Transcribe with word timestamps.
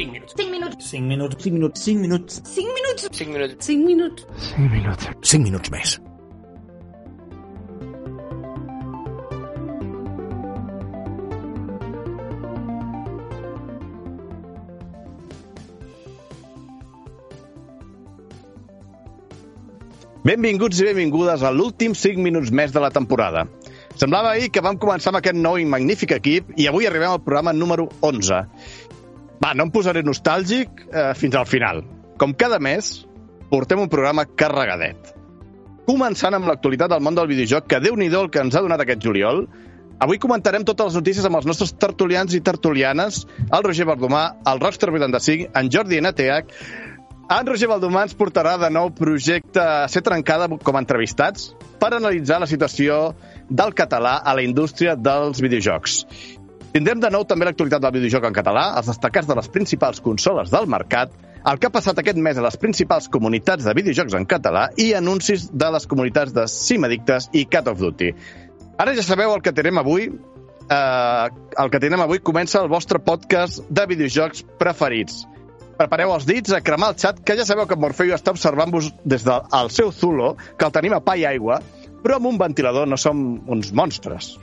5 0.00 0.12
minuts. 0.12 0.34
5 0.34 0.50
minuts. 0.50 0.86
5 0.90 1.06
minuts. 1.06 1.44
5 1.44 1.52
minuts. 1.52 1.80
5 1.84 2.00
minuts. 2.00 2.42
5 2.48 2.72
minuts. 2.72 3.12
5 3.12 3.34
minuts. 3.34 3.66
5 3.66 3.84
minuts. 3.84 4.24
5 4.56 4.70
minuts. 4.70 5.10
5 5.22 5.44
minuts 5.44 5.70
més. 5.70 6.00
Benvinguts 20.20 20.80
i 20.80 20.84
benvingudes 20.84 21.42
a 21.44 21.50
l'últim 21.52 21.92
5 21.96 22.20
minuts 22.24 22.52
més 22.52 22.72
de 22.72 22.80
la 22.80 22.90
temporada. 22.92 23.44
Semblava 24.00 24.30
ahir 24.32 24.48
que 24.48 24.62
vam 24.64 24.78
començar 24.80 25.10
amb 25.10 25.18
aquest 25.18 25.36
nou 25.36 25.58
i 25.60 25.64
magnífic 25.68 26.14
equip 26.16 26.54
i 26.56 26.68
avui 26.70 26.86
arribem 26.88 27.10
al 27.10 27.20
programa 27.24 27.52
número 27.52 27.88
11. 28.00 28.44
Va, 29.40 29.54
no 29.56 29.66
em 29.66 29.72
posaré 29.72 30.02
nostàlgic 30.04 30.84
eh, 30.90 31.10
fins 31.16 31.38
al 31.38 31.48
final. 31.48 31.82
Com 32.20 32.34
cada 32.36 32.58
mes, 32.60 32.92
portem 33.50 33.80
un 33.80 33.88
programa 33.92 34.26
carregadet. 34.28 35.14
Començant 35.88 36.36
amb 36.36 36.46
l'actualitat 36.50 36.92
del 36.92 37.02
món 37.02 37.16
del 37.16 37.30
videojoc, 37.30 37.66
que 37.70 37.80
déu 37.80 37.96
nhi 37.96 38.10
el 38.12 38.28
que 38.30 38.42
ens 38.44 38.54
ha 38.54 38.62
donat 38.62 38.84
aquest 38.84 39.02
juliol. 39.02 39.46
Avui 40.00 40.20
comentarem 40.20 40.64
totes 40.64 40.92
les 40.92 41.00
notícies 41.00 41.24
amb 41.28 41.40
els 41.40 41.48
nostres 41.48 41.72
tertulians 41.72 42.36
i 42.36 42.40
tertulianes, 42.44 43.24
el 43.48 43.64
Roger 43.64 43.88
Bardomà, 43.88 44.22
el 44.48 44.60
Rockstar 44.60 44.92
85, 44.92 45.50
en 45.56 45.72
Jordi 45.72 46.00
NTH, 46.00 46.60
en 47.30 47.46
Roger 47.46 47.68
Baldomà 47.70 48.00
ens 48.08 48.16
portarà 48.18 48.56
de 48.58 48.68
nou 48.74 48.88
projecte 48.90 49.62
a 49.62 49.84
ser 49.92 50.00
trencada 50.02 50.48
com 50.50 50.74
a 50.74 50.80
entrevistats 50.82 51.52
per 51.78 51.92
analitzar 51.94 52.40
la 52.42 52.48
situació 52.50 52.96
del 53.46 53.70
català 53.78 54.16
a 54.18 54.34
la 54.34 54.42
indústria 54.42 54.96
dels 54.98 55.38
videojocs. 55.38 56.00
Tindrem 56.70 57.00
de 57.02 57.08
nou 57.10 57.24
també 57.26 57.48
l'actualitat 57.48 57.82
del 57.82 57.96
videojoc 57.96 58.28
en 58.28 58.34
català, 58.36 58.68
els 58.78 58.86
destacats 58.86 59.26
de 59.26 59.34
les 59.34 59.48
principals 59.50 59.98
consoles 60.04 60.52
del 60.52 60.68
mercat, 60.70 61.10
el 61.50 61.56
que 61.58 61.66
ha 61.66 61.72
passat 61.74 61.98
aquest 61.98 62.18
mes 62.22 62.36
a 62.38 62.44
les 62.44 62.58
principals 62.62 63.08
comunitats 63.10 63.64
de 63.66 63.72
videojocs 63.74 64.14
en 64.14 64.26
català 64.30 64.68
i 64.78 64.92
anuncis 64.94 65.48
de 65.50 65.70
les 65.74 65.88
comunitats 65.90 66.34
de 66.36 66.44
Cimadictes 66.52 67.26
i 67.34 67.42
Cat 67.50 67.70
of 67.72 67.80
Duty. 67.80 68.12
Ara 68.78 68.94
ja 68.94 69.02
sabeu 69.02 69.34
el 69.34 69.42
que 69.42 69.54
tenim 69.56 69.80
avui. 69.80 70.06
Eh, 70.70 71.26
el 71.58 71.72
que 71.72 71.80
tenim 71.82 72.04
avui 72.04 72.20
comença 72.22 72.60
el 72.62 72.70
vostre 72.70 73.00
podcast 73.02 73.64
de 73.66 73.86
videojocs 73.90 74.44
preferits. 74.60 75.24
Prepareu 75.80 76.12
els 76.14 76.28
dits 76.28 76.54
a 76.54 76.60
cremar 76.62 76.92
el 76.92 77.00
xat, 77.02 77.18
que 77.24 77.34
ja 77.34 77.48
sabeu 77.48 77.66
que 77.66 77.80
Morfeu 77.80 78.14
està 78.14 78.30
observant-vos 78.36 78.92
des 79.02 79.26
del 79.26 79.74
seu 79.74 79.90
zulo, 79.90 80.36
que 80.54 80.68
el 80.68 80.76
tenim 80.76 80.94
a 80.94 81.02
pa 81.02 81.16
i 81.18 81.26
aigua, 81.26 81.58
però 82.04 82.20
amb 82.20 82.30
un 82.30 82.38
ventilador 82.38 82.86
no 82.86 83.00
som 83.00 83.40
uns 83.50 83.72
monstres. 83.74 84.36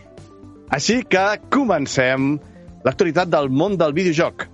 Així 0.74 1.00
que 1.08 1.26
comencem 1.54 2.36
l'actualitat 2.84 3.32
del 3.32 3.50
món 3.50 3.78
del 3.80 3.96
videojoc. 3.96 4.48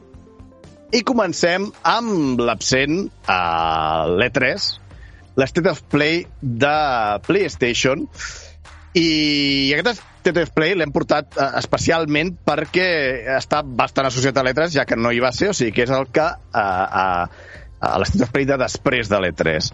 I 0.94 1.02
comencem 1.02 1.72
amb 1.90 2.42
l'absent 2.42 3.08
a 3.26 4.06
l'E3, 4.14 4.68
l'State 5.42 5.72
of 5.72 5.82
Play 5.90 6.22
de 6.42 6.78
PlayStation, 7.26 8.06
i 8.94 9.74
aquest 9.74 10.04
State 10.24 10.46
of 10.46 10.54
Play 10.56 10.78
l'hem 10.78 10.94
portat 10.94 11.34
eh, 11.34 11.50
especialment 11.60 12.36
perquè 12.46 12.86
està 13.40 13.64
bastant 13.66 14.08
associat 14.08 14.38
a 14.38 14.46
l'E3, 14.46 14.70
ja 14.78 14.86
que 14.86 15.00
no 15.00 15.12
hi 15.12 15.20
va 15.24 15.34
ser, 15.34 15.50
o 15.50 15.58
sigui 15.58 15.74
que 15.76 15.88
és 15.88 15.96
el 15.98 16.06
que 16.14 16.28
eh, 16.30 16.62
a, 16.62 17.08
a 17.82 17.96
l'State 18.00 18.28
of 18.28 18.36
Play 18.36 18.46
de 18.48 18.60
després 18.62 19.10
de 19.10 19.20
l'E3. 19.20 19.74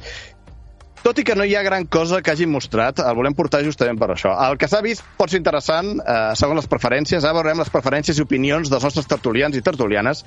Tot 1.04 1.20
i 1.22 1.24
que 1.24 1.36
no 1.38 1.46
hi 1.48 1.54
ha 1.56 1.64
gran 1.64 1.86
cosa 1.88 2.20
que 2.22 2.34
hagin 2.34 2.52
mostrat, 2.52 3.00
el 3.00 3.16
volem 3.16 3.36
portar 3.36 3.64
justament 3.64 4.00
per 4.00 4.12
això. 4.14 4.34
El 4.48 4.58
que 4.60 4.68
s'ha 4.68 4.82
vist 4.84 5.06
pot 5.18 5.32
ser 5.32 5.40
interessant 5.40 5.94
eh, 6.00 6.18
segons 6.40 6.60
les 6.60 6.72
preferències. 6.72 7.24
Ara 7.24 7.38
veurem 7.40 7.64
les 7.64 7.72
preferències 7.72 8.20
i 8.20 8.26
opinions 8.26 8.72
dels 8.72 8.84
nostres 8.84 9.08
tertulians 9.08 9.56
i 9.56 9.64
tertulianes 9.64 10.26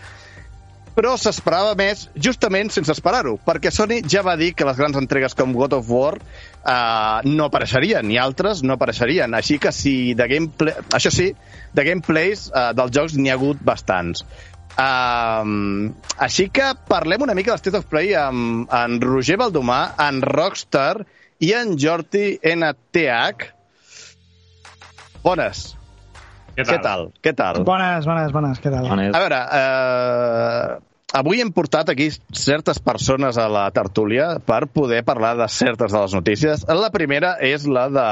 però 0.92 1.14
s'esperava 1.16 1.72
més 1.78 2.04
justament 2.20 2.70
sense 2.72 2.92
esperar-ho, 2.92 3.38
perquè 3.46 3.72
Sony 3.72 4.02
ja 4.08 4.22
va 4.26 4.34
dir 4.36 4.52
que 4.56 4.66
les 4.68 4.76
grans 4.76 4.98
entregues 5.00 5.34
com 5.38 5.54
God 5.56 5.76
of 5.78 5.88
War 5.88 6.18
eh, 6.18 7.30
no 7.32 7.48
apareixerien, 7.48 8.10
i 8.12 8.18
altres 8.20 8.62
no 8.66 8.76
apareixerien. 8.76 9.32
Així 9.38 9.58
que 9.62 9.72
si 9.72 10.12
de 10.18 10.28
gameplay... 10.28 10.76
Això 10.92 11.12
sí, 11.14 11.30
de 11.72 11.86
gameplays 11.88 12.48
eh, 12.50 12.70
dels 12.76 12.92
jocs 12.94 13.16
n'hi 13.16 13.32
ha 13.32 13.38
hagut 13.38 13.62
bastants. 13.64 14.26
Uh, 14.72 15.90
així 16.24 16.48
que 16.54 16.70
parlem 16.88 17.26
una 17.26 17.34
mica 17.36 17.52
del 17.52 17.60
State 17.60 17.82
of 17.82 17.90
Play 17.90 18.14
amb 18.18 18.72
en 18.72 19.00
Roger 19.04 19.36
Baldomà, 19.40 19.82
en 20.06 20.22
Rockstar 20.24 21.04
i 21.42 21.52
en 21.58 21.76
Jordi 21.80 22.38
NTH. 22.40 23.50
Bones. 25.22 25.66
Què 26.52 26.64
Què 26.68 26.78
tal? 26.84 27.06
Què 27.24 27.32
tal? 27.36 27.62
Bones, 27.64 28.06
bones, 28.08 28.32
bones. 28.34 28.60
Què 28.60 28.72
tal? 28.72 28.88
A 28.92 29.20
veure, 29.22 29.38
eh, 29.58 30.91
avui 31.12 31.42
hem 31.42 31.52
portat 31.52 31.92
aquí 31.92 32.08
certes 32.32 32.80
persones 32.80 33.36
a 33.38 33.46
la 33.52 33.66
tertúlia 33.70 34.38
per 34.40 34.66
poder 34.72 35.02
parlar 35.04 35.36
de 35.36 35.48
certes 35.48 35.92
de 35.92 36.00
les 36.00 36.14
notícies. 36.16 36.64
La 36.68 36.90
primera 36.94 37.34
és 37.40 37.66
la 37.68 37.86
de 37.92 38.06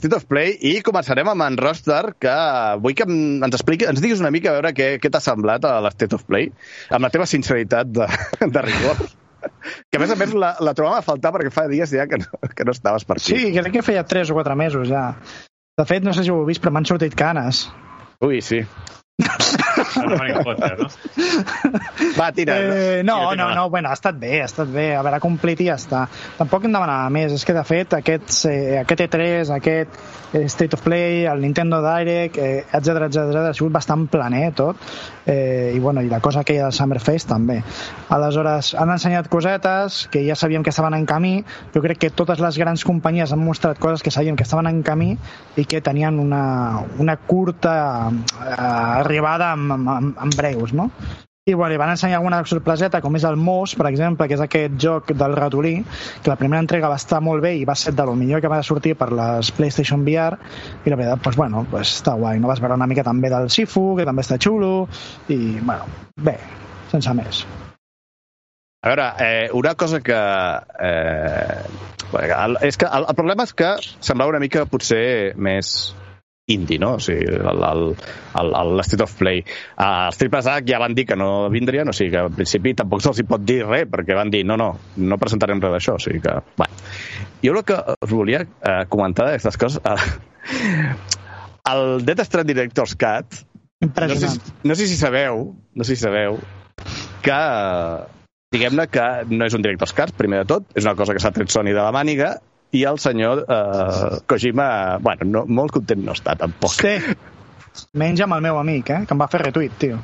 State 0.00 0.16
of 0.16 0.26
Play 0.30 0.56
i 0.72 0.80
començarem 0.86 1.28
amb 1.28 1.44
en 1.46 1.58
Rockstar, 1.60 2.16
que 2.20 2.34
vull 2.80 2.96
que 2.96 3.06
ens 3.06 3.56
expliqui, 3.56 3.88
ens 3.88 4.00
diguis 4.02 4.22
una 4.24 4.32
mica 4.32 4.50
a 4.50 4.58
veure 4.58 4.74
què, 4.76 4.92
què 5.02 5.12
t'ha 5.12 5.22
semblat 5.24 5.68
a 5.68 5.76
la 5.84 5.92
State 5.94 6.16
of 6.16 6.24
Play, 6.28 6.50
amb 6.90 7.06
la 7.06 7.12
teva 7.12 7.28
sinceritat 7.28 7.92
de, 7.92 8.08
de 8.56 8.64
rigor. 8.66 9.04
Que 9.88 9.96
a 9.96 10.00
més 10.02 10.10
a 10.12 10.18
més 10.20 10.34
la, 10.36 10.54
la 10.60 10.74
trobàvem 10.76 11.00
a 11.00 11.04
faltar 11.04 11.32
perquè 11.32 11.52
fa 11.52 11.64
dies 11.70 11.92
ja 11.96 12.04
que 12.08 12.20
no, 12.20 12.40
que 12.56 12.66
no 12.66 12.76
estaves 12.76 13.06
per 13.08 13.16
aquí. 13.20 13.36
Sí, 13.36 13.52
crec 13.56 13.78
que 13.78 13.86
feia 13.86 14.04
3 14.04 14.32
o 14.32 14.40
4 14.40 14.56
mesos 14.56 14.88
ja. 14.90 15.10
De 15.80 15.86
fet, 15.88 16.04
no 16.04 16.12
sé 16.12 16.26
si 16.26 16.32
ho 16.32 16.42
heu 16.42 16.48
vist, 16.48 16.60
però 16.60 16.74
m'han 16.76 16.88
sortit 16.88 17.16
canes. 17.16 17.68
Ui, 18.20 18.42
sí. 18.44 18.60
Potter, 19.90 20.76
no? 20.78 20.88
Va, 22.18 22.30
tira. 22.36 22.56
Eh, 22.56 23.02
no, 23.04 23.16
Tira, 23.16 23.30
tira, 23.30 23.36
no, 23.36 23.48
va. 23.48 23.54
no, 23.54 23.68
bueno, 23.70 23.90
ha 23.90 23.96
estat 23.98 24.18
bé, 24.20 24.40
ha 24.42 24.48
estat 24.48 24.70
bé. 24.72 24.90
A 24.96 25.02
veure, 25.06 25.20
complit 25.22 25.60
i 25.64 25.68
ja 25.70 25.76
està. 25.80 26.06
Tampoc 26.38 26.64
hem 26.66 26.74
demanat 26.74 27.10
més. 27.14 27.34
És 27.36 27.44
que, 27.48 27.56
de 27.56 27.64
fet, 27.66 27.96
aquests, 28.00 28.44
eh, 28.50 28.80
aquest 28.84 29.04
E3, 29.08 29.52
aquest 29.58 29.98
eh, 29.98 30.19
State 30.32 30.76
of 30.76 30.82
Play, 30.82 31.24
el 31.24 31.40
Nintendo 31.40 31.80
Direct, 31.82 32.38
eh, 32.38 32.64
etc 32.72 33.06
etc 33.08 33.36
ha 33.50 33.54
sigut 33.54 33.72
bastant 33.72 34.06
planer 34.10 34.52
tot. 34.54 34.76
Eh, 35.26 35.72
I, 35.74 35.78
bueno, 35.78 36.02
i 36.02 36.08
la 36.08 36.20
cosa 36.20 36.40
aquella 36.40 36.68
del 36.68 36.76
Summerfest 36.76 37.28
també. 37.30 37.60
Aleshores, 38.08 38.74
han 38.74 38.90
ensenyat 38.94 39.28
cosetes 39.32 40.06
que 40.10 40.24
ja 40.26 40.36
sabíem 40.36 40.62
que 40.62 40.70
estaven 40.74 40.94
en 40.94 41.06
camí. 41.06 41.44
Jo 41.74 41.82
crec 41.82 41.98
que 41.98 42.10
totes 42.10 42.42
les 42.42 42.58
grans 42.58 42.84
companyies 42.84 43.32
han 43.32 43.42
mostrat 43.44 43.78
coses 43.78 44.02
que 44.02 44.10
sabíem 44.14 44.36
que 44.36 44.46
estaven 44.46 44.70
en 44.70 44.82
camí 44.82 45.16
i 45.56 45.64
que 45.64 45.80
tenien 45.80 46.18
una, 46.20 46.84
una 46.98 47.16
curta 47.16 47.74
eh, 48.10 48.54
arribada 48.60 49.52
amb, 49.56 49.72
amb, 49.78 50.14
amb 50.16 50.38
breus, 50.38 50.72
no? 50.72 50.90
I 51.46 51.54
bueno, 51.54 51.78
van 51.78 51.90
ensenyar 51.90 52.18
alguna 52.18 52.42
sorpreseta, 52.44 53.00
com 53.00 53.14
és 53.16 53.24
el 53.24 53.38
Moss, 53.40 53.72
per 53.74 53.86
exemple, 53.88 54.26
que 54.28 54.36
és 54.36 54.42
aquest 54.44 54.74
joc 54.82 55.08
del 55.16 55.32
ratolí, 55.38 55.72
que 56.20 56.28
la 56.28 56.36
primera 56.36 56.60
entrega 56.60 56.90
va 56.92 56.98
estar 57.00 57.22
molt 57.24 57.40
bé 57.40 57.54
i 57.56 57.64
va 57.64 57.74
ser 57.74 57.94
de 57.96 58.04
lo 58.04 58.12
millor 58.14 58.42
que 58.44 58.50
va 58.52 58.58
sortir 58.62 58.92
per 59.00 59.08
les 59.16 59.48
PlayStation 59.56 60.04
VR, 60.04 60.36
i 60.84 60.92
la 60.92 60.98
veritat, 61.00 61.22
doncs, 61.24 61.38
bueno, 61.40 61.64
pues, 61.70 61.94
està 61.96 62.12
guai. 62.20 62.42
No 62.44 62.50
vas 62.50 62.60
veure 62.60 62.76
una 62.76 62.88
mica 62.90 63.06
també 63.06 63.32
del 63.32 63.48
Sifu, 63.48 63.94
que 63.96 64.04
també 64.04 64.20
està 64.26 64.36
xulo, 64.36 64.84
i, 65.32 65.56
bueno, 65.64 65.88
bé, 66.20 66.36
sense 66.92 67.16
més. 67.16 67.40
A 68.84 68.92
veure, 68.92 69.08
eh, 69.24 69.48
una 69.56 69.74
cosa 69.80 70.02
que... 70.04 70.20
Eh, 70.76 71.64
és 72.68 72.76
que 72.76 72.84
el, 72.84 73.04
el 73.08 73.16
problema 73.16 73.48
és 73.48 73.56
que 73.56 73.74
semblava 74.02 74.34
una 74.34 74.44
mica 74.44 74.66
potser 74.68 75.32
més 75.40 75.94
indie, 76.54 76.78
no? 76.82 76.94
O 76.98 77.02
sigui, 77.02 77.26
el, 77.26 77.64
el, 77.70 77.84
el, 78.40 78.52
el 78.60 78.82
State 78.86 79.06
of 79.06 79.14
Play. 79.18 79.42
Uh, 79.76 80.08
els 80.10 80.20
triples 80.20 80.48
A 80.50 80.58
ja 80.66 80.80
van 80.82 80.96
dir 80.98 81.06
que 81.08 81.18
no 81.18 81.48
vindrien, 81.52 81.88
o 81.88 81.96
sigui 81.96 82.12
que 82.14 82.24
al 82.24 82.32
principi 82.34 82.74
tampoc 82.78 83.04
se'ls 83.04 83.22
hi 83.22 83.26
pot 83.28 83.44
dir 83.46 83.62
res, 83.66 83.88
perquè 83.90 84.16
van 84.18 84.32
dir 84.32 84.42
no, 84.48 84.58
no, 84.60 84.70
no 84.96 85.20
presentarem 85.20 85.62
res 85.62 85.76
d'això, 85.76 85.98
o 85.98 86.02
sigui 86.02 86.22
que... 86.24 86.36
Bueno. 86.60 86.84
Jo 87.44 87.54
el 87.56 87.64
que 87.64 87.78
us 87.96 88.12
volia 88.12 88.44
eh, 88.44 88.82
comentar 88.92 89.28
d'aquestes 89.28 89.60
coses... 89.60 89.80
Eh, 89.84 91.20
el 91.70 92.04
Death 92.04 92.24
Stranding 92.26 92.56
Director's 92.56 92.96
Cut, 92.98 93.44
no 93.80 94.16
sé, 94.16 94.28
no 94.64 94.74
sé 94.74 94.86
si 94.86 94.96
sabeu, 94.96 95.54
no 95.74 95.84
sé 95.84 95.94
si 95.96 96.02
sabeu, 96.02 96.40
que 97.24 97.40
diguem-ne 98.52 98.86
que 98.90 99.06
no 99.30 99.46
és 99.46 99.54
un 99.56 99.62
director's 99.64 99.94
cut, 99.96 100.12
primer 100.18 100.42
de 100.42 100.48
tot, 100.52 100.66
és 100.74 100.86
una 100.86 100.96
cosa 100.98 101.14
que 101.14 101.22
s'ha 101.22 101.32
tret 101.34 101.52
Sony 101.52 101.70
de 101.70 101.80
la 101.80 101.92
màniga, 101.94 102.34
i 102.76 102.84
el 102.86 102.98
senyor 103.02 103.44
eh, 103.48 104.20
Kojima, 104.30 104.98
bueno, 105.02 105.26
no, 105.26 105.44
molt 105.60 105.74
content 105.74 106.02
no 106.06 106.14
està, 106.16 106.36
tampoc. 106.38 106.74
Sí. 106.76 106.94
Menys 107.98 108.22
amb 108.24 108.36
el 108.36 108.44
meu 108.46 108.58
amic, 108.60 108.90
eh, 108.90 109.04
que 109.06 109.16
em 109.16 109.22
va 109.22 109.28
fer 109.30 109.42
retweet, 109.44 109.76
tio. 109.82 110.00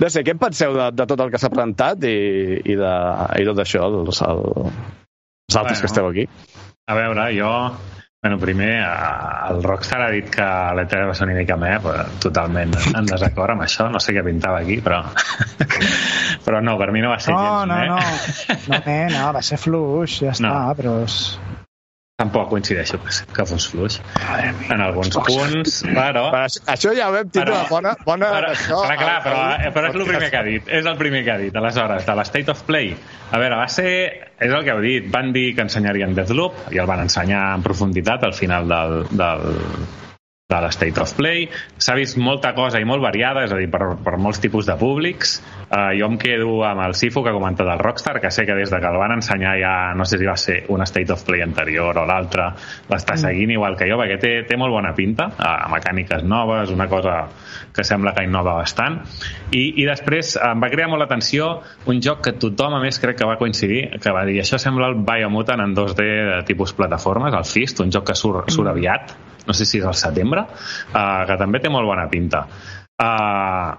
No 0.00 0.08
sé, 0.08 0.22
què 0.24 0.32
en 0.32 0.40
penseu 0.40 0.72
de, 0.76 0.88
de 0.96 1.06
tot 1.08 1.20
el 1.20 1.32
que 1.32 1.40
s'ha 1.40 1.50
presentat 1.52 2.04
i, 2.08 2.16
i, 2.64 2.76
de, 2.80 2.94
i 3.36 3.48
tot 3.48 3.60
això, 3.64 3.84
els, 4.00 4.22
el, 4.24 4.42
els 4.64 5.58
altres 5.60 5.76
Bueno. 5.76 5.80
que 5.80 5.92
esteu 5.92 6.08
aquí? 6.08 6.28
A 6.88 6.96
veure, 6.96 7.28
jo... 7.36 7.52
Bueno, 8.20 8.36
primer, 8.42 8.82
el 9.48 9.62
Rockstar 9.62 10.00
ha 10.02 10.08
dit 10.10 10.26
que 10.34 10.42
l'E3 10.74 11.04
va 11.06 11.12
ser 11.14 11.28
una 11.28 11.36
mica 11.38 11.54
més, 11.60 11.76
però 11.84 12.02
totalment 12.24 12.72
en 12.90 13.06
desacord 13.06 13.54
amb 13.54 13.62
això. 13.62 13.86
No 13.94 14.00
sé 14.02 14.10
què 14.16 14.24
pintava 14.26 14.58
aquí, 14.64 14.80
però... 14.82 15.04
però 16.46 16.58
no, 16.64 16.74
per 16.80 16.90
mi 16.90 17.04
no 17.04 17.12
va 17.14 17.20
ser 17.22 17.30
No, 17.36 17.44
gens 17.44 17.70
no, 17.70 17.76
meh. 17.78 17.86
no. 17.92 17.98
No, 18.74 18.80
eh, 18.90 19.06
no, 19.14 19.22
va 19.38 19.42
ser 19.46 19.60
fluix, 19.62 20.18
ja 20.26 20.34
està, 20.34 20.50
No. 20.50 20.74
però... 20.80 20.96
És... 21.06 21.20
Tampoc 22.18 22.48
coincideixo 22.50 22.98
que, 22.98 23.12
que 23.30 23.44
fos 23.46 23.68
fluix. 23.70 24.00
En 24.74 24.80
alguns 24.82 25.14
punts, 25.14 25.76
però... 25.86 26.24
Però 26.32 26.40
això, 26.72 26.90
ja 26.96 27.06
ho 27.06 27.12
vam 27.14 27.28
tindre 27.30 27.52
Però- 27.52 27.68
bona... 27.70 27.92
bona 28.08 28.30
Però, 28.32 28.48
això, 28.56 28.80
clar, 28.82 28.96
clar, 28.98 29.20
però, 29.22 29.44
però 29.76 29.92
és 29.92 29.94
el 30.00 30.08
primer 30.08 30.30
que 30.32 30.40
ha 30.40 30.42
dit. 30.48 30.72
És 30.80 30.88
el 30.90 30.98
primer 30.98 31.20
que 31.22 31.30
ha 31.30 31.38
dit, 31.44 31.60
aleshores, 31.62 32.02
de 32.08 32.16
l'State 32.18 32.50
of 32.50 32.64
Play. 32.66 32.90
A 33.30 33.38
veure, 33.38 33.60
va 33.62 33.68
ser... 33.70 33.92
És 34.34 34.50
el 34.50 34.66
que 34.66 34.74
heu 34.74 34.82
dit. 34.82 35.06
Van 35.14 35.30
dir 35.36 35.52
que 35.54 35.62
ensenyarien 35.68 36.18
Deathloop 36.18 36.72
i 36.74 36.82
el 36.82 36.90
van 36.90 37.04
ensenyar 37.06 37.44
en 37.54 37.62
profunditat 37.62 38.26
al 38.26 38.34
final 38.34 38.66
del, 38.74 38.98
del, 39.14 39.46
de 40.48 40.58
l'State 40.64 40.98
of 41.02 41.10
Play. 41.12 41.42
S'ha 41.76 41.92
vist 41.92 42.16
molta 42.16 42.54
cosa 42.56 42.80
i 42.80 42.86
molt 42.88 43.02
variada, 43.04 43.42
és 43.44 43.50
a 43.52 43.56
dir, 43.60 43.66
per, 43.68 43.82
per 44.00 44.14
molts 44.16 44.38
tipus 44.40 44.64
de 44.64 44.78
públics. 44.80 45.34
Uh, 45.66 45.90
jo 45.92 46.06
em 46.08 46.16
quedo 46.16 46.62
amb 46.64 46.80
el 46.86 46.94
Sifu 46.96 47.20
que 47.20 47.28
ha 47.28 47.36
comentat 47.36 47.68
el 47.68 47.82
Rockstar, 47.84 48.14
que 48.22 48.30
sé 48.32 48.46
que 48.48 48.56
des 48.56 48.72
de 48.72 48.80
que 48.80 48.88
el 48.88 48.96
van 48.96 49.12
ensenyar 49.18 49.52
ja, 49.60 49.74
no 49.92 50.06
sé 50.08 50.16
si 50.16 50.24
va 50.24 50.38
ser 50.40 50.62
un 50.72 50.86
State 50.88 51.12
of 51.12 51.26
Play 51.28 51.44
anterior 51.44 52.00
o 52.00 52.06
l'altre, 52.08 52.48
l'està 52.88 53.18
seguint 53.20 53.52
igual 53.58 53.76
que 53.76 53.90
jo, 53.92 54.00
perquè 54.00 54.16
té, 54.24 54.32
té 54.48 54.56
molt 54.56 54.72
bona 54.72 54.94
pinta, 54.96 55.28
uh, 55.36 55.68
mecàniques 55.76 56.24
noves, 56.24 56.72
una 56.72 56.88
cosa 56.88 57.20
que 57.76 57.84
sembla 57.84 58.16
que 58.16 58.24
innova 58.24 58.56
bastant. 58.62 59.02
I, 59.52 59.66
i 59.84 59.84
després 59.84 60.38
em 60.40 60.64
va 60.64 60.72
crear 60.72 60.88
molt 60.88 61.04
l'atenció 61.04 61.58
un 61.92 62.00
joc 62.00 62.24
que 62.24 62.38
tothom, 62.40 62.80
a 62.80 62.84
més, 62.88 62.96
crec 63.04 63.20
que 63.20 63.28
va 63.28 63.36
coincidir, 63.36 63.90
que 64.00 64.16
va 64.16 64.24
dir, 64.24 64.40
això 64.40 64.56
sembla 64.56 64.94
el 64.94 65.02
Biomutant 65.04 65.68
en 65.68 65.76
2D 65.76 66.12
de 66.32 66.44
tipus 66.48 66.72
plataformes, 66.72 67.36
el 67.36 67.44
Fist, 67.44 67.84
un 67.84 67.92
joc 67.92 68.08
que 68.14 68.16
surt, 68.16 68.48
surt 68.48 68.72
aviat, 68.72 69.18
no 69.48 69.56
sé 69.56 69.66
si 69.66 69.80
és 69.80 69.88
al 69.88 69.96
setembre, 69.98 70.44
uh, 70.92 71.26
que 71.28 71.36
també 71.40 71.62
té 71.64 71.72
molt 71.72 71.88
bona 71.88 72.06
pinta. 72.12 72.44
Uh, 72.98 73.76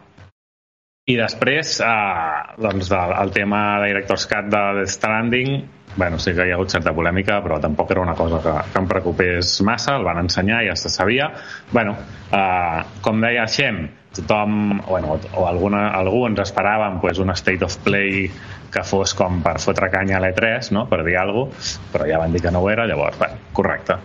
I 1.09 1.15
després, 1.17 1.79
uh, 1.81 2.55
doncs, 2.61 2.91
el 2.93 3.31
tema 3.33 3.61
de 3.81 3.89
Director's 3.89 4.27
Cut 4.29 4.49
de 4.51 4.63
Death 4.79 4.93
Stranding, 4.93 5.53
bueno, 5.95 6.19
sí 6.21 6.35
que 6.37 6.45
hi 6.45 6.51
ha 6.51 6.57
hagut 6.57 6.69
certa 6.69 6.93
polèmica, 6.93 7.39
però 7.41 7.57
tampoc 7.61 7.91
era 7.91 8.03
una 8.03 8.13
cosa 8.15 8.41
que, 8.43 8.53
que 8.71 8.81
em 8.81 8.89
preocupés 8.89 9.55
massa, 9.65 9.95
el 9.97 10.05
van 10.05 10.21
ensenyar, 10.21 10.61
ja 10.67 10.75
se 10.77 10.89
sabia. 10.93 11.31
bueno, 11.71 11.95
uh, 12.31 12.83
com 13.01 13.21
deia 13.21 13.47
Xem, 13.47 13.87
tothom, 14.15 14.81
bueno, 14.87 15.19
o 15.33 15.47
alguna, 15.47 15.89
alguns 15.97 16.39
esperaven 16.39 16.99
pues, 16.99 17.19
un 17.19 17.29
state 17.31 17.65
of 17.65 17.77
play 17.77 18.29
que 18.71 18.83
fos 18.83 19.15
com 19.17 19.41
per 19.41 19.57
fotre 19.59 19.89
canya 19.89 20.17
a 20.17 20.23
l'E3, 20.23 20.71
no? 20.77 20.85
per 20.89 21.03
dir 21.05 21.17
alguna 21.17 21.55
cosa, 21.55 21.79
però 21.91 22.05
ja 22.09 22.21
van 22.21 22.33
dir 22.33 22.41
que 22.41 22.51
no 22.51 22.61
ho 22.61 22.69
era, 22.69 22.85
llavors, 22.85 23.17
bueno, 23.17 23.49
correcte. 23.53 23.97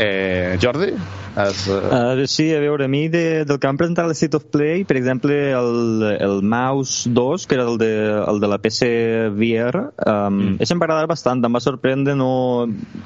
Eh, 0.00 0.56
Jordi? 0.62 0.92
Has, 1.34 1.66
uh... 1.66 2.14
Uh, 2.14 2.26
sí, 2.30 2.54
a 2.54 2.60
veure, 2.62 2.84
a 2.84 2.88
mi 2.88 3.08
de, 3.08 3.44
del 3.44 3.58
que 3.58 3.66
han 3.66 3.76
presentat 3.76 4.06
a 4.06 4.14
State 4.14 4.36
of 4.38 4.44
Play, 4.46 4.84
per 4.86 4.96
exemple, 4.96 5.34
el, 5.50 6.04
el 6.20 6.42
Mouse 6.42 7.10
2, 7.10 7.46
que 7.50 7.56
era 7.56 7.64
el 7.66 7.78
de, 7.78 7.90
el 8.22 8.38
de 8.38 8.50
la 8.50 8.60
PC 8.62 8.88
VR, 9.34 9.82
um, 10.06 10.38
mm. 10.38 10.56
això 10.62 10.76
em 10.76 10.82
va 10.82 10.86
agradar 10.86 11.10
bastant, 11.10 11.42
em 11.42 11.58
va 11.58 11.62
sorprendre, 11.62 12.14
no... 12.14 12.30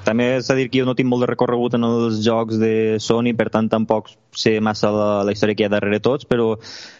també 0.05 0.35
s'ha 0.43 0.53
de 0.53 0.67
dir 0.67 0.69
que 0.69 0.83
jo 0.83 0.89
no 0.89 0.97
tinc 0.99 1.09
molt 1.09 1.25
de 1.25 1.33
recorregut 1.33 1.79
en 1.81 1.89
els 1.89 2.21
jocs 2.25 2.61
de 2.61 3.01
Sony, 3.01 3.33
per 3.41 3.49
tant 3.53 3.73
tampoc 3.73 4.13
sé 4.37 4.59
massa 4.65 4.93
la, 4.93 5.11
la 5.25 5.33
història 5.33 5.57
que 5.57 5.65
hi 5.65 5.69
ha 5.71 5.73
darrere 5.73 6.01
tots, 6.05 6.29
però 6.29 6.55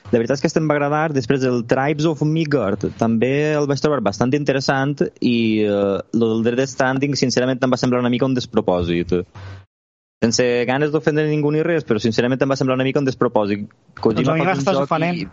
la 0.09 0.19
veritat 0.19 0.39
és 0.39 0.45
que 0.45 0.49
este 0.49 0.61
em 0.61 0.69
va 0.69 0.77
agradar. 0.77 1.13
Després 1.17 1.45
el 1.49 1.67
Tribes 1.69 2.09
of 2.09 2.25
Midgard 2.29 2.89
també 3.01 3.53
el 3.57 3.69
vaig 3.69 3.81
trobar 3.81 4.01
bastant 4.05 4.33
interessant 4.37 5.05
i 5.21 5.65
uh, 5.65 6.01
el 6.17 6.45
del 6.45 6.65
Standing 6.69 7.17
sincerament 7.17 7.61
em 7.61 7.73
va 7.73 7.81
semblar 7.81 8.01
una 8.01 8.13
mica 8.13 8.29
un 8.29 8.37
despropòsit 8.37 9.17
sense 10.23 10.45
ganes 10.69 10.93
d'ofendre 10.95 11.27
ningú 11.27 11.51
ni 11.51 11.65
res, 11.67 11.87
però 11.87 12.01
sincerament 12.03 12.45
em 12.45 12.53
va 12.55 12.59
semblar 12.59 12.79
una 12.79 12.87
mica 12.87 13.03
un 13.03 13.09
despropòsit. 13.09 13.67
Doncs 13.99 14.29
a 14.29 14.37
mi 14.39 14.47
m'estàs 14.47 14.79
ofenent. 14.85 15.19
I, 15.19 15.27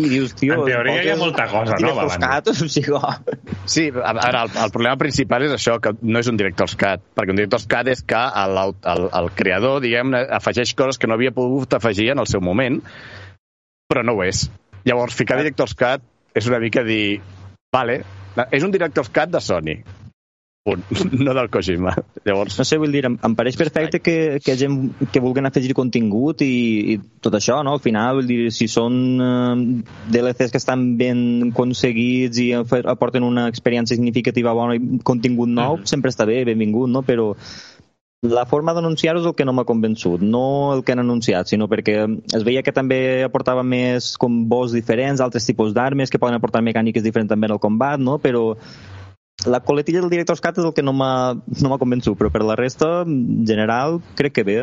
i 0.00 0.08
dius, 0.10 0.32
tio... 0.38 0.56
En 0.56 0.64
teoria 0.66 1.02
hi 1.04 1.10
ha 1.12 1.16
molta 1.20 1.44
cosa 1.50 1.76
Els 1.76 1.98
Dani. 2.16 2.22
catos, 2.24 2.62
o 2.64 2.68
sigui, 2.72 2.94
oh. 2.96 3.12
Sí, 3.70 3.84
a 3.92 4.14
veure, 4.16 4.40
el, 4.46 4.54
el 4.64 4.72
problema 4.74 4.98
principal 5.00 5.44
és 5.46 5.54
això, 5.54 5.76
que 5.82 5.92
no 6.00 6.22
és 6.24 6.30
un 6.32 6.40
director's 6.40 6.74
cut, 6.80 7.04
perquè 7.14 7.34
un 7.34 7.42
director's 7.42 7.68
cut 7.70 7.90
és 7.92 8.02
que 8.02 8.22
el, 8.42 8.58
el, 8.94 9.06
el 9.20 9.30
creador, 9.38 9.78
diguem 9.84 10.16
afegeix 10.24 10.72
coses 10.78 10.98
que 10.98 11.10
no 11.10 11.18
havia 11.18 11.34
pogut 11.36 11.76
afegir 11.76 12.10
en 12.14 12.24
el 12.24 12.30
seu 12.30 12.42
moment, 12.42 12.80
però 13.92 14.02
no 14.02 14.16
ho 14.16 14.24
és. 14.24 14.48
Llavors, 14.88 15.14
ficar 15.16 15.38
director's 15.40 15.76
cut 15.78 16.02
és 16.34 16.48
una 16.50 16.58
mica 16.64 16.82
dir, 16.82 17.20
vale, 17.72 18.00
és 18.50 18.64
un 18.66 18.74
director's 18.74 19.12
cut 19.14 19.30
de 19.30 19.44
Sony, 19.44 19.76
punt, 20.64 20.82
no 21.24 21.34
del 21.34 21.50
Kojima. 21.50 21.92
Llavors, 22.24 22.56
No 22.58 22.64
sé, 22.64 22.78
vull 22.80 22.92
dir, 22.94 23.04
em, 23.06 23.18
em 23.22 23.34
pareix 23.36 23.58
perfecte 23.60 24.00
que, 24.00 24.40
que 24.42 24.56
gent 24.56 24.78
que 25.12 25.20
vulguen 25.20 25.44
afegir 25.46 25.76
contingut 25.76 26.40
i, 26.42 26.94
i 26.94 26.98
tot 27.22 27.36
això, 27.36 27.60
no? 27.66 27.76
Al 27.76 27.82
final, 27.84 28.16
vull 28.22 28.30
dir, 28.30 28.40
si 28.56 28.66
són 28.72 28.96
eh, 29.20 29.84
DLCs 30.14 30.54
que 30.54 30.62
estan 30.62 30.86
ben 31.00 31.20
aconseguits 31.50 32.40
i 32.40 32.48
aporten 32.56 33.28
una 33.28 33.46
experiència 33.52 33.98
significativa 33.98 34.56
bona 34.56 34.78
i 34.80 34.98
contingut 35.04 35.52
nou, 35.52 35.76
Mhm. 35.78 35.86
sempre 35.90 36.10
està 36.10 36.24
bé, 36.26 36.42
benvingut, 36.48 36.88
no? 36.88 37.02
Però 37.04 37.34
la 38.24 38.46
forma 38.48 38.72
d'anunciar-ho 38.72 39.20
és 39.20 39.26
el 39.28 39.34
que 39.36 39.44
no 39.44 39.52
m'ha 39.52 39.66
convençut, 39.68 40.22
no 40.24 40.72
el 40.72 40.80
que 40.82 40.94
han 40.94 41.02
anunciat, 41.02 41.44
sinó 41.50 41.68
perquè 41.68 41.98
es 42.32 42.44
veia 42.46 42.62
que 42.64 42.72
també 42.72 43.20
aportava 43.22 43.60
més 43.62 44.14
combos 44.16 44.72
diferents, 44.72 45.20
altres 45.20 45.44
tipus 45.44 45.74
d'armes 45.76 46.08
que 46.08 46.18
poden 46.18 46.38
aportar 46.38 46.62
mecàniques 46.64 47.04
diferents 47.04 47.28
també 47.28 47.50
en 47.50 47.58
el 47.58 47.60
combat, 47.60 48.00
no? 48.00 48.16
Però 48.18 48.54
la 49.46 49.60
coletilla 49.60 50.00
del 50.00 50.10
Director's 50.12 50.40
Cut 50.40 50.58
és 50.58 50.64
el 50.64 50.74
que 50.76 50.82
no 50.84 50.94
m'ha 50.96 51.34
no 51.34 51.70
m'ha 51.70 51.80
convençut, 51.80 52.16
però 52.18 52.30
per 52.32 52.44
la 52.46 52.56
resta, 52.56 53.02
en 53.04 53.44
general, 53.46 54.00
crec 54.16 54.32
que 54.38 54.44
bé. 54.44 54.58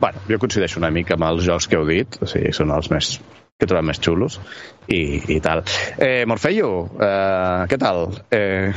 bueno, 0.00 0.18
jo 0.28 0.38
coincideixo 0.40 0.80
una 0.80 0.90
mica 0.90 1.14
amb 1.14 1.26
els 1.28 1.44
jocs 1.44 1.68
que 1.68 1.76
heu 1.76 1.84
dit, 1.84 2.16
o 2.24 2.26
sigui, 2.26 2.54
són 2.56 2.70
els 2.72 2.88
més 2.90 3.18
que 3.60 3.68
trobem 3.68 3.90
més 3.90 4.00
xulos 4.00 4.38
i, 4.88 5.20
i 5.34 5.36
tal. 5.44 5.60
Eh, 6.00 6.24
Morfeio, 6.24 6.70
eh, 6.96 7.66
què 7.68 7.76
tal? 7.78 8.06
Eh, 8.32 8.72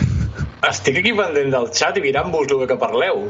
Estic 0.67 0.99
aquí 0.99 1.13
pendent 1.15 1.53
del 1.53 1.69
xat 1.71 1.97
i 1.97 2.03
mirant-vos 2.03 2.51
el 2.51 2.65
que 2.67 2.75
parleu. 2.81 3.23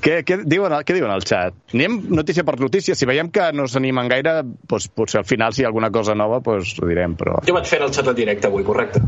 què, 0.00 0.22
què, 0.24 0.40
diuen, 0.48 0.72
què 0.88 0.96
diuen 0.96 1.12
al 1.12 1.26
xat? 1.28 1.52
Anem 1.76 2.00
notícia 2.08 2.44
per 2.48 2.56
notícia. 2.60 2.96
Si 2.96 3.06
veiem 3.06 3.28
que 3.30 3.50
no 3.52 3.68
s'animen 3.68 4.08
gaire, 4.08 4.38
doncs, 4.64 4.88
potser 4.88 5.20
al 5.20 5.28
final, 5.28 5.52
si 5.52 5.60
hi 5.62 5.68
ha 5.68 5.68
alguna 5.68 5.92
cosa 5.92 6.16
nova, 6.16 6.40
doncs 6.40 6.74
ho 6.80 6.88
direm, 6.88 7.14
però... 7.20 7.42
Jo 7.44 7.54
vaig 7.60 7.68
fent 7.68 7.84
el 7.84 7.92
xat 7.92 8.08
en 8.08 8.16
directe 8.16 8.48
avui, 8.48 8.64
correcte. 8.64 9.04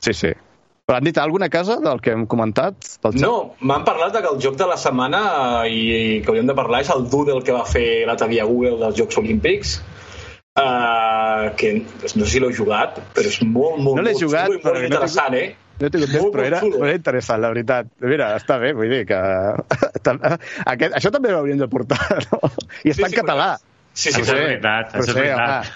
Sí, 0.00 0.16
sí. 0.16 0.32
Però 0.84 0.98
han 0.98 1.06
dit 1.06 1.16
alguna 1.16 1.48
cosa 1.48 1.78
del 1.80 2.00
que 2.04 2.12
hem 2.12 2.26
comentat? 2.28 2.76
Pel? 3.00 3.16
No, 3.22 3.54
m'han 3.64 3.86
parlat 3.86 4.12
de 4.12 4.20
que 4.20 4.28
el 4.34 4.40
joc 4.44 4.58
de 4.60 4.66
la 4.68 4.76
setmana 4.80 5.20
i, 5.64 5.80
i 5.96 6.20
que 6.20 6.28
hauríem 6.28 6.50
de 6.50 6.56
parlar 6.58 6.82
és 6.84 6.90
el 6.92 7.06
Doodle 7.08 7.40
que 7.46 7.56
va 7.56 7.64
fer 7.64 8.04
l'altre 8.08 8.28
dia 8.28 8.44
Google 8.44 8.76
dels 8.82 8.98
Jocs 8.98 9.16
Olímpics 9.22 9.78
uh, 10.60 11.48
que 11.56 11.72
no 11.80 12.12
sé 12.12 12.30
si 12.34 12.42
l'heu 12.44 12.52
jugat 12.52 13.00
però 13.16 13.32
és 13.32 13.40
molt, 13.40 13.80
molt, 13.80 13.96
No 13.96 14.04
molt 14.04 14.20
jugat, 14.20 14.50
xulo 14.50 14.60
i 14.60 14.64
però 14.66 14.74
molt 14.76 14.82
no 14.82 14.84
he 14.84 14.92
interessant, 14.92 15.38
eh? 15.40 15.46
No 15.80 15.88
he 15.88 15.90
tingut 15.90 16.12
temps, 16.12 16.30
però 16.36 16.44
era, 16.46 16.60
però 16.62 16.86
era 16.86 16.98
interessant, 17.00 17.40
la 17.42 17.48
veritat. 17.50 17.88
Mira, 18.04 18.28
està 18.38 18.60
bé, 18.62 18.70
vull 18.78 18.92
dir 18.92 19.00
que... 19.08 19.18
Aquest, 20.72 20.92
això 21.00 21.10
també 21.10 21.32
ho 21.32 21.40
hauríem 21.40 21.58
de 21.64 21.66
portar, 21.72 21.98
no? 22.28 22.38
I 22.84 22.92
està 22.92 23.00
Sí, 23.00 23.08
en 23.08 23.14
sí, 23.16 23.18
català. 23.18 23.48
Sí, 23.94 24.10
sí, 24.10 24.12
Això 24.20 24.24
és 24.24 24.26
sí. 24.26 24.34
veritat, 24.34 24.90
això 24.98 25.12
és 25.12 25.14
veritat. 25.14 25.70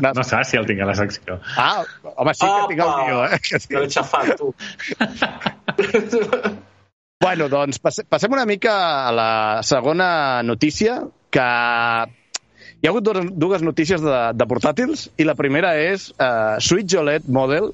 home. 0.00 0.12
No 0.16 0.22
sé 0.24 0.38
si 0.48 0.56
el 0.56 0.64
tinc 0.66 0.80
a 0.80 0.86
la 0.88 0.94
secció. 0.96 1.36
Ah, 1.60 1.84
home, 2.16 2.32
sí 2.34 2.46
que 2.48 2.68
tinc 2.72 2.80
el 2.80 2.88
guió, 3.02 3.18
eh? 3.28 3.36
Que 3.44 3.60
sí. 3.60 3.68
L'he 3.76 3.84
xafat, 3.92 4.32
tu. 4.40 4.48
Bueno, 7.22 7.46
doncs 7.48 7.78
passe- 7.78 8.02
passem 8.10 8.32
una 8.34 8.42
mica 8.50 8.72
a 9.06 9.12
la 9.14 9.26
segona 9.62 10.42
notícia, 10.42 10.96
que 11.30 11.44
hi 11.44 12.88
ha 12.88 12.90
hagut 12.90 13.06
dues, 13.38 13.62
notícies 13.62 14.02
de, 14.02 14.16
de 14.34 14.46
portàtils, 14.50 15.04
i 15.22 15.26
la 15.28 15.36
primera 15.38 15.76
és 15.78 16.08
uh, 16.16 16.56
Switch 16.58 16.96
OLED 16.98 17.28
Model, 17.30 17.70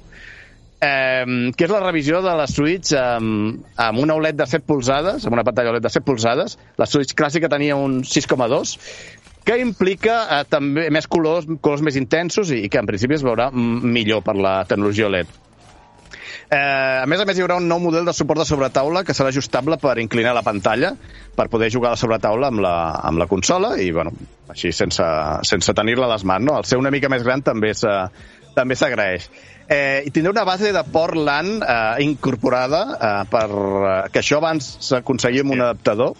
eh, 0.85 1.25
que 1.57 1.65
és 1.65 1.73
la 1.73 1.81
revisió 1.81 2.21
de 2.21 2.35
la 2.37 2.45
Switch 2.47 2.93
amb, 2.93 3.65
amb 3.75 4.03
una 4.05 4.19
OLED 4.21 4.37
de 4.43 4.47
7 4.53 4.67
polzades, 4.69 5.25
amb 5.25 5.33
una 5.39 5.43
pantalla 5.47 5.73
OLED 5.73 5.87
de 5.89 5.95
7 5.97 6.05
polzades. 6.05 6.59
La 6.77 6.85
Switch 6.85 7.17
clàssica 7.17 7.49
tenia 7.49 7.73
un 7.75 8.03
6,2, 8.05 8.77
que 9.49 9.57
implica 9.65 10.15
eh, 10.29 10.43
també 10.49 10.87
més 10.93 11.07
colors, 11.09 11.47
colors 11.65 11.81
més 11.81 11.97
intensos 11.97 12.51
i 12.53 12.67
que 12.69 12.77
en 12.77 12.85
principi 12.85 13.17
es 13.17 13.25
veurà 13.25 13.49
millor 13.53 14.21
per 14.21 14.35
la 14.37 14.59
tecnologia 14.69 15.07
OLED. 15.09 15.37
Eh, 16.49 16.57
a 17.03 17.05
més 17.09 17.21
a 17.21 17.25
més, 17.29 17.37
hi 17.37 17.43
haurà 17.45 17.59
un 17.61 17.67
nou 17.69 17.77
model 17.81 18.05
de 18.07 18.13
suport 18.17 18.41
de 18.41 18.45
sobretaula 18.49 19.03
que 19.05 19.13
serà 19.13 19.29
ajustable 19.33 19.77
per 19.81 19.95
inclinar 20.01 20.31
la 20.33 20.41
pantalla 20.45 20.95
per 21.37 21.45
poder 21.49 21.69
jugar 21.73 21.91
a 21.91 21.93
la 21.97 22.01
sobretaula 22.01 22.49
amb 22.49 22.61
la, 22.65 22.73
amb 23.05 23.21
la 23.21 23.27
consola 23.29 23.75
i, 23.81 23.91
bueno, 23.93 24.13
així 24.49 24.71
sense, 24.73 25.05
sense 25.45 25.75
tenir-la 25.77 26.07
a 26.09 26.13
les 26.15 26.25
mans. 26.25 26.45
No? 26.45 26.55
El 26.57 26.65
ser 26.65 26.79
una 26.81 26.89
mica 26.93 27.09
més 27.13 27.25
gran 27.25 27.43
també 27.45 27.73
s'ha- 27.77 28.09
també 28.55 28.75
s'agraeix. 28.77 29.27
Eh, 29.69 30.01
I 30.09 30.13
tindrà 30.13 30.31
una 30.33 30.45
base 30.47 30.71
de 30.73 30.81
port 30.93 31.13
LAN 31.17 31.51
eh, 31.61 32.03
incorporada 32.07 32.81
eh, 32.97 33.11
per, 33.29 33.45
eh, 33.49 33.99
que 34.13 34.23
això 34.23 34.39
abans 34.41 34.71
s'aconseguia 34.89 35.45
amb 35.45 35.53
un 35.53 35.61
adaptador 35.67 36.17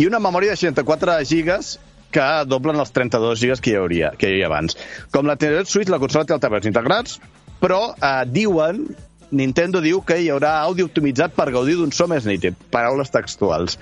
i 0.00 0.06
una 0.08 0.20
memòria 0.24 0.54
de 0.54 0.56
64 0.56 1.18
gigas 1.28 1.74
que 2.14 2.28
doblen 2.48 2.80
els 2.80 2.92
32 2.94 3.40
gigas 3.40 3.60
que 3.64 3.72
hi 3.72 3.78
hauria, 3.80 4.12
que 4.16 4.28
hi 4.28 4.38
havia 4.38 4.48
abans. 4.48 4.78
Com 5.14 5.28
la 5.28 5.36
Nintendo 5.36 5.64
Switch, 5.68 5.92
la 5.92 6.00
consola 6.02 6.24
té 6.28 6.36
altaveus 6.36 6.68
integrats, 6.70 7.18
però 7.62 7.92
eh, 7.94 8.24
diuen 8.30 8.86
Nintendo 9.30 9.82
diu 9.84 10.00
que 10.06 10.16
hi 10.22 10.30
haurà 10.32 10.54
àudio 10.62 10.86
optimitzat 10.88 11.34
per 11.36 11.50
gaudir 11.52 11.76
d'un 11.76 11.92
so 11.92 12.06
més 12.08 12.24
nítid. 12.28 12.56
Paraules 12.72 13.12
textuals. 13.12 13.76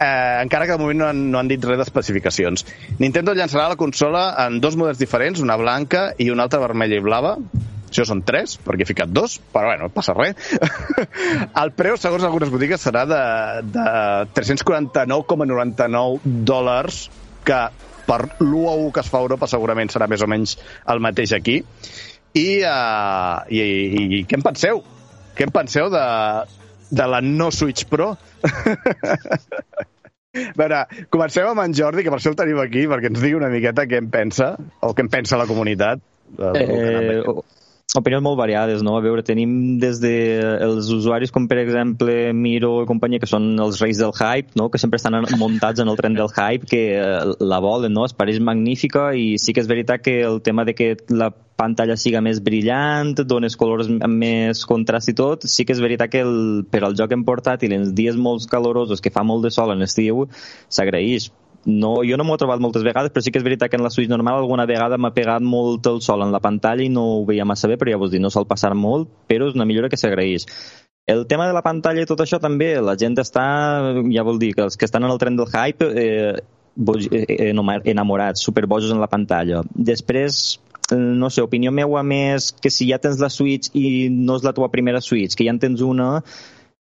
Eh, 0.00 0.40
encara 0.40 0.64
que 0.66 0.72
de 0.72 0.80
moment 0.80 0.98
no 0.98 1.08
han, 1.10 1.18
no 1.30 1.38
han 1.38 1.50
dit 1.50 1.64
res 1.64 1.78
d'especificacions. 1.78 2.64
Nintendo 2.98 3.34
llançarà 3.36 3.68
la 3.68 3.78
consola 3.80 4.30
en 4.46 4.58
dos 4.64 4.78
models 4.80 4.98
diferents, 4.98 5.42
una 5.44 5.58
blanca 5.60 6.14
i 6.18 6.30
una 6.32 6.48
altra 6.48 6.62
vermella 6.62 6.96
i 6.96 7.04
blava. 7.04 7.36
Això 7.90 8.06
són 8.06 8.22
tres, 8.22 8.54
perquè 8.62 8.86
he 8.86 8.88
ficat 8.88 9.10
dos, 9.10 9.36
però 9.52 9.72
bueno, 9.72 9.88
no 9.88 9.92
passa 9.92 10.14
res. 10.14 10.34
el 11.62 11.72
preu, 11.76 11.98
segons 11.98 12.24
algunes 12.24 12.52
botigues, 12.54 12.80
serà 12.86 13.02
de, 13.10 13.20
de 13.74 13.86
349,99 14.38 16.34
dòlars, 16.48 17.02
que 17.46 17.60
per 18.06 18.20
l'1 18.42 18.64
a 18.70 18.74
1 18.74 18.92
que 18.94 19.04
es 19.04 19.10
fa 19.10 19.20
a 19.20 19.26
Europa 19.26 19.48
segurament 19.50 19.92
serà 19.92 20.08
més 20.10 20.22
o 20.24 20.28
menys 20.30 20.56
el 20.90 21.02
mateix 21.04 21.34
aquí. 21.36 21.60
I, 22.34 22.48
uh, 22.62 23.42
i, 23.50 23.60
i, 23.60 24.02
i 24.20 24.24
què 24.28 24.38
en 24.38 24.46
penseu? 24.46 24.82
Què 25.38 25.46
en 25.46 25.54
penseu 25.54 25.90
de, 25.92 26.04
de 26.90 27.06
la 27.10 27.20
no 27.24 27.50
Switch 27.54 27.86
Pro? 27.90 28.12
A 30.30 30.54
veure, 30.54 30.84
comencem 31.10 31.48
amb 31.50 31.58
en 31.64 31.72
Jordi, 31.74 32.04
que 32.06 32.10
per 32.12 32.20
això 32.20 32.30
el 32.30 32.36
tenim 32.38 32.60
aquí, 32.62 32.84
perquè 32.90 33.10
ens 33.10 33.18
digui 33.18 33.34
una 33.34 33.48
miqueta 33.50 33.82
què 33.90 33.98
en 33.98 34.12
pensa, 34.12 34.52
o 34.86 34.92
què 34.94 35.02
en 35.02 35.10
pensa 35.10 35.38
la 35.40 35.46
comunitat. 35.50 36.02
Eh, 36.38 37.16
opinions 37.98 38.22
molt 38.22 38.38
variades, 38.38 38.84
no? 38.86 38.94
A 38.96 39.02
veure, 39.02 39.24
tenim 39.26 39.78
des 39.82 39.98
de 40.02 40.12
els 40.62 40.90
usuaris 40.94 41.32
com, 41.34 41.48
per 41.50 41.58
exemple, 41.62 42.14
Miro 42.36 42.72
i 42.84 42.88
companyia, 42.88 43.22
que 43.22 43.30
són 43.30 43.52
els 43.62 43.80
reis 43.82 43.98
del 43.98 44.14
hype, 44.14 44.54
no? 44.60 44.68
Que 44.70 44.78
sempre 44.78 45.00
estan 45.00 45.18
muntats 45.40 45.82
en 45.82 45.90
el 45.90 45.98
tren 45.98 46.14
del 46.14 46.30
hype, 46.30 46.68
que 46.70 46.82
eh, 46.94 47.34
la 47.40 47.60
volen, 47.64 47.94
no? 47.96 48.06
Es 48.06 48.14
pareix 48.14 48.38
magnífica 48.38 49.10
i 49.18 49.34
sí 49.42 49.54
que 49.56 49.64
és 49.64 49.70
veritat 49.70 50.04
que 50.04 50.20
el 50.22 50.40
tema 50.46 50.64
de 50.68 50.76
que 50.78 50.92
la 51.10 51.32
pantalla 51.60 51.98
siga 52.00 52.22
més 52.24 52.38
brillant, 52.40 53.12
dones 53.28 53.58
colors 53.60 53.90
amb 53.90 54.16
més 54.22 54.62
contrast 54.68 55.10
i 55.12 55.16
tot, 55.18 55.44
sí 55.50 55.66
que 55.66 55.74
és 55.76 55.82
veritat 55.82 56.14
que 56.14 56.22
el, 56.24 56.64
per 56.70 56.84
al 56.86 56.96
joc 56.96 57.12
en 57.16 57.26
portàtil, 57.26 57.74
en 57.76 57.90
dies 57.96 58.16
molt 58.16 58.46
calorosos, 58.48 59.02
que 59.02 59.12
fa 59.12 59.26
molt 59.26 59.44
de 59.44 59.52
sol 59.52 59.74
en 59.74 59.84
estiu, 59.84 60.24
s'agraeix, 60.72 61.28
no, 61.64 62.00
jo 62.06 62.16
no 62.16 62.24
m'ho 62.24 62.36
he 62.36 62.40
trobat 62.40 62.60
moltes 62.62 62.84
vegades, 62.86 63.12
però 63.12 63.24
sí 63.24 63.32
que 63.32 63.40
és 63.40 63.44
veritat 63.44 63.70
que 63.70 63.76
en 63.76 63.84
la 63.84 63.90
Switch 63.92 64.08
normal 64.08 64.38
alguna 64.40 64.66
vegada 64.66 64.98
m'ha 64.98 65.12
pegat 65.16 65.44
molt 65.44 65.86
el 65.90 66.00
sol 66.00 66.24
en 66.24 66.32
la 66.32 66.40
pantalla 66.40 66.84
i 66.84 66.88
no 66.92 67.04
ho 67.18 67.24
veia 67.28 67.44
massa 67.44 67.68
bé, 67.68 67.76
però 67.80 67.92
ja 67.92 68.00
vos 68.00 68.12
dic, 68.12 68.22
no 68.22 68.30
sol 68.32 68.48
passar 68.48 68.72
molt, 68.74 69.10
però 69.28 69.48
és 69.50 69.58
una 69.58 69.68
millora 69.68 69.90
que 69.92 70.00
s'agraeix. 70.00 70.46
El 71.10 71.26
tema 71.26 71.46
de 71.48 71.52
la 71.56 71.62
pantalla 71.62 72.02
i 72.02 72.08
tot 72.08 72.22
això 72.22 72.38
també, 72.40 72.72
la 72.80 72.96
gent 72.96 73.18
està, 73.18 73.44
ja 74.14 74.24
vol 74.24 74.38
dir, 74.40 74.54
que 74.54 74.64
els 74.68 74.78
que 74.78 74.86
estan 74.88 75.04
en 75.04 75.12
el 75.12 75.20
tren 75.20 75.36
del 75.36 75.50
hype, 75.50 75.90
eh, 75.90 76.40
eh 76.80 77.50
enamorats, 77.90 78.44
superbojos 78.46 78.92
en 78.92 79.00
la 79.00 79.08
pantalla. 79.10 79.64
Després, 79.74 80.60
no 80.96 81.30
sé, 81.30 81.42
opinió 81.42 81.72
meua 81.72 82.02
més 82.02 82.52
que 82.52 82.70
si 82.70 82.88
ja 82.88 82.98
tens 82.98 83.20
la 83.20 83.28
Switch 83.28 83.74
i 83.74 84.08
no 84.10 84.38
és 84.38 84.46
la 84.46 84.54
teva 84.54 84.70
primera 84.70 85.00
Switch, 85.00 85.36
que 85.36 85.44
ja 85.44 85.52
en 85.52 85.58
tens 85.58 85.82
una, 85.82 86.22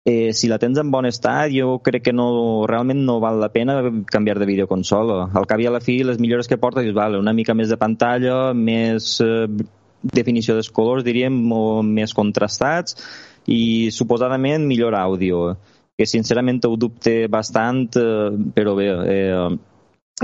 eh, 0.05 0.33
si 0.33 0.49
la 0.49 0.59
tens 0.59 0.79
en 0.81 0.91
bon 0.91 1.07
estat, 1.07 1.51
jo 1.53 1.79
crec 1.85 2.07
que 2.09 2.15
no, 2.17 2.67
realment 2.69 3.03
no 3.05 3.19
val 3.21 3.41
la 3.41 3.51
pena 3.53 3.81
canviar 4.11 4.39
de 4.39 4.49
videoconsola. 4.49 5.31
Al 5.35 5.49
cap 5.51 5.61
i 5.61 5.69
a 5.69 5.75
la 5.75 5.83
fi, 5.85 6.01
les 6.05 6.21
millores 6.23 6.49
que 6.49 6.59
porta, 6.59 6.85
dius, 6.85 6.97
vale, 6.97 7.21
una 7.21 7.35
mica 7.37 7.55
més 7.55 7.69
de 7.69 7.79
pantalla, 7.81 8.53
més 8.55 9.19
eh, 9.25 9.47
definició 10.01 10.57
dels 10.57 10.71
colors, 10.73 11.05
diríem, 11.05 11.43
o 11.53 11.83
més 11.85 12.15
contrastats, 12.17 12.97
i 13.51 13.91
suposadament 13.93 14.65
millor 14.69 14.97
àudio, 14.97 15.57
que 15.99 16.09
sincerament 16.09 16.63
ho 16.65 16.77
dubte 16.81 17.27
bastant, 17.29 17.89
eh, 18.01 18.31
però 18.57 18.77
bé, 18.79 18.89
eh, 19.13 19.51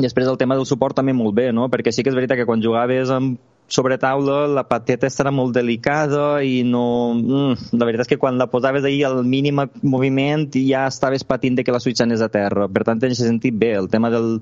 després 0.00 0.28
el 0.28 0.40
tema 0.40 0.56
del 0.56 0.68
suport 0.68 0.96
també 0.96 1.12
molt 1.16 1.36
bé, 1.36 1.50
no? 1.52 1.68
perquè 1.72 1.92
sí 1.92 2.02
que 2.02 2.12
és 2.12 2.16
veritat 2.16 2.40
que 2.40 2.48
quan 2.48 2.64
jugaves 2.64 3.12
amb 3.12 3.36
sobre 3.68 3.98
taula 3.98 4.46
la 4.46 4.62
pateta 4.68 5.08
estarà 5.08 5.32
molt 5.34 5.54
delicada 5.56 6.42
i 6.46 6.60
no... 6.66 6.84
Mm, 7.16 7.72
la 7.74 7.88
veritat 7.88 8.06
és 8.06 8.12
que 8.12 8.20
quan 8.22 8.38
la 8.38 8.48
posaves 8.50 8.86
ahir 8.86 9.04
al 9.08 9.24
mínim 9.26 9.64
moviment 9.82 10.46
ja 10.54 10.86
estaves 10.86 11.26
patint 11.26 11.58
de 11.58 11.64
que 11.66 11.74
la 11.74 11.82
Switch 11.82 12.02
anés 12.04 12.22
a 12.22 12.30
terra. 12.30 12.68
Per 12.68 12.84
tant, 12.86 13.02
en 13.02 13.10
aquest 13.10 13.26
sentit, 13.26 13.58
bé, 13.58 13.74
el 13.80 13.90
tema 13.90 14.12
del 14.14 14.38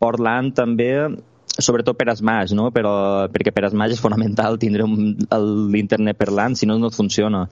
Portland 0.00 0.56
també 0.56 0.92
sobretot 1.52 1.98
per 1.98 2.14
Smash, 2.16 2.54
no? 2.56 2.70
Però, 2.72 3.28
perquè 3.32 3.52
per 3.52 3.68
Smash 3.68 3.98
és 3.98 4.00
fonamental 4.00 4.56
tindre 4.60 4.88
l'internet 4.88 6.16
per 6.16 6.30
LAN, 6.32 6.56
si 6.56 6.68
no, 6.68 6.78
no 6.80 6.90
funciona 6.90 7.44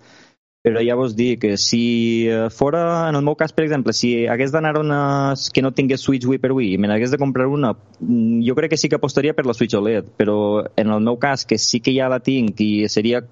però 0.62 0.82
ja 0.84 0.96
vos 0.96 1.14
dic 1.16 1.40
que 1.40 1.56
si 1.56 2.28
eh, 2.28 2.50
fora, 2.52 3.08
en 3.08 3.16
el 3.16 3.24
meu 3.24 3.34
cas, 3.36 3.52
per 3.56 3.64
exemple, 3.64 3.94
si 3.96 4.26
hagués 4.28 4.52
d'anar 4.52 4.76
una 4.78 5.34
que 5.54 5.62
no 5.64 5.72
tingués 5.72 6.04
Switch 6.04 6.26
Wii 6.28 6.40
per 6.42 6.52
Wii 6.52 6.74
i 6.74 6.78
me 6.78 6.90
n'hagués 6.90 7.14
de 7.14 7.20
comprar 7.20 7.48
una, 7.48 7.72
mm, 8.00 8.42
jo 8.44 8.56
crec 8.58 8.74
que 8.74 8.80
sí 8.80 8.88
que 8.88 9.00
apostaria 9.00 9.34
per 9.34 9.46
la 9.46 9.54
Switch 9.56 9.74
OLED, 9.74 10.12
però 10.20 10.66
en 10.76 10.90
el 10.92 11.00
meu 11.00 11.16
cas, 11.16 11.46
que 11.46 11.58
sí 11.58 11.80
que 11.80 11.96
ja 11.96 12.10
la 12.12 12.20
tinc 12.20 12.60
i 12.60 12.88
seria 12.88 13.22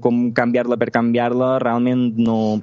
com 0.00 0.28
canviar-la 0.32 0.76
per 0.76 0.92
canviar-la, 0.92 1.58
realment 1.58 2.12
no... 2.18 2.60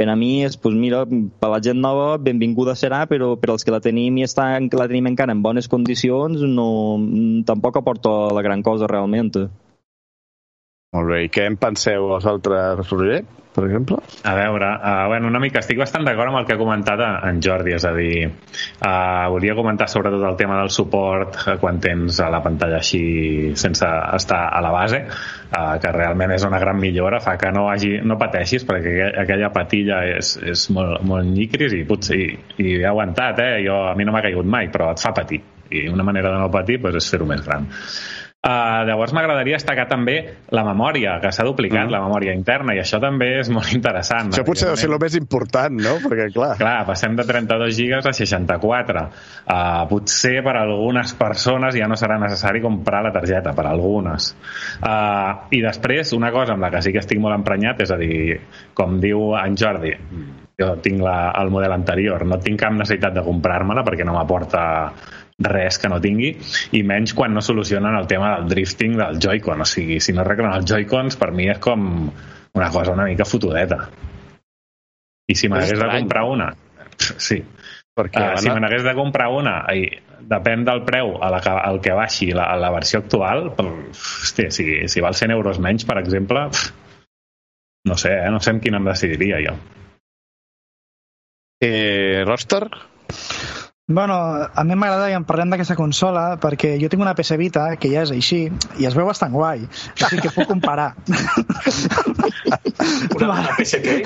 Per 0.00 0.06
a 0.08 0.14
mi 0.16 0.46
és, 0.46 0.54
pues 0.56 0.72
mira, 0.72 1.02
per 1.04 1.48
la 1.52 1.58
gent 1.60 1.76
nova, 1.76 2.14
benvinguda 2.16 2.72
serà, 2.72 3.02
però 3.04 3.34
per 3.36 3.50
als 3.52 3.66
que 3.66 3.74
la 3.74 3.82
tenim 3.84 4.16
i 4.16 4.22
estan, 4.24 4.70
que 4.72 4.78
la 4.80 4.86
tenim 4.88 5.10
encara 5.10 5.34
en 5.36 5.42
bones 5.44 5.68
condicions, 5.68 6.40
no, 6.40 6.96
tampoc 7.44 7.76
aporta 7.76 8.08
la 8.32 8.40
gran 8.40 8.62
cosa 8.64 8.88
realment. 8.88 9.36
Molt 10.90 11.06
bé, 11.06 11.18
i 11.22 11.28
què 11.30 11.44
en 11.46 11.54
penseu 11.54 12.08
vosaltres, 12.10 12.80
Roger, 12.90 13.20
per 13.54 13.62
exemple? 13.62 14.00
A 14.26 14.32
veure, 14.34 14.70
uh, 14.74 15.04
bueno, 15.12 15.28
una 15.30 15.38
mica 15.38 15.60
estic 15.62 15.78
bastant 15.78 16.02
d'acord 16.02 16.32
amb 16.32 16.40
el 16.40 16.48
que 16.48 16.56
ha 16.56 16.58
comentat 16.58 16.98
en 17.06 17.38
Jordi, 17.46 17.76
és 17.76 17.84
a 17.86 17.92
dir, 17.94 18.24
uh, 18.26 19.28
volia 19.30 19.54
comentar 19.54 19.86
sobretot 19.86 20.24
el 20.26 20.34
tema 20.40 20.56
del 20.58 20.72
suport 20.74 21.38
uh, 21.44 21.54
quan 21.62 21.78
tens 21.84 22.18
a 22.18 22.26
la 22.34 22.40
pantalla 22.42 22.80
així 22.80 23.52
sense 23.54 23.86
estar 24.18 24.40
a 24.48 24.58
la 24.66 24.72
base, 24.74 24.98
uh, 25.06 25.76
que 25.78 25.92
realment 25.94 26.34
és 26.34 26.46
una 26.48 26.58
gran 26.58 26.82
millora, 26.82 27.22
fa 27.22 27.36
que 27.38 27.52
no, 27.54 27.68
hagi, 27.70 27.92
no 28.02 28.18
pateixis, 28.18 28.66
perquè 28.66 29.12
aquella 29.22 29.52
patilla 29.54 30.00
és, 30.16 30.32
és 30.42 30.64
molt, 30.74 31.04
molt 31.06 31.30
nyicris 31.30 31.78
i 31.78 31.84
potser 31.86 32.18
i, 32.18 32.26
i 32.66 32.80
he 32.80 32.88
aguantat, 32.90 33.38
eh? 33.46 33.60
Jo, 33.62 33.78
a 33.92 33.94
mi 33.94 34.08
no 34.08 34.16
m'ha 34.16 34.26
caigut 34.26 34.50
mai, 34.58 34.74
però 34.74 34.90
et 34.90 35.06
fa 35.06 35.14
patir. 35.14 35.38
I 35.70 35.86
una 35.86 36.02
manera 36.02 36.34
de 36.34 36.42
no 36.42 36.50
patir 36.50 36.80
pues, 36.82 36.98
és 36.98 37.12
fer-ho 37.14 37.30
més 37.30 37.46
gran. 37.46 37.70
Uh, 38.40 38.86
llavors 38.88 39.10
m'agradaria 39.12 39.58
destacar 39.58 39.84
també 39.84 40.14
la 40.56 40.62
memòria, 40.64 41.18
que 41.20 41.28
s'ha 41.28 41.44
duplicat, 41.44 41.82
mm. 41.82 41.92
la 41.92 41.98
memòria 42.00 42.32
interna, 42.32 42.72
i 42.72 42.80
això 42.80 42.96
també 43.02 43.34
és 43.42 43.50
molt 43.52 43.68
interessant. 43.76 44.30
Això 44.32 44.46
potser 44.46 44.70
deu 44.70 44.78
ser 44.80 44.88
el 44.88 44.96
més 45.02 45.18
important, 45.18 45.76
no? 45.76 45.98
Perquè, 46.06 46.30
clar... 46.32 46.54
Clar, 46.56 46.78
passem 46.88 47.18
de 47.18 47.26
32 47.28 47.76
gigas 47.76 48.08
a 48.08 48.14
64. 48.16 49.04
Uh, 49.44 49.84
potser 49.92 50.38
per 50.46 50.56
a 50.56 50.64
algunes 50.64 51.12
persones 51.20 51.76
ja 51.76 51.90
no 51.90 52.00
serà 52.00 52.16
necessari 52.22 52.64
comprar 52.64 53.04
la 53.04 53.12
targeta, 53.12 53.52
per 53.52 53.68
a 53.68 53.74
algunes. 53.76 54.32
Uh, 54.80 55.52
I 55.52 55.60
després, 55.66 56.16
una 56.16 56.32
cosa 56.32 56.56
amb 56.56 56.64
la 56.64 56.72
que 56.72 56.80
sí 56.80 56.96
que 56.96 57.04
estic 57.04 57.20
molt 57.20 57.36
emprenyat, 57.36 57.84
és 57.84 57.92
a 57.92 58.00
dir, 58.00 58.40
com 58.72 58.96
diu 59.04 59.34
en 59.36 59.60
Jordi, 59.60 59.92
jo 60.60 60.74
tinc 60.84 61.04
la, 61.04 61.34
el 61.40 61.52
model 61.52 61.76
anterior, 61.76 62.24
no 62.28 62.40
tinc 62.40 62.60
cap 62.64 62.72
necessitat 62.76 63.14
de 63.16 63.24
comprar-me-la 63.24 63.84
perquè 63.84 64.08
no 64.08 64.16
m'aporta 64.16 64.62
res 65.40 65.78
que 65.80 65.88
no 65.88 66.00
tingui, 66.02 66.34
i 66.76 66.82
menys 66.86 67.14
quan 67.16 67.32
no 67.34 67.42
solucionen 67.44 67.96
el 67.96 68.06
tema 68.10 68.34
del 68.36 68.50
drifting 68.50 68.98
del 68.98 69.20
Joy-Con. 69.22 69.64
O 69.64 69.68
sigui, 69.68 70.00
si 70.04 70.12
no 70.12 70.24
arreglen 70.24 70.52
els 70.52 70.68
Joy-Cons, 70.68 71.16
per 71.20 71.30
mi 71.32 71.48
és 71.48 71.60
com 71.62 71.86
una 72.54 72.70
cosa 72.70 72.92
una 72.92 73.08
mica 73.08 73.24
fotudeta. 73.24 73.86
I 75.30 75.36
si 75.38 75.48
m'hagués 75.48 75.78
de 75.78 75.92
comprar 75.98 76.26
una... 76.28 76.52
Sí. 77.00 77.38
Perquè, 77.96 78.20
uh, 78.20 78.36
si 78.36 78.50
me 78.52 78.60
n'hagués 78.60 78.84
de 78.84 78.92
comprar 78.94 79.30
una, 79.32 79.54
i 79.72 79.86
depèn 80.30 80.66
del 80.66 80.82
preu 80.84 81.14
a 81.24 81.30
la 81.32 81.40
que, 81.42 81.52
al 81.52 81.80
que 81.82 81.94
baixi 81.96 82.28
la, 82.36 82.44
la 82.60 82.68
versió 82.74 83.00
actual, 83.00 83.48
hòstia, 83.56 84.52
si, 84.54 84.66
si 84.92 85.02
val 85.02 85.16
100 85.16 85.32
euros 85.34 85.58
menys, 85.64 85.86
per 85.88 85.96
exemple, 85.98 86.44
no 87.88 87.96
sé, 87.96 88.12
eh? 88.12 88.30
no 88.30 88.40
sé 88.44 88.54
en 88.54 88.60
quin 88.60 88.76
em 88.78 88.86
decidiria 88.92 89.40
jo. 89.46 89.56
Eh, 91.64 92.22
Roster? 92.28 92.66
Bueno, 93.90 94.14
a 94.54 94.62
mi 94.62 94.76
m'agrada 94.78 95.08
que 95.10 95.16
en 95.18 95.24
parlem 95.26 95.50
d'aquesta 95.50 95.74
consola 95.74 96.36
perquè 96.38 96.76
jo 96.78 96.86
tinc 96.92 97.02
una 97.02 97.16
PS 97.18 97.34
Vita 97.40 97.64
que 97.74 97.90
ja 97.90 98.04
és 98.06 98.12
així 98.14 98.44
i 98.78 98.86
es 98.86 98.94
veu 98.94 99.08
bastant 99.08 99.34
guai, 99.34 99.64
així 99.98 100.20
que 100.22 100.30
puc 100.30 100.46
comparar. 100.46 100.92
Una, 102.80 103.26
una 103.34 103.56
PS 103.58 103.80
què? 103.82 103.96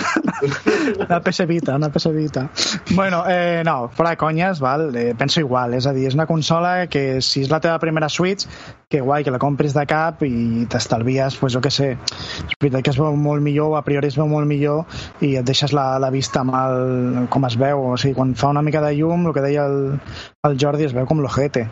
Una 1.04 1.20
PS 1.22 1.44
Vita, 1.46 1.76
una 1.76 1.90
PS 1.92 2.10
Vita. 2.16 2.48
Bueno, 2.90 3.22
eh, 3.28 3.62
no, 3.64 3.90
fora 3.94 4.14
de 4.14 4.16
conyes, 4.16 4.58
val? 4.60 4.88
Eh, 4.96 5.12
penso 5.18 5.44
igual, 5.44 5.76
és 5.78 5.86
a 5.86 5.92
dir, 5.94 6.08
és 6.08 6.16
una 6.18 6.26
consola 6.26 6.88
que 6.90 7.20
si 7.22 7.44
és 7.44 7.52
la 7.52 7.60
teva 7.62 7.78
primera 7.82 8.08
Switch, 8.08 8.48
que 8.94 9.02
guai, 9.02 9.24
que 9.26 9.32
la 9.34 9.40
compris 9.42 9.74
de 9.74 9.82
cap 9.90 10.22
i 10.22 10.68
t'estalvies, 10.70 11.34
pues, 11.40 11.56
jo 11.56 11.62
què 11.64 11.72
sé, 11.74 11.88
és 11.98 12.54
veritat 12.62 12.86
que 12.86 12.92
es 12.94 13.00
veu 13.00 13.16
molt 13.18 13.42
millor, 13.42 13.74
a 13.74 13.82
priori 13.86 14.06
es 14.12 14.18
veu 14.20 14.30
molt 14.30 14.46
millor 14.46 14.84
i 15.26 15.34
et 15.40 15.48
deixes 15.48 15.74
la, 15.74 15.88
la 15.98 16.12
vista 16.14 16.44
mal 16.46 17.26
com 17.34 17.48
es 17.48 17.58
veu, 17.58 17.88
o 17.90 17.98
sigui, 17.98 18.14
quan 18.14 18.36
fa 18.38 18.52
una 18.54 18.62
mica 18.62 18.84
de 18.84 18.94
llum, 18.94 19.26
el 19.26 19.34
que 19.34 19.42
deia 19.42 19.66
el, 19.66 19.98
el 20.46 20.58
Jordi 20.62 20.86
es 20.86 20.94
veu 20.94 21.10
com 21.10 21.24
l'ojete, 21.24 21.66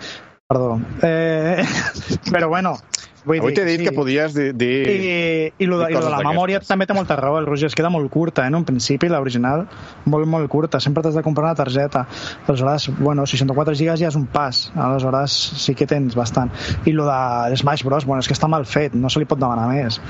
perdó. 0.51 0.75
Eh, 1.07 1.63
però 2.35 2.51
bueno, 2.51 2.75
Vull 3.25 3.39
Avui 3.39 3.55
t'he 3.55 3.65
dit 3.67 3.79
sí. 3.79 3.87
que 3.87 3.93
podies 3.95 4.35
dir... 4.35 4.49
dir... 4.59 4.77
I, 4.91 5.11
i, 5.63 5.67
lo 5.71 5.79
de, 5.79 5.87
dir 5.87 5.95
i 5.95 5.99
lo 5.99 6.03
de 6.05 6.11
la 6.11 6.23
memòria 6.27 6.59
també 6.67 6.89
té 6.91 6.97
molta 6.97 7.15
raó, 7.21 7.37
el 7.39 7.47
Roger, 7.47 7.69
es 7.71 7.77
queda 7.79 7.91
molt 7.93 8.11
curta, 8.11 8.43
eh, 8.43 8.51
en 8.51 8.59
un 8.59 8.65
principi, 8.67 9.11
l'original, 9.13 9.67
molt, 10.11 10.27
molt 10.31 10.51
curta, 10.51 10.81
sempre 10.83 11.05
t'has 11.05 11.15
de 11.19 11.23
comprar 11.23 11.47
una 11.47 11.59
targeta. 11.59 12.05
Aleshores, 12.49 12.89
bueno, 12.99 13.27
64 13.27 13.77
gigas 13.79 14.03
ja 14.03 14.11
és 14.11 14.19
un 14.19 14.27
pas, 14.27 14.65
aleshores 14.75 15.37
sí 15.63 15.77
que 15.79 15.87
tens 15.87 16.19
bastant. 16.19 16.51
I 16.87 16.97
lo 16.97 17.07
de 17.07 17.61
Smash 17.63 17.87
Bros, 17.87 18.09
bueno, 18.09 18.25
és 18.25 18.31
que 18.31 18.35
està 18.35 18.51
mal 18.51 18.67
fet, 18.67 18.99
no 18.99 19.13
se 19.13 19.23
li 19.23 19.29
pot 19.31 19.41
demanar 19.41 19.69
més. 19.71 20.01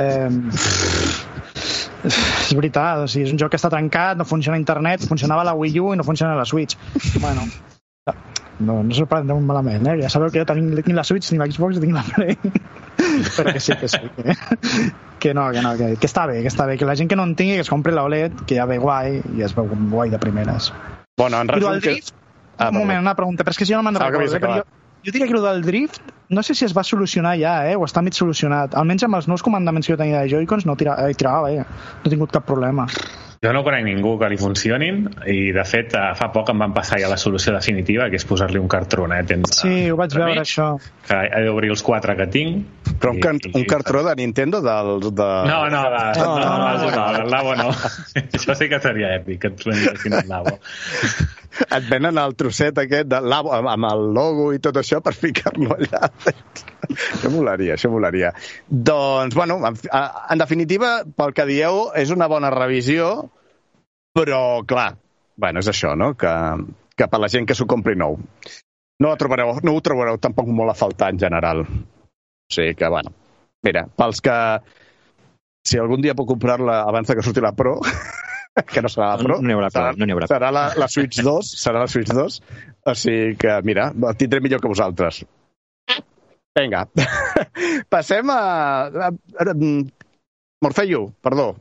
Eh, 0.00 0.30
és 2.08 2.54
veritat, 2.56 3.04
o 3.04 3.10
sigui, 3.10 3.28
és 3.28 3.34
un 3.36 3.42
joc 3.42 3.52
que 3.52 3.60
està 3.60 3.70
trencat, 3.72 4.16
no 4.16 4.24
funciona 4.28 4.56
a 4.56 4.62
internet, 4.62 5.04
funcionava 5.08 5.44
a 5.44 5.50
la 5.52 5.58
Wii 5.58 5.84
U 5.84 5.92
i 5.92 6.00
no 6.00 6.08
funciona 6.08 6.32
a 6.32 6.40
la 6.40 6.48
Switch. 6.48 6.78
Bueno, 7.20 7.44
no, 8.60 8.82
no 8.82 8.94
s'ho 8.94 9.06
prendreu 9.08 9.40
malament, 9.40 9.86
eh? 9.88 9.96
Ja 10.02 10.10
sabeu 10.12 10.30
que 10.32 10.42
jo 10.42 10.46
tinc, 10.48 10.74
tinc 10.82 10.96
la 10.98 11.04
Switch, 11.04 11.28
tinc 11.28 11.40
la 11.40 11.48
Xbox 11.50 11.80
tinc 11.80 11.96
la 11.96 12.04
Play. 12.10 12.36
Però 13.36 13.52
que 13.52 13.60
sí, 13.60 13.74
que 13.80 13.88
sí. 13.88 14.00
Que, 14.16 14.36
que 15.18 15.34
no, 15.34 15.50
que 15.52 15.62
no, 15.64 15.74
que, 15.76 15.94
que 15.96 16.08
està 16.10 16.26
bé, 16.30 16.40
que 16.42 16.50
està 16.52 16.66
bé. 16.68 16.76
Que 16.78 16.88
la 16.88 16.96
gent 16.98 17.10
que 17.10 17.18
no 17.18 17.26
en 17.28 17.34
tingui, 17.38 17.56
que 17.58 17.66
es 17.66 17.70
compri 17.72 17.94
l'OLED, 17.94 18.44
que 18.46 18.58
ja 18.58 18.66
ve 18.68 18.78
guai, 18.82 19.20
i 19.36 19.46
es 19.46 19.56
veu 19.56 19.70
guai 19.90 20.12
de 20.12 20.20
primeres. 20.22 20.72
Bueno, 21.18 21.40
en 21.40 21.50
I 21.50 21.58
resum... 21.58 21.80
Que... 21.80 21.96
drift, 21.96 22.14
un 22.68 22.78
moment, 22.78 23.00
una 23.00 23.16
pregunta, 23.18 23.44
però 23.44 23.54
és 23.54 23.58
que 23.58 23.66
si 23.66 23.74
jo 23.74 23.80
no 23.80 23.88
me'n 23.88 23.98
Ah, 23.98 24.10
recordo. 24.10 24.64
Eh? 25.02 25.06
Jo, 25.06 25.12
diria 25.12 25.26
que 25.26 25.34
el 25.34 25.42
del 25.42 25.62
drift, 25.66 26.00
no 26.30 26.42
sé 26.42 26.54
si 26.54 26.64
es 26.64 26.72
va 26.76 26.84
solucionar 26.86 27.34
ja, 27.38 27.56
eh? 27.70 27.74
o 27.76 27.84
està 27.84 28.02
mig 28.02 28.14
solucionat. 28.14 28.74
Almenys 28.78 29.04
amb 29.08 29.18
els 29.18 29.28
nous 29.28 29.42
comandaments 29.42 29.86
que 29.86 29.92
jo 29.92 29.98
tenia 30.00 30.22
de 30.22 30.30
Joy-Cons 30.30 30.64
no 30.66 30.76
tira, 30.76 30.94
eh, 31.08 31.14
tirava 31.14 31.48
bé. 31.50 31.58
No 31.58 32.06
he 32.06 32.10
tingut 32.14 32.30
cap 32.32 32.46
problema. 32.46 32.86
Jo 33.42 33.50
no 33.50 33.64
conec 33.66 33.82
ningú 33.82 34.12
que 34.20 34.28
li 34.30 34.36
funcionin 34.38 35.00
i, 35.26 35.50
de 35.50 35.64
fet, 35.66 35.96
eh, 35.98 36.12
fa 36.14 36.28
poc 36.30 36.52
em 36.52 36.60
van 36.62 36.70
passar 36.76 37.00
ja 37.02 37.08
la 37.10 37.16
solució 37.18 37.50
definitiva, 37.56 38.06
que 38.08 38.14
és 38.20 38.24
posar-li 38.24 38.60
un 38.62 38.68
cartronet 38.70 39.32
entre... 39.34 39.56
Sí, 39.58 39.90
ho 39.90 39.96
vaig 39.98 40.14
veure, 40.14 40.36
mig, 40.36 40.44
això. 40.44 40.68
Que 41.08 41.18
he 41.26 41.42
d'obrir 41.48 41.72
els 41.74 41.82
quatre 41.82 42.14
que 42.20 42.28
tinc. 42.30 42.62
Però 43.02 43.10
un, 43.10 43.18
i- 43.18 43.24
can... 43.26 43.40
i- 43.42 43.50
un 43.58 43.66
cartró 43.66 44.04
de 44.06 44.14
Nintendo 44.22 44.60
del... 44.62 45.00
De... 45.10 45.26
No, 45.50 45.58
no, 45.74 45.82
de, 45.90 46.04
no, 46.22 46.22
No, 46.22 46.38
no, 46.38 46.54
no, 46.54 46.90
no, 46.94 47.18
no, 47.18 47.26
Labo 47.34 47.56
no. 47.58 47.68
Això 48.22 48.54
sí 48.54 48.70
que 48.70 48.78
seria 48.78 49.10
èpic, 49.18 49.40
que 49.42 49.50
ens 49.56 49.66
vendressin 49.66 50.14
el 50.22 50.28
Labo. 50.30 50.60
Et 51.76 51.88
venen 51.90 52.18
el 52.20 52.34
trosset 52.38 52.78
aquest 52.80 53.10
de 53.12 53.20
amb, 53.20 53.86
el 53.88 54.04
logo 54.16 54.50
i 54.56 54.60
tot 54.62 54.78
això 54.80 55.00
per 55.04 55.14
ficar-lo 55.16 55.76
allà. 55.76 56.08
això 57.14 57.32
molaria, 57.32 57.76
això 57.76 57.90
molaria. 57.92 58.32
Doncs, 58.68 59.36
bueno, 59.36 59.58
en, 59.68 59.78
en 59.92 60.42
definitiva, 60.42 60.94
pel 61.16 61.34
que 61.36 61.48
dieu, 61.48 61.86
és 61.98 62.12
una 62.14 62.28
bona 62.32 62.52
revisió, 62.54 63.12
però, 64.16 64.42
clar, 64.68 64.92
bueno, 65.36 65.62
és 65.62 65.70
això, 65.72 65.94
no?, 65.98 66.12
que, 66.18 66.32
que 66.96 67.08
per 67.08 67.20
la 67.20 67.30
gent 67.32 67.48
que 67.48 67.56
s'ho 67.58 67.68
compri 67.68 67.96
nou. 67.98 68.18
No 69.02 69.16
trobareu, 69.18 69.56
no 69.64 69.74
ho 69.74 69.82
trobareu 69.84 70.20
tampoc 70.22 70.48
molt 70.52 70.72
a 70.72 70.78
faltar 70.78 71.10
en 71.12 71.18
general. 71.18 71.64
O 71.66 72.54
sigui 72.54 72.76
que, 72.78 72.88
bueno, 72.88 73.14
mira, 73.66 73.86
pels 73.96 74.24
que... 74.24 74.36
Si 75.62 75.78
algun 75.78 76.02
dia 76.02 76.16
puc 76.18 76.26
comprar-la 76.26 76.80
abans 76.90 77.06
que 77.06 77.22
surti 77.22 77.42
la 77.42 77.52
Pro, 77.54 77.76
que 78.72 78.82
no 78.84 78.90
serà 78.92 79.12
la 79.12 79.22
Pro, 79.22 79.38
No 79.40 79.48
n'hi 79.48 79.56
haurà 79.56 79.70
serà, 79.72 79.94
no 79.96 80.08
n'hi 80.08 80.14
haurà 80.16 80.28
serà 80.30 80.52
la, 80.54 80.66
la 80.78 80.88
Switch 80.92 81.22
2, 81.24 81.52
serà 81.64 81.84
la 81.84 81.90
Switch 81.90 82.12
2, 82.12 82.38
o 82.86 82.94
sigui 82.98 83.36
que, 83.40 83.58
mira, 83.66 83.90
el 83.92 84.20
tindré 84.20 84.42
millor 84.44 84.62
que 84.62 84.72
vosaltres. 84.72 85.24
Vinga, 86.58 86.84
passem 87.92 88.28
a... 88.30 88.40
a, 89.08 89.10
a, 89.10 89.50
a 89.50 89.54
Morfeio, 90.62 91.08
perdó. 91.20 91.56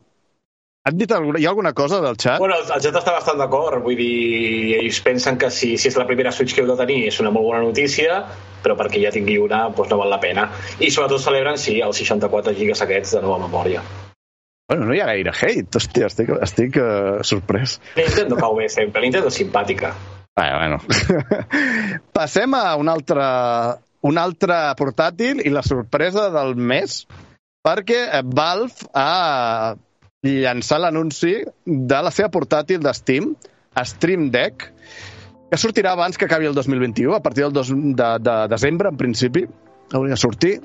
Han 0.86 0.98
dit 0.98 1.12
alguna, 1.14 1.38
hi 1.38 1.46
ha 1.46 1.50
alguna 1.50 1.72
cosa 1.78 2.00
del 2.02 2.18
xat? 2.18 2.40
Bueno, 2.42 2.56
el, 2.58 2.70
el 2.74 2.82
Jet 2.82 2.96
està 2.98 3.14
bastant 3.14 3.38
d'acord, 3.38 3.84
vull 3.86 3.98
dir, 3.98 4.78
ells 4.80 5.00
pensen 5.06 5.38
que 5.42 5.50
si, 5.54 5.76
si 5.78 5.90
és 5.90 5.98
la 5.98 6.08
primera 6.10 6.34
Switch 6.34 6.56
que 6.58 6.64
heu 6.64 6.70
de 6.70 6.78
tenir 6.80 7.04
és 7.10 7.20
una 7.22 7.34
molt 7.34 7.48
bona 7.50 7.64
notícia, 7.66 8.20
però 8.66 8.78
perquè 8.80 9.02
ja 9.04 9.14
tingui 9.14 9.38
una 9.42 9.68
doncs 9.70 9.94
no 9.94 10.02
val 10.02 10.10
la 10.14 10.22
pena. 10.22 10.48
I 10.82 10.90
sobretot 10.90 11.22
celebren, 11.22 11.62
sí, 11.62 11.80
els 11.86 12.02
64 12.02 12.58
gigas 12.58 12.82
aquests 12.86 13.18
de 13.18 13.22
nova 13.26 13.38
memòria. 13.46 13.86
Bueno, 14.72 14.86
no 14.86 14.94
hi 14.96 15.01
ha 15.04 15.06
gaire 15.10 15.34
hate, 15.36 15.75
hòstia, 15.75 16.08
estic, 16.08 16.30
estic 16.46 16.78
uh, 16.80 17.18
sorprès. 17.28 17.74
Nintendo 17.98 18.38
cau 18.40 18.54
bé 18.56 18.70
sempre, 18.72 19.01
Nintendo 19.04 19.28
és 19.28 19.36
simpàtica. 19.42 19.90
Bueno, 20.40 20.60
bueno. 20.62 20.78
Passem 22.16 22.56
a 22.56 22.78
un 22.80 22.88
altre, 22.88 23.25
un 24.08 24.20
altre 24.22 24.60
portàtil 24.80 25.42
i 25.44 25.51
la 25.51 25.66
sorpresa 25.68 26.30
del 26.32 26.56
mes, 26.56 27.01
perquè 27.68 28.00
eh, 28.06 28.22
Valve 28.24 28.88
ha 28.96 29.75
llançat 30.24 30.86
l'anunci 30.86 31.34
de 31.68 32.01
la 32.07 32.16
seva 32.16 32.31
portàtil 32.31 32.79
de 32.79 32.96
Steam, 32.96 33.34
Stream 33.92 34.29
Deck, 34.31 34.70
que 35.51 35.60
sortirà 35.60 35.98
abans 35.98 36.16
que 36.16 36.31
acabi 36.31 36.48
el 36.48 36.55
2021, 36.55 37.12
a 37.20 37.20
partir 37.20 37.44
del 37.44 37.60
dos, 37.60 37.75
de, 37.75 38.10
de 38.24 38.40
desembre, 38.55 38.96
en 38.96 39.03
principi, 39.03 39.44
hauria 39.92 40.16
de 40.16 40.24
sortir. 40.24 40.55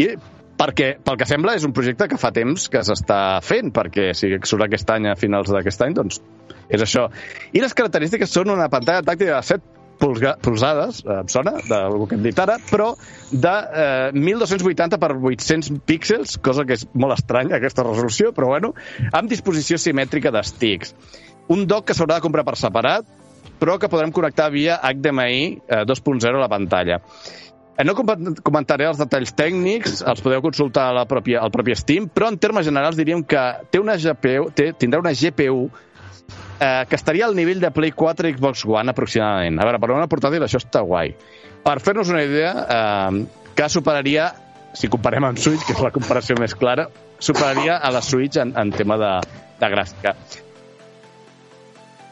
I 0.00 0.14
perquè, 0.58 0.90
pel 1.04 1.18
que 1.20 1.28
sembla, 1.28 1.54
és 1.58 1.64
un 1.66 1.74
projecte 1.76 2.08
que 2.10 2.18
fa 2.20 2.32
temps 2.34 2.68
que 2.72 2.82
s'està 2.84 3.38
fent, 3.44 3.72
perquè 3.74 4.10
si 4.16 4.34
surt 4.42 4.66
aquest 4.66 4.90
any 4.94 5.08
a 5.10 5.16
finals 5.18 5.52
d'aquest 5.54 5.84
any, 5.86 5.96
doncs 5.96 6.20
és 6.68 6.84
això. 6.84 7.08
I 7.54 7.62
les 7.64 7.74
característiques 7.74 8.32
són 8.32 8.52
una 8.54 8.68
pantalla 8.72 9.04
tàctil 9.06 9.32
de 9.32 9.42
7 9.52 9.78
pulga, 9.98 10.36
polzades, 10.42 11.02
eh, 11.04 11.20
em 11.20 11.28
sona, 11.28 11.56
del 11.66 12.06
que 12.08 12.16
hem 12.16 12.24
dit 12.24 12.38
ara, 12.38 12.58
però 12.70 12.92
de 13.30 13.54
eh, 13.82 14.10
1280 14.14 14.98
per 15.02 15.12
800 15.16 15.80
píxels, 15.88 16.36
cosa 16.44 16.64
que 16.64 16.78
és 16.78 16.86
molt 16.94 17.16
estranya, 17.18 17.58
aquesta 17.58 17.86
resolució, 17.86 18.32
però 18.36 18.52
bueno, 18.54 18.74
amb 19.12 19.30
disposició 19.30 19.78
simètrica 19.78 20.32
d'estics. 20.34 20.94
Un 21.54 21.66
dock 21.66 21.88
que 21.88 21.96
s'haurà 21.96 22.18
de 22.18 22.26
comprar 22.28 22.46
per 22.46 22.56
separat, 22.60 23.08
però 23.58 23.78
que 23.80 23.90
podrem 23.90 24.12
connectar 24.14 24.52
via 24.54 24.78
HDMI 24.78 25.42
eh, 25.66 25.84
2.0 25.88 26.30
a 26.30 26.42
la 26.44 26.50
pantalla. 26.50 27.02
Eh, 27.78 27.84
No 27.86 27.94
com- 27.94 28.34
comentaré 28.42 28.88
els 28.88 28.98
detalls 28.98 29.30
tècnics, 29.38 30.00
els 30.02 30.20
podeu 30.24 30.42
consultar 30.42 30.88
a 30.90 30.94
la 30.96 31.04
pròpia, 31.06 31.38
al 31.40 31.52
propi 31.54 31.76
Steam, 31.78 32.08
però 32.10 32.28
en 32.32 32.38
termes 32.42 32.66
generals 32.66 32.96
diríem 32.98 33.22
que 33.22 33.42
té 33.70 33.78
una 33.78 33.94
GPU, 33.96 34.50
té, 34.50 34.72
tindrà 34.74 34.98
una 34.98 35.12
GPU 35.14 35.68
eh, 36.58 36.84
que 36.90 36.96
estaria 36.98 37.24
al 37.28 37.36
nivell 37.38 37.60
de 37.62 37.70
Play 37.70 37.92
4 37.94 38.28
i 38.28 38.34
Xbox 38.34 38.64
One 38.66 38.90
aproximadament. 38.90 39.60
A 39.62 39.64
veure, 39.68 39.78
per 39.78 39.92
una 39.94 40.08
portàtil 40.10 40.42
això 40.42 40.58
està 40.58 40.82
guai. 40.82 41.14
Per 41.62 41.76
fer-nos 41.80 42.10
una 42.10 42.24
idea, 42.26 42.50
eh, 42.66 43.26
que 43.54 43.68
superaria, 43.70 44.32
si 44.74 44.90
comparem 44.90 45.24
amb 45.30 45.38
Switch, 45.38 45.62
que 45.66 45.72
és 45.78 45.80
la 45.82 45.90
comparació 45.94 46.34
més 46.38 46.54
clara, 46.58 46.88
superaria 47.18 47.78
a 47.78 47.90
la 47.94 48.02
Switch 48.02 48.36
en, 48.42 48.52
en 48.58 48.70
tema 48.74 48.98
de, 48.98 49.12
de 49.62 49.70
gràfica. 49.72 50.16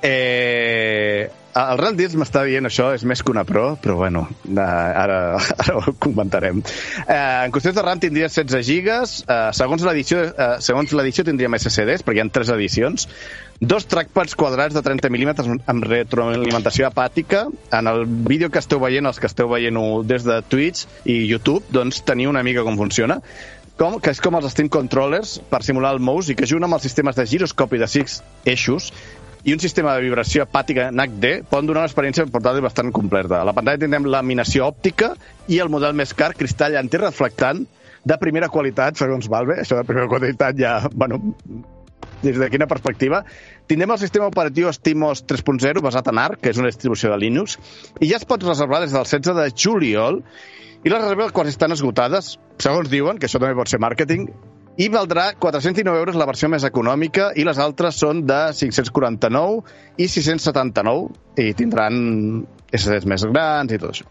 Eh, 0.03 1.31
el 1.57 1.79
Real 1.81 1.97
Deals 1.97 2.17
m'està 2.21 2.43
dient 2.45 2.69
això, 2.69 2.91
és 2.97 3.05
més 3.09 3.23
que 3.25 3.33
una 3.33 3.47
Pro, 3.49 3.65
però 3.81 3.97
bueno, 3.97 4.27
eh, 4.45 4.61
ara, 4.61 5.19
ara 5.63 5.79
ho 5.81 5.95
comentarem. 6.03 6.61
Eh, 7.07 7.17
en 7.17 7.55
qüestions 7.55 7.77
de 7.79 7.85
RAM 7.87 8.03
tindria 8.03 8.29
16 8.29 8.67
gigas, 8.67 9.17
eh, 9.25 9.41
segons 9.57 9.85
l'edició 9.87 10.23
eh, 10.29 10.53
segons 10.65 10.93
l'edició 10.97 11.25
tindríem 11.27 11.57
SSDs, 11.59 12.05
perquè 12.05 12.21
hi 12.21 12.25
ha 12.27 12.29
tres 12.35 12.53
edicions, 12.53 13.09
dos 13.61 13.89
trackpads 13.89 14.37
quadrats 14.37 14.77
de 14.77 14.85
30 14.85 15.09
mm 15.09 15.59
amb 15.73 15.89
retroalimentació 15.89 16.91
apàtica. 16.91 17.47
En 17.73 17.89
el 17.89 18.05
vídeo 18.07 18.51
que 18.53 18.61
esteu 18.61 18.83
veient, 18.83 19.09
els 19.09 19.21
que 19.23 19.31
esteu 19.31 19.49
veient-ho 19.49 20.03
des 20.05 20.27
de 20.29 20.43
Twitch 20.45 20.85
i 21.09 21.23
YouTube, 21.25 21.65
doncs 21.73 22.05
teniu 22.05 22.35
una 22.35 22.45
mica 22.45 22.67
com 22.67 22.77
funciona 22.77 23.23
com, 23.77 23.99
que 24.01 24.13
és 24.13 24.21
com 24.25 24.37
els 24.39 24.49
Steam 24.53 24.71
Controllers 24.73 25.37
per 25.51 25.61
simular 25.65 25.93
el 25.95 26.01
mouse 26.01 26.33
i 26.33 26.37
que 26.37 26.49
juguen 26.49 26.65
amb 26.65 26.79
els 26.79 26.87
sistemes 26.89 27.17
de 27.19 27.27
giroscopi 27.29 27.81
de 27.81 27.89
6 27.93 28.21
eixos 28.49 28.89
i 29.47 29.55
un 29.55 29.63
sistema 29.63 29.95
de 29.95 30.03
vibració 30.03 30.43
apàtica 30.43 30.89
en 30.91 30.99
HD 30.99 31.29
poden 31.47 31.69
donar 31.71 31.85
una 31.85 31.91
experiència 31.91 32.27
portàtil 32.27 32.65
bastant 32.65 32.91
completa. 32.95 33.39
A 33.41 33.47
la 33.47 33.55
pantalla 33.55 33.79
tindrem 33.79 34.09
laminació 34.11 34.67
òptica 34.67 35.13
i 35.47 35.61
el 35.63 35.71
model 35.71 35.95
més 35.95 36.15
car, 36.19 36.33
cristall 36.35 36.75
antireflectant 36.81 37.63
de 38.07 38.19
primera 38.19 38.51
qualitat, 38.51 38.99
segons 38.99 39.31
Valve. 39.31 39.61
Això 39.63 39.79
de 39.79 39.87
primera 39.87 40.11
qualitat 40.11 40.59
ja, 40.59 40.81
bueno, 40.91 41.21
des 42.25 42.41
de 42.43 42.51
quina 42.51 42.67
perspectiva. 42.67 43.23
Tindrem 43.71 43.95
el 43.95 44.03
sistema 44.03 44.27
operatiu 44.33 44.73
SteamOS 44.75 45.23
3.0 45.31 45.83
basat 45.85 46.11
en 46.11 46.23
Arc, 46.23 46.43
que 46.43 46.51
és 46.51 46.59
una 46.59 46.73
distribució 46.73 47.15
de 47.15 47.21
Linux, 47.23 47.55
i 48.01 48.11
ja 48.11 48.19
es 48.19 48.27
pot 48.27 48.43
reservar 48.43 48.83
des 48.83 48.99
del 48.99 49.07
16 49.07 49.39
de 49.39 49.49
juliol 49.55 50.23
i 50.83 50.91
les 50.91 51.01
reserves 51.01 51.31
quan 51.35 51.47
estan 51.51 51.75
esgotades, 51.75 52.35
segons 52.63 52.91
diuen, 52.91 53.19
que 53.19 53.31
això 53.31 53.39
també 53.43 53.55
pot 53.59 53.71
ser 53.71 53.83
màrqueting, 53.83 54.27
i 54.77 54.89
valdrà 54.93 55.31
409 55.41 55.97
euros 55.99 56.19
la 56.21 56.27
versió 56.29 56.51
més 56.53 56.65
econòmica 56.69 57.31
i 57.37 57.47
les 57.49 57.59
altres 57.63 57.97
són 58.03 58.27
de 58.29 58.41
549 58.57 59.63
i 59.97 60.09
679 60.13 61.41
i 61.41 61.55
tindran 61.57 61.97
SSDs 62.73 63.09
més 63.09 63.25
grans 63.31 63.73
i 63.73 63.81
tot 63.81 63.95
això. 63.95 64.09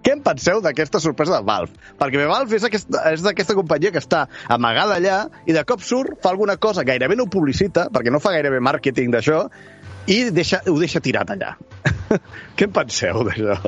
Què 0.00 0.14
en 0.16 0.22
penseu 0.24 0.62
d'aquesta 0.64 0.96
sorpresa 1.04 1.36
de 1.36 1.44
Valve? 1.44 1.74
Perquè 2.00 2.22
bé, 2.22 2.28
Valve 2.30 2.56
és 2.56 2.64
aquesta, 2.64 3.02
és 3.12 3.20
d'aquesta 3.20 3.56
companyia 3.58 3.92
que 3.92 4.00
està 4.00 4.22
amagada 4.48 4.96
allà 4.96 5.18
i 5.44 5.52
de 5.52 5.64
cop 5.68 5.84
surt, 5.84 6.16
fa 6.24 6.32
alguna 6.32 6.56
cosa, 6.56 6.86
gairebé 6.88 7.18
no 7.18 7.28
ho 7.28 7.32
publicita, 7.32 7.90
perquè 7.92 8.12
no 8.12 8.22
fa 8.24 8.32
gairebé 8.32 8.62
màrqueting 8.64 9.12
d'això, 9.12 9.42
i 10.08 10.22
deixa, 10.32 10.62
ho 10.64 10.78
deixa 10.80 11.04
tirat 11.04 11.34
allà. 11.36 11.52
Què 12.56 12.70
en 12.70 12.72
penseu 12.80 13.20
d'això? 13.28 13.58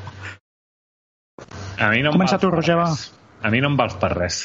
A 1.76 1.92
mi 1.92 2.00
no 2.00 2.14
em 2.14 2.16
Comença 2.16 2.38
vals 2.38 2.46
tu, 2.46 2.48
per 2.48 2.56
Roger, 2.56 2.80
va. 2.80 2.88
res. 2.88 3.06
A 3.44 3.52
mi 3.52 3.60
no 3.60 3.68
em 3.68 3.76
vals 3.76 4.00
per 4.00 4.14
res. 4.16 4.40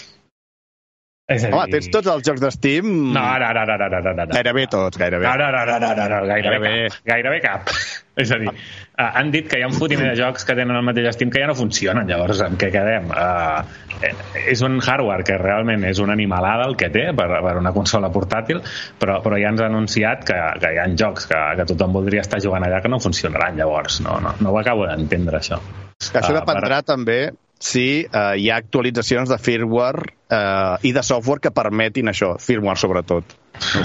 És 1.28 1.44
a 1.44 1.50
dir... 1.50 1.56
Home, 1.58 1.68
tens 1.74 1.90
tots 1.92 2.08
els 2.08 2.24
jocs 2.24 2.40
d'Steam... 2.40 2.88
No, 3.12 3.24
no, 3.42 3.48
no, 3.52 3.64
no, 3.68 3.76
no, 3.78 3.88
no, 3.92 4.00
no, 4.08 4.12
no. 4.22 4.28
Gairebé 4.32 4.64
tots, 4.72 4.96
gairebé. 5.00 5.26
No, 5.28 5.34
no, 5.42 5.48
no, 5.52 5.64
no, 5.68 5.80
no, 5.84 5.96
no, 6.00 6.06
no 6.14 6.20
gairebé, 6.30 6.60
Gairebé. 6.60 6.84
cap. 6.94 7.02
Gairebé 7.10 7.40
cap. 7.44 7.72
És 8.18 8.32
a 8.32 8.38
dir, 8.40 8.48
uh, 8.50 9.08
han 9.20 9.28
dit 9.34 9.50
que 9.52 9.60
hi 9.60 9.66
ha 9.66 9.68
un 9.68 9.76
fotimer 9.76 10.08
de 10.08 10.16
jocs 10.18 10.48
que 10.48 10.56
tenen 10.58 10.80
el 10.80 10.86
mateix 10.88 11.10
Steam 11.18 11.30
que 11.34 11.42
ja 11.44 11.50
no 11.52 11.56
funcionen, 11.60 12.08
llavors 12.10 12.40
en 12.46 12.56
què 12.58 12.70
quedem? 12.74 13.12
Uh, 13.12 14.08
és 14.48 14.64
un 14.66 14.80
hardware 14.80 15.26
que 15.28 15.36
realment 15.42 15.84
és 15.90 16.00
una 16.00 16.16
animalada 16.16 16.66
el 16.70 16.78
que 16.80 16.88
té 16.94 17.10
per, 17.18 17.28
per 17.44 17.56
una 17.60 17.74
consola 17.76 18.10
portàtil, 18.14 18.62
però, 19.02 19.20
però 19.26 19.38
ja 19.42 19.52
ens 19.52 19.62
ha 19.62 19.68
anunciat 19.68 20.24
que, 20.32 20.38
que 20.64 20.72
hi 20.74 20.80
ha 20.80 20.88
jocs 20.96 21.28
que, 21.28 21.42
que 21.60 21.68
tothom 21.74 21.92
voldria 22.00 22.24
estar 22.24 22.40
jugant 22.42 22.66
allà 22.66 22.80
que 22.82 22.94
no 22.94 23.02
funcionaran, 23.04 23.60
llavors 23.60 24.00
no, 24.06 24.16
no, 24.24 24.32
no 24.40 24.56
ho 24.56 24.62
acabo 24.64 24.88
d'entendre, 24.88 25.44
això. 25.44 25.60
Que 26.08 26.22
això 26.22 26.32
Ah, 26.32 26.40
dependrà 26.40 26.80
també 26.88 27.20
si 27.60 28.04
eh, 28.06 28.34
hi 28.38 28.50
ha 28.52 28.58
actualitzacions 28.62 29.30
de 29.30 29.38
firmware 29.42 30.12
eh, 30.30 30.78
i 30.88 30.92
de 30.94 31.04
software 31.04 31.42
que 31.42 31.52
permetin 31.52 32.10
això, 32.12 32.36
firmware 32.40 32.78
sobretot. 32.80 33.38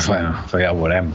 Bueno, 0.07 0.35
ja 0.53 0.73
ho 0.73 0.81
veurem. 0.83 1.13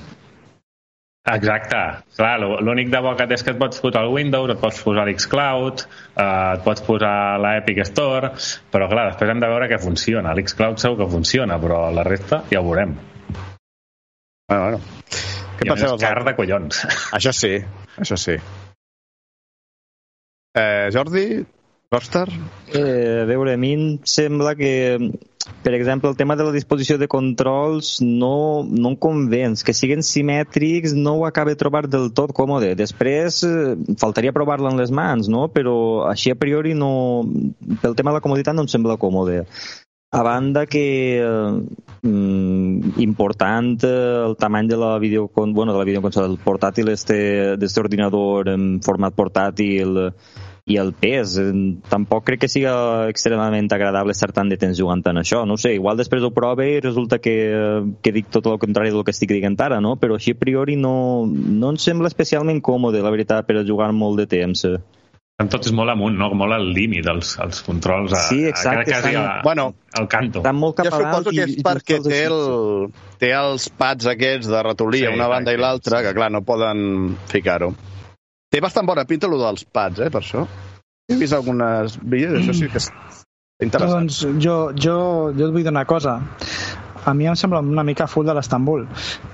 Exacte. 1.27 1.79
Clar, 2.15 2.37
lo- 2.39 2.61
l'únic 2.63 2.87
de 2.89 3.01
bo 3.03 3.11
que 3.19 3.25
té 3.27 3.35
és 3.35 3.43
que 3.43 3.51
et 3.51 3.57
pots 3.59 3.81
posar 3.83 4.05
al 4.05 4.13
Windows, 4.13 4.47
et 4.53 4.61
pots 4.61 4.77
posar 4.81 5.03
l'xCloud, 5.09 5.81
eh, 6.15 6.53
et 6.55 6.63
pots 6.63 6.81
posar 6.87 7.15
l'Epic 7.43 7.81
Store, 7.89 8.29
però 8.71 8.87
clar, 8.87 9.09
després 9.11 9.33
hem 9.33 9.41
de 9.43 9.49
veure 9.51 9.67
què 9.67 9.79
funciona. 9.83 10.31
L'xCloud 10.33 10.79
segur 10.79 11.01
que 11.03 11.09
funciona, 11.11 11.59
però 11.59 11.81
la 11.91 12.05
resta 12.07 12.45
ja 12.49 12.61
ho 12.61 12.69
veurem. 12.69 12.95
Bueno, 14.47 14.63
bueno. 14.63 14.79
Què 15.57 15.65
I 15.65 15.69
a 15.69 15.73
més 15.73 15.81
penseu? 15.81 15.95
és 15.97 16.03
car 16.07 16.23
de 16.23 16.33
collons. 16.37 16.79
Això 17.17 17.31
sí, 17.35 17.53
això 17.99 18.15
sí. 18.21 18.37
Eh, 20.57 20.89
Jordi? 20.95 21.25
Rockstar? 21.89 22.27
Eh, 22.73 23.21
a 23.21 23.25
veure, 23.25 23.53
a 23.53 23.57
mi 23.57 23.69
em 23.71 23.83
sembla 24.03 24.51
que, 24.59 24.99
per 25.63 25.71
exemple, 25.73 26.09
el 26.09 26.17
tema 26.19 26.35
de 26.35 26.43
la 26.43 26.51
disposició 26.51 26.97
de 26.99 27.07
controls 27.07 28.01
no, 28.03 28.65
no 28.67 28.91
em 28.91 28.97
convenç. 28.99 29.63
Que 29.63 29.71
siguin 29.71 30.03
simètrics 30.03 30.91
no 30.97 31.13
ho 31.15 31.25
acaba 31.25 31.53
de 31.53 31.59
trobar 31.61 31.85
del 31.87 32.09
tot 32.11 32.33
còmode. 32.35 32.73
Després, 32.75 33.39
eh, 33.47 33.77
faltaria 34.03 34.35
provar-la 34.35 34.73
en 34.73 34.81
les 34.81 34.91
mans, 34.91 35.29
no? 35.31 35.47
Però 35.53 35.77
així 36.11 36.33
a 36.35 36.39
priori 36.39 36.75
no... 36.75 37.23
Pel 37.79 37.95
tema 37.95 38.11
de 38.11 38.19
la 38.19 38.25
comoditat 38.25 38.57
no 38.57 38.67
em 38.67 38.71
sembla 38.73 38.99
còmode. 38.99 39.45
A 40.11 40.23
banda 40.23 40.65
que 40.67 40.83
eh, 41.19 41.61
mm, 42.03 42.99
important 43.03 43.79
eh, 43.87 43.93
el 44.25 44.35
tamany 44.35 44.67
de 44.67 44.81
la 44.83 44.97
videocon, 44.99 45.53
bueno, 45.53 45.71
de 45.71 45.79
la 45.79 45.87
videoconsola, 45.87 46.27
el 46.27 46.35
portàtil 46.43 46.91
este, 46.91 47.55
ordinador 47.79 48.51
en 48.51 48.81
format 48.83 49.15
portàtil 49.15 50.03
eh, 50.03 50.11
i 50.67 50.75
el 50.77 50.91
pes. 50.93 51.37
eh, 51.39 51.51
Tampoc 51.89 52.25
crec 52.27 52.41
que 52.41 52.49
siga 52.51 53.07
extremadament 53.07 53.71
agradable 53.71 54.11
estar 54.11 54.33
tant 54.35 54.49
de 54.51 54.57
temps 54.59 54.77
jugant 54.77 55.01
en 55.07 55.21
això. 55.21 55.45
No 55.47 55.55
ho 55.55 55.57
sé, 55.57 55.73
igual 55.77 55.95
després 55.97 56.21
ho 56.23 56.31
prove 56.35 56.65
i 56.73 56.81
resulta 56.83 57.19
que, 57.23 57.35
eh, 57.55 57.81
que 58.03 58.11
dic 58.11 58.27
tot 58.29 58.45
el 58.51 58.59
contrari 58.59 58.91
del 58.91 59.05
que 59.07 59.11
estic 59.15 59.31
dient 59.31 59.55
ara, 59.63 59.79
no? 59.79 59.95
Però 59.95 60.15
així 60.19 60.31
a 60.35 60.39
priori 60.39 60.75
no, 60.75 61.25
no 61.25 61.69
em 61.71 61.77
sembla 61.79 62.11
especialment 62.11 62.61
còmode, 62.61 63.01
la 63.01 63.09
veritat, 63.15 63.47
per 63.47 63.57
a 63.57 63.63
jugar 63.63 63.93
molt 63.93 64.19
de 64.19 64.27
temps. 64.27 64.65
eh. 64.65 64.77
Estan 65.39 65.49
tots 65.53 65.71
molt 65.71 65.91
amunt, 65.93 66.15
no? 66.17 66.31
molt 66.33 66.51
al 66.51 66.71
límit, 66.73 67.05
els, 67.05 67.35
els 67.39 67.61
controls. 67.61 68.11
A, 68.11 68.23
Sí, 68.27 68.43
exacte, 68.47 68.91
A, 68.91 68.97
estan- 68.97 69.15
a, 69.21 69.41
Bueno, 69.43 69.75
al 69.93 70.07
canto. 70.09 70.39
Estan 70.39 70.55
molt 70.57 70.75
cap 70.77 70.87
Jo 70.87 70.95
a 70.95 70.97
suposo 70.97 71.29
que 71.29 71.35
i- 71.35 71.43
és 71.43 71.57
i 71.59 71.61
perquè 71.63 72.01
té, 72.03 72.23
el, 72.25 72.89
té 73.19 73.31
els 73.33 73.69
pads 73.69 74.07
aquests 74.07 74.47
de 74.49 74.63
ratolí 74.63 74.97
Sí, 74.97 75.05
a 75.05 75.11
una 75.11 75.27
banda 75.27 75.53
i 75.53 75.57
l'altra, 75.57 76.01
que 76.01 76.15
clar, 76.15 76.31
no 76.31 76.41
poden 76.41 77.15
ficar-ho. 77.29 77.75
Té 78.53 78.61
bastant 78.63 78.87
bona 78.87 79.03
pinta 79.07 79.27
allò 79.27 79.41
dels 79.41 79.65
pads, 79.75 79.99
eh, 80.05 80.11
per 80.13 80.21
això. 80.23 80.45
He 81.11 81.15
vist 81.19 81.35
algunes 81.35 81.97
vídeos, 82.01 82.39
això 82.41 82.53
sí 82.55 82.67
que 82.71 82.79
és 82.79 82.89
interessant. 83.63 84.07
Doncs 84.07 84.43
jo, 84.43 84.57
jo, 84.75 84.97
jo 85.35 85.47
et 85.47 85.55
vull 85.55 85.63
dir 85.63 85.73
una 85.73 85.85
cosa. 85.87 86.19
A 87.07 87.13
mi 87.15 87.27
em 87.27 87.35
sembla 87.39 87.61
una 87.63 87.83
mica 87.87 88.03
full 88.11 88.27
de 88.27 88.33
l'Estambul. 88.35 88.81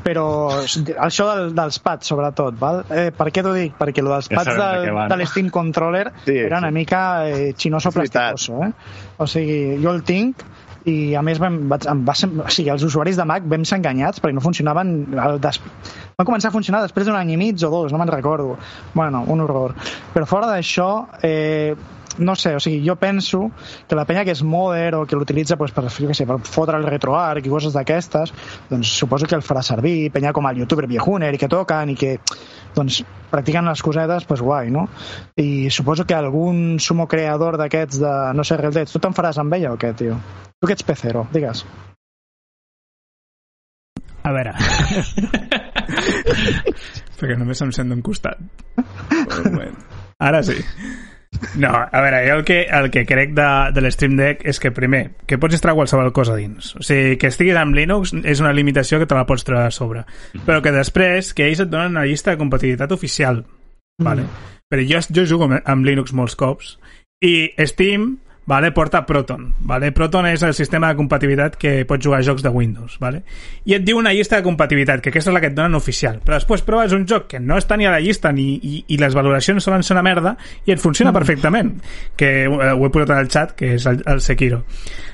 Però 0.06 0.26
això 0.54 1.26
del, 1.30 1.54
dels 1.58 1.80
pads, 1.82 2.10
sobretot, 2.10 2.58
val? 2.62 2.84
Eh, 2.94 3.08
per 3.18 3.32
què 3.34 3.42
t'ho 3.46 3.54
dic? 3.56 3.74
Perquè 3.80 4.04
lo 4.06 4.14
dels 4.14 4.30
Ja 4.30 4.38
pads 4.40 4.52
sabem 4.60 5.00
de 5.00 5.08
de, 5.10 5.18
l'Steam 5.22 5.50
Controller 5.54 6.12
Sí, 6.26 6.38
era 6.38 6.62
una 6.62 6.70
sí. 6.70 6.78
mica 6.78 7.02
eh, 7.30 7.54
xinoso 7.58 7.94
plasticoso, 7.96 8.62
eh? 8.68 8.72
O 9.18 9.30
sigui, 9.30 9.80
jo 9.82 9.94
el 9.94 10.04
tinc 10.06 10.46
i 10.90 11.14
a 11.16 11.22
més 11.24 11.40
vam, 11.40 11.62
vaig, 11.72 11.86
em 11.88 12.02
va, 12.08 12.14
sem- 12.18 12.34
o 12.44 12.48
sigui, 12.52 12.70
els 12.74 12.84
usuaris 12.84 13.16
de 13.20 13.26
Mac 13.30 13.46
vam 13.48 13.64
ser 13.66 13.78
enganyats 13.80 14.20
perquè 14.20 14.36
no 14.36 14.44
funcionaven 14.44 14.94
el 15.16 15.40
des... 15.44 15.60
van 16.18 16.28
començar 16.28 16.50
a 16.52 16.56
funcionar 16.56 16.82
després 16.84 17.08
d'un 17.08 17.16
any 17.16 17.32
i 17.34 17.38
mig 17.40 17.64
o 17.64 17.70
dos, 17.72 17.92
no 17.94 18.02
me'n 18.02 18.12
recordo. 18.12 18.58
Bueno, 18.94 19.24
un 19.28 19.42
horror. 19.46 19.76
Però 20.14 20.26
fora 20.28 20.50
d'això 20.52 20.90
eh, 21.24 21.76
no 22.20 22.36
sé, 22.36 22.56
o 22.56 22.60
sigui, 22.64 22.82
jo 22.86 22.96
penso 23.00 23.52
que 23.88 23.96
la 23.96 24.06
penya 24.10 24.24
que 24.26 24.34
és 24.36 24.44
modder 24.44 24.94
o 24.96 25.06
que 25.08 25.18
l'utilitza 25.18 25.58
pues, 25.58 25.74
per, 25.76 25.86
jo 25.90 26.10
què 26.10 26.18
sé, 26.18 26.28
per 26.30 26.40
fotre 26.48 26.78
el 26.80 26.88
retroarc 26.88 27.46
i 27.46 27.54
coses 27.54 27.74
d'aquestes, 27.76 28.34
doncs 28.70 28.94
suposo 29.00 29.30
que 29.30 29.38
el 29.38 29.46
farà 29.46 29.64
servir, 29.66 30.12
penya 30.14 30.34
com 30.34 30.48
el 30.50 30.64
youtuber 30.64 30.88
Viejuner 30.90 31.34
i 31.34 31.42
que 31.42 31.52
toquen 31.52 31.94
i 31.94 31.98
que 32.00 32.18
doncs, 32.76 33.04
practiquen 33.32 33.70
les 33.70 33.82
cosetes, 33.86 34.26
pues 34.30 34.42
guai, 34.42 34.72
no? 34.74 34.88
I 35.38 35.70
suposo 35.70 36.06
que 36.06 36.18
algun 36.18 36.80
sumo 36.80 37.08
creador 37.08 37.58
d'aquests 37.62 38.02
de, 38.02 38.14
no 38.38 38.44
sé, 38.44 38.58
Real 38.58 38.74
Dead, 38.76 38.90
tu 38.90 39.02
te'n 39.02 39.16
faràs 39.18 39.40
amb 39.42 39.54
ella 39.58 39.74
o 39.74 39.80
què, 39.80 39.94
tio? 39.98 40.18
Tu 40.60 40.70
que 40.70 40.78
ets 40.78 40.86
pecero, 40.88 41.28
digues. 41.34 41.66
A 44.24 44.32
veure... 44.32 44.54
Perquè 47.24 47.36
només 47.40 47.62
em 47.64 47.72
sent 47.76 47.92
d'un 47.92 48.02
costat. 48.04 48.40
Un 48.78 49.46
moment. 49.48 49.76
Ara 50.24 50.42
sí. 50.44 50.58
No, 51.58 51.70
a 51.74 52.02
veure, 52.02 52.20
jo 52.28 52.36
el 52.40 52.44
que, 52.46 52.62
el 52.70 52.90
que 52.94 53.06
crec 53.10 53.34
de, 53.36 53.48
de 53.74 53.82
l'Stream 53.84 54.16
Deck 54.18 54.44
és 54.48 54.60
que, 54.62 54.72
primer, 54.72 55.04
que 55.28 55.38
pots 55.42 55.58
instal·lar 55.58 55.76
qualsevol 55.76 56.12
cosa 56.16 56.36
dins. 56.38 56.74
O 56.80 56.84
sigui, 56.86 57.18
que 57.20 57.30
estiguis 57.34 57.58
amb 57.60 57.76
Linux 57.76 58.14
és 58.24 58.42
una 58.44 58.54
limitació 58.54 59.00
que 59.02 59.08
te 59.10 59.18
la 59.18 59.26
pots 59.30 59.44
treure 59.48 59.66
a 59.68 59.74
sobre. 59.74 60.06
Però 60.46 60.62
que 60.64 60.72
després, 60.76 61.34
que 61.34 61.48
ells 61.50 61.64
et 61.66 61.72
donen 61.72 61.96
una 61.98 62.06
llista 62.06 62.32
de 62.32 62.40
compatibilitat 62.42 62.92
oficial. 62.96 63.44
Vale? 64.02 64.26
Però 64.70 64.86
jo, 64.90 65.02
jo 65.14 65.26
jugo 65.30 65.50
amb- 65.50 65.62
amb 65.66 65.86
Linux 65.86 66.14
molts 66.18 66.36
cops 66.40 66.78
i 67.24 67.52
Steam 67.70 68.18
vale, 68.46 68.72
porta 68.72 69.06
Proton. 69.06 69.54
Vale? 69.60 69.92
Proton 69.92 70.28
és 70.30 70.44
el 70.44 70.54
sistema 70.54 70.90
de 70.90 70.98
compatibilitat 71.00 71.56
que 71.60 71.86
pots 71.90 72.06
jugar 72.06 72.20
a 72.22 72.26
jocs 72.28 72.44
de 72.44 72.52
Windows. 72.54 72.98
Vale? 73.00 73.24
I 73.66 73.78
et 73.78 73.86
diu 73.86 73.98
una 74.00 74.14
llista 74.14 74.38
de 74.38 74.46
compatibilitat, 74.46 75.02
que 75.02 75.14
aquesta 75.14 75.32
és 75.32 75.38
la 75.38 75.42
que 75.44 75.52
et 75.52 75.58
donen 75.58 75.80
oficial. 75.80 76.20
Però 76.24 76.38
després 76.38 76.66
proves 76.68 76.96
un 76.96 77.08
joc 77.10 77.30
que 77.32 77.42
no 77.42 77.58
està 77.60 77.78
ni 77.80 77.88
a 77.88 77.94
la 77.96 78.02
llista 78.04 78.32
ni, 78.36 78.54
i, 78.62 78.84
i 78.94 79.00
les 79.02 79.16
valoracions 79.16 79.64
solen 79.64 79.84
ser 79.84 79.98
una 79.98 80.06
merda 80.06 80.36
i 80.66 80.76
et 80.76 80.82
funciona 80.84 81.14
perfectament. 81.16 81.76
Que 82.20 82.34
eh, 82.46 82.72
ho 82.74 82.86
he 82.86 82.94
posat 82.94 83.16
al 83.18 83.32
chat, 83.32 83.56
que 83.58 83.76
és 83.78 83.88
el, 83.90 84.04
el 84.10 84.24
Sekiro. 84.24 84.64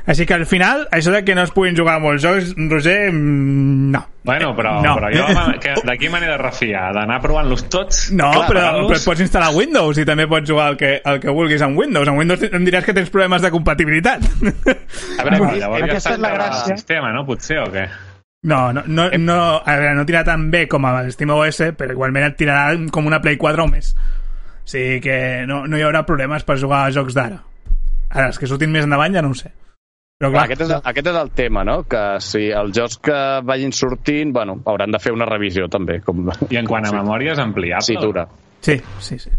Així 0.09 0.25
que 0.25 0.33
al 0.33 0.47
final, 0.49 0.87
això 0.95 1.13
de 1.13 1.23
que 1.25 1.35
no 1.37 1.45
es 1.45 1.53
puguin 1.53 1.77
jugar 1.77 1.99
a 1.99 2.03
molts 2.03 2.23
jocs, 2.25 2.55
Roger, 2.57 3.11
mm, 3.11 3.91
no. 3.93 4.05
Bueno, 4.21 4.53
però, 4.55 4.81
No. 4.83 4.95
però 4.97 5.09
jo 5.15 5.59
que- 5.59 5.75
de 5.81 5.97
qui 5.97 6.09
me 6.09 6.19
n'he 6.19 6.27
de 6.27 6.37
refiar? 6.37 6.93
D'anar 6.93 7.21
provant-los 7.21 7.63
tots? 7.69 8.11
No, 8.11 8.29
Clar, 8.31 8.49
però, 8.49 8.63
però 8.89 8.99
pots 9.05 9.21
instal·lar 9.21 9.53
Windows 9.55 9.97
i 9.97 10.05
també 10.05 10.27
pots 10.27 10.49
jugar 10.49 10.71
el 10.73 10.77
que, 10.77 11.01
el 11.05 11.19
que 11.21 11.29
vulguis 11.31 11.61
amb 11.61 11.77
Windows. 11.79 12.07
En 12.07 12.17
Windows 12.17 12.43
em 12.43 12.65
diràs 12.67 12.83
que 12.83 12.93
tens 12.93 13.09
problemes 13.09 13.41
de 13.41 13.49
compatibilitat. 13.51 14.21
A 14.25 15.23
veure, 15.23 15.37
Bueno, 15.39 15.55
llavors 15.55 15.87
ja 15.87 15.97
està 15.97 16.13
és 16.13 16.19
la 16.19 16.33
gràcia. 16.35 16.75
sistema, 16.75 17.13
no? 17.13 17.25
Potser, 17.25 17.59
o 17.59 17.71
què? 17.71 17.87
No, 18.43 18.71
no, 18.73 18.83
no, 18.87 19.09
no, 19.17 19.39
a 19.65 19.75
veure, 19.75 19.95
no 19.95 20.05
tira 20.05 20.23
tan 20.23 20.49
bé 20.51 20.65
com 20.67 20.85
a 20.85 21.09
SteamOS, 21.11 21.61
però 21.75 21.91
igualment 21.91 22.25
et 22.29 22.37
tirarà 22.37 22.77
com 22.91 23.05
una 23.07 23.19
Play 23.21 23.35
4 23.37 23.63
o 23.63 23.67
més. 23.67 23.95
O 23.95 24.67
sigui 24.69 24.99
que 25.01 25.45
no, 25.47 25.65
no 25.67 25.77
hi 25.77 25.81
haurà 25.81 26.05
problemes 26.05 26.43
per 26.43 26.57
jugar 26.59 26.85
a 26.85 26.91
jocs 26.91 27.13
d'ara. 27.15 27.41
Ara, 28.09 28.27
els 28.27 28.39
que 28.39 28.47
surtin 28.47 28.71
més 28.71 28.83
endavant 28.83 29.13
ja 29.13 29.21
no 29.21 29.29
ho 29.31 29.33
sé. 29.35 29.51
Però 30.19 30.33
Clar, 30.33 30.41
aquest, 30.49 30.61
és, 30.65 30.71
aquest 30.91 31.07
és 31.07 31.17
el 31.17 31.29
tema, 31.31 31.61
no? 31.63 31.77
Que 31.87 31.99
si 32.19 32.49
els 32.51 32.73
jocs 32.75 32.97
que 33.07 33.19
vagin 33.47 33.71
sortint, 33.71 34.33
bueno, 34.35 34.57
hauran 34.67 34.91
de 34.91 34.99
fer 34.99 35.13
una 35.15 35.23
revisió 35.29 35.69
també. 35.71 36.01
Com... 36.03 36.25
I 36.51 36.59
en 36.59 36.67
quant 36.67 36.89
a 36.89 36.91
memòria 36.91 37.37
és 37.37 37.39
ampliable? 37.39 37.87
Sí, 37.87 37.95
dura. 38.01 38.25
sí, 38.59 38.75
sí, 38.99 39.15
sí. 39.23 39.31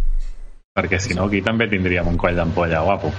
Perquè 0.80 0.96
si 1.02 1.12
no, 1.18 1.26
aquí 1.28 1.42
també 1.44 1.68
tindríem 1.68 2.08
un 2.08 2.16
coll 2.16 2.38
d'ampolla 2.38 2.80
guapo. 2.86 3.12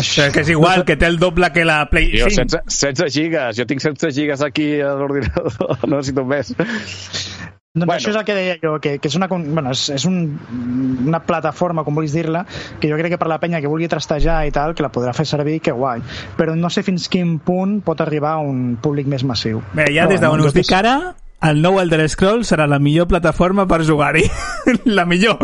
Això 0.00 0.26
que 0.34 0.42
és 0.42 0.50
igual, 0.50 0.82
que 0.82 0.96
té 0.98 1.06
el 1.06 1.20
doble 1.22 1.52
que 1.54 1.62
la 1.62 1.84
Play 1.86 2.10
Jo, 2.18 2.26
5. 2.26 2.66
16, 2.66 2.96
16 2.98 3.14
gigas, 3.14 3.54
jo 3.60 3.68
tinc 3.70 3.84
16 3.84 4.16
gigas 4.16 4.42
aquí 4.42 4.72
a 4.82 4.90
l'ordinador, 4.98 5.78
no 5.86 6.00
necessito 6.00 6.26
més. 6.26 6.50
Doncs 7.74 7.88
Bueno. 7.88 7.98
això 7.98 8.10
és 8.12 8.16
el 8.16 8.24
que 8.24 8.34
deia 8.36 8.58
jo, 8.62 8.76
que, 8.78 9.00
que 9.02 9.08
és, 9.10 9.16
una, 9.18 9.26
bueno, 9.26 9.72
és, 9.74 9.88
és 9.90 10.04
un, 10.06 10.38
una 11.08 11.18
plataforma, 11.26 11.82
com 11.82 11.96
vulguis 11.98 12.12
dir-la, 12.14 12.44
que 12.78 12.86
jo 12.86 12.94
crec 13.00 13.10
que 13.10 13.18
per 13.18 13.26
la 13.26 13.40
penya 13.42 13.58
que 13.58 13.66
vulgui 13.66 13.88
trastejar 13.90 14.44
i 14.46 14.52
tal, 14.54 14.76
que 14.78 14.84
la 14.86 14.92
podrà 14.94 15.10
fer 15.10 15.26
servir, 15.26 15.56
que 15.58 15.74
guai. 15.74 16.04
Però 16.38 16.54
no 16.54 16.70
sé 16.70 16.84
fins 16.86 17.08
quin 17.10 17.40
punt 17.42 17.80
pot 17.82 17.98
arribar 18.04 18.36
a 18.36 18.44
un 18.46 18.76
públic 18.78 19.10
més 19.10 19.26
massiu. 19.26 19.58
Bé, 19.74 19.88
ja 19.90 20.06
Però, 20.06 20.12
des 20.14 20.22
d'on 20.22 20.44
us 20.46 20.54
dic 20.54 20.70
ara, 20.70 20.94
el 21.44 21.58
nou 21.64 21.80
Elder 21.82 22.06
Scrolls 22.08 22.54
serà 22.54 22.68
la 22.70 22.78
millor 22.78 23.08
plataforma 23.10 23.66
per 23.66 23.82
jugar-hi. 23.82 24.22
la 24.96 25.02
millor. 25.04 25.42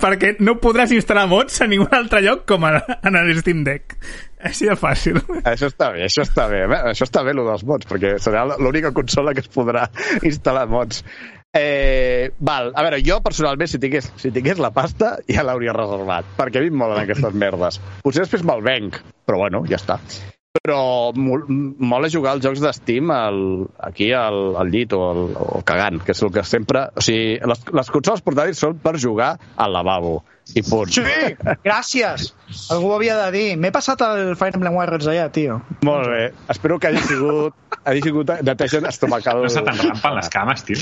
Perquè 0.00 0.38
no 0.40 0.56
podràs 0.64 0.96
instal·lar 0.96 1.26
mods 1.28 1.60
a 1.60 1.68
ningun 1.68 1.92
altre 1.92 2.24
lloc 2.24 2.48
com 2.48 2.64
a, 2.64 2.78
en 3.04 3.20
el 3.20 3.36
Steam 3.42 3.66
Deck. 3.68 3.98
Així 4.46 4.66
de 4.68 4.74
fàcil. 4.80 5.20
Això 5.44 5.68
està 5.68 5.92
bé, 5.92 6.04
això 6.08 6.24
està 6.24 6.48
bé. 6.48 6.64
Bé, 6.70 6.80
Això 6.90 7.06
està 7.06 7.22
bé, 7.24 7.36
el 7.36 7.44
dels 7.46 7.68
mods, 7.68 7.88
perquè 7.88 8.16
serà 8.22 8.44
l'única 8.56 8.92
consola 8.96 9.36
que 9.36 9.44
es 9.44 9.52
podrà 9.52 9.86
instal·lar 10.24 10.66
mods. 10.70 11.04
Eh, 11.56 12.30
val, 12.38 12.72
a 12.76 12.82
veure, 12.84 12.98
jo 13.06 13.18
personalment, 13.24 13.70
si 13.70 13.78
tingués, 13.80 14.10
si 14.20 14.30
tingués 14.34 14.58
la 14.60 14.72
pasta, 14.76 15.14
ja 15.30 15.44
l'hauria 15.46 15.72
reservat, 15.76 16.28
perquè 16.36 16.60
a 16.60 16.64
mi 16.64 16.72
em 16.72 16.76
molen 16.82 17.00
aquestes 17.02 17.32
merdes. 17.34 17.78
Potser 18.04 18.26
després 18.26 18.44
me'l 18.44 18.64
venc, 18.66 18.98
però 19.24 19.38
bueno, 19.46 19.64
ja 19.70 19.78
està. 19.80 19.98
però 20.56 21.12
mol- 21.14 21.44
mola 21.78 22.08
jugar 22.10 22.32
als 22.32 22.42
jocs 22.44 22.62
d'Steam 22.64 23.10
al, 23.12 23.40
aquí 23.78 24.08
al, 24.16 24.56
al 24.56 24.70
llit 24.72 24.92
o, 24.96 25.02
al, 25.12 25.62
cagant, 25.68 26.00
que 26.02 26.14
és 26.16 26.22
el 26.24 26.32
que 26.32 26.42
sempre... 26.48 26.86
O 26.96 27.04
sigui, 27.04 27.36
les, 27.44 27.60
les 27.76 27.90
consoles 27.92 28.24
portàtils 28.24 28.58
són 28.64 28.78
per 28.82 28.96
jugar 28.98 29.34
al 29.56 29.72
lavabo, 29.76 30.22
i 30.54 30.62
punt. 30.62 30.92
Sí, 30.94 31.02
gràcies. 31.64 32.28
Algú 32.70 32.92
ho 32.92 32.96
havia 32.96 33.16
de 33.24 33.30
dir. 33.34 33.46
M'he 33.58 33.72
passat 33.74 34.00
el 34.06 34.34
Fire 34.38 34.54
Emblem 34.56 34.76
Warriors 34.78 35.08
allà, 35.10 35.26
tio. 35.34 35.58
Molt 35.86 36.06
bé. 36.12 36.28
Espero 36.52 36.78
que 36.78 36.92
hagi 36.92 37.02
sigut, 37.08 37.54
hagi 37.84 38.04
sigut 38.04 38.30
neteja 38.46 38.80
estomacal. 38.88 39.42
No 39.42 39.50
se 39.52 39.64
te'n 39.66 39.80
rampen 39.82 40.14
les 40.20 40.30
cames, 40.30 40.62
tio. 40.68 40.78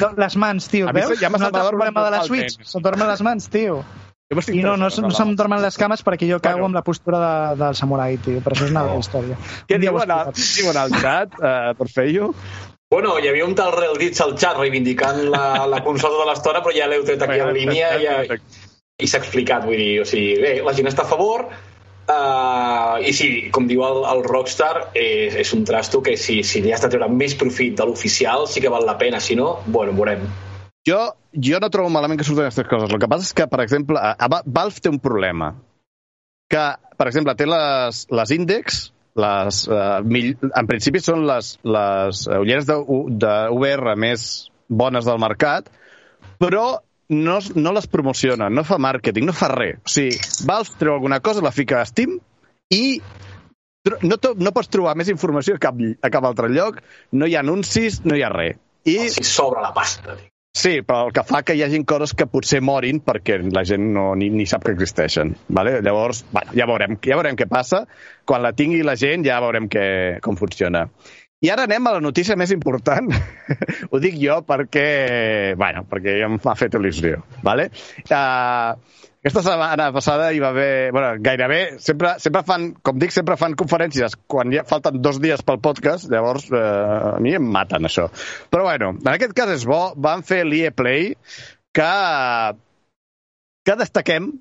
No, 0.00 0.12
Les 0.20 0.36
mans, 0.36 0.68
tio, 0.70 0.88
A 0.88 0.92
veus? 0.92 1.18
ja 1.20 1.28
m'ha 1.32 1.40
Un 1.42 1.48
altre 1.50 1.66
problema 1.68 2.04
de 2.06 2.10
la 2.14 2.22
Switch. 2.24 2.60
Se'm 2.62 2.82
dormen 2.86 3.08
les 3.10 3.20
mans, 3.26 3.48
tio. 3.50 3.82
I 4.30 4.62
no, 4.62 4.76
no, 4.78 4.86
no 4.86 5.08
per 5.08 5.16
se'm 5.16 5.34
dormen 5.34 5.58
les 5.58 5.74
cames 5.76 6.04
perquè 6.06 6.28
jo 6.30 6.38
cago 6.38 6.60
Bueno. 6.60 6.66
amb 6.70 6.76
la 6.78 6.82
postura 6.86 7.18
de, 7.18 7.56
del 7.64 7.74
samurai, 7.74 8.16
tio. 8.22 8.38
Però 8.44 8.54
això 8.54 8.68
és 8.68 8.70
una 8.70 8.84
altra 8.86 9.00
història. 9.02 9.38
Què 9.66 9.78
diuen, 9.82 10.10
al, 10.14 10.30
diuen 10.38 10.76
al 10.78 10.92
xat, 10.94 11.34
uh, 11.42 11.72
per 11.74 11.88
fer-ho? 11.90 12.30
Bueno, 12.90 13.16
hi 13.22 13.28
havia 13.30 13.44
un 13.46 13.52
tal 13.54 13.70
Real 13.74 13.94
Dits 13.98 14.18
al 14.22 14.32
xat 14.38 14.56
reivindicant 14.58 15.20
la, 15.30 15.66
la 15.70 15.78
consola 15.82 16.16
tota 16.16 16.30
l'estona, 16.30 16.62
però 16.62 16.72
ja 16.74 16.88
l'heu 16.90 17.04
tret 17.06 17.22
aquí 17.22 17.38
en 17.38 17.52
línia 17.54 17.90
i, 17.98 18.06
ja, 18.06 18.16
i 19.00 19.08
s'ha 19.10 19.20
explicat, 19.22 19.64
vull 19.66 19.78
dir, 19.80 20.00
o 20.02 20.06
sigui, 20.08 20.36
bé, 20.42 20.52
la 20.66 20.74
gent 20.76 20.88
està 20.90 21.04
a 21.06 21.10
favor, 21.10 21.46
uh, 22.10 22.96
i 23.02 23.12
sí, 23.16 23.30
com 23.54 23.66
diu 23.70 23.82
el, 23.86 24.02
el 24.12 24.22
Rockstar, 24.26 24.90
és, 24.98 25.36
és 25.44 25.52
un 25.56 25.64
trasto 25.68 26.02
que 26.04 26.16
si, 26.20 26.40
si 26.46 26.62
li 26.64 26.72
has 26.74 26.82
de 26.84 26.90
treure 26.92 27.08
més 27.12 27.34
profit 27.38 27.76
de 27.78 27.86
l'oficial 27.88 28.46
sí 28.50 28.62
que 28.64 28.72
val 28.72 28.86
la 28.88 28.98
pena, 29.00 29.20
si 29.20 29.36
no, 29.38 29.58
bueno, 29.66 29.94
veurem. 29.96 30.24
Jo, 30.88 31.00
jo 31.36 31.58
no 31.60 31.68
trobo 31.72 31.90
malament 31.92 32.18
que 32.20 32.24
surten 32.26 32.46
aquestes 32.46 32.68
coses. 32.70 32.90
El 32.90 33.00
que 33.02 33.08
passa 33.10 33.26
és 33.28 33.34
que, 33.36 33.46
per 33.50 33.60
exemple, 33.66 34.00
a, 34.00 34.14
a 34.16 34.28
Va- 34.32 34.44
Valve 34.46 34.80
té 34.80 34.88
un 34.92 34.98
problema. 35.02 35.52
Que, 36.50 36.62
per 36.98 37.06
exemple, 37.10 37.34
té 37.38 37.46
les, 37.46 38.06
les 38.10 38.32
índex, 38.34 38.78
les, 39.20 39.58
uh, 39.68 40.00
mill, 40.06 40.32
en 40.48 40.70
principi 40.70 41.02
són 41.04 41.26
les, 41.28 41.52
les 41.68 42.24
ulleres 42.32 42.66
de, 42.66 42.78
de 43.22 43.34
VR 43.54 43.94
més 44.00 44.24
bones 44.70 45.04
del 45.06 45.20
mercat, 45.20 45.68
però 46.40 46.80
no, 47.10 47.38
no 47.58 47.72
les 47.76 47.86
promociona, 47.90 48.48
no 48.50 48.64
fa 48.64 48.78
màrqueting, 48.82 49.26
no 49.28 49.34
fa 49.36 49.50
res. 49.52 49.78
O 49.84 49.90
sigui, 49.92 50.16
Valve 50.48 50.78
treu 50.80 50.94
alguna 50.96 51.20
cosa, 51.20 51.42
la 51.44 51.52
fica 51.52 51.80
a 51.82 51.86
Steam 51.88 52.16
i 52.72 53.00
no, 54.02 54.16
to- 54.20 54.34
no 54.38 54.52
pots 54.56 54.68
trobar 54.72 54.96
més 54.98 55.08
informació 55.12 55.56
a 55.56 55.62
cap, 55.62 55.78
a 56.02 56.10
cap 56.12 56.26
altre 56.28 56.50
lloc, 56.52 56.82
no 57.12 57.26
hi 57.26 57.34
ha 57.36 57.40
anuncis, 57.44 58.02
no 58.04 58.16
hi 58.16 58.22
ha 58.22 58.28
res. 58.32 58.58
I 58.88 58.98
Si 59.12 59.24
sobra 59.28 59.60
la 59.64 59.74
pasta, 59.76 60.14
tio. 60.16 60.26
Sí, 60.56 60.80
però 60.82 61.04
el 61.06 61.12
que 61.14 61.22
fa 61.22 61.44
que 61.46 61.54
hi 61.54 61.60
hagin 61.62 61.84
coses 61.86 62.10
que 62.18 62.26
potser 62.26 62.58
morin 62.60 62.98
perquè 63.06 63.36
la 63.54 63.62
gent 63.64 63.84
no, 63.94 64.08
ni, 64.18 64.32
ni 64.34 64.48
sap 64.50 64.64
que 64.66 64.72
existeixen. 64.74 65.36
Vale? 65.48 65.76
Llavors, 65.80 66.24
bueno, 66.32 66.50
ja 66.58 66.66
veurem, 66.66 66.96
ja 67.06 67.14
veurem 67.20 67.36
què 67.38 67.46
passa. 67.46 67.84
Quan 68.26 68.42
la 68.42 68.50
tingui 68.58 68.80
la 68.82 68.96
gent 68.98 69.22
ja 69.24 69.36
veurem 69.44 69.68
què, 69.70 69.84
com 70.24 70.34
funciona. 70.40 70.88
I 71.40 71.48
ara 71.48 71.64
anem 71.64 71.86
a 71.88 71.94
la 71.96 72.02
notícia 72.04 72.36
més 72.36 72.50
important. 72.52 73.08
Ho 73.90 74.00
dic 74.02 74.18
jo 74.20 74.40
perquè, 74.44 74.86
bueno, 75.56 75.86
perquè 75.88 76.18
ja 76.20 76.28
m'ha 76.28 76.56
fet 76.58 76.76
il·lusió. 76.76 77.22
Vale? 77.46 77.70
Uh, 78.04 78.76
aquesta 79.20 79.42
setmana 79.44 79.86
passada 79.92 80.30
hi 80.32 80.38
va 80.40 80.50
haver... 80.52 80.90
Bueno, 80.96 81.14
gairebé, 81.24 81.60
sempre, 81.80 82.14
sempre 82.20 82.40
fan, 82.48 82.70
com 82.84 83.00
dic, 83.00 83.12
sempre 83.12 83.38
fan 83.40 83.56
conferències 83.60 84.18
quan 84.28 84.52
ja 84.52 84.66
falten 84.68 85.00
dos 85.04 85.20
dies 85.20 85.40
pel 85.44 85.62
podcast, 85.64 86.10
llavors 86.12 86.50
eh, 86.52 86.60
a 86.60 87.16
mi 87.20 87.34
em 87.36 87.48
maten, 87.56 87.88
això. 87.88 88.10
Però 88.52 88.64
bueno, 88.68 88.94
en 88.96 89.10
aquest 89.12 89.36
cas 89.36 89.52
és 89.52 89.66
bo, 89.68 89.80
van 89.96 90.24
fer 90.24 90.42
l'EA 90.48 90.72
Play 90.76 91.12
que, 91.76 91.90
que 93.68 93.76
destaquem 93.80 94.32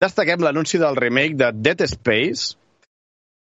destaquem 0.00 0.42
l'anunci 0.44 0.80
del 0.80 0.96
remake 0.96 1.36
de 1.40 1.52
Dead 1.52 1.84
Space 1.88 2.56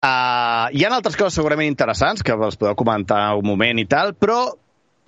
Uh, 0.01 0.65
hi 0.73 0.81
ha 0.81 0.89
altres 0.95 1.13
coses 1.13 1.35
segurament 1.37 1.69
interessants 1.69 2.23
que 2.25 2.33
els 2.33 2.57
podeu 2.57 2.73
comentar 2.79 3.35
un 3.37 3.45
moment 3.45 3.77
i 3.77 3.85
tal, 3.85 4.15
però 4.17 4.39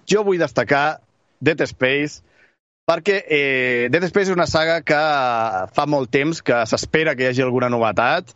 jo 0.06 0.22
vull 0.28 0.42
destacar 0.42 1.00
Dead 1.42 1.64
Space 1.66 2.22
perquè 2.86 3.16
eh, 3.26 3.88
Dead 3.90 4.06
Space 4.12 4.30
és 4.30 4.36
una 4.36 4.46
saga 4.46 4.82
que 4.86 5.00
fa 5.74 5.86
molt 5.90 6.12
temps 6.14 6.44
que 6.46 6.62
s'espera 6.70 7.16
que 7.16 7.26
hi 7.26 7.32
hagi 7.32 7.46
alguna 7.46 7.72
novetat 7.74 8.36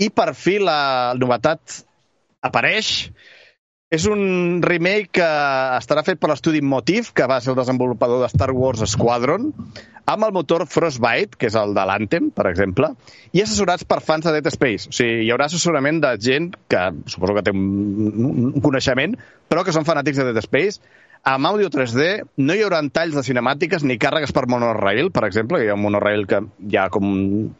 i 0.00 0.08
per 0.10 0.32
fi 0.34 0.56
la 0.62 1.14
novetat 1.18 1.82
apareix. 2.44 3.10
És 3.94 4.08
un 4.10 4.58
remake 4.64 5.20
que 5.20 5.26
estarà 5.78 6.02
fet 6.02 6.18
per 6.18 6.32
l'estudi 6.32 6.58
Motif, 6.64 7.12
que 7.14 7.28
va 7.30 7.36
ser 7.42 7.52
el 7.52 7.58
desenvolupador 7.60 8.24
de 8.24 8.30
Star 8.32 8.50
Wars 8.50 8.82
Squadron, 8.90 9.52
amb 10.10 10.26
el 10.26 10.32
motor 10.34 10.64
Frostbite, 10.66 11.38
que 11.38 11.46
és 11.46 11.54
el 11.60 11.76
de 11.76 11.84
l'Anthem, 11.86 12.32
per 12.34 12.48
exemple, 12.50 12.90
i 13.30 13.44
assessorats 13.44 13.86
per 13.86 14.00
fans 14.02 14.26
de 14.26 14.32
Dead 14.34 14.50
Space. 14.50 14.90
O 14.90 14.96
sigui, 14.98 15.22
hi 15.22 15.30
haurà 15.30 15.46
assessorament 15.46 16.02
de 16.02 16.10
gent 16.26 16.50
que 16.72 16.82
suposo 17.12 17.36
que 17.38 17.44
té 17.46 17.54
un, 17.54 18.50
un 18.50 18.64
coneixement, 18.64 19.14
però 19.52 19.62
que 19.62 19.76
són 19.76 19.86
fanàtics 19.86 20.18
de 20.18 20.26
Dead 20.32 20.42
Space, 20.42 20.82
amb 21.24 21.48
àudio 21.48 21.70
3D, 21.72 22.08
no 22.44 22.56
hi 22.56 22.64
haurà 22.66 22.82
talls 22.92 23.14
de 23.16 23.22
cinemàtiques 23.24 23.86
ni 23.86 23.96
càrregues 24.00 24.34
per 24.34 24.44
monorail, 24.50 25.12
per 25.14 25.22
exemple, 25.28 25.60
que 25.60 25.68
hi 25.68 25.72
ha 25.72 25.78
un 25.78 25.84
monorail 25.86 26.26
que 26.28 26.42
ja 26.74 26.90
com 26.92 27.06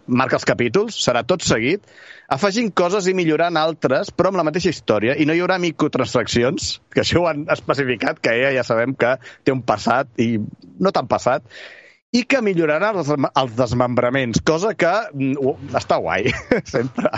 marca 0.05 0.41
els 0.41 0.51
capítols, 0.51 0.99
serà 1.07 1.23
tot 1.25 1.47
seguit, 1.47 1.87
afegint 2.33 2.73
coses 2.77 3.07
i 3.11 3.15
millorant 3.17 3.59
altres, 3.61 4.11
però 4.15 4.31
amb 4.31 4.41
la 4.41 4.47
mateixa 4.47 4.73
història, 4.73 5.17
i 5.21 5.27
no 5.29 5.37
hi 5.37 5.43
haurà 5.45 5.59
microtransaccions, 5.63 6.79
que 6.95 7.03
això 7.05 7.23
ho 7.23 7.29
han 7.31 7.47
especificat, 7.53 8.21
que 8.23 8.35
ella 8.39 8.53
ja 8.57 8.67
sabem 8.67 8.95
que 8.99 9.17
té 9.45 9.55
un 9.55 9.63
passat, 9.67 10.11
i 10.21 10.39
no 10.81 10.95
tan 10.95 11.11
passat, 11.11 11.45
i 12.15 12.23
que 12.31 12.41
milloraran 12.47 13.01
els, 13.01 13.11
els 13.11 13.57
desmembraments, 13.59 14.43
cosa 14.47 14.73
que 14.79 14.93
uh, 14.93 15.55
està 15.75 15.99
guai, 16.03 16.31
sempre. 16.75 17.11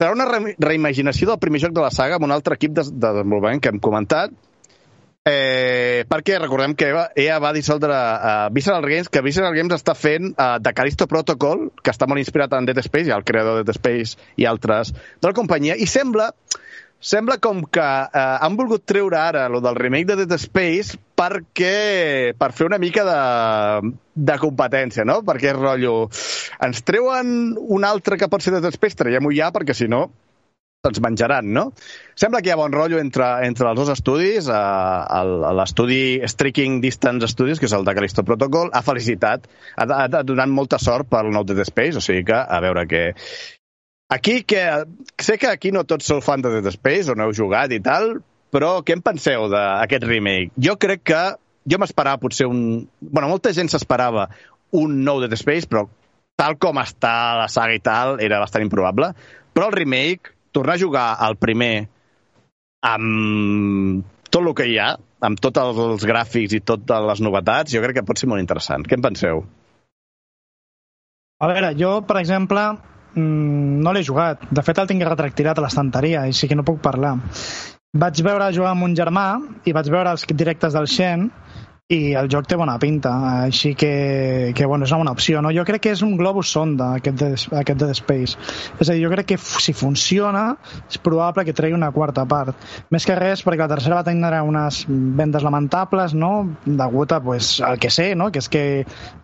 Serà 0.00 0.12
una 0.14 0.26
re 0.28 0.54
reimaginació 0.60 1.28
del 1.28 1.40
primer 1.40 1.60
joc 1.64 1.74
de 1.76 1.84
la 1.84 1.92
saga 1.92 2.16
amb 2.16 2.28
un 2.28 2.34
altre 2.36 2.56
equip 2.56 2.76
de, 2.76 2.86
de 2.88 3.00
desenvolupament 3.00 3.60
que 3.60 3.72
hem 3.72 3.80
comentat, 3.84 4.32
Eh, 5.30 6.04
perquè 6.10 6.38
recordem 6.40 6.74
que 6.78 6.88
EA, 6.90 7.04
EA 7.18 7.38
va 7.42 7.52
dissoldre 7.54 7.94
uh, 7.94 8.48
Visceral 8.54 8.86
Games, 8.86 9.10
que 9.12 9.22
Visceral 9.24 9.54
Games 9.56 9.74
està 9.76 9.94
fent 9.94 10.32
uh, 10.32 10.56
de 10.62 10.72
Callisto 10.76 11.06
Protocol, 11.10 11.68
que 11.82 11.92
està 11.92 12.08
molt 12.10 12.22
inspirat 12.22 12.54
en 12.56 12.68
Dead 12.68 12.80
Space, 12.82 13.08
i 13.10 13.14
el 13.14 13.26
creador 13.26 13.60
de 13.60 13.68
Dead 13.68 13.78
Space 13.78 14.18
i 14.40 14.48
altres 14.50 14.94
de 14.94 15.28
la 15.28 15.36
companyia, 15.36 15.76
i 15.78 15.88
sembla 15.90 16.30
sembla 17.00 17.38
com 17.40 17.62
que 17.72 17.80
uh, 17.82 18.22
han 18.44 18.56
volgut 18.58 18.84
treure 18.88 19.16
ara 19.16 19.46
lo 19.48 19.62
del 19.64 19.78
remake 19.78 20.10
de 20.10 20.18
Dead 20.24 20.34
Space 20.40 20.98
perquè 21.16 22.32
per 22.36 22.50
fer 22.56 22.68
una 22.68 22.80
mica 22.80 23.04
de, 23.08 23.92
de 24.14 24.40
competència, 24.40 25.06
no? 25.08 25.20
Perquè 25.24 25.52
és 25.52 25.60
rotllo... 25.60 25.94
Ens 26.60 26.82
treuen 26.84 27.54
un 27.56 27.86
altre 27.88 28.20
que 28.20 28.28
pot 28.28 28.44
ser 28.44 28.56
Dead 28.58 28.76
Space, 28.76 28.98
traiem-ho 29.00 29.32
ja, 29.36 29.48
perquè 29.54 29.76
si 29.76 29.88
no 29.88 30.08
ens 30.88 31.00
menjaran, 31.04 31.52
no? 31.52 31.70
Sembla 32.16 32.40
que 32.40 32.48
hi 32.48 32.54
ha 32.54 32.58
bon 32.58 32.72
rotllo 32.72 33.00
entre, 33.02 33.26
entre 33.44 33.68
els 33.68 33.76
dos 33.76 33.90
estudis. 33.92 34.48
Uh, 34.48 35.52
L'estudi 35.58 36.20
Striking 36.24 36.80
Distance 36.80 37.28
Studios, 37.34 37.60
que 37.60 37.68
és 37.68 37.74
el 37.76 37.84
de 37.84 37.94
Callisto 37.96 38.24
Protocol, 38.24 38.70
ha 38.72 38.80
felicitat, 38.84 39.44
ha, 39.76 39.84
ha, 39.84 40.06
ha 40.08 40.22
donat 40.24 40.48
molta 40.48 40.80
sort 40.80 41.10
pel 41.10 41.28
nou 41.34 41.44
Dead 41.44 41.60
Space, 41.68 42.00
o 42.00 42.04
sigui 42.04 42.24
que 42.32 42.38
a 42.40 42.62
veure 42.64 42.86
què... 42.88 43.04
Aquí, 44.10 44.40
que 44.42 44.64
sé 45.22 45.36
que 45.38 45.52
aquí 45.52 45.70
no 45.70 45.84
tots 45.86 46.08
sou 46.08 46.24
fan 46.24 46.42
de 46.42 46.56
Dead 46.56 46.72
Space 46.74 47.12
o 47.12 47.14
no 47.14 47.28
heu 47.28 47.36
jugat 47.36 47.76
i 47.76 47.82
tal, 47.84 48.16
però 48.50 48.80
què 48.82 48.96
en 48.96 49.04
penseu 49.04 49.46
d'aquest 49.52 50.08
remake? 50.08 50.54
Jo 50.56 50.78
crec 50.80 51.06
que... 51.12 51.22
Jo 51.70 51.76
m'esperava 51.76 52.18
potser 52.18 52.48
un... 52.48 52.88
bueno, 53.04 53.28
molta 53.28 53.52
gent 53.52 53.68
s'esperava 53.68 54.30
un 54.80 55.02
nou 55.04 55.20
Dead 55.20 55.36
Space, 55.36 55.68
però 55.68 55.84
tal 56.40 56.56
com 56.56 56.80
està 56.80 57.36
la 57.36 57.50
saga 57.52 57.76
i 57.76 57.82
tal, 57.84 58.16
era 58.24 58.40
bastant 58.40 58.64
improbable. 58.64 59.12
Però 59.52 59.68
el 59.68 59.76
remake, 59.76 60.32
tornar 60.52 60.76
a 60.76 60.82
jugar 60.82 61.06
al 61.18 61.36
primer 61.40 61.88
amb 62.86 64.04
tot 64.30 64.42
el 64.42 64.54
que 64.56 64.66
hi 64.70 64.76
ha, 64.80 64.92
amb 65.26 65.40
tots 65.42 65.60
els 65.60 66.04
gràfics 66.06 66.54
i 66.56 66.62
totes 66.64 67.08
les 67.10 67.22
novetats, 67.24 67.72
jo 67.74 67.82
crec 67.84 68.00
que 68.00 68.06
pot 68.06 68.20
ser 68.20 68.28
molt 68.30 68.42
interessant. 68.42 68.86
Què 68.86 68.96
en 68.96 69.04
penseu? 69.04 69.42
A 71.40 71.48
veure, 71.48 71.72
jo, 71.76 71.92
per 72.06 72.18
exemple, 72.20 72.62
mm, 73.14 73.80
no 73.84 73.92
l'he 73.92 74.04
jugat. 74.04 74.46
De 74.50 74.62
fet, 74.62 74.78
el 74.78 74.88
tinc 74.90 75.04
retractirat 75.08 75.58
a 75.58 75.64
l'estanteria, 75.64 76.22
així 76.28 76.48
que 76.48 76.56
no 76.56 76.66
puc 76.66 76.80
parlar. 76.84 77.16
Vaig 77.92 78.20
veure 78.22 78.52
jugar 78.54 78.74
amb 78.74 78.86
un 78.86 78.94
germà 78.94 79.26
i 79.66 79.72
vaig 79.74 79.88
veure 79.90 80.12
els 80.14 80.26
directes 80.30 80.76
del 80.76 80.86
Shen 80.86 81.30
i 81.90 82.12
el 82.14 82.28
joc 82.30 82.46
té 82.46 82.54
bona 82.54 82.76
pinta, 82.78 83.10
així 83.48 83.72
que, 83.74 84.52
que 84.54 84.66
bueno, 84.66 84.86
és 84.86 84.92
una 84.92 85.00
bona 85.00 85.14
opció. 85.16 85.40
No? 85.42 85.50
Jo 85.54 85.64
crec 85.66 85.82
que 85.88 85.94
és 85.96 86.02
un 86.06 86.14
globus 86.18 86.52
sonda, 86.54 86.92
aquest 87.00 87.16
de, 87.18 87.30
aquest 87.58 87.80
Dead 87.80 87.94
Space. 87.98 88.38
És 88.78 88.86
a 88.86 88.94
dir, 88.94 89.02
jo 89.02 89.10
crec 89.10 89.32
que 89.32 89.38
si 89.40 89.74
funciona, 89.74 90.44
és 90.86 91.00
probable 91.02 91.42
que 91.48 91.54
tregui 91.56 91.74
una 91.74 91.90
quarta 91.90 92.22
part. 92.30 92.54
Més 92.94 93.06
que 93.08 93.16
res, 93.18 93.42
perquè 93.42 93.64
la 93.64 93.70
tercera 93.72 93.98
va 93.98 94.06
tenir 94.06 94.30
unes 94.46 94.84
vendes 94.88 95.42
lamentables, 95.42 96.14
no? 96.14 96.30
degut 96.64 97.16
a 97.16 97.18
pues, 97.24 97.56
el 97.66 97.80
que 97.82 97.90
sé, 97.90 98.12
no? 98.14 98.30
que 98.30 98.38
és 98.38 98.48
que 98.52 98.64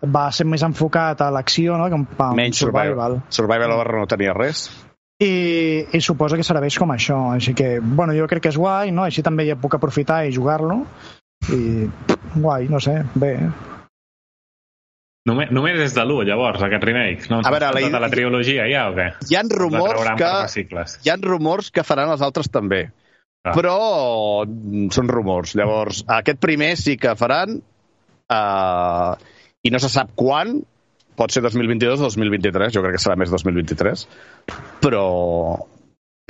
va 0.03 0.27
ser 0.35 0.47
més 0.51 0.65
enfocat 0.67 1.23
a 1.23 1.31
l'acció 1.31 1.77
no? 1.79 1.87
que 1.87 2.01
a 2.25 2.29
Menys 2.35 2.59
Survival. 2.65 3.21
Survival 3.31 3.77
Horror 3.77 4.03
no 4.03 4.11
tenia 4.11 4.35
res. 4.35 4.67
i, 5.23 5.87
i 5.95 6.01
suposo 6.03 6.35
que 6.37 6.43
serveix 6.45 6.75
com 6.77 6.91
això 6.93 7.15
així 7.33 7.55
que, 7.57 7.79
bueno, 7.79 8.13
jo 8.13 8.27
crec 8.29 8.43
que 8.43 8.51
és 8.51 8.59
guai 8.59 8.91
no? 8.93 9.07
així 9.07 9.23
també 9.25 9.47
ja 9.47 9.55
puc 9.57 9.73
aprofitar 9.73 10.19
i 10.27 10.35
jugar-lo 10.35 10.83
i 11.49 11.87
guai, 12.43 12.69
no 12.71 12.79
sé, 12.83 12.99
bé 13.15 13.33
Només, 15.27 15.49
només 15.51 15.79
és 15.83 15.95
de 15.95 16.03
l'1, 16.05 16.23
llavors, 16.29 16.61
aquest 16.63 16.85
remake. 16.87 17.27
No 17.31 17.41
A 17.43 17.51
veure, 17.51 17.71
la 17.75 17.81
tota 17.83 17.99
la 17.99 18.09
trilogia 18.11 18.67
ja, 18.71 18.85
o 18.87 18.95
què? 18.95 19.09
Hi 19.27 19.35
han 19.35 19.49
rumors 19.51 20.05
que... 20.21 20.29
Hi 21.03 21.11
han 21.11 21.25
rumors 21.25 21.67
que 21.75 21.83
faran 21.83 22.13
els 22.13 22.23
altres 22.23 22.47
també. 22.53 22.85
Ah. 23.43 23.51
Però 23.51 23.75
mm, 24.45 24.87
són 24.95 25.11
rumors. 25.11 25.51
Llavors, 25.59 26.05
aquest 26.19 26.39
primer 26.43 26.71
sí 26.79 26.95
que 27.01 27.15
faran 27.19 27.57
uh, 27.59 29.11
i 29.67 29.73
no 29.73 29.83
se 29.83 29.91
sap 29.91 30.15
quan, 30.15 30.61
pot 31.19 31.35
ser 31.35 31.43
2022 31.43 31.99
o 31.99 32.07
2023, 32.07 32.77
jo 32.77 32.85
crec 32.85 32.95
que 32.95 33.03
serà 33.03 33.19
més 33.19 33.33
2023, 33.33 34.07
però, 34.85 35.05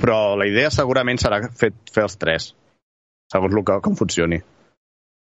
però 0.00 0.20
la 0.40 0.50
idea 0.50 0.74
segurament 0.74 1.22
serà 1.22 1.44
fer, 1.54 1.70
fer 1.92 2.08
els 2.08 2.18
tres, 2.18 2.52
segons 3.30 3.54
el 3.54 3.66
que, 3.68 3.78
com 3.84 3.98
funcioni. 3.98 4.42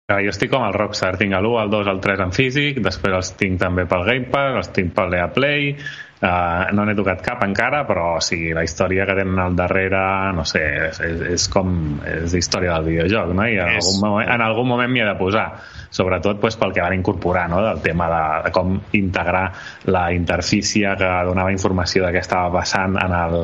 Ah, 0.08 0.20
Jo 0.22 0.30
estic 0.30 0.52
com 0.54 0.62
el 0.62 0.74
Rockstar, 0.76 1.15
tinc 1.18 1.34
l'1, 1.34 1.52
el 1.63 1.72
2, 1.74 1.88
el 1.89 2.00
3 2.04 2.20
en 2.28 2.34
físic, 2.36 2.76
després 2.86 3.13
els 3.18 3.32
tinc 3.39 3.56
també 3.58 3.88
pel 3.89 4.04
Game 4.06 4.28
Pass, 4.30 4.60
els 4.60 4.68
tinc 4.76 4.91
pel 4.94 5.15
EA 5.18 5.32
Play, 5.34 5.72
uh, 5.74 6.68
no 6.78 6.86
n'he 6.86 6.94
tocat 6.94 7.24
cap 7.26 7.41
encara, 7.41 7.80
però 7.89 8.04
o 8.20 8.22
sigui, 8.22 8.52
la 8.54 8.62
història 8.68 9.08
que 9.10 9.15
tenen 9.18 9.41
al 9.41 9.58
darrere, 9.58 10.04
no 10.38 10.46
sé, 10.46 10.62
és, 10.91 11.00
és, 11.10 11.24
és 11.39 11.48
com 11.50 11.74
és 12.06 12.36
història 12.38 12.76
del 12.76 12.86
videojoc, 12.91 13.34
no? 13.34 13.48
I 13.50 13.58
en, 13.58 13.74
És- 13.80 13.82
algun 13.82 14.04
moment, 14.06 14.30
en 14.36 14.46
algun 14.46 14.70
moment 14.76 14.94
m'hi 14.94 15.02
he 15.02 15.10
de 15.10 15.18
posar, 15.18 15.48
sobretot 15.89 16.38
pues, 16.44 16.60
pel 16.62 16.78
que 16.78 16.86
van 16.86 17.00
incorporar, 17.00 17.48
no? 17.50 17.65
del 17.65 17.82
tema 17.82 18.12
de, 18.13 18.24
de 18.46 18.54
com 18.54 18.78
integrar 19.02 19.48
la 19.89 20.12
interfície 20.13 20.94
que 21.02 21.10
donava 21.32 21.50
informació 21.56 22.06
de 22.06 22.13
què 22.13 22.22
estava 22.22 22.54
passant 22.60 23.02
en 23.02 23.18
el, 23.24 23.39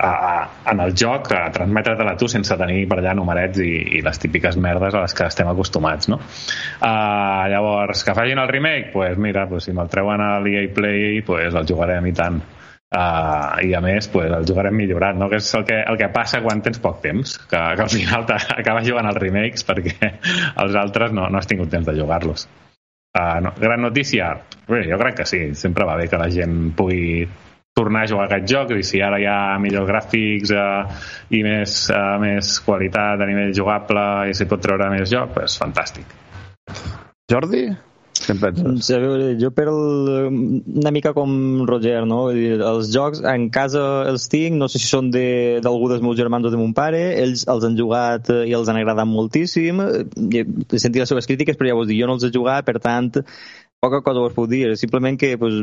a, 0.00 0.10
a, 0.10 0.50
en 0.72 0.80
el 0.80 0.94
joc 0.96 1.28
a 1.36 1.50
transmetre-te-la 1.52 2.16
tu 2.16 2.28
sense 2.32 2.56
tenir 2.56 2.86
per 2.88 3.00
allà 3.00 3.12
numerets 3.16 3.60
i, 3.60 3.72
i 3.98 4.04
les 4.04 4.20
típiques 4.22 4.56
merdes 4.56 4.96
a 4.96 5.02
les 5.04 5.16
que 5.16 5.26
estem 5.28 5.50
acostumats, 5.50 6.08
no? 6.08 6.16
Uh, 6.20 7.44
llavors, 7.52 8.04
que 8.06 8.14
facin 8.16 8.40
el 8.40 8.48
remake, 8.48 8.88
pues 8.94 9.18
mira, 9.20 9.44
pues 9.50 9.68
si 9.68 9.76
me'l 9.76 9.90
treuen 9.92 10.24
a 10.24 10.38
l'EA 10.40 10.70
Play, 10.74 11.20
pues 11.26 11.54
el 11.54 11.68
jugarem 11.68 12.08
i 12.08 12.14
tant. 12.16 12.40
Uh, 12.90 13.60
i 13.62 13.74
a 13.76 13.78
més 13.84 14.08
pues, 14.10 14.32
el 14.34 14.48
jugarem 14.48 14.74
millorat 14.74 15.14
no? 15.14 15.28
que 15.30 15.38
és 15.38 15.50
el 15.54 15.62
que, 15.62 15.76
el 15.92 15.94
que 15.94 16.08
passa 16.10 16.40
quan 16.42 16.58
tens 16.58 16.80
poc 16.82 16.96
temps 17.04 17.36
que, 17.38 17.60
que 17.78 17.84
al 17.84 17.92
final 17.92 18.24
t'acabes 18.30 18.88
jugant 18.88 19.06
els 19.06 19.20
remakes 19.22 19.62
perquè 19.68 20.08
els 20.64 20.74
altres 20.74 21.14
no, 21.14 21.28
no 21.30 21.38
has 21.38 21.46
tingut 21.46 21.70
temps 21.70 21.86
de 21.86 21.94
jugar-los 21.94 22.48
uh, 22.48 23.38
no, 23.46 23.52
gran 23.62 23.86
notícia 23.86 24.32
bé, 24.66 24.82
jo 24.90 24.98
crec 24.98 25.20
que 25.20 25.28
sí, 25.30 25.40
sempre 25.54 25.86
va 25.86 25.94
bé 26.02 26.08
que 26.10 26.18
la 26.18 26.26
gent 26.34 26.72
pugui 26.74 27.28
tornar 27.76 28.02
a 28.04 28.10
jugar 28.10 28.24
a 28.26 28.30
aquest 28.32 28.48
joc 28.50 28.72
i 28.76 28.82
si 28.86 29.00
ara 29.02 29.20
hi 29.20 29.26
ha 29.30 29.58
millors 29.62 29.88
gràfics 29.88 30.50
uh, 30.52 30.88
i 31.32 31.42
més, 31.46 31.76
uh, 31.94 32.16
més 32.22 32.56
qualitat 32.66 33.20
a 33.20 33.28
nivell 33.28 33.54
jugable 33.56 34.06
i 34.30 34.34
s'hi 34.36 34.48
pot 34.50 34.60
treure 34.64 34.90
més 34.92 35.08
joc, 35.10 35.32
pues 35.36 35.56
fantàstic 35.60 36.10
Jordi? 37.30 37.68
Què 38.20 38.34
en 38.34 38.40
penses? 38.42 38.88
A 38.92 38.98
veure, 39.00 39.28
jo 39.40 39.48
per 39.56 39.64
el, 39.70 39.78
una 40.82 40.90
mica 40.92 41.14
com 41.16 41.30
Roger, 41.68 42.02
no? 42.10 42.18
Vull 42.26 42.36
dir, 42.36 42.58
Els 42.66 42.90
jocs 42.92 43.22
en 43.24 43.46
casa 43.54 43.84
els 44.10 44.26
tinc, 44.28 44.58
no 44.60 44.68
sé 44.68 44.82
si 44.82 44.90
són 44.90 45.08
de- 45.14 45.60
d'algú 45.64 45.88
de, 45.88 45.94
dels 45.94 46.04
meus 46.04 46.18
germans 46.18 46.44
o 46.44 46.52
de 46.52 46.58
mon 46.60 46.74
pare, 46.76 47.00
ells 47.22 47.46
els 47.48 47.64
han 47.64 47.78
jugat 47.78 48.28
eh, 48.34 48.42
i 48.50 48.52
els 48.58 48.68
han 48.68 48.76
agradat 48.82 49.08
moltíssim, 49.08 49.80
he 49.80 50.42
he 50.44 50.82
sentit 50.82 51.00
les 51.00 51.08
seves 51.14 51.30
crítiques, 51.30 51.56
però 51.56 51.70
ja 51.72 51.78
vos 51.80 51.88
dic, 51.88 52.02
jo 52.02 52.10
no 52.10 52.18
els 52.18 52.26
he 52.28 52.32
jugat, 52.34 52.66
per 52.68 52.76
tant, 52.82 53.08
poca 53.80 54.02
cosa 54.04 54.20
us 54.20 54.36
puc 54.36 54.48
dir, 54.50 54.76
simplement 54.76 55.16
que 55.18 55.36
pues, 55.40 55.62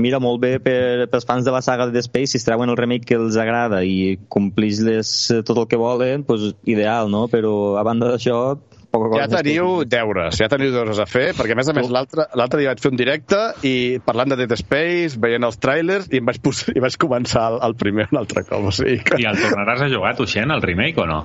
mira 0.00 0.18
molt 0.24 0.40
bé 0.40 0.56
per, 0.64 1.06
pels 1.12 1.28
fans 1.28 1.44
de 1.44 1.52
la 1.52 1.60
saga 1.62 1.86
de 1.86 1.92
Dead 1.92 2.06
Space, 2.06 2.32
si 2.32 2.40
es 2.40 2.46
treuen 2.48 2.72
el 2.72 2.78
remake 2.80 3.04
que 3.10 3.18
els 3.20 3.36
agrada 3.36 3.82
i 3.84 4.16
complix 4.32 4.80
les, 4.84 5.12
tot 5.44 5.56
el 5.56 5.68
que 5.68 5.80
volen, 5.80 6.24
pues, 6.24 6.54
ideal, 6.64 7.12
no? 7.12 7.26
Però 7.28 7.76
a 7.76 7.84
banda 7.84 8.08
d'això, 8.14 8.56
poca 8.88 9.10
cosa 9.12 9.26
Ja 9.26 9.42
teniu 9.42 9.84
deures, 9.84 10.40
ja 10.40 10.48
teniu 10.48 10.72
deures 10.72 11.00
a 11.02 11.06
fer, 11.08 11.26
perquè 11.36 11.52
a 11.52 11.60
més 11.60 11.68
a 11.68 11.76
més 11.76 11.92
l'altre 11.92 12.24
l'altre 12.40 12.62
dia 12.62 12.72
vaig 12.72 12.80
fer 12.80 12.92
un 12.94 13.00
directe 13.00 13.42
i 13.68 13.74
parlant 14.06 14.32
de 14.32 14.40
Dead 14.40 14.56
Space, 14.56 15.20
veient 15.20 15.44
els 15.44 15.60
trailers 15.60 16.08
i 16.08 16.22
em 16.22 16.32
vaig, 16.32 16.40
posar, 16.40 16.72
i 16.72 16.84
vaig 16.84 16.96
començar 16.96 17.50
el, 17.52 17.60
el 17.68 17.76
primer 17.76 18.08
un 18.08 18.22
altre 18.24 18.46
cop. 18.48 18.72
O 18.72 18.72
sigui 18.72 19.02
que... 19.04 19.20
i 19.20 19.28
el 19.28 19.44
tornaràs 19.44 19.84
a 19.84 19.92
jugar, 19.92 20.16
Tuixent, 20.16 20.56
el 20.56 20.64
remake 20.64 21.04
o 21.04 21.08
no? 21.10 21.22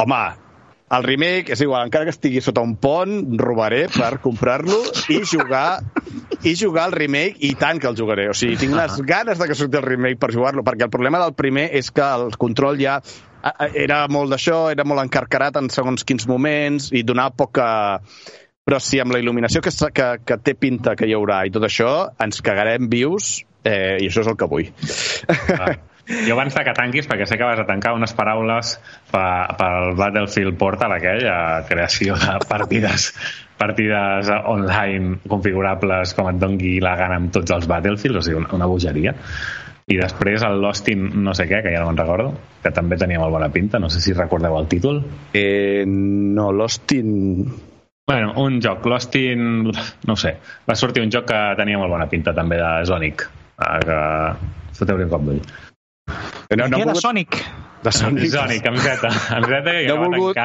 Home, 0.00 0.24
el 0.86 1.02
remake 1.02 1.54
és 1.54 1.62
igual, 1.64 1.88
encara 1.88 2.06
que 2.06 2.14
estigui 2.14 2.40
sota 2.44 2.62
un 2.62 2.76
pont, 2.78 3.16
robaré 3.40 3.86
per 3.90 4.20
comprar-lo 4.22 4.78
i 5.10 5.18
jugar 5.26 5.80
i 6.46 6.54
jugar 6.54 6.84
al 6.86 6.94
remake, 6.94 7.40
i 7.42 7.54
tant 7.58 7.80
que 7.82 7.88
el 7.90 7.96
jugaré. 7.98 8.28
O 8.30 8.36
sigui, 8.38 8.58
tinc 8.60 8.76
unes 8.76 9.00
ganes 9.08 9.40
de 9.40 9.48
que 9.50 9.56
surti 9.58 9.80
el 9.80 9.86
remake 9.86 10.20
per 10.22 10.30
jugar-lo, 10.34 10.62
perquè 10.66 10.86
el 10.86 10.92
problema 10.92 11.18
del 11.22 11.34
primer 11.34 11.68
és 11.74 11.90
que 11.90 12.04
el 12.06 12.36
control 12.38 12.78
ja 12.78 13.00
era 13.74 14.04
molt 14.10 14.30
d'això, 14.34 14.66
era 14.74 14.86
molt 14.86 15.02
encarcarat 15.02 15.58
en 15.58 15.70
segons 15.74 16.06
quins 16.06 16.28
moments 16.30 16.92
i 16.94 17.04
donava 17.06 17.34
poca... 17.44 17.68
Però 18.66 18.80
si 18.82 18.98
amb 18.98 19.14
la 19.14 19.20
il·luminació 19.22 19.60
que, 19.62 19.70
que, 19.94 20.06
que 20.26 20.36
té 20.42 20.56
pinta 20.58 20.96
que 20.98 21.06
hi 21.06 21.12
haurà 21.14 21.44
i 21.46 21.52
tot 21.54 21.62
això, 21.68 21.90
ens 22.18 22.42
cagarem 22.42 22.88
vius 22.90 23.44
eh, 23.62 23.94
i 24.02 24.08
això 24.08 24.24
és 24.24 24.30
el 24.32 24.34
que 24.40 24.48
vull. 24.50 24.72
Ah. 25.54 25.76
Jo 26.06 26.36
abans 26.36 26.54
de 26.54 26.62
que 26.62 26.74
tanquis, 26.76 27.08
perquè 27.10 27.26
sé 27.26 27.38
que 27.38 27.48
vas 27.48 27.58
a 27.58 27.66
tancar 27.66 27.96
unes 27.96 28.12
paraules 28.14 28.76
pel 29.10 29.96
Battlefield 29.98 30.54
Portal 30.58 30.94
aquell, 30.94 31.26
a 31.26 31.64
creació 31.68 32.14
de 32.20 32.38
partides 32.52 33.10
partides 33.56 34.28
online 34.44 35.18
configurables 35.28 36.12
com 36.14 36.28
et 36.30 36.40
dongui 36.40 36.76
la 36.84 36.94
gana 36.98 37.16
amb 37.20 37.32
tots 37.32 37.54
els 37.56 37.68
Battlefields, 37.70 38.20
o 38.20 38.24
sigui, 38.24 38.42
una, 38.42 38.52
una 38.54 38.68
bogeria. 38.70 39.14
I 39.86 39.96
després 40.00 40.42
el 40.42 40.58
Lost 40.60 40.88
in 40.90 41.06
no 41.22 41.32
sé 41.38 41.46
què, 41.46 41.60
que 41.62 41.70
ja 41.70 41.80
no 41.80 41.88
me'n 41.88 42.00
recordo, 42.00 42.32
que 42.62 42.72
també 42.74 42.98
tenia 42.98 43.20
molt 43.22 43.32
bona 43.36 43.52
pinta, 43.54 43.78
no 43.78 43.90
sé 43.92 44.02
si 44.02 44.14
recordeu 44.16 44.56
el 44.58 44.66
títol. 44.70 45.00
Eh, 45.32 45.84
no, 45.86 46.50
Lost 46.52 46.92
in... 46.96 47.14
Bueno, 48.06 48.34
un 48.42 48.60
joc, 48.62 48.86
Lost 48.86 49.14
in... 49.18 49.64
no 49.70 50.14
ho 50.14 50.18
sé, 50.18 50.36
va 50.68 50.78
sortir 50.78 51.06
un 51.06 51.14
joc 51.14 51.30
que 51.30 51.40
tenia 51.58 51.78
molt 51.78 51.94
bona 51.94 52.10
pinta 52.10 52.34
també 52.34 52.58
de 52.60 52.72
Sonic, 52.90 53.28
eh, 53.62 53.78
que 53.86 54.00
foteu-li 54.76 55.06
un 55.06 55.14
cop 55.14 55.30
d'ull. 55.30 55.40
No, 56.50 56.68
no, 56.68 56.76
Què 56.76 56.82
he 56.82 56.84
de 56.84 56.92
volgut, 56.92 57.02
Sonic? 57.02 57.40
de 57.86 57.92
Sonic. 57.92 58.30
Sonic, 58.32 58.64
amb 58.66 58.78
Z, 58.82 59.08
amb 59.36 59.46
Z 59.46 59.72
i 59.82 59.86
No 59.86 59.96
no 60.00 60.06
volgut. 60.10 60.38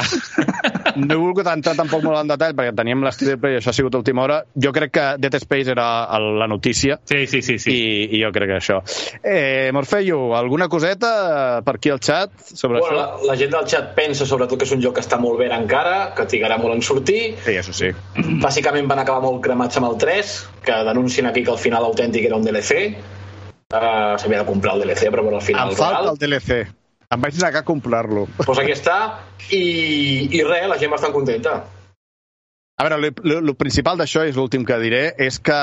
no 1.01 1.13
he 1.15 1.17
volgut 1.17 1.47
entrar 1.49 1.73
tampoc 1.77 2.03
molt 2.05 2.19
en 2.19 2.29
detall 2.29 2.53
perquè 2.57 2.73
teníem 2.77 3.01
l'estudi 3.05 3.33
i 3.33 3.57
això 3.57 3.71
ha 3.71 3.73
sigut 3.73 3.95
a 3.95 4.01
última 4.01 4.21
hora. 4.25 4.39
Jo 4.61 4.69
crec 4.75 4.91
que 4.93 5.05
Dead 5.21 5.37
Space 5.41 5.71
era 5.73 5.85
la 6.19 6.47
notícia 6.51 6.99
Sí, 7.09 7.25
sí, 7.31 7.41
sí, 7.41 7.57
sí. 7.63 7.71
i, 7.73 8.17
i 8.17 8.21
jo 8.21 8.29
crec 8.35 8.51
que 8.51 8.57
això. 8.59 8.81
Eh, 9.23 9.71
Morfeio, 9.73 10.19
alguna 10.37 10.67
coseta 10.69 11.61
per 11.65 11.77
aquí 11.79 11.89
al 11.89 12.01
xat 12.03 12.35
sobre 12.51 12.79
Bueno, 12.83 12.97
la, 12.99 13.07
això? 13.15 13.29
la 13.31 13.37
gent 13.39 13.55
del 13.55 13.69
xat 13.73 13.93
pensa 13.97 14.27
sobretot 14.29 14.59
que 14.61 14.67
és 14.69 14.75
un 14.77 14.83
joc 14.83 14.99
que 14.99 15.05
està 15.05 15.17
molt 15.21 15.39
bé 15.41 15.49
encara, 15.55 16.11
que 16.17 16.27
trigarà 16.29 16.59
molt 16.61 16.75
en 16.77 16.81
sortir. 16.85 17.23
Sí, 17.45 17.57
això 17.57 17.73
sí. 17.73 17.89
Bàsicament 18.43 18.89
van 18.91 19.01
acabar 19.05 19.21
molt 19.25 19.41
cremats 19.45 19.77
amb 19.81 19.89
el 19.89 19.97
3, 20.01 20.35
que 20.67 20.83
denuncien 20.91 21.31
aquí 21.31 21.41
que 21.47 21.55
al 21.55 21.61
final 21.61 21.89
autèntic 21.89 22.25
era 22.29 22.37
un 22.37 22.45
DLC. 22.45 22.91
Uh, 23.71 24.17
S'havia 24.19 24.41
de 24.41 24.45
comprar 24.47 24.75
el 24.75 24.83
DLC, 24.83 25.09
però 25.09 25.23
bueno, 25.23 25.39
al 25.39 25.45
final 25.45 25.69
Em 25.71 25.77
falta 25.79 26.01
real. 26.01 26.09
el 26.11 26.17
DLC. 26.19 26.57
Em 27.11 27.21
vaig 27.21 27.37
negar 27.41 27.61
a 27.61 27.67
comprar-lo. 27.67 28.25
Pues 28.39 28.59
aquí 28.59 28.71
està. 28.75 28.97
I, 29.51 29.61
i 30.31 30.43
res, 30.47 30.67
la 30.71 30.77
gent 30.79 30.91
bastant 30.91 31.13
contenta. 31.15 31.57
A 32.79 32.87
veure, 32.87 33.11
el 33.35 33.55
principal 33.59 33.99
d'això, 33.99 34.23
és 34.27 34.35
l'últim 34.35 34.65
que 34.65 34.79
diré, 34.81 35.03
és 35.19 35.39
que... 35.39 35.57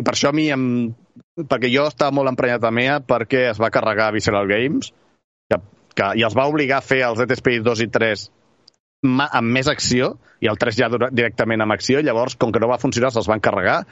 I 0.00 0.04
per 0.04 0.14
això 0.16 0.32
a 0.32 0.36
mi 0.36 0.48
em... 0.52 0.64
Perquè 1.36 1.68
jo 1.72 1.84
estava 1.88 2.12
molt 2.16 2.28
emprenyat 2.30 2.64
a 2.64 2.70
MEA 2.72 2.98
perquè 3.08 3.46
es 3.50 3.60
va 3.60 3.70
carregar 3.72 4.10
Visceral 4.12 4.48
Games 4.48 4.90
que, 5.48 5.58
que, 5.96 6.06
i 6.20 6.24
els 6.24 6.36
va 6.36 6.46
obligar 6.48 6.78
a 6.80 6.84
fer 6.84 7.02
els 7.06 7.20
Dead 7.20 7.32
Space 7.36 7.64
2 7.64 7.82
i 7.84 7.88
3 7.92 8.24
ma, 9.08 9.26
amb 9.32 9.52
més 9.52 9.68
acció, 9.68 10.14
i 10.40 10.48
el 10.50 10.58
3 10.60 10.78
ja 10.78 10.88
directament 11.10 11.64
amb 11.64 11.74
acció, 11.74 12.00
llavors, 12.04 12.36
com 12.36 12.52
que 12.52 12.60
no 12.62 12.70
va 12.70 12.80
funcionar, 12.82 13.12
se'ls 13.12 13.28
van 13.30 13.42
carregar. 13.44 13.82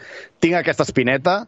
Tinc 0.41 0.57
aquesta 0.59 0.87
espineta. 0.89 1.43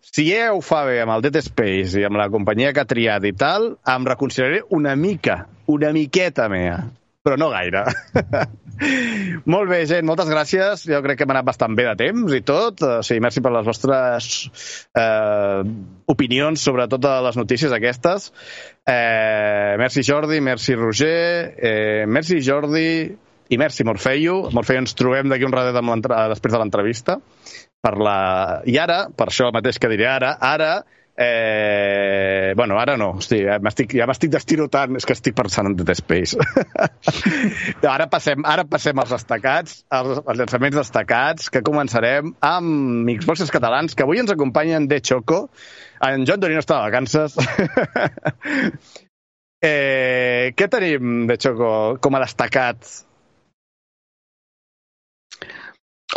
Si 0.00 0.24
ella 0.32 0.54
ho 0.56 0.62
fa 0.64 0.84
bé 0.88 1.00
amb 1.02 1.12
el 1.14 1.26
Dead 1.26 1.36
Space 1.44 2.00
i 2.00 2.06
amb 2.08 2.18
la 2.18 2.30
companyia 2.32 2.72
que 2.74 2.82
ha 2.82 2.88
triat 2.88 3.26
i 3.28 3.34
tal, 3.36 3.74
em 3.94 4.08
reconsideraré 4.08 4.64
una 4.76 4.96
mica, 4.96 5.44
una 5.70 5.92
miqueta 5.94 6.48
mea, 6.50 6.80
però 7.22 7.36
no 7.38 7.50
gaire. 7.52 7.84
Molt 9.52 9.68
bé, 9.68 9.82
gent, 9.84 10.06
moltes 10.08 10.30
gràcies. 10.32 10.86
Jo 10.88 11.02
crec 11.04 11.18
que 11.20 11.26
hem 11.26 11.32
anat 11.34 11.44
bastant 11.44 11.76
bé 11.76 11.84
de 11.84 11.94
temps 12.00 12.32
i 12.32 12.40
tot. 12.46 12.80
O 12.80 13.02
sigui, 13.04 13.20
merci 13.20 13.42
per 13.44 13.52
les 13.52 13.66
vostres 13.66 14.30
eh, 14.96 15.60
opinions 16.08 16.64
sobre 16.64 16.88
totes 16.88 17.24
les 17.28 17.36
notícies 17.36 17.74
aquestes. 17.76 18.30
Eh, 18.88 19.76
merci 19.80 20.04
Jordi, 20.06 20.40
merci 20.40 20.78
Roger, 20.78 21.52
eh, 21.60 22.06
merci 22.08 22.40
Jordi 22.40 22.88
i 23.50 23.58
merci 23.60 23.84
Morfeio. 23.84 24.46
Morfeio, 24.56 24.80
ens 24.86 24.96
trobem 24.96 25.28
d'aquí 25.28 25.44
un 25.44 25.54
ratet 25.54 25.76
amb 25.76 26.08
després 26.32 26.56
de 26.56 26.62
l'entrevista. 26.62 27.20
Per 27.80 27.94
la... 27.96 28.16
I 28.68 28.76
ara, 28.78 29.02
per 29.16 29.30
això 29.30 29.48
mateix 29.54 29.80
que 29.80 29.88
diré 29.92 30.08
ara, 30.10 30.34
ara 30.40 30.72
Eh, 31.22 32.54
bueno, 32.56 32.78
ara 32.80 32.96
no, 32.96 33.10
hosti, 33.18 33.42
ja 33.44 33.58
m'estic 33.60 33.92
ja 33.98 34.06
m'estic 34.08 34.30
destirotant, 34.32 34.96
és 34.96 35.04
que 35.04 35.12
estic 35.12 35.34
pensant 35.36 35.68
en 35.68 35.74
Dead 35.76 35.90
Space. 35.98 36.38
ara, 37.94 38.06
passem, 38.08 38.40
ara 38.48 38.64
passem 38.64 38.96
als 39.02 39.12
destacats, 39.12 39.82
als, 39.92 40.22
als 40.22 40.40
llançaments 40.40 40.78
destacats, 40.80 41.50
que 41.52 41.60
començarem 41.66 42.32
amb 42.40 43.12
Xboxes 43.20 43.52
catalans, 43.52 43.92
que 43.92 44.06
avui 44.06 44.22
ens 44.22 44.32
acompanyen 44.32 44.88
de 44.88 45.02
Choco. 45.04 45.42
En 46.08 46.24
Joan 46.24 46.40
Dorino 46.40 46.64
està 46.64 46.78
de 46.78 46.88
vacances. 46.88 47.36
eh, 49.68 50.56
què 50.56 50.72
tenim 50.72 51.26
de 51.28 51.36
Choco 51.36 51.74
com 52.00 52.16
a 52.16 52.24
destacat? 52.24 52.94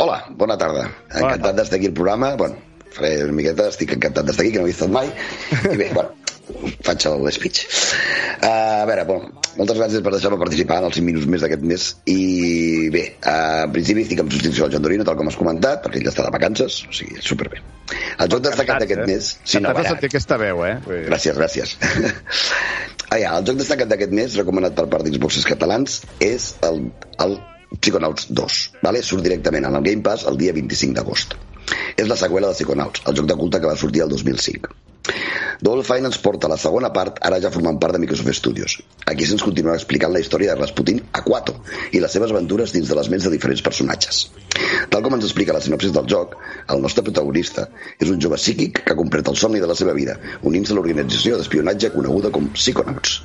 Hola, 0.01 0.23
bona 0.33 0.55
tarda. 0.57 0.87
Encantat 1.13 1.53
d'estar 1.59 1.77
aquí 1.77 1.91
al 1.91 1.93
programa. 1.93 2.31
Bueno, 2.35 2.57
faré 2.95 3.11
una 3.27 3.35
miqueta, 3.37 3.67
estic 3.69 3.93
encantat 3.93 4.25
d'estar 4.25 4.41
aquí, 4.41 4.53
que 4.55 4.63
no 4.63 4.65
he 4.65 4.73
estat 4.73 4.89
mai. 4.89 5.11
I 5.69 5.77
bé, 5.77 5.91
bueno, 5.97 6.15
faig 6.87 7.05
el 7.11 7.29
speech. 7.35 7.67
Uh, 8.41 8.47
a 8.47 8.87
veure, 8.89 9.03
bueno, 9.05 9.43
moltes 9.59 9.77
gràcies 9.77 10.01
per 10.01 10.15
deixar-me 10.15 10.39
participar 10.41 10.79
en 10.81 10.89
els 10.89 10.97
5 10.97 11.09
minuts 11.11 11.29
més 11.29 11.45
d'aquest 11.45 11.69
mes. 11.69 11.85
I 12.09 12.89
bé, 12.95 13.05
uh, 13.21 13.67
en 13.67 13.77
principi 13.77 14.07
estic 14.07 14.25
en 14.25 14.33
substitució 14.33 14.65
del 14.65 14.79
Joan 14.79 14.89
Dorino, 14.89 15.05
tal 15.05 15.21
com 15.21 15.29
has 15.29 15.37
comentat, 15.37 15.85
perquè 15.85 16.01
ell 16.01 16.09
està 16.15 16.25
de 16.25 16.33
vacances, 16.39 16.81
o 16.89 16.97
sigui, 17.03 17.21
superbé. 17.21 17.61
El 18.17 18.33
joc 18.33 18.41
destacat 18.49 18.81
d'aquest 18.81 19.05
eh? 19.05 19.09
mes... 19.13 19.31
Sí, 19.45 19.61
no, 19.61 19.77
veure, 19.77 19.93
sentir 19.93 20.09
aquesta 20.09 20.41
veu, 20.41 20.65
eh? 20.65 20.75
Gràcies, 21.05 21.37
gràcies. 21.37 21.77
ah, 23.13 23.21
ja, 23.21 23.37
el 23.37 23.45
joc 23.45 23.61
destacat 23.61 23.93
d'aquest 23.93 24.21
mes, 24.23 24.41
recomanat 24.41 24.73
per 24.73 24.89
part 24.89 25.05
d'Xboxes 25.05 25.45
catalans, 25.53 26.01
és 26.33 26.55
el, 26.65 26.87
el 27.21 27.43
Psychonauts 27.79 28.29
2. 28.29 28.61
Vale? 28.83 29.03
Surt 29.03 29.25
directament 29.25 29.69
en 29.69 29.79
el 29.79 29.89
Game 29.89 30.05
Pass 30.05 30.27
el 30.29 30.39
dia 30.41 30.53
25 30.59 30.97
d'agost. 30.99 31.37
És 31.97 32.07
la 32.09 32.19
seqüela 32.19 32.51
de 32.51 32.59
Psychonauts, 32.59 33.05
el 33.09 33.21
joc 33.21 33.29
de 33.29 33.37
culte 33.39 33.61
que 33.63 33.69
va 33.71 33.79
sortir 33.79 34.03
el 34.05 34.11
2005. 34.13 34.82
Fine 35.83 36.07
ens 36.07 36.17
porta 36.23 36.47
a 36.47 36.51
la 36.51 36.57
segona 36.57 36.89
part, 36.95 37.17
ara 37.27 37.39
ja 37.43 37.51
formant 37.51 37.77
part 37.79 37.95
de 37.95 37.99
Microsoft 37.99 38.37
Studios. 38.37 38.77
Aquí 39.11 39.25
se'ns 39.27 39.43
continua 39.43 39.75
explicant 39.75 40.13
la 40.13 40.21
història 40.23 40.53
de 40.53 40.61
Rasputin 40.61 41.01
Aquato 41.19 41.57
i 41.91 41.99
les 41.99 42.13
seves 42.15 42.31
aventures 42.31 42.71
dins 42.71 42.87
de 42.87 42.95
les 42.95 43.09
ments 43.11 43.27
de 43.27 43.31
diferents 43.33 43.63
personatges. 43.65 44.21
Tal 44.93 45.03
com 45.03 45.15
ens 45.17 45.27
explica 45.27 45.55
la 45.55 45.61
sinopsis 45.65 45.91
del 45.95 46.07
joc, 46.13 46.37
el 46.71 46.83
nostre 46.83 47.03
protagonista 47.03 47.67
és 47.99 48.11
un 48.13 48.21
jove 48.23 48.39
psíquic 48.39 48.83
que 48.83 48.95
ha 48.95 48.99
complert 48.99 49.27
el 49.31 49.39
somni 49.39 49.59
de 49.63 49.69
la 49.69 49.75
seva 49.79 49.95
vida, 49.97 50.15
unint-se 50.51 50.73
a 50.73 50.77
l'organització 50.77 51.39
d'espionatge 51.39 51.91
coneguda 51.95 52.31
com 52.35 52.47
Psychonauts. 52.55 53.17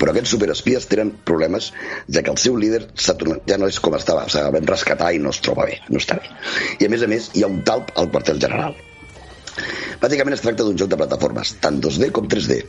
Però 0.00 0.12
aquests 0.12 0.34
superespies 0.36 0.90
tenen 0.92 1.14
problemes, 1.30 1.72
ja 2.08 2.22
que 2.22 2.34
el 2.34 2.42
seu 2.42 2.60
líder 2.60 2.84
ja 2.98 3.58
no 3.58 3.72
és 3.72 3.80
com 3.80 3.96
estava, 3.96 4.28
s'ha 4.28 4.44
ben 4.52 4.68
rescatar 4.68 5.14
i 5.14 5.24
no 5.24 5.32
es 5.32 5.40
troba 5.40 5.70
bé, 5.72 5.80
no 5.88 6.04
està 6.04 6.20
bé. 6.20 6.36
I 6.82 6.88
a 6.88 6.92
més 6.92 7.02
a 7.02 7.10
més, 7.10 7.32
hi 7.34 7.44
ha 7.46 7.52
un 7.54 7.64
talp 7.64 7.94
al 7.96 8.12
quartel 8.12 8.44
general. 8.44 8.76
Bàsicament 10.02 10.36
es 10.36 10.44
tracta 10.44 10.66
d'un 10.66 10.78
joc 10.78 10.92
de 10.92 10.98
plataformes, 11.00 11.54
tant 11.62 11.80
2D 11.82 12.10
com 12.14 12.28
3D, 12.30 12.60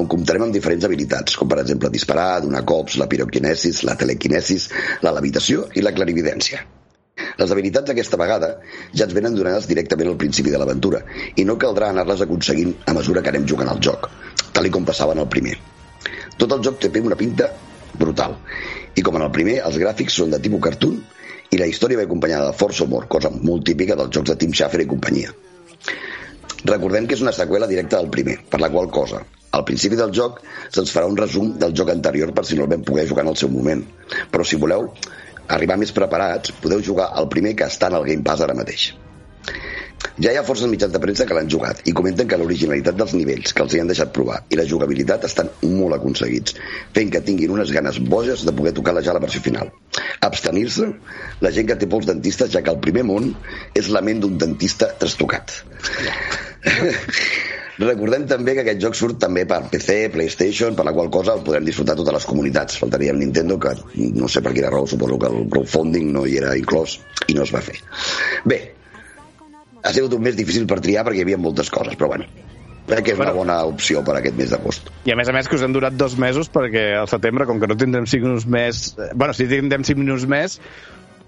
on 0.00 0.08
comptarem 0.10 0.46
amb 0.46 0.56
diferents 0.56 0.86
habilitats, 0.88 1.36
com 1.36 1.50
per 1.50 1.60
exemple 1.62 1.92
disparar, 1.92 2.40
donar 2.44 2.64
cops, 2.68 2.96
la 3.02 3.08
piroquinesis, 3.10 3.84
la 3.88 3.96
telequinesis, 4.00 4.70
la 5.04 5.14
levitació 5.16 5.68
i 5.76 5.84
la 5.84 5.94
clarividència. 5.96 6.64
Les 7.38 7.52
habilitats 7.54 7.92
aquesta 7.92 8.18
vegada 8.18 8.48
ja 8.94 9.06
ens 9.06 9.14
venen 9.14 9.36
donades 9.36 9.66
directament 9.70 10.10
al 10.12 10.18
principi 10.20 10.52
de 10.54 10.58
l'aventura 10.60 11.02
i 11.36 11.44
no 11.46 11.58
caldrà 11.60 11.90
anar-les 11.92 12.24
aconseguint 12.24 12.74
a 12.86 12.94
mesura 12.96 13.22
que 13.22 13.32
anem 13.32 13.46
jugant 13.52 13.70
al 13.72 13.82
joc, 13.82 14.08
tal 14.54 14.66
i 14.66 14.72
com 14.74 14.86
passava 14.86 15.14
en 15.16 15.22
el 15.24 15.30
primer. 15.30 15.56
Tot 16.38 16.54
el 16.54 16.62
joc 16.66 16.78
té 16.82 16.90
una 17.02 17.18
pinta 17.18 17.50
brutal 17.98 18.36
i 18.94 19.02
com 19.02 19.18
en 19.18 19.26
el 19.26 19.34
primer, 19.34 19.58
els 19.66 19.78
gràfics 19.82 20.18
són 20.20 20.34
de 20.34 20.40
tipus 20.42 20.62
cartoon 20.62 20.98
i 21.50 21.58
la 21.60 21.68
història 21.70 21.98
va 22.00 22.06
acompanyada 22.06 22.50
de 22.50 22.58
força 22.58 22.84
humor, 22.84 23.06
cosa 23.08 23.30
molt 23.34 23.64
típica 23.70 23.96
dels 23.98 24.14
jocs 24.14 24.32
de 24.32 24.36
Tim 24.40 24.54
Schafer 24.54 24.82
i 24.84 24.90
companyia. 24.90 25.32
Recordem 26.64 27.06
que 27.06 27.14
és 27.14 27.22
una 27.22 27.34
seqüela 27.34 27.68
directa 27.70 28.00
del 28.00 28.10
primer, 28.10 28.38
per 28.50 28.58
la 28.60 28.70
qual 28.72 28.88
cosa, 28.90 29.22
al 29.58 29.64
principi 29.64 29.96
del 29.96 30.12
joc 30.16 30.40
se'ns 30.74 30.90
farà 30.94 31.08
un 31.08 31.16
resum 31.16 31.52
del 31.62 31.74
joc 31.80 31.92
anterior 31.94 32.32
per 32.34 32.44
si 32.44 32.58
no 32.58 32.66
el 32.66 32.72
vam 32.72 32.82
poder 32.84 33.06
jugar 33.08 33.24
en 33.24 33.32
el 33.32 33.38
seu 33.40 33.50
moment. 33.52 33.84
Però 34.32 34.44
si 34.44 34.58
voleu 34.60 34.90
arribar 35.56 35.78
més 35.80 35.94
preparats, 35.96 36.52
podeu 36.62 36.82
jugar 36.84 37.08
al 37.14 37.28
primer 37.32 37.54
que 37.56 37.68
està 37.70 37.88
en 37.88 37.96
el 38.00 38.08
Game 38.10 38.26
Pass 38.26 38.44
ara 38.44 38.56
mateix. 38.58 38.90
Ja 40.18 40.32
hi 40.32 40.38
ha 40.38 40.44
forces 40.46 40.70
mitjans 40.70 40.94
de 40.94 41.00
premsa 41.02 41.26
que 41.26 41.34
l'han 41.36 41.50
jugat 41.50 41.82
i 41.90 41.94
comenten 41.98 42.28
que 42.30 42.38
l'originalitat 42.38 42.96
dels 42.98 43.14
nivells 43.18 43.54
que 43.54 43.64
els 43.64 43.74
hi 43.74 43.82
han 43.82 43.90
deixat 43.90 44.12
provar 44.14 44.40
i 44.50 44.58
la 44.58 44.66
jugabilitat 44.70 45.26
estan 45.28 45.50
molt 45.62 45.98
aconseguits, 45.98 46.56
fent 46.94 47.12
que 47.14 47.22
tinguin 47.26 47.54
unes 47.54 47.72
ganes 47.74 48.00
boges 48.14 48.44
de 48.46 48.54
poder 48.54 48.74
tocar 48.78 48.96
ja 49.02 49.14
la 49.14 49.22
versió 49.22 49.42
final. 49.42 49.70
Abstenir-se 50.28 50.88
la 51.44 51.52
gent 51.54 51.68
que 51.68 51.78
té 51.78 51.86
pols 51.90 52.06
dentistes, 52.06 52.50
ja 52.54 52.62
que 52.62 52.74
el 52.74 52.82
primer 52.82 53.04
món 53.06 53.30
és 53.78 53.90
la 53.94 54.02
ment 54.02 54.24
d'un 54.24 54.38
dentista 54.38 54.90
trastocat. 54.98 55.54
Recordem 57.78 58.24
també 58.26 58.56
que 58.56 58.64
aquest 58.64 58.80
joc 58.82 58.96
surt 58.98 59.20
també 59.22 59.44
per 59.46 59.60
PC, 59.70 60.08
PlayStation, 60.10 60.74
per 60.74 60.82
la 60.88 60.94
qual 60.96 61.12
cosa 61.14 61.36
el 61.38 61.44
podrem 61.46 61.68
disfrutar 61.68 61.94
totes 62.00 62.16
les 62.16 62.26
comunitats. 62.26 62.78
Faltaria 62.82 63.12
el 63.14 63.20
Nintendo, 63.22 63.54
que 63.62 63.76
no 64.18 64.26
sé 64.26 64.42
per 64.42 64.50
quina 64.56 64.72
raó, 64.74 64.88
suposo 64.90 65.18
que 65.22 65.30
el 65.30 65.46
crowdfunding 65.52 66.10
no 66.16 66.24
hi 66.26 66.40
era 66.40 66.56
inclòs 66.58 66.98
i 67.30 67.38
no 67.38 67.46
es 67.46 67.54
va 67.54 67.62
fer. 67.62 67.78
Bé, 68.50 68.58
ha 69.88 69.96
sigut 69.96 70.14
un 70.14 70.22
mes 70.24 70.36
difícil 70.36 70.68
per 70.68 70.80
triar 70.84 71.06
perquè 71.06 71.22
hi 71.22 71.26
havia 71.26 71.40
moltes 71.40 71.70
coses, 71.72 71.96
però 71.96 72.10
bueno, 72.12 72.28
crec 72.88 73.06
que 73.06 73.14
és 73.14 73.20
una 73.20 73.32
bona 73.36 73.58
opció 73.68 74.02
per 74.04 74.18
aquest 74.18 74.36
mes 74.38 74.52
d'agost. 74.52 74.92
I 75.08 75.14
a 75.14 75.16
més 75.18 75.28
a 75.28 75.34
més 75.36 75.48
que 75.48 75.56
us 75.58 75.64
hem 75.64 75.74
durat 75.76 75.96
dos 75.96 76.16
mesos 76.20 76.50
perquè 76.52 76.90
al 77.00 77.08
setembre, 77.10 77.46
com 77.48 77.60
que 77.60 77.68
no 77.70 77.76
tindrem 77.78 78.06
5 78.08 78.28
minuts 78.28 78.46
més... 78.48 78.84
eh, 78.98 79.10
Bueno, 79.14 79.36
sí 79.36 79.48
tindrem 79.50 79.84
5 79.88 80.00
minuts 80.04 80.28
més, 80.28 80.58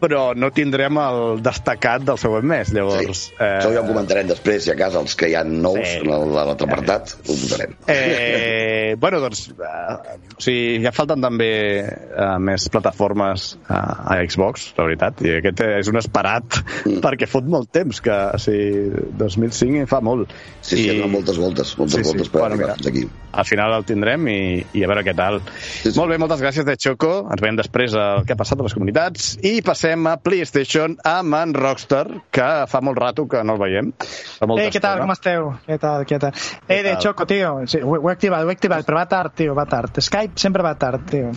però 0.01 0.35
no 0.37 0.51
tindrem 0.57 0.97
el 0.99 1.43
destacat 1.45 2.03
del 2.09 2.19
següent 2.19 2.45
mes. 2.49 2.73
Llavors, 2.75 3.27
Sí. 3.31 3.35
Això 3.39 3.73
ja 3.75 3.81
ho 3.83 3.87
comentarem 3.87 4.27
després, 4.29 4.65
si 4.65 4.71
a 4.73 4.77
casa 4.77 5.01
els 5.01 5.15
que 5.17 5.29
hi 5.31 5.35
ha 5.37 5.45
nous 5.45 5.79
Sí. 5.81 6.01
sí. 6.01 6.09
en 6.09 6.33
l'altre 6.35 6.67
apartat, 6.67 7.15
ho 7.27 7.33
posarem. 7.37 7.75
Eh, 7.87 8.95
bueno, 8.99 9.21
doncs, 9.21 9.49
eh, 9.51 10.19
o 10.37 10.41
sigui, 10.43 10.81
ja 10.85 10.93
falten 10.93 11.21
també 11.23 11.51
eh, 11.85 12.39
més 12.43 12.69
plataformes 12.73 13.57
a, 13.69 13.81
a 14.17 14.19
Xbox, 14.27 14.71
la 14.79 14.87
veritat, 14.89 15.21
i 15.27 15.37
aquest 15.39 15.61
és 15.69 15.89
un 15.93 16.01
esperat 16.01 16.61
Mm. 16.81 17.01
perquè 17.05 17.27
fot 17.29 17.45
molt 17.51 17.69
temps, 17.75 17.99
que 18.01 18.11
o 18.11 18.39
sigui, 18.41 18.91
2005 19.19 19.87
fa 19.91 20.01
molt. 20.01 20.31
Sí, 20.63 20.77
sí, 20.77 20.87
I... 20.97 21.09
moltes 21.11 21.37
voltes, 21.39 21.75
moltes 21.79 21.97
Sí, 21.99 22.05
sí. 22.05 22.11
voltes 22.15 22.29
per 22.31 22.41
Bueno, 22.41 22.55
arribar 22.55 22.77
fins 22.79 22.87
aquí. 22.89 23.03
Al 23.33 23.45
final 23.47 23.73
el 23.77 23.85
tindrem 23.87 24.25
i, 24.29 24.39
i 24.75 24.83
a 24.83 24.89
veure 24.91 25.05
què 25.07 25.15
tal. 25.15 25.41
Sí, 25.83 25.91
sí. 25.93 25.99
Molt 25.99 26.11
bé, 26.11 26.19
moltes 26.19 26.41
gràcies 26.43 26.65
de 26.67 26.77
Choco. 26.81 27.29
Ens 27.31 27.41
veiem 27.43 27.57
després 27.61 27.95
el 27.95 28.25
que 28.27 28.33
ha 28.35 28.39
passat 28.41 28.59
a 28.59 28.63
les 28.67 28.75
comunitats 28.75 29.37
i 29.47 29.61
passem 29.63 29.90
a 29.91 30.17
PlayStation 30.23 30.97
amb 31.05 31.35
en 31.35 31.55
Rockstar, 31.55 32.05
que 32.31 32.49
fa 32.71 32.81
molt 32.85 32.99
rato 32.99 33.27
que 33.29 33.43
no 33.45 33.57
el 33.57 33.61
veiem. 33.61 33.93
Eh, 33.97 34.69
què 34.71 34.83
tal, 34.83 35.03
com 35.03 35.13
esteu? 35.15 35.51
Què 35.67 35.79
tal, 35.83 36.05
què 36.09 36.21
tal? 36.23 36.37
Eh, 36.67 36.83
de? 36.87 36.97
Choco, 37.03 37.27
tio, 37.27 37.57
sí, 37.71 37.83
ho, 37.83 37.97
ho 37.99 38.11
he 38.11 38.15
activat, 38.15 38.45
ho 38.45 38.53
he 38.53 38.57
activat, 38.57 38.87
però 38.87 39.01
va 39.01 39.07
tard, 39.11 39.35
tio, 39.37 39.57
va 39.59 39.67
tard. 39.71 40.01
Skype 40.01 40.39
sempre 40.41 40.63
va 40.67 40.77
tard, 40.79 41.07
tio. 41.11 41.33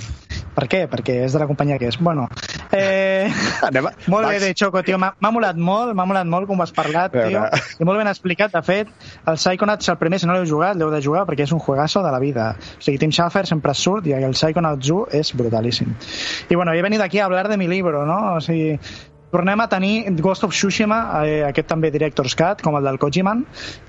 Per 0.54 0.68
què? 0.70 0.84
Perquè 0.92 1.18
és 1.26 1.34
de 1.34 1.42
la 1.42 1.48
companyia 1.50 1.80
que 1.82 1.90
és. 1.90 1.98
Bueno, 1.98 2.28
eh, 2.72 3.32
Anem 3.70 3.90
a... 3.90 3.94
molt 4.14 4.30
bé, 4.30 4.38
de 4.44 4.54
Choco, 4.54 4.84
tio, 4.86 5.00
m'ha 5.02 5.34
molat 5.34 5.58
molt, 5.58 5.96
m'ha 5.98 6.06
molat 6.10 6.30
molt 6.30 6.50
com 6.50 6.62
ho 6.62 6.68
has 6.68 6.76
parlat, 6.76 7.16
tio, 7.16 7.48
i 7.80 7.90
molt 7.90 8.02
ben 8.02 8.12
explicat. 8.12 8.54
De 8.54 8.62
fet, 8.66 8.92
el 9.26 9.40
Psychonauts, 9.42 9.90
el 9.90 9.98
primer, 10.02 10.22
si 10.22 10.30
no 10.30 10.38
l'heu 10.38 10.46
jugat, 10.50 10.78
l'heu 10.78 10.94
de 10.94 11.02
jugar 11.02 11.26
perquè 11.30 11.48
és 11.48 11.56
un 11.56 11.64
juegazo 11.64 12.06
de 12.06 12.14
la 12.14 12.22
vida. 12.22 12.52
O 12.78 12.86
sigui, 12.86 13.00
Tim 13.02 13.14
Schafer 13.16 13.48
sempre 13.50 13.74
surt 13.74 14.12
i 14.12 14.14
el 14.20 14.38
Psychonauts 14.38 14.94
1 14.94 15.20
és 15.20 15.34
brutalíssim. 15.38 15.96
Y 16.50 16.56
bueno, 16.56 16.74
he 16.74 16.82
venido 16.82 17.04
aquí 17.04 17.20
a 17.20 17.26
hablar 17.26 17.48
de 17.50 17.58
mi 17.58 17.68
libro, 17.68 18.06
no? 18.06 18.40
Sigui, 18.44 18.78
tornem 19.34 19.60
a 19.62 19.68
tenir 19.68 20.12
Ghost 20.22 20.44
of 20.46 20.52
Tsushima, 20.54 21.26
eh, 21.26 21.42
aquest 21.48 21.66
també 21.72 21.90
Director's 21.90 22.36
Cut, 22.38 22.62
com 22.62 22.76
el 22.78 22.86
del 22.86 23.00
Kojiman, 23.02 23.40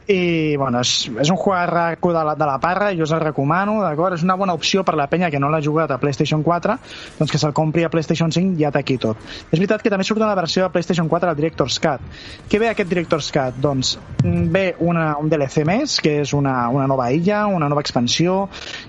i 0.08 0.56
bueno, 0.56 0.80
és, 0.80 1.10
és 1.20 1.28
un 1.28 1.36
juego 1.36 2.12
de 2.14 2.22
la, 2.24 2.32
de 2.34 2.46
la 2.48 2.54
parra, 2.62 2.88
jo 2.96 3.04
us 3.04 3.12
el 3.12 3.20
recomano, 3.20 3.74
d'acord? 3.82 4.16
És 4.16 4.24
una 4.24 4.38
bona 4.40 4.54
opció 4.56 4.86
per 4.88 4.94
la 4.96 5.04
penya 5.12 5.28
que 5.28 5.40
no 5.40 5.50
l'ha 5.52 5.60
jugat 5.60 5.92
a 5.92 5.98
PlayStation 6.00 6.40
4, 6.42 6.78
doncs 7.18 7.32
que 7.34 7.40
se'l 7.40 7.52
compri 7.52 7.84
a 7.84 7.90
PlayStation 7.92 8.32
5 8.32 8.56
i 8.56 8.64
ja 8.64 8.70
té 8.72 8.80
aquí 8.80 8.96
tot. 8.96 9.20
És 9.50 9.58
veritat 9.58 9.84
que 9.84 9.92
també 9.92 10.06
surt 10.08 10.24
una 10.24 10.36
versió 10.38 10.64
de 10.64 10.72
PlayStation 10.72 11.10
4 11.12 11.28
del 11.28 11.42
Director's 11.42 11.76
Cut. 11.76 12.06
Què 12.48 12.62
ve 12.62 12.70
aquest 12.70 12.88
Director's 12.88 13.28
Cut? 13.34 13.58
Doncs 13.60 13.98
mm, 14.22 14.46
ve 14.54 14.64
una, 14.80 15.10
un 15.20 15.28
DLC 15.28 15.66
més, 15.68 15.98
que 16.00 16.22
és 16.22 16.32
una, 16.32 16.56
una 16.72 16.88
nova 16.88 17.10
illa, 17.12 17.44
una 17.52 17.68
nova 17.68 17.84
expansió, 17.84 18.46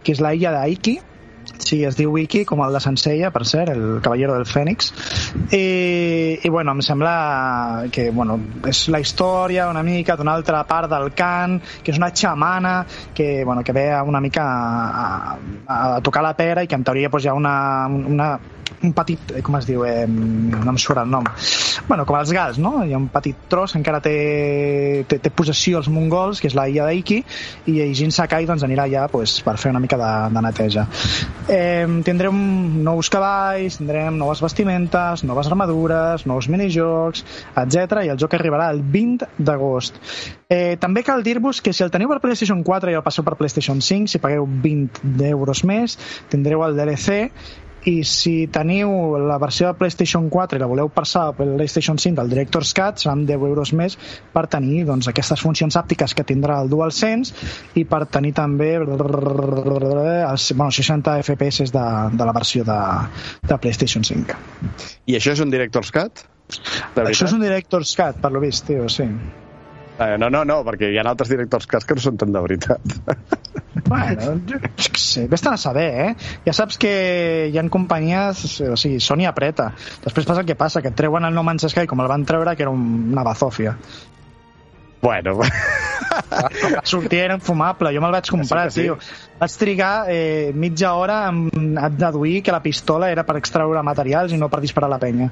que 0.07 0.15
és 0.15 0.23
la 0.23 0.31
illa 0.39 0.55
d'Aiki, 0.55 0.95
Sí, 1.57 1.83
es 1.83 1.95
diu 1.97 2.11
Wiki, 2.13 2.43
com 2.45 2.61
el 2.65 2.73
de 2.75 2.81
Senseiya, 2.83 3.31
per 3.33 3.45
cert, 3.47 3.71
el 3.73 4.01
Caballero 4.03 4.35
del 4.35 4.45
Fènix. 4.45 4.91
I, 5.51 6.39
I, 6.43 6.49
bueno, 6.49 6.75
em 6.75 6.81
sembla 6.85 7.85
que, 7.91 8.09
bueno, 8.11 8.37
és 8.67 8.85
la 8.93 9.01
història 9.01 9.69
una 9.71 9.83
mica 9.83 10.17
d'una 10.19 10.35
altra 10.35 10.63
part 10.67 10.91
del 10.91 11.11
cant, 11.17 11.59
que 11.83 11.93
és 11.93 12.01
una 12.01 12.11
xamana 12.13 12.75
que, 13.15 13.43
bueno, 13.45 13.63
que 13.63 13.73
ve 13.73 13.87
una 14.01 14.21
mica 14.21 14.43
a, 14.45 15.07
a, 15.65 15.79
a 15.95 16.01
tocar 16.05 16.23
la 16.25 16.35
pera 16.37 16.63
i 16.63 16.67
que 16.67 16.75
en 16.75 16.83
teoria 16.83 17.09
pues, 17.09 17.25
hi 17.25 17.31
ha 17.31 17.37
una, 17.37 17.55
una, 17.87 18.29
un 18.85 18.93
petit, 18.97 19.35
eh, 19.35 19.43
com 19.45 19.57
es 19.59 19.67
diu, 19.67 19.83
eh, 19.87 20.05
no 20.07 20.71
em 20.71 20.79
surt 20.81 21.01
el 21.01 21.09
nom, 21.11 21.27
bueno, 21.89 22.05
com 22.05 22.19
els 22.19 22.31
gals, 22.35 22.59
no? 22.61 22.77
Hi 22.85 22.93
ha 22.93 23.01
un 23.01 23.09
petit 23.13 23.47
tros 23.51 23.75
encara 23.77 24.01
té, 24.03 24.15
té, 25.09 25.19
té 25.19 25.33
possessió 25.33 25.81
els 25.81 25.89
mongols, 25.91 26.41
que 26.41 26.49
és 26.51 26.57
la 26.57 26.67
illa 26.71 26.87
d'Aiki, 26.87 27.19
i 27.71 27.89
Jin 27.97 28.13
Sakai 28.15 28.47
doncs, 28.49 28.63
anirà 28.67 28.85
allà 28.85 29.07
pues, 29.11 29.39
per 29.45 29.57
fer 29.61 29.73
una 29.73 29.81
mica 29.83 29.99
de, 29.99 30.11
de 30.35 30.45
neteja. 30.45 30.87
Eh, 31.51 31.85
tindrem 32.07 32.39
nous 32.85 33.09
cavalls, 33.11 33.79
tindrem 33.81 34.17
noves 34.21 34.41
vestimentes, 34.45 35.25
noves 35.27 35.51
armadures, 35.51 36.25
nous 36.29 36.49
minijocs, 36.51 37.25
etc 37.55 38.05
i 38.05 38.11
el 38.13 38.19
joc 38.21 38.35
arribarà 38.37 38.69
el 38.73 38.81
20 38.81 39.27
d'agost. 39.37 39.99
Eh, 40.49 40.77
també 40.81 41.03
cal 41.03 41.23
dir-vos 41.25 41.61
que 41.61 41.73
si 41.73 41.83
el 41.85 41.91
teniu 41.93 42.11
per 42.11 42.21
PlayStation 42.23 42.61
4 42.63 42.93
i 42.93 42.97
el 42.97 43.05
passeu 43.05 43.25
per 43.25 43.37
PlayStation 43.39 43.81
5, 43.81 44.11
si 44.11 44.21
pagueu 44.21 44.45
20 44.45 45.29
euros 45.31 45.63
més, 45.65 45.97
tindreu 46.31 46.65
el 46.65 46.77
DLC 46.77 47.31
i 47.85 48.03
si 48.07 48.47
teniu 48.51 49.15
la 49.21 49.37
versió 49.41 49.69
de 49.69 49.77
PlayStation 49.79 50.29
4 50.33 50.57
i 50.57 50.61
la 50.61 50.69
voleu 50.69 50.89
passar 50.93 51.27
per 51.37 51.47
PlayStation 51.53 51.99
5 52.01 52.17
del 52.19 52.31
Director's 52.33 52.73
Cut 52.77 53.01
seran 53.03 53.25
10 53.29 53.47
euros 53.49 53.73
més 53.77 53.97
per 54.33 54.45
tenir 54.51 54.83
doncs, 54.89 55.09
aquestes 55.11 55.43
funcions 55.45 55.77
àptiques 55.77 56.15
que 56.17 56.25
tindrà 56.27 56.59
el 56.63 56.71
DualSense 56.71 57.33
i 57.79 57.85
per 57.89 58.05
tenir 58.11 58.33
també 58.37 58.75
els 58.81 60.51
bueno, 60.53 60.71
60 60.71 61.17
FPS 61.23 61.71
de, 61.75 61.87
de 62.17 62.29
la 62.29 62.35
versió 62.35 62.65
de, 62.67 62.79
de 63.45 63.59
PlayStation 63.61 64.03
5 64.03 64.39
I 65.05 65.19
això 65.19 65.35
és 65.37 65.43
un 65.45 65.53
Director's 65.53 65.93
Cut? 65.93 66.25
Això 67.01 67.25
és 67.25 67.33
un 67.33 67.41
director's 67.41 67.95
cut, 67.97 68.19
per 68.21 68.29
lo 68.33 68.41
vist, 68.43 68.67
tio, 68.67 68.85
sí. 68.91 69.07
Eh, 69.97 70.17
no, 70.19 70.27
no, 70.29 70.41
no, 70.43 70.57
perquè 70.67 70.89
hi 70.91 70.97
ha 70.99 71.05
altres 71.07 71.29
directors 71.31 71.67
cas 71.71 71.85
que 71.87 71.95
no 71.95 72.01
són 72.03 72.17
tan 72.19 72.33
de 72.35 72.41
veritat. 72.43 72.95
Bueno, 73.85 74.33
jo, 74.49 74.57
què 74.59 74.97
sé, 74.99 75.23
vés 75.31 75.43
a 75.47 75.53
saber, 75.61 75.85
eh? 76.03 76.09
Ja 76.47 76.53
saps 76.57 76.77
que 76.81 76.91
hi 77.53 77.57
ha 77.59 77.63
companyies, 77.71 78.41
o 78.65 78.75
sigui, 78.79 78.99
Sony 79.03 79.27
apreta. 79.29 79.69
Després 80.03 80.25
passa 80.27 80.41
el 80.41 80.47
que 80.49 80.55
passa, 80.59 80.81
que 80.81 80.89
et 80.91 80.97
treuen 80.99 81.23
el 81.27 81.35
No 81.35 81.43
Man's 81.47 81.67
Sky 81.71 81.85
com 81.87 82.01
el 82.03 82.09
van 82.11 82.25
treure, 82.25 82.55
que 82.55 82.63
era 82.65 82.71
un- 82.73 83.11
una 83.13 83.23
bazòfia. 83.23 83.75
bueno, 85.05 85.37
Sortia 86.83 87.25
era 87.25 87.35
infumable, 87.37 87.91
jo 87.93 88.01
me'l 88.01 88.11
vaig 88.15 88.29
comprar, 88.31 88.71
Sí 88.71 88.79
sí. 88.81 88.85
tio. 88.87 88.97
Vaig 89.39 89.51
trigar 89.59 90.07
eh, 90.09 90.51
mitja 90.55 90.93
hora 90.97 91.27
en 91.29 91.75
deduir 91.99 92.41
que 92.41 92.51
la 92.51 92.63
pistola 92.63 93.11
era 93.11 93.23
per 93.23 93.37
extraure 93.37 93.83
materials 93.83 94.33
i 94.33 94.37
no 94.41 94.49
per 94.49 94.61
disparar 94.65 94.89
la 94.89 94.97
penya. 94.99 95.29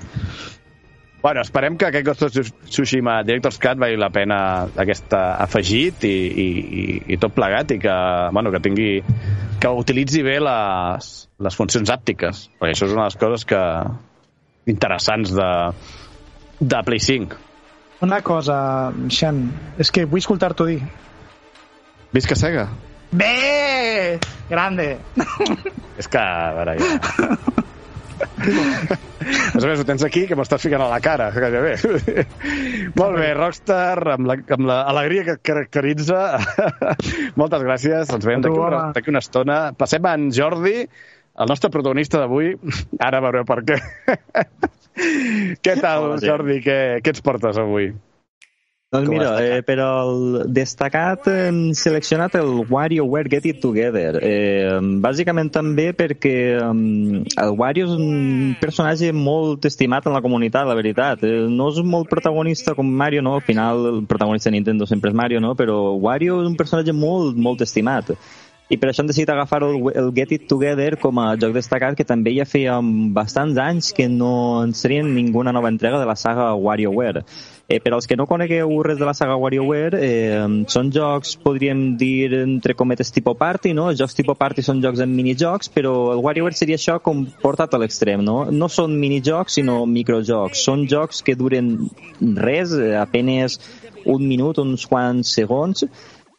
Bueno, 1.23 1.41
esperem 1.41 1.77
que 1.79 1.87
aquest 1.87 2.05
Ghost 2.05 2.23
of 2.23 2.49
Tsushima 2.67 3.21
Director's 3.23 3.57
Cut 3.63 3.79
valgui 3.79 3.95
la 3.95 4.09
pena 4.11 4.37
aquest 4.83 5.15
eh, 5.15 5.21
afegit 5.45 6.03
i, 6.03 6.11
i, 6.11 6.47
i, 6.83 6.83
i 7.15 7.17
tot 7.17 7.31
plegat 7.33 7.71
i 7.71 7.79
que, 7.79 7.95
bueno, 8.35 8.51
que 8.51 8.59
tingui 8.65 8.89
que 9.63 9.71
utilitzi 9.71 10.19
bé 10.27 10.35
les, 10.43 11.07
les 11.39 11.55
funcions 11.55 11.93
àptiques, 11.95 12.43
perquè 12.59 12.75
això 12.75 12.89
és 12.89 12.95
una 12.97 13.05
de 13.05 13.13
les 13.13 13.19
coses 13.23 13.47
que 13.47 13.63
interessants 14.75 15.31
de, 15.39 15.49
de 16.59 16.83
Play 16.91 16.99
5. 16.99 17.39
Una 18.03 18.19
cosa, 18.19 18.57
Xen, 19.07 19.45
és 19.79 19.95
que 19.95 20.03
vull 20.03 20.19
escoltar-t'ho 20.19 20.67
dir. 20.67 20.81
Visca 22.11 22.35
Sega? 22.35 22.67
Bé! 23.15 24.19
Grande! 24.51 24.97
És 25.95 26.11
que, 26.11 26.19
a 26.19 26.51
veure, 26.59 26.79
ja... 26.83 27.61
A 28.23 29.61
més 29.63 29.79
ho 29.79 29.85
tens 29.87 30.03
aquí, 30.05 30.25
que 30.27 30.35
m'ho 30.35 30.43
estàs 30.45 30.63
ficant 30.65 30.83
a 30.83 30.89
la 30.91 30.99
cara, 31.03 31.29
gairebé. 31.31 32.25
Molt 32.99 33.17
bé, 33.19 33.29
Rockstar, 33.37 33.97
amb 34.17 34.27
la- 34.29 34.39
amb 34.57 34.67
l'alegria 34.69 35.23
que 35.27 35.35
et 35.37 35.43
caracteritza. 35.47 36.21
Moltes 37.39 37.63
gràcies, 37.65 38.11
ens 38.13 38.25
veiem 38.27 38.43
d'aquí 38.43 38.59
una, 38.59 38.85
una 39.15 39.23
estona. 39.23 39.59
Passem 39.79 40.05
a 40.09 40.15
en 40.19 40.29
Jordi, 40.35 40.75
el 40.83 41.49
nostre 41.49 41.71
protagonista 41.73 42.19
d'avui. 42.23 42.53
Ara 42.99 43.21
veureu 43.23 43.45
per 43.47 43.61
què. 43.67 43.79
què 45.63 45.77
tal, 45.81 46.09
Hola. 46.11 46.19
Jordi? 46.21 46.59
Què, 46.65 46.79
què 47.03 47.15
ens 47.15 47.23
portes 47.25 47.57
avui? 47.61 47.91
Doncs 48.93 49.09
mira, 49.09 49.31
eh, 49.41 49.61
per 49.65 49.79
al 49.81 50.43
destacat 50.53 51.25
hem 51.31 51.71
seleccionat 51.73 52.35
el 52.37 52.51
WarioWare 52.69 53.31
Get 53.31 53.47
It 53.49 53.61
Together. 53.63 54.19
Eh, 54.21 54.77
bàsicament 55.01 55.49
també 55.55 55.87
perquè 55.97 56.35
um, 56.61 57.23
el 57.25 57.55
Wario 57.57 57.87
és 57.87 57.95
un 57.97 58.53
personatge 58.61 59.09
molt 59.17 59.65
estimat 59.65 60.05
en 60.05 60.13
la 60.13 60.21
comunitat, 60.21 60.69
la 60.69 60.77
veritat. 60.77 61.25
Eh, 61.25 61.47
no 61.49 61.71
és 61.73 61.81
molt 61.81 62.11
protagonista 62.11 62.75
com 62.77 62.85
Mario, 62.85 63.25
no? 63.25 63.33
Al 63.39 63.45
final 63.47 63.81
el 63.95 63.99
protagonista 64.05 64.51
de 64.51 64.59
Nintendo 64.59 64.85
sempre 64.85 65.09
és 65.09 65.17
Mario, 65.17 65.41
no? 65.41 65.55
Però 65.57 65.97
Wario 65.97 66.43
és 66.43 66.51
un 66.51 66.59
personatge 66.59 66.93
molt, 66.93 67.33
molt 67.33 67.65
estimat. 67.65 68.13
I 68.71 68.77
per 68.79 68.89
això 68.89 69.03
hem 69.03 69.09
decidit 69.09 69.29
agafar 69.29 69.61
el, 69.65 69.75
el 69.91 70.11
Get 70.15 70.31
It 70.31 70.45
Together 70.47 70.95
com 71.01 71.19
a 71.19 71.33
joc 71.39 71.51
destacat 71.57 71.97
que 71.99 72.05
també 72.07 72.31
ja 72.37 72.45
feia 72.47 72.77
bastants 73.15 73.59
anys 73.59 73.91
que 73.95 74.07
no 74.07 74.63
ens 74.63 74.79
serien 74.85 75.11
ninguna 75.13 75.51
nova 75.51 75.69
entrega 75.69 75.99
de 75.99 76.07
la 76.07 76.15
saga 76.15 76.53
WarioWare. 76.55 77.25
Eh, 77.67 77.79
per 77.79 77.93
als 77.95 78.07
que 78.07 78.17
no 78.19 78.25
conegueu 78.27 78.71
res 78.83 78.97
de 78.99 79.05
la 79.07 79.13
saga 79.15 79.35
WarioWare, 79.39 79.99
eh, 80.03 80.47
són 80.71 80.89
jocs, 80.91 81.35
podríem 81.43 81.95
dir, 81.97 82.33
entre 82.41 82.75
cometes, 82.75 83.11
tipus 83.15 83.37
party, 83.39 83.71
no? 83.73 83.89
Els 83.91 83.99
jocs 83.99 84.17
tipus 84.17 84.39
party 84.39 84.63
són 84.65 84.81
jocs 84.83 85.03
amb 85.03 85.15
minijocs, 85.15 85.71
però 85.71 85.93
el 86.15 86.23
WarioWare 86.23 86.59
seria 86.59 86.79
això 86.79 86.97
com 87.03 87.23
portat 87.43 87.73
a 87.73 87.79
l'extrem, 87.79 88.23
no? 88.23 88.45
No 88.51 88.67
són 88.67 88.97
minijocs, 88.99 89.59
sinó 89.59 89.83
microjocs. 89.87 90.65
Són 90.67 90.87
jocs 90.91 91.23
que 91.23 91.37
duren 91.39 91.71
res, 92.19 92.75
eh, 92.75 92.93
apenes 92.99 93.59
un 94.05 94.27
minut, 94.27 94.59
uns 94.59 94.83
quants 94.85 95.31
segons, 95.39 95.87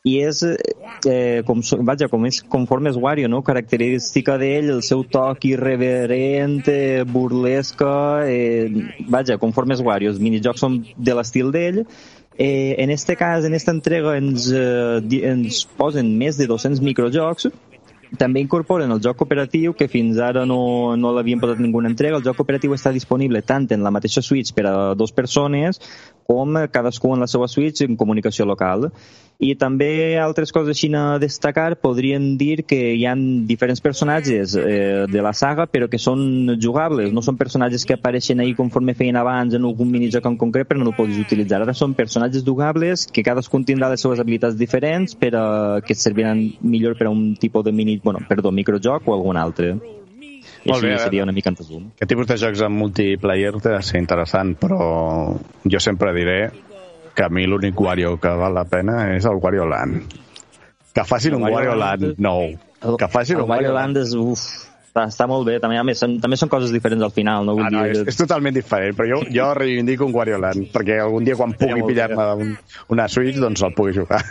i 0.05 0.19
és, 0.21 0.43
eh, 0.45 1.43
com, 1.49 1.63
vaja, 1.89 2.11
com 2.13 2.27
és 2.29 2.43
conforme 2.53 2.91
és 2.93 2.97
Wario, 3.01 3.29
no? 3.33 3.41
Característica 3.43 4.37
d'ell, 4.37 4.69
el 4.75 4.83
seu 4.85 5.01
toc 5.09 5.47
irreverent, 5.49 6.61
eh, 6.69 7.05
burlesca, 7.09 8.29
eh, 8.29 8.69
vaja, 9.09 9.39
conforme 9.39 9.73
és 9.73 9.81
Wario, 9.81 10.11
els 10.13 10.21
minijocs 10.21 10.61
són 10.61 10.85
de 10.97 11.15
l'estil 11.15 11.51
d'ell, 11.51 11.87
Eh, 12.37 12.75
en 12.83 12.91
este 12.91 13.15
cas, 13.15 13.45
en 13.45 13.55
esta 13.55 13.71
entrega, 13.71 14.17
ens, 14.17 14.51
eh, 14.51 15.01
ens 15.23 15.65
posen 15.77 16.19
més 16.19 16.37
de 16.37 16.49
200 16.51 16.81
microjocs, 16.83 17.47
també 18.19 18.41
incorporen 18.41 18.91
el 18.91 19.01
joc 19.03 19.19
cooperatiu, 19.23 19.73
que 19.75 19.89
fins 19.89 20.19
ara 20.19 20.45
no, 20.47 20.97
no 20.97 21.13
l'havien 21.15 21.41
posat 21.43 21.61
ninguna 21.63 21.91
entrega. 21.91 22.19
El 22.19 22.27
joc 22.27 22.39
cooperatiu 22.41 22.75
està 22.75 22.93
disponible 22.95 23.43
tant 23.43 23.69
en 23.75 23.87
la 23.87 23.93
mateixa 23.95 24.23
Switch 24.23 24.55
per 24.55 24.67
a 24.71 24.75
dues 24.99 25.15
persones 25.15 25.81
com 26.27 26.57
cadascú 26.73 27.15
en 27.15 27.23
la 27.25 27.29
seva 27.31 27.49
Switch 27.49 27.85
en 27.85 27.97
comunicació 28.01 28.47
local. 28.49 28.91
I 29.43 29.57
també 29.59 30.15
altres 30.23 30.53
coses 30.55 30.77
així 30.77 30.89
a 30.95 31.19
destacar, 31.19 31.75
podrien 31.83 32.37
dir 32.39 32.63
que 32.71 32.79
hi 32.95 33.03
han 33.11 33.47
diferents 33.49 33.83
personatges 33.83 34.55
eh, 34.55 35.07
de 35.11 35.25
la 35.27 35.33
saga, 35.35 35.67
però 35.67 35.89
que 35.91 35.99
són 35.99 36.55
jugables. 36.63 37.11
No 37.13 37.23
són 37.23 37.37
personatges 37.37 37.85
que 37.85 37.97
apareixen 37.99 38.41
ahí 38.41 38.55
conforme 38.55 38.95
feien 38.95 39.19
abans 39.19 39.55
en 39.55 39.67
algun 39.67 39.91
minijoc 39.91 40.31
en 40.31 40.39
concret, 40.39 40.69
però 40.71 40.79
no 40.79 40.93
el 40.93 40.97
pots 40.97 41.19
utilitzar. 41.19 41.65
Ara 41.65 41.75
són 41.75 41.97
personatges 41.99 42.47
jugables 42.47 43.09
que 43.11 43.27
cadascun 43.27 43.67
tindrà 43.67 43.91
les 43.91 44.07
seves 44.07 44.23
habilitats 44.23 44.57
diferents 44.61 45.19
per 45.19 45.35
a, 45.35 45.45
que 45.85 45.99
serviran 45.99 46.47
millor 46.63 46.95
per 46.97 47.11
a 47.11 47.13
un 47.13 47.35
tipus 47.35 47.67
de 47.67 47.75
mini, 47.75 47.99
bueno, 48.05 48.23
perdó, 48.29 48.55
microjoc 48.55 49.09
o 49.09 49.19
algun 49.19 49.37
altre. 49.41 49.75
I 50.65 50.71
Molt 50.73 50.81
així 50.83 50.91
bé, 50.95 50.99
seria 51.03 51.23
una 51.27 51.33
mica 51.37 51.51
en 51.53 51.57
resum. 51.61 51.89
Aquest 51.95 52.09
tipus 52.15 52.27
de 52.31 52.37
jocs 52.41 52.63
amb 52.65 52.79
multiplayer 52.81 53.53
té 53.61 53.73
de 53.75 53.83
ser 53.85 54.01
interessant, 54.01 54.55
però 54.57 54.79
jo 55.69 55.81
sempre 55.81 56.13
diré 56.17 56.39
que 57.15 57.23
a 57.25 57.29
mi 57.29 57.45
l'únic 57.47 57.79
Wario 57.81 58.17
que 58.21 58.33
val 58.41 58.55
la 58.57 58.65
pena 58.65 59.11
és 59.15 59.27
el 59.29 59.37
Wario 59.43 59.67
Land. 59.69 60.15
Que 60.95 61.05
facin 61.05 61.35
El 61.35 61.37
un 61.37 61.43
Wario 61.45 61.57
Wario 61.59 61.75
Land- 61.77 62.19
nou. 62.19 62.47
El, 62.81 62.97
Que 62.97 63.09
facin 63.09 63.37
el 63.37 63.43
un 63.45 63.51
Wario 63.51 63.73
Land 63.75 63.97
és, 64.01 64.15
uf, 64.15 64.41
està, 64.95 65.09
està 65.11 65.27
molt 65.27 65.47
bé. 65.49 65.59
També, 65.63 65.77
a 65.79 65.83
més, 65.87 65.99
són, 65.99 66.19
també 66.23 66.37
són 66.39 66.49
coses 66.53 66.71
diferents 66.71 67.03
al 67.03 67.11
final. 67.15 67.45
No 67.47 67.57
vull 67.59 67.67
Ah, 67.67 67.71
no, 67.75 67.83
dir... 67.85 67.97
és, 67.99 68.13
és 68.15 68.19
totalment 68.19 68.55
diferent, 68.55 68.95
però 68.97 69.09
jo, 69.11 69.21
jo 69.35 69.49
reivindico 69.59 70.07
un 70.07 70.15
Wario 70.15 70.39
Land, 70.39 70.71
perquè 70.75 71.01
algun 71.03 71.27
dia 71.27 71.37
quan 71.39 71.55
pugui 71.59 71.83
pillar-me 71.89 72.27
un, 72.39 72.53
una 72.95 73.09
Switch, 73.11 73.41
doncs 73.43 73.65
el 73.67 73.75
pugui 73.75 73.95
jugar. 73.97 74.23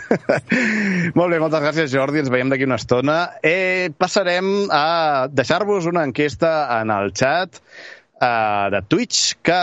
molt 1.18 1.34
bé, 1.34 1.40
moltes 1.42 1.60
gràcies, 1.66 1.92
Jordi, 1.92 2.22
ens 2.24 2.32
veiem 2.32 2.52
d'aquí 2.52 2.64
una 2.64 2.78
estona. 2.80 3.18
Eh, 3.44 3.90
passarem 3.98 4.70
a 4.72 5.28
deixar-vos 5.30 5.90
una 5.90 6.06
enquesta 6.08 6.54
en 6.80 6.92
el 6.94 7.12
chat 7.12 7.60
eh, 7.60 8.70
de 8.72 8.80
Twitch 8.88 9.34
que 9.44 9.60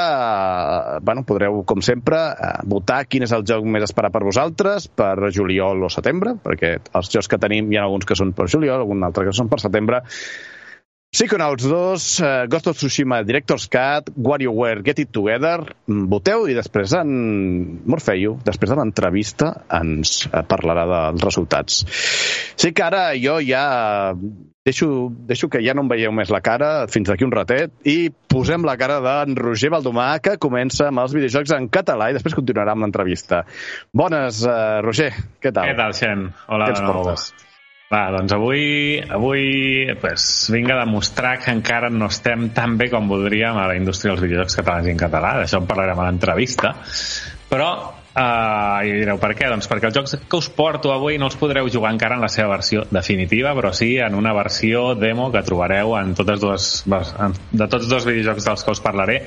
bueno, 1.02 1.26
podreu, 1.26 1.64
com 1.66 1.82
sempre, 1.82 2.20
eh, 2.38 2.54
votar 2.70 3.04
quin 3.10 3.26
és 3.26 3.34
el 3.34 3.47
joc 3.47 3.66
més 3.66 3.88
esperat 3.89 4.14
per 4.14 4.22
vosaltres 4.28 4.86
per 4.93 5.16
juliol 5.34 5.82
o 5.88 5.89
setembre, 5.89 6.38
perquè 6.45 6.76
els 6.93 7.10
jocs 7.10 7.32
que 7.32 7.41
tenim 7.41 7.74
hi 7.74 7.82
ha 7.82 7.88
alguns 7.89 8.06
que 8.06 8.18
són 8.20 8.36
per 8.38 8.49
juliol, 8.54 8.84
algun 8.86 9.02
altre 9.08 9.26
que 9.32 9.34
són 9.36 9.49
per 9.49 9.62
setembre. 9.66 10.04
Psychonauts 11.12 11.66
2, 11.68 12.20
uh, 12.24 12.47
Ghost 12.47 12.68
of 12.72 12.78
Tsushima 12.80 13.18
Director's 13.28 13.68
Cut, 13.68 14.14
WarioWare 14.16 14.82
Get 14.82 14.99
It 15.03 15.12
Together, 15.12 15.76
Mm, 15.91 16.07
voteu 16.07 16.45
i 16.47 16.55
després 16.55 16.93
en 16.95 17.09
Morfeio, 17.89 18.38
després 18.45 18.72
de 18.72 18.78
l'entrevista, 18.80 19.49
ens 19.76 20.24
parlarà 20.47 20.86
dels 20.88 21.26
resultats. 21.26 21.82
Sí 22.55 22.72
que 22.72 22.86
ara 22.86 23.03
jo 23.20 23.39
ja 23.43 23.66
deixo, 24.64 24.88
deixo 25.28 25.49
que 25.51 25.59
ja 25.66 25.76
no 25.76 25.84
em 25.84 25.91
veieu 25.91 26.16
més 26.16 26.32
la 26.32 26.39
cara 26.45 26.88
fins 26.88 27.12
d'aquí 27.12 27.28
un 27.28 27.36
ratet 27.36 27.74
i 27.84 28.12
posem 28.32 28.64
la 28.64 28.78
cara 28.80 29.01
d'en 29.03 29.36
Roger 29.36 29.74
Baldomà 29.74 30.14
que 30.24 30.39
comença 30.39 30.88
amb 30.88 31.03
els 31.03 31.18
videojocs 31.18 31.57
en 31.57 31.68
català 31.68 32.12
i 32.12 32.16
després 32.16 32.38
continuarà 32.39 32.78
amb 32.78 32.88
l'entrevista. 32.88 33.43
Bones, 33.91 34.45
uh, 34.47 34.80
Roger, 34.86 35.12
què 35.43 35.51
tal? 35.51 35.74
Què 35.74 35.80
tal, 35.84 35.97
Xen? 35.97 36.30
Hola 36.47 36.72
Què 36.72 36.78
ens 36.78 36.86
portes? 36.88 37.32
Va, 37.92 38.06
doncs 38.16 38.32
avui, 38.32 39.02
avui 39.04 39.84
pues, 40.00 40.24
vinc 40.54 40.70
a 40.72 40.78
demostrar 40.80 41.34
que 41.44 41.52
encara 41.52 41.89
no 41.92 42.08
estem 42.08 42.48
tan 42.56 42.78
bé 42.80 42.88
com 42.89 43.10
voldríem 43.12 43.58
a 43.60 43.66
la 43.68 43.76
indústria 43.76 44.14
dels 44.14 44.24
videojocs 44.24 44.56
catalans 44.62 44.88
i 44.88 44.94
en 44.94 45.02
català. 45.02 45.34
D'això 45.42 45.60
en 45.60 45.68
parlarem 45.68 46.00
a 46.00 46.06
l'entrevista. 46.08 46.72
Però, 47.52 47.68
eh, 48.16 48.88
i 48.88 48.94
direu, 48.96 49.20
per 49.20 49.34
què? 49.36 49.50
Doncs 49.52 49.68
perquè 49.68 49.89
els 49.89 49.98
jocs 50.00 50.16
que 50.24 50.39
us 50.39 50.48
porto 50.56 50.94
avui 50.96 51.20
no 51.20 51.28
els 51.28 51.36
podreu 51.36 51.68
jugar 51.68 51.92
encara 51.92 52.16
en 52.16 52.24
la 52.24 52.32
seva 52.32 52.54
versió 52.54 52.86
definitiva, 52.89 53.52
però 53.60 53.74
sí 53.76 53.98
en 54.00 54.16
una 54.16 54.32
versió 54.39 54.94
demo 54.96 55.28
que 55.34 55.44
trobareu 55.44 55.98
en 56.00 56.16
totes 56.16 56.39
dues, 56.39 56.70
en- 57.20 57.36
de 57.52 57.68
tots 57.68 57.92
dos 57.92 58.08
videojocs 58.08 58.48
dels 58.48 58.64
que 58.64 58.72
us 58.72 58.80
parlaré 58.80 59.26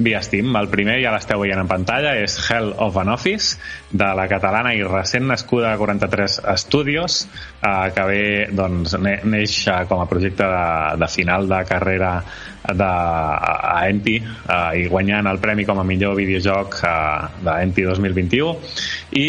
via 0.00 0.22
Steam. 0.24 0.54
El 0.56 0.70
primer 0.72 0.98
ja 1.02 1.12
l'esteu 1.14 1.42
veient 1.44 1.60
en 1.62 1.70
pantalla, 1.70 2.16
és 2.18 2.36
Hell 2.48 2.72
of 2.78 2.98
an 3.00 3.12
Office, 3.14 3.58
de 3.90 4.10
la 4.16 4.26
catalana 4.30 4.74
i 4.76 4.84
recent 4.86 5.28
nascuda 5.30 5.74
a 5.74 5.78
43 5.80 6.40
Studios, 6.64 7.22
eh, 7.62 7.90
que 7.94 8.06
ve, 8.10 8.22
doncs, 8.56 8.96
ne- 9.00 9.20
neix 9.24 9.58
com 9.88 10.02
a 10.02 10.08
projecte 10.10 10.46
de, 10.46 11.00
de 11.00 11.10
final 11.12 11.48
de 11.50 11.62
carrera 11.68 12.14
de, 12.70 12.86
a, 12.86 13.80
Enti 13.88 14.18
eh, 14.20 14.82
i 14.82 14.86
guanyant 14.90 15.28
el 15.30 15.40
premi 15.42 15.64
com 15.68 15.80
a 15.80 15.86
millor 15.86 16.16
videojoc 16.18 16.80
eh, 16.84 16.96
de 17.44 17.58
Enti 17.64 17.86
2020 17.88 18.10
2021 18.10 18.58
i 19.12 19.26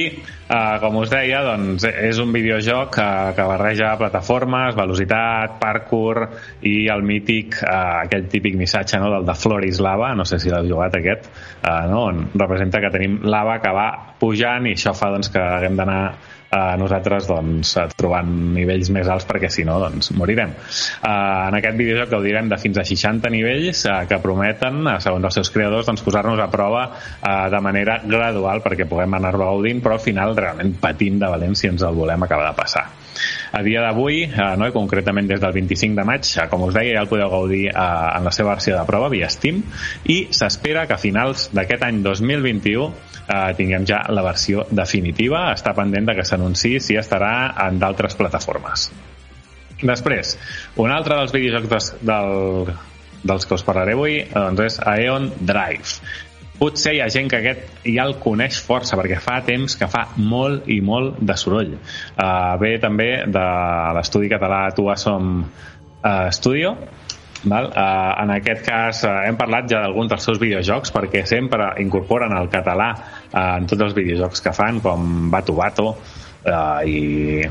Uh, 0.51 0.81
com 0.83 0.97
us 0.99 1.07
deia, 1.07 1.45
doncs, 1.45 1.85
és 1.87 2.17
un 2.19 2.33
videojoc 2.35 2.89
que, 2.97 3.05
que 3.37 3.43
barreja 3.47 3.93
plataformes, 3.95 4.75
velocitat, 4.75 5.53
parkour 5.61 6.25
i 6.67 6.89
el 6.91 7.05
mític, 7.07 7.55
uh, 7.63 8.01
aquell 8.01 8.25
típic 8.33 8.57
missatge 8.59 8.99
no, 8.99 9.07
del 9.13 9.29
de 9.29 9.35
Floris 9.39 9.79
Lava, 9.79 10.09
no 10.11 10.25
sé 10.27 10.41
si 10.43 10.51
l'heu 10.51 10.67
jugat 10.67 10.97
aquest, 10.99 11.29
uh, 11.61 11.85
no, 11.87 12.01
on 12.09 12.19
representa 12.35 12.83
que 12.83 12.91
tenim 12.91 13.21
lava 13.31 13.61
que 13.63 13.71
va 13.77 13.87
pujant 14.19 14.67
i 14.67 14.75
això 14.75 14.91
fa 14.97 15.13
doncs, 15.15 15.31
que 15.31 15.39
haguem 15.39 15.79
d'anar 15.79 16.01
eh, 16.51 16.75
nosaltres 16.81 17.27
doncs, 17.29 17.73
trobant 17.97 18.31
nivells 18.55 18.91
més 18.93 19.09
alts 19.11 19.27
perquè 19.29 19.49
si 19.51 19.65
no 19.67 19.79
doncs, 19.81 20.11
morirem. 20.17 20.53
Eh, 20.53 21.11
en 21.11 21.59
aquest 21.59 21.79
videojoc 21.79 22.13
gaudirem 22.15 22.51
de 22.51 22.59
fins 22.61 22.81
a 22.81 22.87
60 22.87 23.33
nivells 23.33 23.85
eh, 23.87 23.99
que 24.09 24.21
prometen, 24.23 24.81
eh, 24.85 24.97
segons 25.03 25.29
els 25.29 25.39
seus 25.41 25.53
creadors, 25.53 25.87
doncs, 25.89 26.05
posar-nos 26.05 26.41
a 26.43 26.49
prova 26.53 26.87
eh, 26.91 27.35
de 27.53 27.63
manera 27.63 27.99
gradual 28.05 28.63
perquè 28.65 28.89
puguem 28.89 29.19
anar 29.19 29.37
gaudint, 29.39 29.81
però 29.83 29.97
al 29.97 30.03
final 30.03 30.35
realment 30.37 30.75
patint 30.81 31.21
de 31.21 31.31
valent 31.31 31.57
si 31.57 31.71
ens 31.71 31.87
el 31.87 31.97
volem 31.97 32.27
acabar 32.27 32.51
de 32.51 32.57
passar. 32.57 32.89
A 33.51 33.61
dia 33.65 33.81
d'avui, 33.83 34.23
eh, 34.23 34.47
no, 34.57 34.67
i 34.67 34.75
concretament 34.75 35.27
des 35.27 35.41
del 35.41 35.53
25 35.55 35.97
de 35.99 36.05
maig, 36.07 36.27
eh, 36.37 36.47
com 36.51 36.65
us 36.67 36.75
deia, 36.75 36.95
ja 36.95 37.03
el 37.05 37.09
podeu 37.11 37.29
gaudir 37.31 37.65
eh, 37.69 37.75
en 37.75 38.27
la 38.27 38.33
seva 38.35 38.53
versió 38.53 38.77
de 38.77 38.85
prova 38.87 39.09
via 39.11 39.29
Steam 39.29 39.61
i 40.11 40.17
s'espera 40.31 40.85
que 40.87 40.95
a 40.95 41.01
finals 41.01 41.49
d'aquest 41.55 41.83
any 41.87 42.01
2021 42.05 42.87
eh, 42.87 43.53
tinguem 43.57 43.87
ja 43.87 44.03
la 44.09 44.23
versió 44.25 44.65
definitiva. 44.71 45.49
Està 45.55 45.75
pendent 45.77 46.07
de 46.07 46.17
que 46.17 46.27
s'anunciï 46.27 46.79
si 46.79 46.99
estarà 46.99 47.33
en 47.67 47.79
d'altres 47.81 48.15
plataformes. 48.19 48.89
Després, 49.81 50.35
un 50.77 50.91
altre 50.93 51.17
dels 51.17 51.31
videojocs 51.33 51.95
del, 52.05 52.69
dels 53.25 53.47
que 53.47 53.57
us 53.57 53.63
parlaré 53.65 53.95
avui 53.97 54.19
doncs 54.31 54.61
és 54.67 54.77
Aeon 54.85 55.31
Drive 55.41 56.29
potser 56.61 56.93
hi 56.93 57.01
ha 57.01 57.09
gent 57.09 57.29
que 57.31 57.39
aquest 57.41 57.85
ja 57.89 58.05
el 58.05 58.19
coneix 58.21 58.59
força 58.61 58.97
perquè 58.99 59.17
fa 59.23 59.39
temps 59.47 59.73
que 59.79 59.89
fa 59.89 60.05
molt 60.21 60.69
i 60.69 60.77
molt 60.85 61.17
de 61.17 61.37
soroll 61.43 61.73
uh, 61.73 62.53
ve 62.61 62.75
també 62.83 63.09
de 63.25 63.45
l'estudi 63.97 64.29
català 64.29 64.67
Tu 64.77 64.85
Som 65.01 65.31
uh, 65.41 66.29
Studio 66.29 66.75
Val? 67.41 67.71
Uh, 67.73 68.21
en 68.21 68.35
aquest 68.35 68.61
cas 68.67 69.01
uh, 69.07 69.23
hem 69.25 69.37
parlat 69.39 69.65
ja 69.71 69.81
d'alguns 69.81 70.11
dels 70.11 70.27
seus 70.29 70.37
videojocs 70.41 70.93
perquè 70.93 71.23
sempre 71.25 71.71
incorporen 71.81 72.35
el 72.37 72.51
català 72.53 72.91
uh, 72.93 73.55
en 73.57 73.65
tots 73.65 73.87
els 73.87 73.97
videojocs 73.97 74.45
que 74.45 74.53
fan 74.53 74.77
com 74.85 75.31
Bato 75.33 75.57
Bato 75.57 75.95
uh, 76.45 76.81
i, 76.87 77.41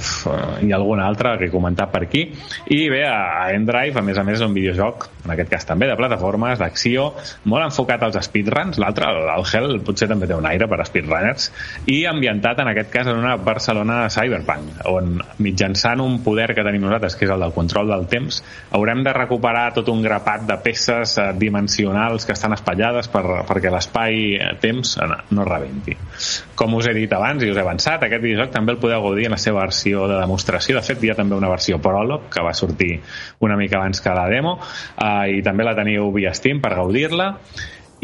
i 0.67 0.73
algun 0.73 1.03
altre 1.03 1.37
que 1.39 1.49
he 1.49 1.53
comentat 1.53 1.93
per 1.93 2.05
aquí. 2.07 2.27
I 2.71 2.81
bé, 2.93 3.05
a 3.09 3.51
Endrive 3.55 4.01
a 4.01 4.05
més 4.07 4.19
a 4.19 4.25
més 4.27 4.41
és 4.41 4.47
un 4.47 4.55
videojoc, 4.57 5.09
en 5.25 5.35
aquest 5.35 5.51
cas 5.53 5.67
també 5.69 5.89
de 5.91 5.97
plataformes, 5.99 6.59
d'acció, 6.61 7.11
molt 7.51 7.67
enfocat 7.69 8.07
als 8.07 8.19
speedruns. 8.27 8.81
L'altre, 8.83 9.11
el 9.35 9.47
Hell, 9.47 9.81
potser 9.85 10.09
també 10.11 10.29
té 10.31 10.39
un 10.39 10.49
aire 10.49 10.69
per 10.71 10.81
a 10.81 10.89
speedrunners, 10.89 11.51
i 11.91 12.05
ambientat 12.09 12.63
en 12.63 12.71
aquest 12.73 12.93
cas 12.93 13.11
en 13.11 13.21
una 13.21 13.37
Barcelona 13.41 14.03
cyberpunk 14.13 14.85
on 14.91 15.19
mitjançant 15.43 16.01
un 16.03 16.19
poder 16.25 16.51
que 16.55 16.65
tenim 16.67 16.85
nosaltres 16.87 17.17
que 17.17 17.27
és 17.27 17.33
el 17.33 17.43
del 17.45 17.55
control 17.57 17.91
del 17.91 18.07
temps 18.11 18.41
haurem 18.77 19.03
de 19.07 19.15
recuperar 19.17 19.71
tot 19.77 19.89
un 19.93 20.03
grapat 20.05 20.47
de 20.49 20.57
peces 20.65 21.17
uh, 21.19 21.31
dimensionals 21.37 22.27
que 22.27 22.37
estan 22.37 22.55
espatllades 22.57 23.11
per, 23.13 23.25
perquè 23.49 23.73
l'espai-temps 23.73 24.97
eh, 25.01 25.11
no 25.37 25.47
rebenti. 25.47 25.97
Com 26.61 26.75
us 26.77 26.91
he 26.91 26.93
dit 26.93 27.13
abans 27.17 27.41
i 27.41 27.49
us 27.49 27.57
he 27.57 27.63
avançat, 27.65 28.03
aquest 28.05 28.21
videojoc 28.21 28.51
també 28.53 28.75
el 28.75 28.81
podeu 28.83 29.01
gaudir 29.07 29.31
en 29.31 29.33
la 29.33 29.41
seva 29.41 29.63
versió 29.65 30.05
de 30.11 30.19
demostració. 30.21 30.77
De 30.77 30.85
fet, 30.85 31.01
hi 31.01 31.13
ha 31.13 31.17
també 31.17 31.39
una 31.39 31.49
versió 31.49 31.79
pròleg 31.81 32.27
que 32.35 32.45
va 32.45 32.53
sortir 32.57 32.91
una 33.47 33.57
mica 33.57 33.79
abans 33.79 34.03
que 34.05 34.13
la 34.17 34.27
demo 34.29 34.59
eh, 34.61 35.39
i 35.39 35.41
també 35.47 35.65
la 35.65 35.77
teniu 35.79 36.11
via 36.13 36.35
Steam 36.37 36.61
per 36.61 36.75
gaudir-la 36.77 37.31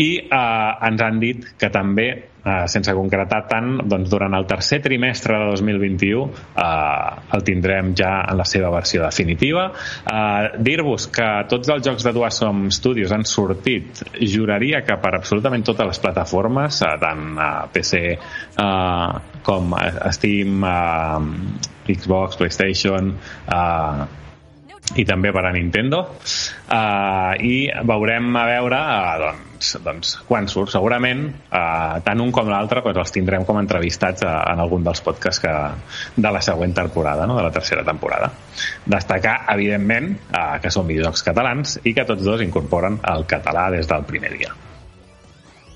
i 0.00 0.10
eh, 0.24 0.88
ens 0.88 1.04
han 1.04 1.20
dit 1.20 1.44
que 1.60 1.68
també 1.72 2.08
eh, 2.46 2.64
sense 2.70 2.94
concretar 2.94 3.42
tant, 3.50 3.72
doncs 3.90 4.10
durant 4.12 4.34
el 4.38 4.46
tercer 4.48 4.78
trimestre 4.84 5.38
de 5.40 5.50
2021 5.50 6.24
eh, 6.54 7.36
el 7.36 7.44
tindrem 7.46 7.92
ja 7.98 8.12
en 8.22 8.38
la 8.38 8.46
seva 8.48 8.70
versió 8.74 9.02
definitiva. 9.04 9.68
Eh, 10.06 10.62
Dir-vos 10.66 11.08
que 11.12 11.28
tots 11.50 11.72
els 11.74 11.84
jocs 11.86 12.06
de 12.06 12.14
Duasom 12.16 12.66
Studios 12.74 13.14
han 13.14 13.26
sortit, 13.28 14.04
juraria 14.20 14.82
que 14.86 14.98
per 15.02 15.16
absolutament 15.18 15.66
totes 15.66 15.90
les 15.90 16.02
plataformes, 16.02 16.82
eh, 16.82 16.92
tant 17.02 17.26
a 17.36 17.50
PC 17.72 18.04
eh, 18.12 19.32
com 19.46 19.74
a 19.78 20.12
Steam, 20.14 20.62
eh, 20.64 21.90
Xbox, 21.96 22.38
PlayStation, 22.38 23.12
eh, 23.46 24.06
i 24.94 25.02
també 25.02 25.32
per 25.34 25.42
a 25.48 25.50
Nintendo 25.50 25.98
uh, 26.06 27.32
i 27.42 27.66
veurem 27.90 28.28
a 28.38 28.44
veure 28.52 28.78
uh, 28.78 29.16
doncs, 29.24 29.45
doncs 29.84 30.16
quan 30.28 30.48
surt 30.50 30.72
segurament 30.74 31.24
uh, 31.28 31.96
tant 32.04 32.22
un 32.22 32.32
com 32.34 32.50
l'altre 32.50 32.82
doncs 32.84 33.02
els 33.04 33.14
tindrem 33.14 33.46
com 33.48 33.58
entrevistats 33.60 34.26
uh, 34.26 34.34
en 34.52 34.62
algun 34.62 34.84
dels 34.86 35.02
podcasts 35.04 35.42
que, 35.42 35.54
de 36.16 36.32
la 36.32 36.42
següent 36.44 36.76
temporada 36.76 37.26
no? 37.26 37.36
de 37.38 37.46
la 37.46 37.54
tercera 37.54 37.84
temporada 37.86 38.30
destacar 38.84 39.38
evidentment 39.56 40.12
uh, 40.30 40.56
que 40.62 40.72
són 40.72 40.88
videojocs 40.90 41.26
catalans 41.26 41.78
i 41.84 41.96
que 41.96 42.06
tots 42.08 42.24
dos 42.26 42.44
incorporen 42.44 43.00
el 43.14 43.26
català 43.30 43.70
des 43.74 43.88
del 43.90 44.06
primer 44.08 44.36
dia 44.36 44.54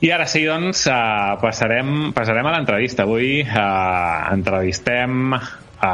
i 0.01 0.09
ara 0.09 0.25
sí, 0.25 0.47
doncs, 0.49 0.87
uh, 0.89 1.37
passarem, 1.43 2.09
passarem 2.17 2.47
a 2.49 2.55
l'entrevista. 2.55 3.05
Avui 3.05 3.43
uh, 3.43 4.31
entrevistem 4.33 5.35
a 5.37 5.91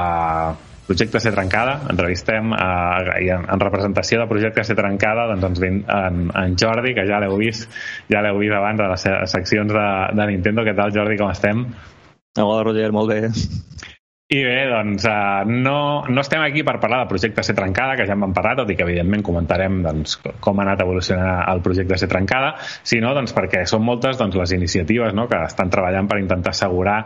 uh, 0.54 0.75
Projecte 0.86 1.20
Ser 1.22 1.32
Trencada, 1.34 1.80
entrevistem 1.90 2.52
eh, 2.54 3.24
i 3.24 3.30
en, 3.34 3.48
en 3.50 3.62
representació 3.62 4.20
del 4.20 4.30
Projecte 4.30 4.64
Ser 4.66 4.78
Trencada 4.78 5.26
doncs 5.32 5.48
ens 5.50 5.62
ven 5.62 5.82
en, 5.82 6.22
en 6.30 6.56
Jordi, 6.60 6.94
que 6.94 7.06
ja 7.08 7.20
l'heu 7.22 7.36
vist 7.40 7.68
ja 8.12 8.22
l'heu 8.22 8.38
vist 8.42 8.54
abans 8.54 8.84
a 8.84 8.92
les 8.94 9.08
seccions 9.32 9.74
de, 9.74 9.88
de 10.14 10.30
Nintendo. 10.32 10.66
Què 10.66 10.76
tal, 10.78 10.94
Jordi, 10.94 11.18
com 11.20 11.32
estem? 11.32 11.66
Hola, 12.36 12.62
Roger, 12.68 12.90
molt 12.92 13.12
bé. 13.12 13.94
I 14.28 14.40
bé, 14.42 14.64
doncs 14.66 15.04
uh, 15.06 15.46
no, 15.46 16.02
no 16.10 16.22
estem 16.24 16.42
aquí 16.42 16.64
per 16.66 16.80
parlar 16.82 17.04
del 17.04 17.10
projecte 17.12 17.44
Ser 17.46 17.54
Trencada, 17.54 17.94
que 17.94 18.08
ja 18.08 18.16
en 18.16 18.24
vam 18.24 18.32
parlar, 18.34 18.56
tot 18.58 18.70
i 18.72 18.74
que 18.74 18.82
evidentment 18.82 19.22
comentarem 19.22 19.76
doncs, 19.84 20.16
com 20.42 20.58
ha 20.58 20.64
anat 20.64 20.80
evolucionant 20.82 21.44
el 21.52 21.60
projecte 21.62 21.94
Ser 21.94 22.08
Trencada, 22.10 22.56
sinó 22.82 23.12
doncs, 23.14 23.30
perquè 23.36 23.60
són 23.70 23.84
moltes 23.86 24.18
doncs, 24.18 24.34
les 24.34 24.54
iniciatives 24.56 25.14
no, 25.14 25.28
que 25.30 25.38
estan 25.46 25.70
treballant 25.70 26.08
per 26.10 26.18
intentar 26.18 26.50
assegurar 26.50 26.96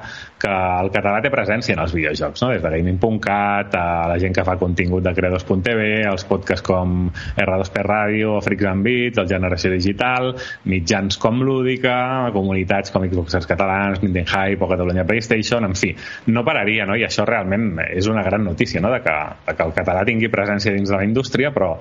que 0.41 0.49
el 0.55 0.89
català 0.95 1.18
té 1.21 1.29
presència 1.35 1.77
en 1.77 1.83
els 1.85 1.93
videojocs, 1.93 2.41
no? 2.41 2.49
des 2.55 2.64
de 2.64 2.73
Gaming.cat, 2.73 3.77
a 3.77 4.09
la 4.09 4.16
gent 4.25 4.39
que 4.39 4.47
fa 4.49 4.57
contingut 4.57 5.05
de 5.05 5.12
Credos.tv, 5.21 5.91
els 6.14 6.25
podcasts 6.25 6.64
com 6.64 7.05
R2P 7.37 7.85
Ràdio, 7.85 8.41
Freaks 8.49 8.71
and 8.73 8.89
Beats, 8.89 9.21
el 9.21 9.29
Generació 9.35 9.75
Digital, 9.75 10.31
mitjans 10.73 11.21
com 11.21 11.45
Lúdica, 11.45 12.01
comunitats 12.33 12.97
com 12.97 13.05
Xboxers 13.05 13.53
Catalans, 13.53 14.01
Nintendo 14.01 14.41
Hype 14.41 14.64
o 14.64 14.73
Catalunya 14.73 15.05
PlayStation, 15.05 15.68
en 15.68 15.77
fi, 15.77 15.93
no 16.33 16.49
pararia, 16.49 16.89
no? 16.89 16.97
I 16.97 17.10
això 17.11 17.27
realment 17.29 17.73
és 17.91 18.09
una 18.11 18.25
gran 18.27 18.47
notícia, 18.47 18.81
no? 18.81 18.93
de, 18.95 19.03
que, 19.05 19.17
de 19.49 19.57
que 19.57 19.67
el 19.67 19.75
català 19.77 20.07
tingui 20.09 20.31
presència 20.33 20.75
dins 20.77 20.91
de 20.91 20.97
la 20.97 21.07
indústria, 21.07 21.53
però 21.55 21.75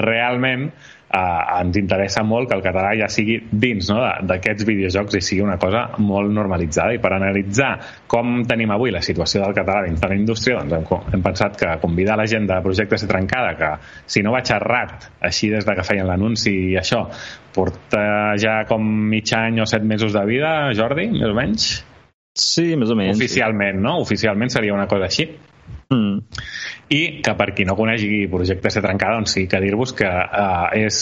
realment 0.00 0.70
eh, 1.10 1.60
ens 1.60 1.76
interessa 1.76 2.22
molt 2.26 2.48
que 2.50 2.56
el 2.56 2.62
català 2.64 2.92
ja 2.98 3.08
sigui 3.12 3.36
dins 3.50 3.90
no? 3.90 3.98
d'aquests 4.28 4.66
videojocs 4.68 5.18
i 5.18 5.22
sigui 5.24 5.44
una 5.44 5.58
cosa 5.62 5.86
molt 5.98 6.32
normalitzada. 6.34 6.94
I 6.94 7.02
per 7.02 7.12
analitzar 7.16 7.72
com 8.10 8.40
tenim 8.48 8.72
avui 8.74 8.94
la 8.94 9.02
situació 9.04 9.44
del 9.44 9.56
català 9.56 9.84
dins 9.86 10.00
de 10.00 10.10
la 10.12 10.18
indústria, 10.18 10.62
doncs 10.62 10.78
hem, 10.78 11.12
hem 11.16 11.26
pensat 11.26 11.58
que 11.60 11.76
convidar 11.82 12.18
la 12.20 12.28
gent 12.30 12.48
de 12.50 12.60
Projecte 12.64 12.98
Ser 13.00 13.10
Trencada, 13.10 13.54
que 13.58 13.74
si 14.06 14.24
no 14.26 14.34
vaig 14.36 14.54
errat, 14.54 15.10
així 15.26 15.50
des 15.52 15.66
de 15.66 15.76
que 15.76 15.86
feien 15.86 16.08
l'anunci 16.08 16.54
i 16.70 16.78
això, 16.80 17.04
porta 17.54 18.36
ja 18.38 18.60
com 18.68 18.84
mig 19.10 19.34
any 19.34 19.60
o 19.60 19.66
set 19.66 19.82
mesos 19.82 20.14
de 20.14 20.26
vida, 20.28 20.54
Jordi, 20.78 21.10
més 21.18 21.30
o 21.30 21.36
menys? 21.36 21.70
Sí, 22.36 22.74
més 22.78 22.90
o 22.90 22.96
menys. 22.98 23.18
Oficialment, 23.18 23.80
no? 23.82 23.98
Oficialment 24.04 24.52
seria 24.52 24.74
una 24.76 24.86
cosa 24.90 25.08
així. 25.10 25.26
Mm. 25.90 26.20
I 26.94 27.00
que 27.22 27.32
per 27.38 27.48
qui 27.54 27.64
no 27.66 27.74
conegui 27.78 28.28
Projecte 28.30 28.70
Ser 28.70 28.82
Trencada, 28.84 29.18
doncs 29.18 29.34
sí 29.34 29.46
que 29.50 29.58
dir-vos 29.62 29.92
que 29.98 30.06
eh, 30.06 30.84
és 30.86 31.00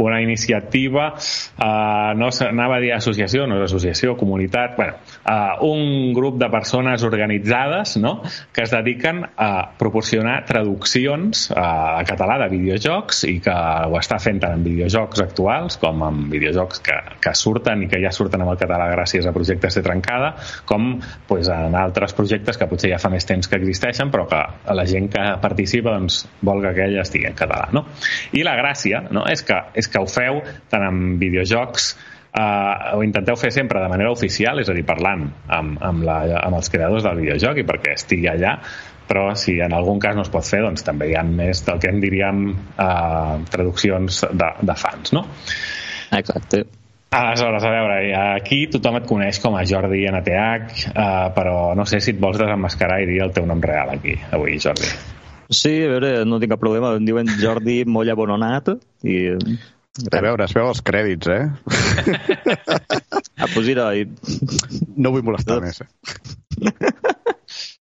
una 0.00 0.20
iniciativa, 0.24 1.06
eh, 1.16 2.10
no 2.20 2.28
anava 2.48 2.76
a 2.76 2.82
dir 2.84 2.92
associació, 2.96 3.46
no 3.48 3.56
és 3.60 3.64
associació, 3.70 4.16
comunitat, 4.20 4.76
bueno, 4.76 5.00
eh, 5.26 5.66
un 5.66 6.12
grup 6.14 6.38
de 6.38 6.48
persones 6.50 7.02
organitzades 7.02 7.96
no? 7.96 8.22
que 8.52 8.62
es 8.62 8.70
dediquen 8.70 9.24
a 9.36 9.72
proporcionar 9.78 10.44
traduccions 10.46 11.50
eh, 11.50 11.58
a 11.58 12.04
català 12.08 12.38
de 12.44 12.48
videojocs 12.52 13.24
i 13.30 13.38
que 13.44 13.54
ho 13.54 13.98
està 13.98 14.18
fent 14.22 14.40
tant 14.42 14.56
en 14.56 14.64
videojocs 14.64 15.22
actuals 15.24 15.78
com 15.82 16.04
en 16.06 16.26
videojocs 16.32 16.82
que, 16.86 16.96
que 17.22 17.34
surten 17.34 17.84
i 17.86 17.90
que 17.90 18.00
ja 18.02 18.12
surten 18.14 18.44
amb 18.44 18.54
el 18.54 18.60
català 18.60 18.88
gràcies 18.92 19.26
a 19.26 19.34
projectes 19.36 19.76
de 19.76 19.84
trencada, 19.84 20.32
com 20.68 20.96
pues, 21.28 21.50
en 21.52 21.74
altres 21.78 22.14
projectes 22.16 22.58
que 22.58 22.68
potser 22.70 22.92
ja 22.94 23.00
fa 23.02 23.10
més 23.12 23.26
temps 23.28 23.48
que 23.48 23.58
existeixen 23.60 24.12
però 24.14 24.26
que 24.30 24.42
la 24.76 24.86
gent 24.88 25.10
que 25.12 25.24
participa 25.42 25.94
doncs, 25.96 26.24
vol 26.46 26.62
que 26.64 26.72
aquell 26.72 26.98
estigui 27.02 27.28
en 27.28 27.36
català. 27.38 27.68
No? 27.74 27.86
I 28.36 28.44
la 28.46 28.56
gràcia 28.58 29.02
no? 29.10 29.26
és, 29.30 29.42
que, 29.46 29.58
és 29.74 29.88
que 29.90 30.02
ho 30.02 30.08
feu 30.10 30.42
tant 30.70 30.84
en 30.86 31.02
videojocs 31.20 31.94
eh, 32.36 32.94
ho 32.94 33.02
intenteu 33.04 33.38
fer 33.40 33.52
sempre 33.54 33.82
de 33.82 33.88
manera 33.92 34.12
oficial, 34.12 34.60
és 34.60 34.70
a 34.70 34.76
dir, 34.76 34.84
parlant 34.88 35.26
amb, 35.48 35.80
amb, 35.80 36.04
la, 36.06 36.20
amb 36.42 36.60
els 36.60 36.70
creadors 36.72 37.06
del 37.06 37.22
videojoc 37.24 37.62
i 37.62 37.66
perquè 37.68 37.96
estigui 37.96 38.30
allà, 38.32 38.56
però 39.06 39.28
si 39.38 39.58
en 39.62 39.74
algun 39.74 40.00
cas 40.02 40.16
no 40.18 40.24
es 40.26 40.32
pot 40.32 40.46
fer, 40.46 40.64
doncs 40.66 40.86
també 40.86 41.10
hi 41.10 41.18
ha 41.18 41.22
més 41.26 41.62
del 41.66 41.78
que 41.82 41.92
en 41.92 42.02
diríem 42.02 42.48
eh, 42.54 43.36
traduccions 43.52 44.24
de, 44.32 44.50
de 44.62 44.80
fans, 44.80 45.14
no? 45.16 45.26
Exacte. 46.16 46.66
Aleshores, 47.16 47.62
a 47.64 47.70
veure, 47.70 47.98
aquí 48.34 48.64
tothom 48.68 48.98
et 48.98 49.06
coneix 49.08 49.38
com 49.40 49.54
a 49.56 49.62
Jordi 49.64 50.02
NTH, 50.10 50.88
uh, 50.90 51.28
però 51.36 51.70
no 51.78 51.86
sé 51.86 52.00
si 52.02 52.12
et 52.12 52.18
vols 52.20 52.36
desenmascarar 52.40 52.98
i 53.00 53.06
dir 53.08 53.20
el 53.24 53.32
teu 53.32 53.46
nom 53.46 53.62
real 53.62 53.94
aquí, 53.94 54.16
avui, 54.34 54.58
Jordi. 54.60 54.90
Sí, 55.46 55.72
a 55.86 55.92
veure, 55.94 56.10
no 56.26 56.40
tinc 56.42 56.52
cap 56.56 56.60
problema. 56.60 56.90
Em 56.98 57.06
diuen 57.06 57.30
Jordi 57.40 57.84
Molla 57.86 58.18
Bononat 58.18 58.74
i... 59.06 59.16
A 59.96 60.20
veure, 60.20 60.44
es 60.44 60.52
veu 60.56 60.68
els 60.68 60.82
crèdits, 60.84 61.28
eh? 61.32 61.44
Ah, 63.36 63.44
pues 63.52 63.66
mira, 63.66 63.90
i... 63.92 64.06
No 64.96 65.10
vull 65.12 65.24
molestar 65.24 65.58
més. 65.60 65.82
Eh? 65.84 65.88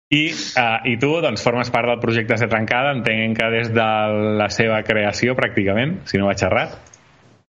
I, 0.10 0.22
uh, 0.58 0.80
I 0.88 0.96
tu, 0.98 1.12
doncs, 1.22 1.44
formes 1.46 1.70
part 1.74 1.92
del 1.92 2.00
projecte 2.02 2.38
Ser 2.40 2.48
Trencada, 2.50 2.96
entenc 2.98 3.38
que 3.38 3.50
des 3.54 3.70
de 3.76 3.88
la 4.40 4.48
seva 4.54 4.80
creació, 4.88 5.36
pràcticament, 5.38 6.00
si 6.10 6.18
no 6.18 6.30
vaig 6.30 6.42
errat. 6.48 6.78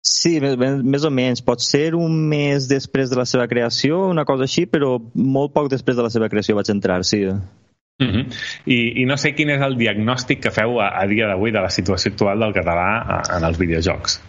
Sí, 0.05 0.36
més, 0.42 0.57
més 0.59 1.05
o 1.07 1.11
menys. 1.14 1.42
Pot 1.44 1.62
ser 1.64 1.92
un 1.99 2.14
mes 2.30 2.68
després 2.70 3.12
de 3.12 3.18
la 3.18 3.26
seva 3.30 3.49
creació, 3.51 4.05
una 4.12 4.26
cosa 4.28 4.44
així, 4.49 4.66
però 4.70 4.96
molt 5.14 5.55
poc 5.55 5.70
després 5.72 5.96
de 5.96 6.05
la 6.07 6.12
seva 6.12 6.28
creació 6.32 6.59
vaig 6.59 6.70
entrar, 6.74 7.01
sí. 7.05 7.24
Uh 7.28 8.07
-huh. 8.07 8.24
I, 8.66 9.03
I 9.03 9.05
no 9.07 9.16
sé 9.16 9.34
quin 9.34 9.51
és 9.51 9.62
el 9.62 9.76
diagnòstic 9.76 10.42
que 10.42 10.51
feu 10.51 10.80
a, 10.80 10.92
a 11.01 11.07
dia 11.07 11.26
d'avui 11.26 11.51
de 11.51 11.61
la 11.61 11.70
situació 11.70 12.12
actual 12.12 12.38
del 12.38 12.55
català 12.55 12.90
a, 13.03 13.22
en 13.36 13.44
els 13.44 13.59
videojocs. 13.59 14.20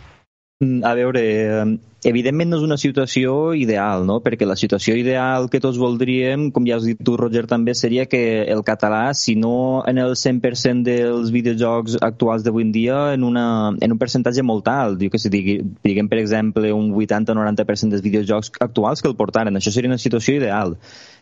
Mm, 0.61 0.83
a 0.83 0.91
veure, 0.93 1.21
eh, 1.23 1.79
evidentment 2.03 2.49
no 2.51 2.57
és 2.57 2.63
una 2.65 2.75
situació 2.75 3.53
ideal, 3.55 4.01
no? 4.07 4.17
perquè 4.19 4.43
la 4.43 4.57
situació 4.59 4.91
ideal 4.99 5.45
que 5.47 5.61
tots 5.63 5.77
voldríem, 5.79 6.49
com 6.51 6.65
ja 6.67 6.75
has 6.75 6.87
dit 6.87 6.99
tu, 6.99 7.13
Roger, 7.15 7.45
també 7.47 7.71
seria 7.79 8.03
que 8.11 8.19
el 8.43 8.59
català, 8.67 9.13
si 9.15 9.37
no 9.39 9.53
en 9.87 10.01
el 10.03 10.17
100% 10.19 10.83
dels 10.83 11.31
videojocs 11.31 11.95
actuals 12.03 12.43
d'avui 12.43 12.65
en 12.67 12.73
dia, 12.75 12.97
en, 13.13 13.23
una, 13.23 13.45
en 13.71 13.95
un 13.95 14.01
percentatge 14.01 14.43
molt 14.43 14.67
alt, 14.67 14.99
jo 14.99 15.07
que 15.13 15.21
sé, 15.23 15.31
digui, 15.31 15.61
diguem 15.87 16.11
per 16.11 16.19
exemple 16.19 16.73
un 16.75 16.91
80-90% 16.91 17.95
dels 17.95 18.03
videojocs 18.03 18.51
actuals 18.59 18.99
que 18.99 19.07
el 19.07 19.15
portaren, 19.15 19.55
això 19.55 19.71
seria 19.71 19.93
una 19.93 20.01
situació 20.09 20.35
ideal 20.41 20.75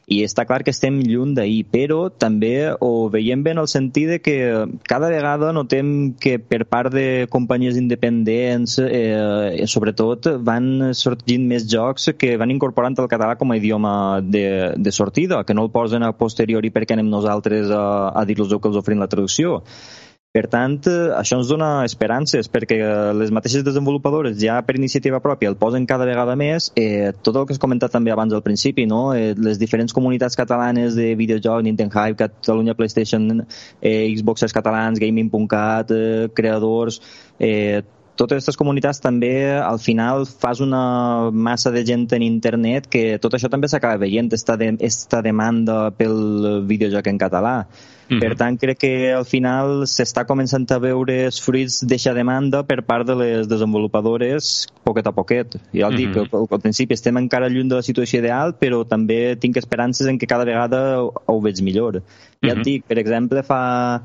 i 0.07 0.21
està 0.23 0.45
clar 0.47 0.61
que 0.63 0.71
estem 0.71 1.01
lluny 1.03 1.33
d'ahir, 1.35 1.65
però 1.67 1.97
també 2.07 2.71
ho 2.71 3.09
veiem 3.11 3.41
bé 3.43 3.51
en 3.51 3.59
el 3.59 3.67
sentit 3.67 4.07
de 4.13 4.19
que 4.23 4.35
cada 4.87 5.09
vegada 5.11 5.51
notem 5.51 6.13
que 6.15 6.37
per 6.39 6.61
part 6.63 6.93
de 6.95 7.27
companyies 7.33 7.75
independents, 7.75 8.77
eh, 8.79 9.67
sobretot, 9.67 10.31
van 10.47 10.93
sorgint 10.95 11.43
més 11.51 11.67
jocs 11.67 12.13
que 12.17 12.37
van 12.39 12.55
incorporant 12.55 12.95
el 13.03 13.11
català 13.11 13.35
com 13.35 13.51
a 13.51 13.59
idioma 13.59 13.93
de, 14.23 14.47
de 14.79 14.95
sortida, 14.95 15.43
que 15.43 15.53
no 15.53 15.67
el 15.67 15.73
posen 15.75 16.07
a 16.07 16.15
posteriori 16.15 16.71
perquè 16.71 16.95
anem 16.95 17.11
nosaltres 17.11 17.67
a, 17.67 17.85
a 18.15 18.23
dir-los 18.23 18.55
que 18.55 18.71
els 18.71 18.79
oferim 18.79 19.03
la 19.03 19.11
traducció. 19.11 19.59
Per 20.35 20.43
tant, 20.51 20.75
eh, 20.85 21.09
això 21.17 21.37
ens 21.39 21.47
dona 21.49 21.85
esperances, 21.87 22.49
perquè 22.51 22.77
les 23.17 23.31
mateixes 23.33 23.63
desenvolupadores 23.65 24.35
ja 24.41 24.59
per 24.67 24.75
iniciativa 24.77 25.21
pròpia 25.23 25.49
el 25.49 25.55
posen 25.57 25.87
cada 25.89 26.05
vegada 26.05 26.35
més. 26.35 26.71
Eh, 26.75 27.13
tot 27.23 27.39
el 27.39 27.47
que 27.47 27.55
has 27.55 27.61
comentat 27.63 27.95
també 27.95 28.11
abans 28.11 28.35
al 28.35 28.43
principi, 28.43 28.85
no? 28.85 29.13
eh, 29.15 29.33
les 29.33 29.57
diferents 29.57 29.95
comunitats 29.95 30.35
catalanes 30.35 30.95
de 30.99 31.15
videojocs, 31.15 31.63
Nintendo 31.63 31.95
Hype, 31.95 32.19
Catalunya 32.19 32.75
PlayStation, 32.75 33.47
eh, 33.81 34.13
Xboxers 34.13 34.53
catalans, 34.53 34.99
Gaming.cat, 34.99 35.91
eh, 35.91 36.27
creadors, 36.35 37.01
eh, 37.39 37.81
totes 38.17 38.37
aquestes 38.37 38.57
comunitats 38.57 38.99
també 38.99 39.33
al 39.55 39.77
final 39.79 40.25
fas 40.25 40.59
una 40.59 41.29
massa 41.31 41.71
de 41.71 41.85
gent 41.85 42.07
en 42.17 42.23
internet 42.25 42.87
que 42.89 43.19
tot 43.21 43.33
això 43.37 43.49
també 43.49 43.69
s'acaba 43.69 44.01
veient, 44.01 44.33
esta, 44.33 44.57
de, 44.57 44.73
esta 44.81 45.21
demanda 45.21 45.91
pel 45.97 46.65
videojoc 46.65 47.07
en 47.07 47.21
català. 47.21 47.59
-huh. 48.09 48.19
Per 48.19 48.35
tant, 48.35 48.57
crec 48.57 48.77
que 48.79 49.13
al 49.13 49.25
final 49.25 49.83
s'està 49.85 50.25
començant 50.25 50.65
a 50.71 50.79
veure 50.79 51.25
els 51.25 51.39
fruits 51.41 51.83
d'eixa 51.83 52.13
demanda 52.13 52.63
per 52.63 52.81
part 52.83 53.07
de 53.07 53.15
les 53.15 53.47
desenvolupadores 53.47 54.67
poquet 54.83 55.07
a 55.07 55.11
poquet. 55.11 55.57
Ja 55.73 55.87
el 55.87 55.95
dic, 55.95 56.15
uh 56.15 56.23
-huh. 56.23 56.47
al, 56.51 56.59
principi 56.59 56.93
estem 56.93 57.17
encara 57.17 57.49
lluny 57.49 57.67
de 57.67 57.75
la 57.75 57.81
situació 57.81 58.19
ideal, 58.19 58.55
però 58.59 58.85
també 58.87 59.35
tinc 59.35 59.57
esperances 59.57 60.07
en 60.07 60.17
que 60.17 60.27
cada 60.27 60.45
vegada 60.45 61.01
ho, 61.01 61.13
ho 61.25 61.41
veig 61.41 61.61
millor. 61.61 62.01
Ja 62.41 62.53
et 62.53 62.63
dic, 62.63 62.85
per 62.87 62.97
exemple, 62.97 63.43
fa 63.43 64.01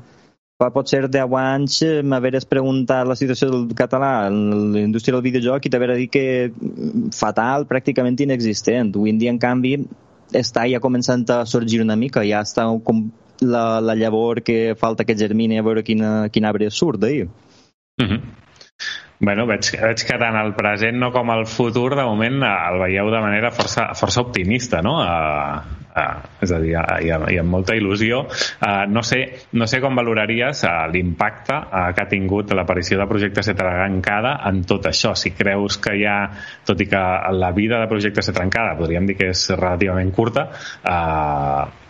fa 0.63 0.69
potser 0.71 1.09
10 1.09 1.33
anys 1.39 1.81
eh, 1.81 2.01
m'haveres 2.05 2.45
preguntat 2.45 3.07
la 3.07 3.17
situació 3.19 3.49
del 3.51 3.65
català 3.75 4.27
en 4.29 4.71
la 4.73 4.79
indústria 4.79 5.15
del 5.15 5.25
videojoc 5.25 5.65
i 5.65 5.69
t'haver 5.69 5.97
dit 5.97 6.11
que 6.13 6.25
fatal, 7.11 7.65
pràcticament 7.65 8.19
inexistent. 8.23 8.93
Avui 8.95 9.09
en 9.09 9.17
dia, 9.17 9.33
en 9.33 9.39
canvi, 9.41 9.73
està 10.33 10.67
ja 10.69 10.81
començant 10.83 11.25
a 11.33 11.43
sorgir 11.49 11.81
una 11.81 11.97
mica, 11.99 12.23
ja 12.23 12.41
està 12.45 12.65
com 12.85 13.09
la, 13.43 13.81
la 13.81 13.95
llavor 13.95 14.41
que 14.43 14.75
falta 14.79 15.05
que 15.05 15.17
germini 15.19 15.59
a 15.59 15.65
veure 15.65 15.83
quina, 15.83 16.29
quin 16.33 16.47
arbre 16.49 16.69
surt 16.71 16.99
d'ahir. 17.03 17.27
Uh 18.01 18.07
-huh. 18.07 18.21
Bueno, 19.23 19.45
veig, 19.47 19.69
veig 19.79 20.01
que 20.03 20.17
tant 20.19 20.35
el 20.35 20.51
present 20.57 20.97
no 20.99 21.11
com 21.15 21.29
el 21.31 21.45
futur, 21.47 21.93
de 21.95 22.03
moment, 22.03 22.41
el 22.43 22.79
veieu 22.81 23.07
de 23.13 23.21
manera 23.23 23.53
força, 23.55 23.85
força 23.95 24.19
optimista, 24.19 24.81
no? 24.83 24.97
Uh, 24.99 25.61
uh, 25.95 26.17
és 26.43 26.51
a 26.51 26.59
dir, 26.59 26.73
i, 26.75 27.11
amb, 27.15 27.29
i 27.31 27.37
amb 27.39 27.53
molta 27.55 27.77
il·lusió. 27.79 28.19
Uh, 28.25 28.83
no, 28.91 29.03
sé, 29.07 29.21
no 29.55 29.67
sé 29.69 29.79
com 29.79 29.95
valoraries 29.95 30.65
uh, 30.67 30.73
l'impacte 30.91 31.55
uh, 31.55 31.85
que 31.95 32.03
ha 32.03 32.09
tingut 32.11 32.51
l'aparició 32.51 32.99
del 32.99 33.07
projecte 33.07 33.45
Ser 33.47 33.55
Trencada 33.59 34.33
en 34.49 34.59
tot 34.67 34.89
això. 34.91 35.13
Si 35.15 35.31
creus 35.37 35.79
que 35.79 35.95
hi 36.01 36.03
ha, 36.03 36.17
tot 36.67 36.83
i 36.83 36.89
que 36.91 37.05
la 37.37 37.53
vida 37.55 37.79
de 37.79 37.87
projecte 37.87 38.25
Ser 38.25 38.35
Trencada 38.35 38.75
podríem 38.81 39.07
dir 39.07 39.15
que 39.21 39.31
és 39.31 39.45
relativament 39.55 40.11
curta, 40.11 40.49
uh, 40.83 41.82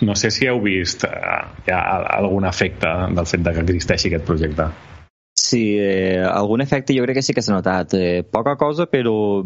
no 0.00 0.16
sé 0.16 0.30
si 0.30 0.46
heu 0.46 0.60
vist 0.64 1.04
eh, 1.04 1.42
ja 1.66 1.82
algun 2.16 2.46
efecte 2.48 2.90
del 3.14 3.28
fet 3.28 3.44
de 3.44 3.52
que 3.52 3.66
existeixi 3.66 4.08
aquest 4.10 4.26
projecte. 4.26 4.70
Sí, 5.38 5.76
eh, 5.78 6.22
algun 6.24 6.60
efecte 6.64 6.94
jo 6.96 7.04
crec 7.04 7.20
que 7.20 7.26
sí 7.26 7.34
que 7.34 7.42
s'ha 7.42 7.54
notat. 7.54 7.94
Eh, 7.94 8.22
poca 8.24 8.56
cosa, 8.56 8.86
però 8.86 9.44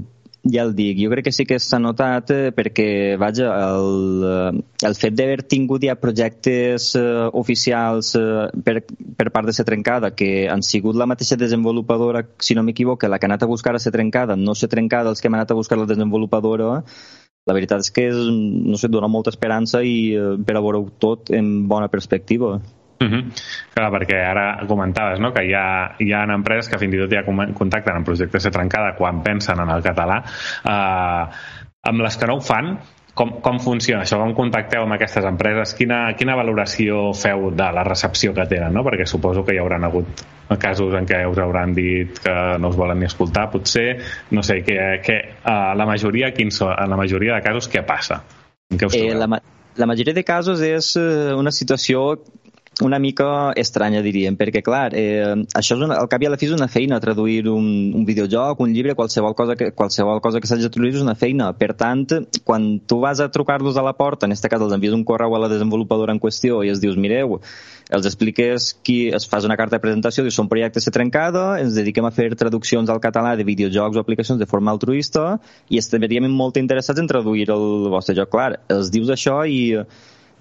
ja 0.53 0.63
el 0.63 0.75
dic, 0.77 0.99
jo 1.01 1.11
crec 1.11 1.27
que 1.27 1.33
sí 1.35 1.47
que 1.49 1.59
s'ha 1.63 1.79
notat 1.83 2.31
eh, 2.35 2.51
perquè, 2.55 3.17
vaja, 3.21 3.51
el, 3.67 4.25
eh, 4.31 4.87
el 4.89 4.97
fet 4.99 5.17
d'haver 5.19 5.43
tingut 5.51 5.85
ja 5.87 5.97
projectes 5.99 6.93
eh, 6.99 7.27
oficials 7.41 8.15
eh, 8.19 8.47
per, 8.67 8.77
per 9.19 9.31
part 9.35 9.51
de 9.51 9.57
ser 9.57 9.67
trencada, 9.69 10.13
que 10.15 10.49
han 10.53 10.63
sigut 10.63 10.97
la 10.97 11.09
mateixa 11.11 11.39
desenvolupadora, 11.41 12.25
si 12.39 12.55
no 12.55 12.63
m'equivoco, 12.67 13.09
la 13.09 13.19
que 13.19 13.27
ha 13.27 13.33
anat 13.33 13.47
a 13.47 13.51
buscar 13.51 13.75
a 13.75 13.83
ser 13.83 13.95
trencada, 13.97 14.37
no 14.37 14.55
ser 14.55 14.71
trencada 14.73 15.11
els 15.11 15.21
que 15.21 15.31
han 15.31 15.39
anat 15.39 15.51
a 15.51 15.59
buscar 15.59 15.79
la 15.79 15.89
desenvolupadora, 15.91 16.83
la 17.47 17.55
veritat 17.55 17.85
és 17.85 17.93
que 17.95 18.09
és, 18.11 18.17
no 18.67 18.79
sé, 18.81 18.91
dona 18.91 19.11
molta 19.11 19.31
esperança 19.31 19.83
i 19.87 20.15
eh, 20.15 20.35
per 20.43 20.57
a 20.59 20.65
veure 20.65 20.83
tot 21.03 21.31
en 21.35 21.69
bona 21.71 21.89
perspectiva. 21.93 22.57
Uh 22.97 23.07
-huh. 23.07 23.23
Clar, 23.75 23.91
perquè 23.93 24.19
ara 24.25 24.67
comentaves 24.67 25.21
no? 25.21 25.33
que 25.33 25.45
hi 25.45 25.53
ha, 25.55 25.97
hi 25.99 26.13
ha 26.13 26.25
empreses 26.25 26.69
que 26.69 26.79
fins 26.79 26.95
i 26.95 26.99
tot 26.99 27.13
ja 27.13 27.25
contacten 27.25 27.97
en 27.97 28.05
projectes 28.05 28.43
de 28.43 28.51
trencada 28.51 28.97
quan 28.97 29.23
pensen 29.23 29.61
en 29.61 29.69
el 29.69 29.83
català 29.83 30.23
eh, 30.65 31.25
amb 31.83 32.01
les 32.01 32.17
que 32.17 32.27
no 32.27 32.37
ho 32.37 32.41
fan 32.41 32.79
com, 33.17 33.33
com 33.43 33.59
funciona 33.63 34.05
això? 34.05 34.19
Com 34.21 34.35
contacteu 34.37 34.85
amb 34.85 34.97
aquestes 34.97 35.25
empreses? 35.25 35.73
Quina, 35.79 36.01
quina 36.19 36.37
valoració 36.37 37.11
feu 37.17 37.49
de 37.57 37.69
la 37.73 37.85
recepció 37.87 38.35
que 38.37 38.45
tenen? 38.51 38.77
No? 38.77 38.85
Perquè 38.87 39.07
suposo 39.09 39.45
que 39.47 39.57
hi 39.57 39.61
hauran 39.63 39.89
hagut 39.89 40.25
casos 40.63 40.95
en 40.95 41.09
què 41.09 41.23
us 41.27 41.41
hauran 41.43 41.73
dit 41.75 42.21
que 42.23 42.35
no 42.61 42.71
us 42.71 42.79
volen 42.79 43.01
ni 43.01 43.09
escoltar, 43.09 43.49
potser. 43.51 43.89
No 44.37 44.45
sé, 44.47 44.61
que, 44.67 44.79
que 45.03 45.17
uh, 45.41 45.73
la 45.79 45.89
majoria, 45.89 46.31
quins 46.37 46.61
en 46.69 46.93
la 46.93 47.01
majoria 47.01 47.39
de 47.39 47.45
casos, 47.49 47.71
què 47.73 47.83
passa? 47.89 48.21
En 48.71 48.79
què 48.79 48.91
us 48.91 48.99
eh, 48.99 49.15
la, 49.17 49.41
la 49.81 49.89
majoria 49.89 50.15
de 50.15 50.25
casos 50.27 50.61
és 50.65 50.93
eh, 51.01 51.33
una 51.35 51.55
situació 51.55 52.07
una 52.85 52.99
mica 52.99 53.53
estranya, 53.57 54.03
diríem, 54.05 54.35
perquè, 54.37 54.61
clar, 54.61 54.91
eh, 54.93 55.33
això 55.57 55.79
és 55.79 55.85
una, 55.87 55.97
al 55.97 56.11
cap 56.13 56.21
i 56.21 56.27
a 56.29 56.33
la 56.33 56.37
fi 56.37 56.51
és 56.51 56.53
una 56.53 56.69
feina, 56.69 56.99
traduir 57.01 57.47
un, 57.49 57.69
un 57.97 58.05
videojoc, 58.05 58.61
un 58.61 58.75
llibre, 58.75 58.95
qualsevol 58.99 59.33
cosa 59.35 59.55
que, 59.57 59.71
qualsevol 59.73 60.21
cosa 60.21 60.43
que 60.43 60.49
s'hagi 60.51 60.67
de 60.67 60.71
traduir 60.75 60.93
és 60.93 61.05
una 61.05 61.15
feina. 61.17 61.49
Per 61.57 61.71
tant, 61.73 62.05
quan 62.45 62.67
tu 62.85 62.99
vas 63.01 63.23
a 63.25 63.31
trucar-los 63.33 63.79
a 63.81 63.85
la 63.87 63.95
porta, 63.97 64.29
en 64.29 64.35
aquest 64.35 64.49
cas 64.53 64.61
els 64.61 64.75
envies 64.77 64.93
un 64.93 65.07
correu 65.09 65.33
a 65.33 65.41
la 65.41 65.49
desenvolupadora 65.49 66.13
en 66.13 66.21
qüestió 66.21 66.61
i 66.67 66.73
els 66.73 66.83
dius, 66.83 66.99
mireu, 67.01 67.39
els 67.97 68.09
expliques 68.11 68.75
qui 68.85 68.97
es 69.09 69.25
fas 69.31 69.47
una 69.49 69.57
carta 69.57 69.79
de 69.79 69.85
presentació, 69.85 70.27
dius, 70.27 70.37
som 70.37 70.51
projecte 70.51 70.83
ser 70.85 70.93
trencada, 70.93 71.47
ens 71.63 71.79
dediquem 71.79 72.05
a 72.05 72.13
fer 72.13 72.29
traduccions 72.37 72.93
al 72.93 73.01
català 73.01 73.33
de 73.41 73.47
videojocs 73.49 73.97
o 73.97 74.05
aplicacions 74.05 74.43
de 74.43 74.51
forma 74.51 74.75
altruista 74.75 75.39
i 75.73 75.81
estaríem 75.81 76.29
molt 76.29 76.61
interessats 76.61 77.01
en 77.01 77.09
traduir 77.09 77.49
el 77.55 77.89
vostre 77.89 78.19
joc. 78.19 78.29
Clar, 78.37 78.59
els 78.69 78.93
dius 78.93 79.09
això 79.15 79.39
i 79.49 79.79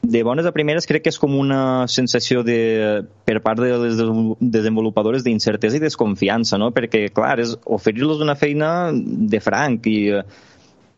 de 0.06 0.22
bones 0.24 0.46
a 0.46 0.54
primeres 0.56 0.86
crec 0.90 1.06
que 1.06 1.12
és 1.14 1.20
com 1.22 1.34
una 1.38 1.88
sensació 1.92 2.44
de, 2.46 2.58
per 3.26 3.40
part 3.44 3.62
de 3.62 3.72
les 3.82 4.00
desenvolupadores 4.40 5.26
d'incertesa 5.26 5.80
i 5.80 5.84
desconfiança, 5.84 6.60
no? 6.62 6.72
perquè, 6.76 7.08
clar, 7.16 7.40
és 7.44 7.56
oferir-los 7.66 8.22
una 8.24 8.38
feina 8.40 8.70
de 8.94 9.42
franc 9.44 9.90
i 9.90 9.98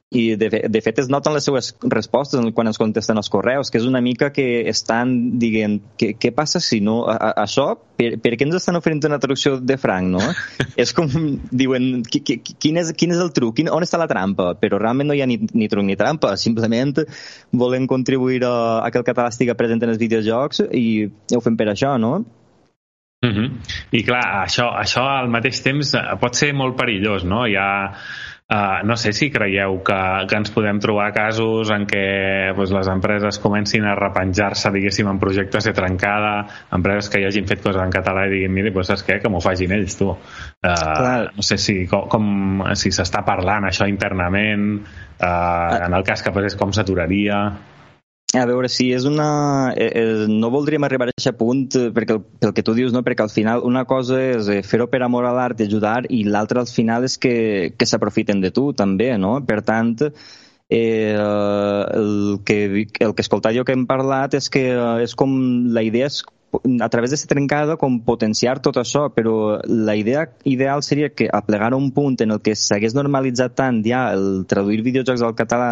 i 0.09 0.37
de, 0.39 0.47
de 0.71 0.79
fet 0.79 1.01
es 1.01 1.09
noten 1.11 1.33
les 1.35 1.43
seues 1.43 1.73
respostes 1.91 2.39
quan 2.55 2.69
ens 2.69 2.79
contesten 2.79 3.19
els 3.19 3.27
correus, 3.27 3.67
que 3.67 3.79
és 3.81 3.87
una 3.89 3.99
mica 3.99 4.29
que 4.31 4.61
estan 4.71 5.09
dient, 5.39 5.81
què, 5.99 6.13
què 6.15 6.31
passa 6.31 6.61
si 6.63 6.79
no, 6.79 7.01
a, 7.11 7.17
a, 7.17 7.31
això, 7.43 7.73
per, 7.99 8.13
per 8.23 8.31
què 8.39 8.47
ens 8.47 8.55
estan 8.55 8.79
oferint 8.79 9.03
una 9.09 9.19
traducció 9.19 9.57
de 9.59 9.75
franc, 9.81 10.07
no? 10.15 10.23
és 10.83 10.95
com, 10.95 11.11
diuen, 11.51 12.05
qui, 12.07 12.21
qui, 12.23 12.39
quin, 12.39 12.79
és, 12.79 12.93
quin 12.95 13.11
és 13.17 13.19
el 13.19 13.33
truc, 13.35 13.57
quin, 13.59 13.71
on 13.73 13.83
està 13.83 13.99
la 13.99 14.07
trampa? 14.07 14.53
Però 14.61 14.79
realment 14.79 15.11
no 15.11 15.17
hi 15.17 15.25
ha 15.25 15.27
ni, 15.27 15.41
ni 15.51 15.67
truc 15.67 15.83
ni 15.83 15.99
trampa, 15.99 16.37
simplement 16.39 17.03
volen 17.51 17.89
contribuir 17.91 18.45
a, 18.47 18.55
a 18.85 18.93
que 18.93 19.03
el 19.03 19.07
català 19.09 19.27
estigui 19.33 19.57
present 19.59 19.83
en 19.83 19.91
els 19.91 19.99
videojocs 19.99 20.63
i 20.71 20.87
ho 21.35 21.43
fem 21.43 21.59
per 21.59 21.67
això, 21.73 21.97
no? 21.99 22.21
Uh 23.25 23.33
-huh. 23.33 23.51
I 23.91 24.03
clar, 24.05 24.45
això, 24.45 24.71
això 24.71 25.03
al 25.03 25.27
mateix 25.27 25.59
temps 25.65 25.91
pot 26.21 26.35
ser 26.35 26.53
molt 26.53 26.77
perillós, 26.77 27.25
no? 27.25 27.47
Hi 27.47 27.55
ha, 27.57 28.05
uh, 28.49 28.83
no 28.87 28.95
sé 28.97 29.13
si 29.13 29.29
creieu 29.31 29.79
que, 29.83 29.99
que 30.29 30.39
ens 30.39 30.51
podem 30.55 30.79
trobar 30.83 31.11
casos 31.15 31.71
en 31.73 31.85
què 31.89 32.53
pues, 32.55 32.73
les 32.75 32.89
empreses 32.91 33.39
comencin 33.43 33.87
a 33.87 33.95
repenjar-se, 33.99 34.71
diguéssim, 34.75 35.09
en 35.11 35.21
projectes 35.21 35.69
de 35.69 35.75
trencada, 35.77 36.33
empreses 36.75 37.11
que 37.11 37.21
hi 37.21 37.27
hagin 37.29 37.47
fet 37.49 37.63
coses 37.63 37.81
en 37.83 37.93
català 37.93 38.27
i 38.27 38.35
diguin, 38.35 38.53
mira, 38.55 38.73
pues, 38.75 38.91
saps 38.91 39.05
què? 39.07 39.19
Que 39.23 39.31
m'ho 39.31 39.43
facin 39.43 39.75
ells, 39.77 39.97
tu. 39.99 40.11
Uh, 40.11 41.23
no 41.35 41.45
sé 41.45 41.59
si, 41.61 41.79
com, 41.91 42.07
com 42.11 42.67
si 42.79 42.93
s'està 42.95 43.23
parlant 43.27 43.67
això 43.69 43.89
internament, 43.89 44.69
uh, 45.19 45.81
en 45.87 45.97
el 45.97 46.07
cas 46.07 46.23
que 46.23 46.35
passés 46.35 46.59
com 46.59 46.75
s'aturaria... 46.75 47.41
A 48.35 48.43
veure, 48.43 48.67
si 48.67 48.89
és 48.91 49.05
una... 49.07 49.71
Eh, 49.71 49.87
eh, 49.87 50.25
no 50.27 50.49
voldríem 50.51 50.83
arribar 50.83 51.05
a 51.07 51.13
aquest 51.13 51.37
punt 51.39 51.77
eh, 51.79 51.85
perquè, 51.95 52.17
pel 52.41 52.51
que 52.53 52.63
tu 52.65 52.73
dius, 52.75 52.91
no? 52.91 52.99
perquè 53.05 53.23
al 53.23 53.31
final 53.31 53.63
una 53.63 53.85
cosa 53.87 54.19
és 54.19 54.49
eh, 54.51 54.57
fer-ho 54.67 54.89
per 54.91 54.99
amor 55.05 55.23
a 55.29 55.31
l'art 55.31 55.63
ajudar 55.63 56.01
i 56.11 56.25
l'altra 56.27 56.59
al 56.59 56.67
final 56.67 57.07
és 57.07 57.15
que, 57.23 57.37
que 57.79 57.87
s'aprofiten 57.87 58.43
de 58.43 58.51
tu 58.51 58.73
també, 58.75 59.13
no? 59.15 59.37
Per 59.47 59.61
tant, 59.63 59.95
eh, 60.67 61.15
el, 61.15 62.41
que, 62.43 62.57
el 62.99 63.15
que 63.15 63.23
escoltat 63.23 63.55
jo 63.55 63.63
que 63.63 63.77
hem 63.77 63.87
parlat 63.87 64.35
és 64.35 64.51
que 64.51 64.65
és 65.05 65.15
com 65.15 65.31
la 65.71 65.85
idea 65.87 66.11
és 66.11 66.19
a 66.83 66.89
través 66.91 67.11
d'aquesta 67.11 67.31
trencada 67.31 67.77
com 67.79 68.01
potenciar 68.03 68.57
tot 68.63 68.79
això, 68.79 69.05
però 69.13 69.61
la 69.67 69.95
idea 69.95 70.25
ideal 70.43 70.83
seria 70.83 71.13
que 71.15 71.29
aplegar 71.31 71.73
un 71.75 71.93
punt 71.95 72.19
en 72.27 72.35
el 72.35 72.43
que 72.43 72.55
s'hagués 72.59 72.95
normalitzat 72.97 73.55
tant 73.55 73.79
ja 73.87 74.09
el 74.11 74.43
traduir 74.51 74.83
videojocs 74.83 75.23
al 75.23 75.35
català 75.39 75.71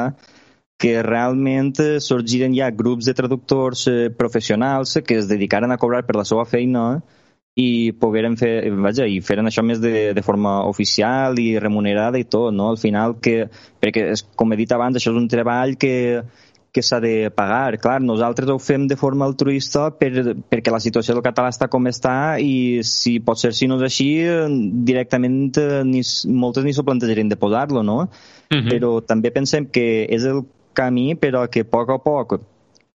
que 0.78 1.02
realment 1.04 1.74
sorgiren 2.04 2.56
ja 2.56 2.72
grups 2.72 3.08
de 3.08 3.14
traductors 3.16 3.88
eh, 3.88 4.10
professionals 4.12 4.98
que 5.08 5.20
es 5.22 5.30
dedicaren 5.30 5.72
a 5.72 5.78
cobrar 5.78 6.04
per 6.06 6.18
la 6.20 6.26
seva 6.28 6.46
feina 6.46 7.02
i 7.56 7.94
pogueren 7.96 8.36
fer, 8.36 8.68
vaja, 8.84 9.06
i 9.08 9.22
feren 9.24 9.48
això 9.48 9.64
més 9.64 9.80
de, 9.80 10.12
de 10.14 10.24
forma 10.24 10.58
oficial 10.68 11.40
i 11.40 11.54
remunerada 11.64 12.20
i 12.20 12.26
tot, 12.28 12.52
no? 12.52 12.68
Al 12.74 12.80
final 12.82 13.16
que, 13.24 13.46
perquè 13.80 14.10
és, 14.12 14.26
com 14.36 14.52
he 14.52 14.60
dit 14.60 14.74
abans, 14.76 14.98
això 15.00 15.14
és 15.14 15.22
un 15.22 15.30
treball 15.32 15.78
que, 15.80 15.94
que 16.76 16.84
s'ha 16.84 17.00
de 17.00 17.30
pagar. 17.32 17.78
Clar, 17.80 18.02
nosaltres 18.04 18.52
ho 18.52 18.58
fem 18.60 18.90
de 18.92 18.98
forma 19.00 19.24
altruista 19.24 19.86
per, 19.96 20.12
perquè 20.52 20.74
la 20.74 20.82
situació 20.84 21.16
del 21.16 21.24
català 21.24 21.54
està 21.54 21.70
com 21.72 21.88
està 21.88 22.36
i 22.44 22.84
si 22.84 23.22
pot 23.24 23.40
ser 23.40 23.54
si 23.56 23.70
no 23.72 23.80
és 23.80 23.88
així, 23.88 24.10
directament 24.92 25.56
eh, 25.62 25.86
ni, 25.88 26.04
moltes 26.36 26.68
ni 26.68 26.76
s'ho 26.76 26.84
plantejarien 26.84 27.32
de 27.32 27.40
posar-lo, 27.40 27.88
no? 27.88 28.02
Uh 28.52 28.60
-huh. 28.60 28.68
Però 28.68 29.00
també 29.00 29.32
pensem 29.32 29.72
que 29.72 30.04
és 30.12 30.28
el 30.28 30.44
camí, 30.76 31.14
però 31.16 31.46
que 31.52 31.66
a 31.66 31.70
poc 31.72 31.96
a 31.96 31.98
poc 32.04 32.38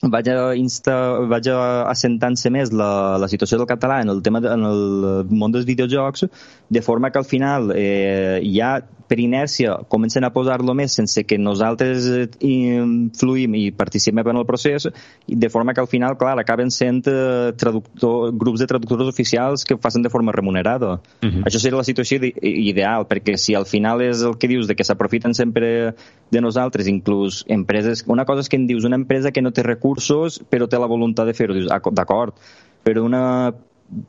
vaja, 0.08 0.56
insta, 0.56 0.96
vaja 1.28 1.58
assentant-se 1.90 2.52
més 2.54 2.72
la, 2.72 3.18
la 3.20 3.28
situació 3.28 3.60
del 3.60 3.68
català 3.68 4.00
en 4.02 4.10
el 4.14 4.22
tema 4.24 4.40
de, 4.40 4.52
en 4.54 4.64
el 4.64 5.26
món 5.32 5.52
dels 5.52 5.68
videojocs 5.68 6.26
de 6.70 6.82
forma 6.82 7.12
que 7.12 7.20
al 7.20 7.28
final 7.28 7.74
eh, 7.76 8.40
ja 8.46 8.80
per 9.10 9.18
inèrcia 9.20 9.76
comencen 9.90 10.24
a 10.24 10.32
posar-lo 10.34 10.76
més 10.78 10.94
sense 10.96 11.24
que 11.26 11.40
nosaltres 11.42 12.06
eh, 12.14 12.28
influïm 12.46 13.58
i 13.58 13.64
participem 13.76 14.30
en 14.32 14.42
el 14.42 14.46
procés 14.46 14.86
de 15.28 15.50
forma 15.50 15.74
que 15.74 15.82
al 15.82 15.90
final, 15.90 16.18
clar, 16.20 16.36
acaben 16.40 16.70
sent 16.72 17.02
eh, 17.10 17.52
traductor, 17.58 18.30
grups 18.38 18.62
de 18.62 18.70
traductors 18.70 19.10
oficials 19.10 19.66
que 19.66 19.76
ho 19.76 19.82
facin 19.82 20.06
de 20.06 20.14
forma 20.14 20.36
remunerada. 20.36 21.00
Uh 21.24 21.28
-huh. 21.28 21.44
Això 21.50 21.60
seria 21.60 21.78
la 21.78 21.84
situació 21.84 22.20
ideal, 22.22 23.08
perquè 23.10 23.36
si 23.38 23.56
al 23.56 23.66
final 23.66 24.02
és 24.02 24.22
el 24.22 24.38
que 24.38 24.48
dius 24.48 24.68
de 24.68 24.76
que 24.76 24.84
s'aprofiten 24.84 25.34
sempre 25.34 25.96
de 26.32 26.42
nosaltres, 26.42 26.88
inclús 26.88 27.46
empreses... 27.48 28.04
Una 28.08 28.26
cosa 28.26 28.42
és 28.42 28.50
que 28.50 28.58
em 28.58 28.68
dius 28.68 28.86
una 28.86 28.96
empresa 28.96 29.32
que 29.32 29.42
no 29.42 29.52
té 29.52 29.64
recursos 29.64 30.42
però 30.50 30.68
té 30.68 30.78
la 30.78 30.88
voluntat 30.88 31.26
de 31.26 31.34
fer-ho. 31.34 31.54
Dius, 31.54 31.72
ah, 31.72 31.82
d'acord, 31.92 32.36
però 32.84 33.04
una 33.04 33.54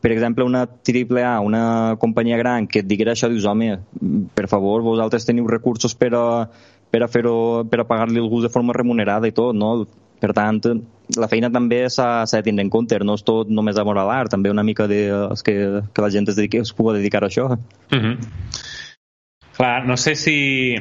per 0.00 0.12
exemple, 0.12 0.44
una 0.44 0.66
AAA, 0.66 1.40
una 1.40 1.96
companyia 1.98 2.36
gran 2.36 2.66
que 2.66 2.82
et 2.82 2.88
diguera 2.88 3.14
això, 3.14 3.30
dius, 3.32 3.46
home, 3.48 3.78
per 4.34 4.46
favor, 4.48 4.84
vosaltres 4.84 5.24
teniu 5.28 5.48
recursos 5.48 5.94
per 5.96 6.12
a, 6.16 6.26
per 6.90 7.02
a 7.04 7.08
fer-ho, 7.08 7.64
per 7.70 7.80
a 7.80 7.88
pagar-li 7.88 8.20
algú 8.20 8.42
de 8.44 8.52
forma 8.52 8.76
remunerada 8.76 9.28
i 9.28 9.36
tot, 9.36 9.56
no? 9.56 9.86
Per 10.20 10.34
tant, 10.36 10.60
la 11.16 11.28
feina 11.32 11.48
també 11.48 11.86
s'ha 11.88 12.26
de 12.28 12.42
tindre 12.44 12.66
en 12.66 12.70
compte, 12.72 12.98
no 13.00 13.16
és 13.16 13.24
tot 13.24 13.48
només 13.48 13.78
amor 13.80 13.98
a 13.98 14.04
l'art, 14.04 14.30
també 14.30 14.52
una 14.52 14.66
mica 14.66 14.86
de 14.90 15.00
que, 15.44 15.56
que 15.94 16.04
la 16.04 16.10
gent 16.12 16.28
es, 16.28 16.36
dediqui, 16.36 16.60
es 16.60 16.74
pugui 16.76 16.98
dedicar 16.98 17.24
a 17.24 17.28
això. 17.28 17.48
Uh 17.56 17.98
-huh. 17.98 18.16
Clar, 19.56 19.86
no 19.86 19.96
sé 19.96 20.14
si 20.14 20.76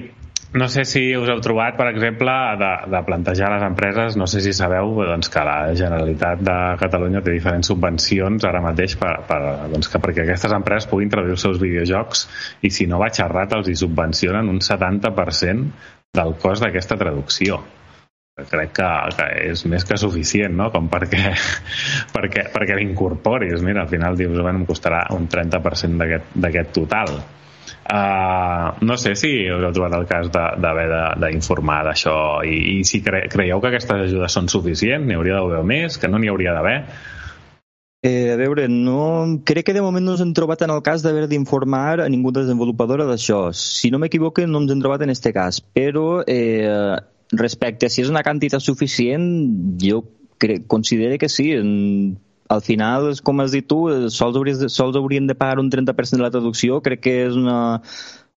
no 0.52 0.68
sé 0.68 0.84
si 0.86 1.02
us 1.14 1.30
heu 1.30 1.42
trobat, 1.46 1.76
per 1.78 1.86
exemple, 1.92 2.34
de, 2.58 2.70
de 2.90 3.02
plantejar 3.06 3.52
les 3.54 3.66
empreses, 3.68 4.18
no 4.18 4.26
sé 4.28 4.42
si 4.42 4.54
sabeu 4.58 4.96
doncs, 4.98 5.30
que 5.30 5.44
la 5.46 5.76
Generalitat 5.78 6.42
de 6.42 6.58
Catalunya 6.82 7.22
té 7.22 7.36
diferents 7.36 7.70
subvencions 7.70 8.48
ara 8.50 8.64
mateix 8.66 8.98
per, 8.98 9.14
per, 9.30 9.40
doncs, 9.70 9.92
que 9.94 10.02
perquè 10.02 10.26
aquestes 10.26 10.56
empreses 10.58 10.90
puguin 10.90 11.14
traduir 11.14 11.38
els 11.38 11.46
seus 11.46 11.62
videojocs 11.62 12.26
i 12.66 12.74
si 12.74 12.90
no 12.90 13.02
vaig 13.02 13.22
errat 13.22 13.54
els 13.60 13.70
hi 13.70 13.78
subvencionen 13.78 14.50
un 14.50 14.58
70% 14.66 15.70
del 16.18 16.34
cost 16.42 16.66
d'aquesta 16.66 16.98
traducció. 16.98 17.62
Crec 18.40 18.72
que, 18.74 18.92
que 19.18 19.26
és 19.52 19.66
més 19.70 19.84
que 19.86 19.98
suficient 20.00 20.56
no? 20.56 20.72
com 20.74 20.88
perquè, 20.90 21.34
perquè, 22.16 22.50
perquè 22.56 22.78
l'incorporis. 22.80 23.62
Mira, 23.62 23.84
al 23.84 23.92
final 23.92 24.18
dius, 24.18 24.40
bueno, 24.40 24.64
em 24.64 24.66
costarà 24.66 25.04
un 25.14 25.30
30% 25.30 26.10
d'aquest 26.40 26.74
total 26.74 27.20
Uh, 27.90 28.78
no 28.86 29.00
sé 29.02 29.16
si 29.18 29.32
us 29.50 29.64
heu 29.66 29.72
trobat 29.74 29.96
el 29.98 30.04
cas 30.06 30.28
d'haver 30.30 30.90
d'informar 31.24 31.80
d'això 31.88 32.44
i, 32.46 32.58
i 32.76 32.84
si 32.86 33.00
cre 33.02 33.24
creieu 33.34 33.64
que 33.64 33.72
aquestes 33.72 34.04
ajudes 34.04 34.36
són 34.36 34.50
suficients, 34.52 35.08
n'hi 35.08 35.18
hauria 35.18 35.40
d'haver 35.40 35.64
més, 35.66 35.98
que 35.98 36.12
no 36.12 36.22
n'hi 36.22 36.30
hauria 36.30 36.54
d'haver. 36.54 36.76
Eh, 38.06 38.30
a 38.32 38.38
veure, 38.40 38.70
no, 38.72 39.42
crec 39.44 39.66
que 39.68 39.74
de 39.76 39.82
moment 39.84 40.06
no 40.06 40.14
ens 40.14 40.22
hem 40.24 40.36
trobat 40.38 40.62
en 40.64 40.72
el 40.72 40.84
cas 40.86 41.02
d'haver 41.04 41.26
d'informar 41.28 42.00
a 42.06 42.08
ningú 42.14 42.32
desenvolupadora 42.32 43.10
d'això. 43.10 43.50
Si 43.58 43.90
no 43.92 44.00
m'equivoco, 44.00 44.46
no 44.48 44.62
ens 44.62 44.72
hem 44.72 44.86
trobat 44.86 45.04
en 45.04 45.12
aquest 45.12 45.34
cas, 45.36 45.60
però 45.60 46.22
eh, 46.24 46.96
respecte 47.34 47.90
a 47.90 47.92
si 47.92 48.06
és 48.06 48.14
una 48.14 48.24
quantitat 48.24 48.64
suficient, 48.64 49.26
jo 49.82 50.04
crec, 50.40 50.70
considero 50.72 51.18
que 51.20 51.28
sí 51.28 51.52
al 52.50 52.62
final, 52.66 53.12
com 53.24 53.44
has 53.44 53.54
dit 53.54 53.68
tu, 53.70 53.84
sols, 54.10 54.38
hauries 54.38 54.64
sols 54.74 54.98
haurien 54.98 55.28
de 55.30 55.36
pagar 55.38 55.60
un 55.62 55.70
30% 55.70 56.18
de 56.18 56.26
la 56.26 56.32
traducció, 56.34 56.80
crec 56.82 57.04
que 57.06 57.14
és 57.28 57.38
una, 57.38 57.60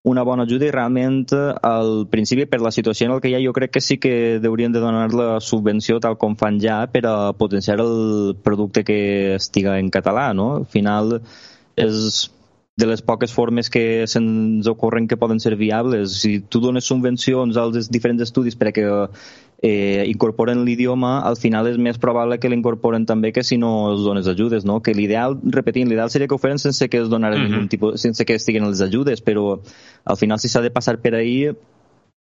una 0.04 0.24
bona 0.28 0.44
ajuda 0.44 0.66
i 0.66 0.74
realment 0.74 1.32
al 1.64 2.04
principi 2.12 2.44
per 2.50 2.60
la 2.60 2.74
situació 2.74 3.08
en 3.08 3.14
què 3.22 3.30
hi 3.30 3.36
ha 3.38 3.42
jo 3.44 3.54
crec 3.56 3.72
que 3.72 3.80
sí 3.80 3.96
que 4.02 4.12
haurien 4.44 4.74
de 4.74 4.82
donar 4.84 5.08
la 5.14 5.40
subvenció 5.40 5.96
tal 6.04 6.18
com 6.20 6.36
fan 6.36 6.60
ja 6.60 6.82
per 6.92 7.06
a 7.08 7.32
potenciar 7.32 7.78
el 7.80 8.36
producte 8.44 8.84
que 8.84 9.00
estiga 9.38 9.78
en 9.78 9.88
català, 9.94 10.32
no? 10.36 10.56
Al 10.60 10.66
final 10.66 11.20
és 11.80 12.28
de 12.76 12.86
les 12.88 13.02
poques 13.04 13.32
formes 13.32 13.68
que 13.70 14.04
se'ns 14.08 14.66
ocorren 14.66 15.06
que 15.06 15.16
poden 15.20 15.40
ser 15.40 15.56
viables. 15.56 16.20
Si 16.20 16.40
tu 16.40 16.60
dones 16.60 16.84
subvencions 16.88 17.56
als 17.56 17.88
diferents 17.92 18.24
estudis 18.24 18.56
perquè 18.58 18.84
eh, 19.62 20.04
incorporen 20.08 20.64
l'idioma, 20.66 21.20
al 21.22 21.38
final 21.38 21.68
és 21.70 21.78
més 21.78 21.98
probable 22.02 22.40
que 22.42 22.50
l'incorporen 22.50 23.06
també 23.06 23.30
que 23.32 23.44
si 23.46 23.56
no 23.62 23.92
els 23.92 24.02
dones 24.02 24.26
ajudes, 24.26 24.66
no? 24.66 24.80
Que 24.82 24.94
l'ideal, 24.98 25.38
repetint, 25.54 25.88
l'ideal 25.88 26.10
seria 26.10 26.28
que 26.28 26.34
ho 26.34 26.42
feren 26.42 26.58
sense 26.58 26.88
que 26.90 26.98
es 26.98 27.08
donaren 27.08 27.40
uh 27.40 27.46
-huh. 27.46 27.54
ningú 27.54 27.68
tipus, 27.68 28.00
sense 28.02 28.24
que 28.26 28.34
estiguin 28.34 28.68
les 28.68 28.82
ajudes, 28.82 29.22
però 29.24 29.60
al 30.04 30.16
final 30.16 30.38
si 30.38 30.48
s'ha 30.48 30.60
de 30.60 30.70
passar 30.70 30.98
per 30.98 31.14
ahir, 31.14 31.56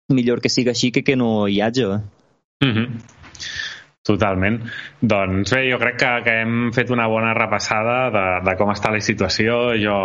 millor 0.08 0.40
que 0.40 0.48
siga 0.48 0.70
així 0.70 0.90
que 0.90 1.02
que 1.02 1.16
no 1.16 1.48
hi 1.48 1.60
hagi. 1.60 1.84
Uh 1.84 2.00
-huh. 2.60 2.88
Totalment. 4.08 4.62
Doncs 5.00 5.52
bé, 5.52 5.70
jo 5.70 5.78
crec 5.78 5.98
que, 5.98 6.22
que 6.24 6.34
hem 6.40 6.72
fet 6.72 6.88
una 6.90 7.06
bona 7.06 7.34
repassada 7.34 8.08
de, 8.10 8.24
de 8.46 8.56
com 8.56 8.70
està 8.72 8.90
la 8.90 9.00
situació. 9.04 9.76
Jo 9.76 9.98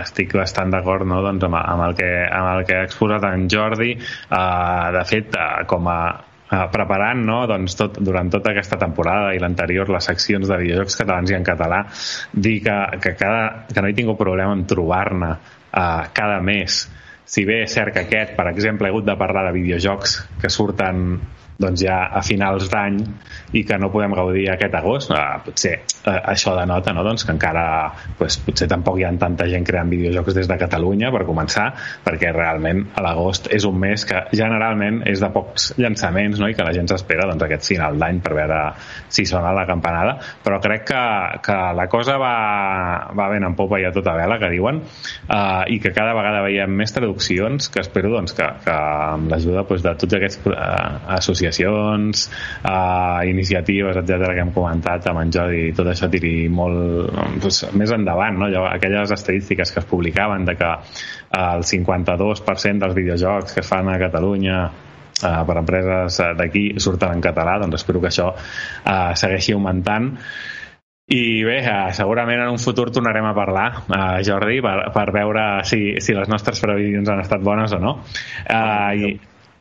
estic 0.00 0.34
bastant 0.34 0.70
d'acord 0.70 1.06
no? 1.06 1.22
doncs 1.22 1.44
amb, 1.44 1.54
amb, 1.54 1.82
el 1.82 1.94
que, 1.94 2.10
amb 2.26 2.58
el 2.58 2.64
que 2.66 2.74
ha 2.74 2.82
exposat 2.88 3.22
en 3.22 3.46
Jordi. 3.48 3.92
Uh, 4.30 4.90
de 4.98 5.04
fet, 5.04 5.38
uh, 5.38 5.62
com 5.70 5.86
a, 5.86 6.25
uh, 6.50 6.66
preparant 6.72 7.24
no? 7.26 7.38
doncs 7.50 7.78
tot, 7.78 8.00
durant 8.02 8.30
tota 8.32 8.52
aquesta 8.52 8.78
temporada 8.80 9.34
i 9.34 9.42
l'anterior 9.42 9.90
les 9.92 10.10
seccions 10.12 10.48
de 10.48 10.60
videojocs 10.62 11.00
catalans 11.02 11.32
i 11.32 11.38
en 11.38 11.46
català 11.46 11.84
dir 12.32 12.58
que, 12.64 12.76
que, 13.02 13.16
cada, 13.18 13.66
que 13.72 13.82
no 13.82 13.90
he 13.90 13.96
tingut 13.96 14.18
problema 14.20 14.54
en 14.56 14.66
trobar-ne 14.68 15.32
uh, 15.32 16.06
cada 16.14 16.40
mes 16.44 16.84
si 17.26 17.42
bé 17.42 17.64
és 17.64 17.72
cert 17.74 17.90
que 17.94 18.04
aquest, 18.06 18.36
per 18.38 18.46
exemple, 18.52 18.86
he 18.86 18.94
hagut 18.94 19.06
de 19.06 19.16
parlar 19.18 19.48
de 19.48 19.56
videojocs 19.56 20.12
que 20.38 20.50
surten 20.52 21.18
doncs 21.58 21.80
ja 21.80 21.96
a 22.12 22.20
finals 22.24 22.68
d'any 22.72 22.98
i 23.56 23.62
que 23.64 23.78
no 23.80 23.88
podem 23.92 24.12
gaudir 24.16 24.44
aquest 24.52 24.74
agost 24.76 25.12
eh, 25.14 25.22
potser 25.44 25.74
eh, 25.78 26.18
això 26.32 26.52
denota 26.58 26.92
no? 26.92 27.04
doncs 27.06 27.24
que 27.24 27.32
encara 27.32 27.64
pues, 28.18 28.38
potser 28.44 28.68
tampoc 28.68 28.98
hi 29.00 29.06
ha 29.08 29.12
tanta 29.16 29.46
gent 29.48 29.64
creant 29.66 29.90
videojocs 29.92 30.36
des 30.36 30.50
de 30.50 30.58
Catalunya 30.60 31.10
per 31.14 31.24
començar 31.28 31.70
perquè 32.04 32.32
realment 32.34 32.84
a 32.94 33.04
l'agost 33.06 33.48
és 33.56 33.64
un 33.68 33.78
mes 33.80 34.04
que 34.08 34.22
generalment 34.36 35.02
és 35.08 35.22
de 35.22 35.30
pocs 35.32 35.72
llançaments 35.80 36.42
no? 36.42 36.50
i 36.50 36.56
que 36.56 36.66
la 36.66 36.74
gent 36.76 36.90
s'espera 36.92 37.28
doncs, 37.30 37.46
aquest 37.48 37.72
final 37.72 37.96
d'any 38.00 38.20
per 38.20 38.34
veure 38.36 38.60
si 39.08 39.24
sona 39.28 39.54
la 39.56 39.64
campanada 39.68 40.18
però 40.44 40.60
crec 40.60 40.84
que, 40.92 41.02
que 41.46 41.58
la 41.80 41.88
cosa 41.88 42.18
va, 42.20 42.34
va 43.16 43.30
ben 43.32 43.48
en 43.48 43.56
popa 43.56 43.80
i 43.80 43.88
a 43.88 43.94
tota 43.96 44.16
vela 44.18 44.36
que 44.42 44.52
diuen 44.52 44.82
eh, 44.84 45.64
i 45.72 45.80
que 45.80 45.94
cada 45.96 46.12
vegada 46.18 46.44
veiem 46.44 46.76
més 46.76 46.92
traduccions 46.92 47.72
que 47.72 47.80
espero 47.80 48.12
doncs, 48.12 48.36
que, 48.36 48.44
que 48.66 48.76
amb 48.76 49.32
l'ajuda 49.32 49.64
doncs, 49.64 49.84
de 49.86 49.96
tots 50.04 50.20
aquests 50.20 50.44
eh, 50.52 51.16
associats 51.16 51.45
associacions, 51.46 52.30
uh, 52.64 53.22
iniciatives, 53.28 53.96
etc 53.96 54.32
que 54.34 54.42
hem 54.44 54.52
comentat 54.54 55.06
amb 55.10 55.22
en 55.22 55.32
Jordi, 55.32 55.70
tot 55.76 55.90
això 55.90 56.08
tiri 56.12 56.48
molt 56.52 57.12
doncs, 57.42 57.62
més 57.76 57.92
endavant, 57.94 58.38
no? 58.40 58.48
Allò, 58.50 58.66
aquelles 58.70 59.12
estadístiques 59.14 59.72
que 59.72 59.80
es 59.82 59.88
publicaven 59.88 60.44
de 60.48 60.56
que 60.58 60.72
uh, 60.72 61.54
el 61.54 61.64
52% 61.68 62.82
dels 62.82 62.98
videojocs 62.98 63.54
que 63.54 63.64
es 63.64 63.70
fan 63.70 63.88
a 63.92 63.98
Catalunya 64.02 64.58
uh, 64.66 65.40
per 65.46 65.58
empreses 65.62 66.20
d'aquí 66.38 66.68
surten 66.82 67.16
en 67.16 67.24
català, 67.24 67.58
doncs 67.62 67.80
espero 67.80 68.02
que 68.02 68.12
això 68.12 68.32
uh, 68.34 69.14
segueixi 69.14 69.56
augmentant 69.56 70.14
i 71.06 71.44
bé, 71.46 71.60
eh, 71.62 71.92
segurament 71.94 72.40
en 72.42 72.48
un 72.50 72.58
futur 72.58 72.88
tornarem 72.90 73.28
a 73.28 73.34
parlar, 73.34 73.68
eh, 73.94 74.22
Jordi, 74.26 74.56
per, 74.58 74.90
per 74.90 75.04
veure 75.14 75.44
si, 75.62 76.00
si 76.02 76.16
les 76.16 76.26
nostres 76.26 76.58
previsions 76.58 77.06
han 77.12 77.22
estat 77.22 77.44
bones 77.46 77.70
o 77.76 77.78
no. 77.78 77.92
Eh, 78.42 78.90
i, 78.98 79.12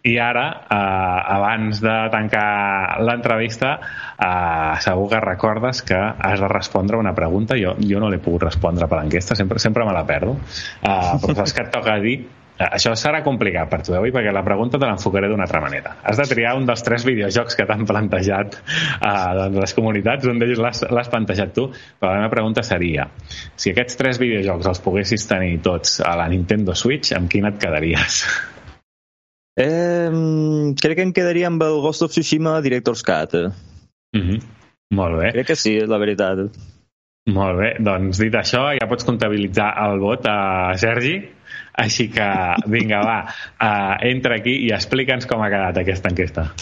i 0.05 0.15
ara, 0.21 0.45
eh, 0.69 1.35
abans 1.35 1.81
de 1.81 1.95
tancar 2.13 3.01
l'entrevista, 3.01 3.75
eh, 4.15 4.79
segur 4.85 5.09
que 5.09 5.19
recordes 5.23 5.81
que 5.81 5.97
has 5.97 6.39
de 6.39 6.47
respondre 6.51 6.97
una 7.01 7.15
pregunta. 7.17 7.57
Jo, 7.57 7.75
jo 7.81 7.99
no 7.99 8.09
l'he 8.09 8.21
pogut 8.21 8.47
respondre 8.49 8.87
per 8.87 9.01
l'enquesta, 9.01 9.35
sempre, 9.35 9.59
sempre 9.59 9.85
me 9.85 9.93
la 9.93 10.05
perdo. 10.05 10.37
Eh, 10.81 11.13
però 11.21 11.39
saps 11.41 11.53
que 11.53 11.65
et 11.65 11.71
toca 11.73 11.99
dir 12.03 12.19
Eh, 12.55 12.67
això 12.77 12.93
serà 12.95 13.19
complicat 13.23 13.67
per 13.67 13.81
tu 13.83 13.95
avui 13.97 14.13
perquè 14.15 14.31
la 14.31 14.43
pregunta 14.45 14.79
te 14.79 14.87
l'enfocaré 14.87 15.27
d'una 15.27 15.43
altra 15.43 15.59
manera. 15.63 15.97
Has 16.07 16.21
de 16.21 16.27
triar 16.29 16.53
un 16.55 16.63
dels 16.69 16.85
tres 16.87 17.03
videojocs 17.07 17.57
que 17.59 17.65
t'han 17.67 17.83
plantejat 17.89 18.55
uh, 18.55 19.49
les 19.57 19.75
comunitats, 19.75 20.29
un 20.31 20.39
d'ells 20.39 20.63
l'has 20.63 21.11
plantejat 21.11 21.51
tu, 21.57 21.67
però 21.99 22.13
la 22.13 22.23
meva 22.23 22.31
pregunta 22.31 22.63
seria 22.63 23.09
si 23.59 23.75
aquests 23.75 23.99
tres 23.99 24.23
videojocs 24.23 24.71
els 24.71 24.83
poguessis 24.87 25.27
tenir 25.27 25.59
tots 25.67 25.99
a 25.99 26.15
la 26.15 26.31
Nintendo 26.31 26.75
Switch, 26.79 27.11
amb 27.17 27.31
quin 27.31 27.51
et 27.51 27.59
quedaries? 27.59 28.23
Eh, 29.55 30.11
crec 30.81 30.97
que 30.99 31.05
em 31.07 31.13
quedaria 31.15 31.47
amb 31.47 31.63
el 31.63 31.79
Ghost 31.83 32.03
of 32.03 32.11
Tsushima 32.11 32.59
Director's 32.61 33.03
Cut. 33.03 33.33
Mm 34.15 34.21
-hmm. 34.21 34.41
Molt 34.91 35.19
bé. 35.19 35.31
Crec 35.31 35.47
que 35.47 35.55
sí, 35.55 35.79
la 35.79 35.97
veritat. 35.97 36.51
Molt 37.25 37.57
bé, 37.57 37.69
doncs 37.79 38.19
dit 38.21 38.33
això, 38.33 38.67
ja 38.77 38.87
pots 38.87 39.03
comptabilitzar 39.03 39.73
el 39.87 39.99
vot 39.99 40.27
a 40.29 40.75
Sergi. 40.77 41.15
Així 41.73 42.07
que, 42.09 42.27
vinga, 42.67 43.01
va, 43.01 43.17
uh, 43.59 43.95
entra 44.07 44.35
aquí 44.35 44.53
i 44.67 44.71
explica'ns 44.71 45.25
com 45.25 45.41
ha 45.41 45.49
quedat 45.49 45.77
aquesta 45.77 46.09
enquesta. 46.09 46.53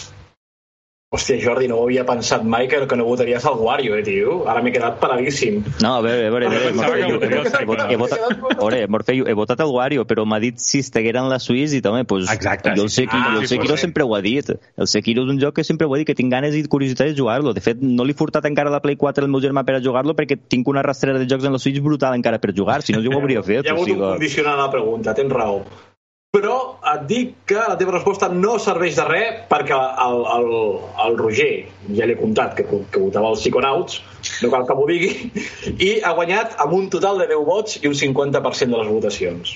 Hòstia, 1.14 1.38
Jordi, 1.38 1.68
no 1.70 1.76
ho 1.78 1.84
havia 1.86 2.02
pensat 2.08 2.42
mai 2.42 2.66
que, 2.66 2.80
que 2.90 2.96
no 2.98 3.04
votaries 3.06 3.44
al 3.46 3.60
Wario, 3.62 3.94
eh, 3.94 4.02
tio? 4.02 4.40
Ara 4.50 4.62
m'he 4.64 4.72
quedat 4.74 4.96
paradíssim. 4.98 5.60
No, 5.84 5.92
a 6.00 6.02
veure, 6.02 6.26
a 6.26 6.32
veure, 6.34 6.48
a 6.48 6.50
veure, 6.50 6.72
Morfeu, 6.74 7.04
he, 7.04 7.66
votat, 7.68 7.92
he, 7.92 7.98
votat, 8.00 8.24
veure, 8.58 8.80
Morfeu, 8.90 9.22
he 9.30 9.36
votat 9.38 9.62
el 9.62 9.70
Wario, 9.70 10.06
però 10.10 10.24
m'ha 10.26 10.40
dit 10.42 10.58
si 10.58 10.82
estigueren 10.82 11.28
la 11.30 11.38
Suís 11.38 11.76
i 11.78 11.80
també, 11.84 12.02
pues, 12.10 12.26
Exacte, 12.34 12.74
jo 12.74 12.88
el, 12.88 12.90
sí. 12.90 13.04
Sekiro, 13.04 13.22
Ah, 13.24 13.38
el 13.38 13.46
sí, 13.46 13.54
Sekiro 13.54 13.76
pues, 13.76 13.84
sempre 13.86 14.02
ho 14.02 14.16
ha 14.16 14.20
dit. 14.24 14.50
El 14.76 14.90
Sekiro 14.90 15.22
és 15.22 15.30
un 15.30 15.38
joc 15.40 15.54
que 15.60 15.64
sempre 15.64 15.86
ho 15.86 15.94
ha 15.94 16.02
dit, 16.02 16.08
que 16.10 16.18
tinc 16.18 16.34
ganes 16.34 16.58
i 16.58 16.64
curiositat 16.66 17.12
de 17.12 17.16
jugar-lo. 17.20 17.54
De 17.54 17.62
fet, 17.62 17.78
no 17.78 18.04
li 18.04 18.16
he 18.16 18.18
furtat 18.18 18.50
encara 18.50 18.74
la 18.74 18.82
Play 18.82 18.98
4 18.98 19.24
al 19.24 19.30
meu 19.30 19.44
germà 19.44 19.62
per 19.68 19.78
a 19.78 19.84
jugar-lo 19.84 20.18
perquè 20.18 20.40
tinc 20.50 20.68
una 20.68 20.82
rastrera 20.82 21.22
de 21.22 21.30
jocs 21.30 21.46
en 21.46 21.54
la 21.54 21.62
Switch 21.62 21.78
brutal 21.84 22.18
encara 22.18 22.42
per 22.42 22.54
jugar, 22.56 22.82
si 22.82 22.96
no 22.96 23.02
jo 23.04 23.14
ho 23.14 23.22
hauria 23.22 23.42
fet. 23.46 23.62
Hi 23.66 23.70
ha 23.70 23.74
o 23.74 23.78
hagut 23.78 23.92
sigui, 23.92 24.00
un 24.00 24.16
condicionant 24.16 24.58
a 24.58 24.66
la 24.66 24.70
pregunta, 24.74 25.14
tens 25.14 25.32
raó. 25.32 25.62
Però 26.34 26.54
et 26.90 27.04
dic 27.06 27.34
que 27.46 27.60
la 27.62 27.76
teva 27.78 27.92
resposta 27.94 28.26
no 28.32 28.56
serveix 28.58 28.96
de 28.98 29.04
res 29.06 29.36
perquè 29.50 29.76
el, 30.04 30.16
el, 30.36 30.48
el 31.04 31.18
Roger, 31.20 31.50
ja 31.94 32.08
l'he 32.10 32.16
comptat, 32.18 32.56
que, 32.58 32.64
que 32.90 33.02
votava 33.04 33.30
els 33.30 33.44
Psiconauts, 33.44 34.00
no 34.42 34.50
cal 34.50 34.66
que 34.66 34.74
m'ho 34.74 34.86
digui, 34.90 35.12
i 35.78 35.92
ha 36.02 36.10
guanyat 36.18 36.56
amb 36.64 36.74
un 36.74 36.88
total 36.90 37.22
de 37.22 37.28
10 37.30 37.44
vots 37.46 37.78
i 37.78 37.86
un 37.86 37.94
50% 38.00 38.74
de 38.74 38.80
les 38.82 38.90
votacions. 38.90 39.54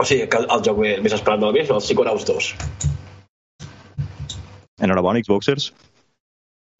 O 0.00 0.04
sigui 0.08 0.24
que 0.32 0.40
el 0.46 0.62
joc 0.64 0.80
més 0.80 1.12
esperat 1.12 1.42
del 1.44 1.52
mes 1.52 1.66
és 1.68 1.74
el 1.76 1.82
Psiconauts 1.84 2.24
2. 2.30 2.48
Enhorabona, 4.82 5.20
Xboxers. 5.22 5.72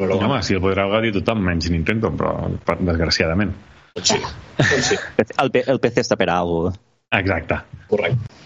No, 0.01 0.17
home, 0.17 0.41
si 0.43 0.57
el 0.57 0.63
podrà 0.65 0.87
gaudir 0.91 1.13
tothom, 1.19 1.43
menys 1.47 1.69
Nintendo, 1.71 2.09
però 2.17 2.33
per- 2.67 2.79
desgraciadament. 2.81 3.53
Doncs 3.95 4.15
sí, 4.15 4.23
doncs 4.57 4.89
sí, 4.89 4.97
El, 5.45 5.53
P- 5.53 5.67
el 5.69 5.79
PC 5.85 6.01
està 6.07 6.17
per 6.19 6.31
a 6.33 6.39
alguna 6.41 6.73
Exacte. 7.13 7.61
correcte. 7.93 8.41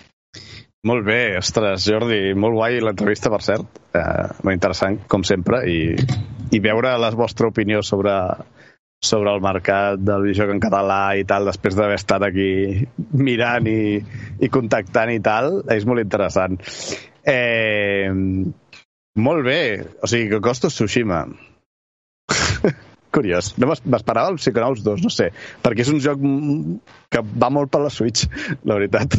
Molt 0.86 1.06
bé, 1.06 1.36
ostres, 1.40 1.86
Jordi, 1.88 2.34
molt 2.38 2.54
guai 2.58 2.76
l'entrevista, 2.84 3.30
per 3.32 3.40
cert. 3.42 3.78
Eh, 3.96 4.26
molt 4.44 4.54
interessant, 4.54 5.00
com 5.10 5.24
sempre, 5.26 5.62
i, 5.66 5.96
i 6.54 6.60
veure 6.62 6.92
la 7.02 7.10
vostra 7.16 7.48
opinió 7.50 7.80
sobre, 7.82 8.12
sobre 9.02 9.32
el 9.34 9.42
mercat 9.42 9.98
del 9.98 10.28
videojoc 10.28 10.52
en 10.54 10.62
català 10.62 11.00
i 11.18 11.24
tal, 11.26 11.48
després 11.50 11.74
d'haver 11.78 11.98
estat 11.98 12.22
aquí 12.28 12.50
mirant 13.18 13.66
i, 13.72 13.98
i 14.46 14.52
contactant 14.52 15.10
i 15.16 15.18
tal, 15.26 15.62
és 15.74 15.88
molt 15.90 16.04
interessant. 16.04 16.60
Eh, 17.26 18.06
molt 19.18 19.46
bé, 19.48 19.60
o 20.04 20.06
sigui, 20.12 20.30
que 20.36 20.42
Ghost 20.44 20.68
of 20.70 20.76
Tsushima. 20.76 21.24
Curiós. 23.16 23.54
No 23.58 23.70
m'es- 23.72 23.82
m'esperava 23.88 24.30
el 24.30 24.38
Psychonauts 24.38 24.82
2, 24.86 25.02
no 25.02 25.10
sé, 25.10 25.30
perquè 25.64 25.82
és 25.86 25.90
un 25.90 25.98
joc 26.04 26.20
que 27.10 27.22
va 27.42 27.48
molt 27.50 27.72
per 27.74 27.80
la 27.88 27.90
Switch, 27.90 28.28
la 28.68 28.76
veritat. 28.78 29.16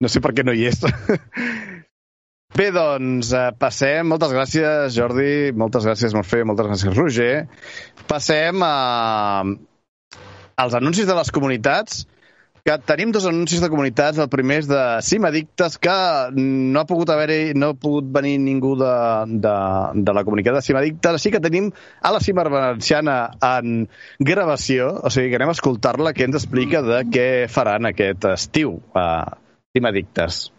No 0.00 0.08
sé 0.08 0.22
per 0.24 0.32
què 0.36 0.44
no 0.46 0.54
hi 0.56 0.64
és. 0.70 0.80
Bé, 2.56 2.70
doncs, 2.74 3.30
eh, 3.36 3.50
passem. 3.60 4.08
Moltes 4.10 4.32
gràcies, 4.34 4.94
Jordi. 4.96 5.50
Moltes 5.56 5.84
gràcies, 5.86 6.14
Morfeu. 6.16 6.46
Moltes 6.48 6.70
gràcies, 6.70 6.96
Roger. 6.96 7.34
Passem 8.10 8.64
a... 8.66 9.44
als 10.60 10.74
anuncis 10.76 11.06
de 11.08 11.14
les 11.16 11.30
comunitats 11.32 12.02
que 12.64 12.76
tenim 12.84 13.12
dos 13.12 13.26
anuncis 13.28 13.60
de 13.62 13.70
comunitats. 13.72 14.18
El 14.20 14.28
primer 14.32 14.58
és 14.62 14.68
de 14.68 14.80
Sim 15.04 15.24
Addictes, 15.28 15.76
que 15.80 15.96
no 16.36 16.80
ha 16.80 16.88
pogut 16.88 17.12
haver 17.12 17.54
no 17.56 17.70
ha 17.72 17.76
pogut 17.78 18.08
venir 18.12 18.34
ningú 18.42 18.74
de, 18.80 18.94
de, 19.46 19.54
de 20.08 20.16
la 20.16 20.24
comunitat 20.26 20.58
de 20.58 20.64
Sim 20.64 20.80
Addictes, 20.80 21.20
així 21.20 21.32
que 21.32 21.42
tenim 21.44 21.70
a 22.00 22.12
la 22.12 22.22
Cima 22.24 22.44
Valenciana 22.48 23.18
en 23.52 23.84
gravació, 24.18 24.90
o 25.04 25.12
sigui 25.12 25.30
que 25.32 25.40
anem 25.40 25.54
a 25.54 25.56
escoltar-la, 25.56 26.12
que 26.16 26.28
ens 26.28 26.40
explica 26.40 26.82
de 26.84 27.04
què 27.12 27.28
faran 27.52 27.88
aquest 27.88 28.28
estiu 28.34 28.78
a 28.92 29.06
Sim 29.76 29.86
Addictes. 29.86 30.50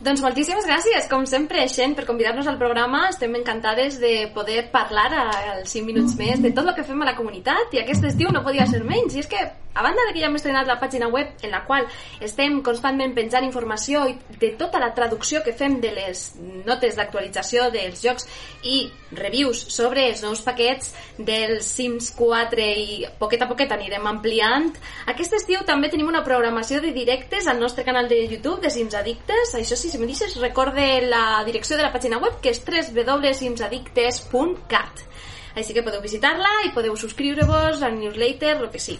Doncs 0.00 0.22
moltíssimes 0.24 0.64
gràcies, 0.64 1.04
com 1.12 1.26
sempre, 1.28 1.60
Xen, 1.68 1.92
per 1.92 2.06
convidar-nos 2.08 2.46
al 2.48 2.56
programa. 2.56 3.02
Estem 3.10 3.34
encantades 3.36 3.98
de 4.00 4.30
poder 4.32 4.70
parlar 4.72 5.10
als 5.12 5.74
5 5.74 5.84
minuts 5.84 6.14
més 6.16 6.40
de 6.40 6.54
tot 6.56 6.70
el 6.70 6.72
que 6.78 6.86
fem 6.88 7.02
a 7.04 7.10
la 7.10 7.16
comunitat 7.18 7.74
i 7.76 7.82
aquest 7.82 8.06
estiu 8.08 8.32
no 8.32 8.40
podia 8.40 8.64
ser 8.64 8.80
menys. 8.80 9.18
I 9.18 9.20
és 9.20 9.28
que, 9.28 9.42
a 9.74 9.82
banda 9.84 10.06
de 10.08 10.14
que 10.14 10.22
ja 10.22 10.30
hem 10.30 10.38
estrenat 10.38 10.66
la 10.66 10.78
pàgina 10.80 11.10
web 11.12 11.44
en 11.44 11.52
la 11.52 11.60
qual 11.66 11.84
estem 12.24 12.62
constantment 12.64 13.12
penjant 13.14 13.44
informació 13.44 14.06
de 14.40 14.50
tota 14.56 14.80
la 14.80 14.88
traducció 14.96 15.44
que 15.44 15.52
fem 15.52 15.76
de 15.84 15.92
les 15.92 16.24
notes 16.64 16.96
d'actualització 16.96 17.68
dels 17.70 18.00
jocs 18.00 18.24
i 18.64 18.80
reviews 19.12 19.60
sobre 19.68 20.08
els 20.08 20.24
nous 20.24 20.40
paquets 20.48 20.94
dels 21.18 21.68
Sims 21.76 22.08
4 22.16 22.70
i 22.86 23.04
poquet 23.20 23.44
a 23.44 23.50
poquet 23.52 23.76
anirem 23.76 24.08
ampliant. 24.08 24.72
Aquest 25.12 25.36
estiu 25.42 25.60
també 25.68 25.92
tenim 25.92 26.08
una 26.08 26.24
programació 26.24 26.80
de 26.80 26.96
directes 26.96 27.46
al 27.46 27.60
nostre 27.60 27.84
canal 27.84 28.08
de 28.08 28.24
YouTube 28.24 28.64
de 28.64 28.72
Sims 28.72 28.96
Addictes. 28.96 29.54
Això 29.60 29.76
sí, 29.76 29.89
si 29.90 29.98
me 29.98 30.06
deixes, 30.06 30.40
recorde 30.40 31.02
la 31.10 31.44
direcció 31.44 31.76
de 31.76 31.82
la 31.84 31.92
pàgina 31.92 32.18
web 32.22 32.40
que 32.40 32.50
és 32.54 32.64
www.simsaddictes.cat 32.64 35.10
així 35.58 35.74
que 35.74 35.82
podeu 35.82 36.02
visitar-la 36.02 36.50
i 36.66 36.74
podeu 36.74 36.96
subscriure-vos 36.96 37.82
al 37.82 37.96
newsletter, 37.98 38.58
el 38.58 38.70
que 38.70 38.82
sí. 38.82 38.98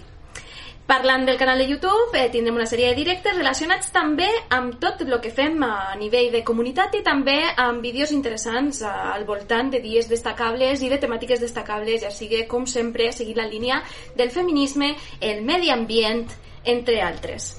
Parlant 0.90 1.22
del 1.22 1.36
canal 1.38 1.60
de 1.62 1.68
YouTube, 1.68 2.16
eh, 2.18 2.26
tindrem 2.34 2.56
una 2.58 2.66
sèrie 2.66 2.88
de 2.90 2.96
directes 2.98 3.36
relacionats 3.36 3.92
també 3.94 4.26
amb 4.50 4.80
tot 4.82 5.04
el 5.04 5.14
que 5.22 5.30
fem 5.30 5.62
a 5.62 5.94
nivell 6.00 6.32
de 6.34 6.42
comunitat 6.42 6.96
i 6.98 7.04
també 7.06 7.36
amb 7.54 7.86
vídeos 7.86 8.10
interessants 8.10 8.82
eh, 8.82 8.90
al 8.90 9.22
voltant 9.28 9.70
de 9.70 9.78
dies 9.84 10.10
destacables 10.10 10.82
i 10.82 10.90
de 10.90 10.98
temàtiques 10.98 11.46
destacables, 11.46 12.02
ja 12.02 12.10
sigui, 12.10 12.42
com 12.50 12.66
sempre, 12.66 13.12
seguir 13.14 13.38
la 13.38 13.46
línia 13.46 13.84
del 14.18 14.34
feminisme, 14.34 14.96
el 15.20 15.44
medi 15.46 15.70
ambient, 15.70 16.26
entre 16.64 16.98
altres. 17.06 17.52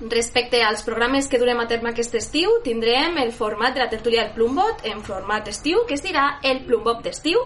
Respecte 0.00 0.62
als 0.64 0.80
programes 0.80 1.26
que 1.28 1.36
durem 1.36 1.58
a 1.60 1.66
terme 1.68 1.90
aquest 1.90 2.14
estiu, 2.16 2.54
tindrem 2.64 3.18
el 3.20 3.34
format 3.36 3.74
de 3.76 3.82
la 3.82 3.90
tertúlia 3.92 4.22
del 4.22 4.32
Plumbot 4.32 4.80
en 4.88 5.02
format 5.04 5.50
estiu, 5.52 5.82
que 5.84 5.92
es 5.98 6.00
dirà 6.00 6.38
el 6.40 6.62
Plumbot 6.64 7.02
d'estiu, 7.04 7.42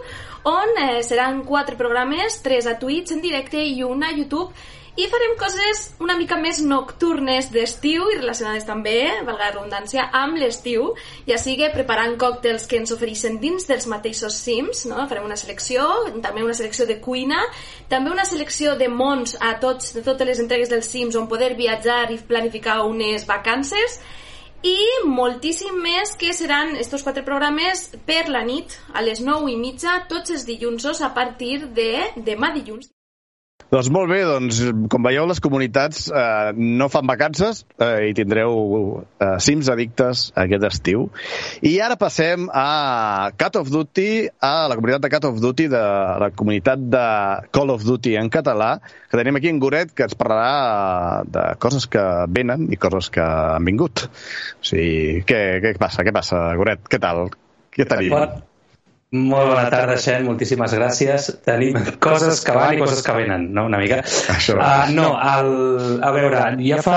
on 0.46 0.78
eh, 0.78 1.02
seran 1.02 1.42
quatre 1.48 1.74
programes, 1.74 2.38
tres 2.46 2.68
a 2.70 2.76
Twitch 2.78 3.10
en 3.10 3.24
directe 3.24 3.58
i 3.58 3.82
un 3.82 4.06
a 4.06 4.12
YouTube, 4.14 4.52
i 4.96 5.08
farem 5.10 5.32
coses 5.34 5.80
una 6.04 6.14
mica 6.14 6.36
més 6.38 6.60
nocturnes 6.62 7.48
d'estiu 7.50 8.04
i 8.12 8.18
relacionades 8.20 8.66
també, 8.68 8.98
valga 9.26 9.48
la 9.48 9.50
redundància, 9.50 10.04
amb 10.14 10.38
l'estiu, 10.38 10.92
ja 11.26 11.38
sigui 11.42 11.66
preparant 11.74 12.14
còctels 12.20 12.68
que 12.70 12.78
ens 12.78 12.94
ofereixen 12.94 13.40
dins 13.42 13.66
dels 13.66 13.88
mateixos 13.90 14.38
Sims, 14.44 14.84
no? 14.86 15.08
farem 15.10 15.26
una 15.26 15.38
selecció, 15.40 15.88
també 16.22 16.46
una 16.46 16.54
selecció 16.54 16.86
de 16.86 17.00
cuina, 17.02 17.42
també 17.90 18.14
una 18.14 18.26
selecció 18.28 18.76
de 18.78 18.86
mons 18.86 19.34
a 19.40 19.56
tots, 19.58 19.96
de 19.98 20.06
totes 20.06 20.30
les 20.30 20.44
entregues 20.46 20.70
dels 20.70 20.86
Sims 20.86 21.18
on 21.18 21.26
poder 21.26 21.56
viatjar 21.58 22.04
i 22.14 22.22
planificar 22.30 22.84
unes 22.86 23.26
vacances, 23.26 23.98
i 24.64 24.78
moltíssim 25.10 25.74
més 25.82 26.14
que 26.16 26.30
seran 26.32 26.76
estos 26.80 27.02
quatre 27.02 27.26
programes 27.26 27.88
per 28.06 28.28
la 28.30 28.46
nit 28.46 28.78
a 28.94 29.02
les 29.02 29.20
9 29.20 29.50
i 29.52 29.58
mitja 29.60 30.04
tots 30.08 30.30
els 30.32 30.46
dilluns 30.46 30.86
a 31.02 31.10
partir 31.18 31.64
de 31.76 32.12
demà 32.16 32.54
dilluns 32.54 32.93
Doncs 33.74 33.88
molt 33.90 34.06
bé, 34.06 34.20
doncs, 34.22 34.60
com 34.86 35.02
veieu, 35.02 35.24
les 35.26 35.40
comunitats 35.42 36.04
eh, 36.06 36.52
no 36.54 36.86
fan 36.92 37.08
vacances 37.10 37.64
eh, 37.82 38.10
i 38.10 38.12
tindreu 38.14 38.52
eh, 39.18 39.32
Sims 39.42 39.66
addictes 39.72 40.28
aquest 40.38 40.66
estiu. 40.68 41.08
I 41.58 41.72
ara 41.82 41.96
passem 41.98 42.46
a 42.54 43.32
Cat 43.34 43.58
of 43.58 43.72
Duty, 43.74 44.06
a 44.38 44.52
la 44.70 44.78
comunitat 44.78 45.02
de 45.02 45.12
Cat 45.16 45.26
of 45.26 45.42
Duty, 45.42 45.66
de 45.74 45.82
la 46.22 46.30
comunitat 46.38 46.86
de 46.94 47.04
Call 47.50 47.74
of 47.74 47.82
Duty 47.88 48.14
en 48.22 48.30
català, 48.30 48.76
que 49.10 49.18
tenim 49.18 49.42
aquí 49.42 49.50
en 49.50 49.58
Goret, 49.58 49.90
que 49.90 50.06
ens 50.06 50.14
parlarà 50.22 51.26
de 51.26 51.50
coses 51.58 51.90
que 51.90 52.06
venen 52.30 52.70
i 52.70 52.78
coses 52.78 53.10
que 53.10 53.26
han 53.26 53.66
vingut. 53.66 54.06
O 54.06 54.70
sigui, 54.70 55.24
què, 55.26 55.44
què 55.66 55.78
passa? 55.82 56.06
Què 56.06 56.14
passa, 56.14 56.46
Goret? 56.62 56.86
Què 56.86 57.02
tal? 57.02 57.26
Què 57.74 57.90
tenim? 57.90 58.14
Molt 59.14 59.46
bona 59.46 59.68
tarda, 59.70 59.94
Xen, 60.00 60.24
moltíssimes 60.26 60.72
gràcies. 60.74 61.28
Tenim 61.46 61.76
coses 62.02 62.40
que 62.42 62.54
van 62.56 62.74
i 62.74 62.80
coses 62.80 63.02
que 63.06 63.14
venen, 63.14 63.44
no? 63.54 63.68
Una 63.68 63.78
mica. 63.78 64.00
Això. 64.34 64.56
Uh, 64.58 64.90
no, 64.96 65.04
el, 65.14 65.52
a 66.02 66.10
veure, 66.16 66.40
ja 66.64 66.80
fa... 66.82 66.96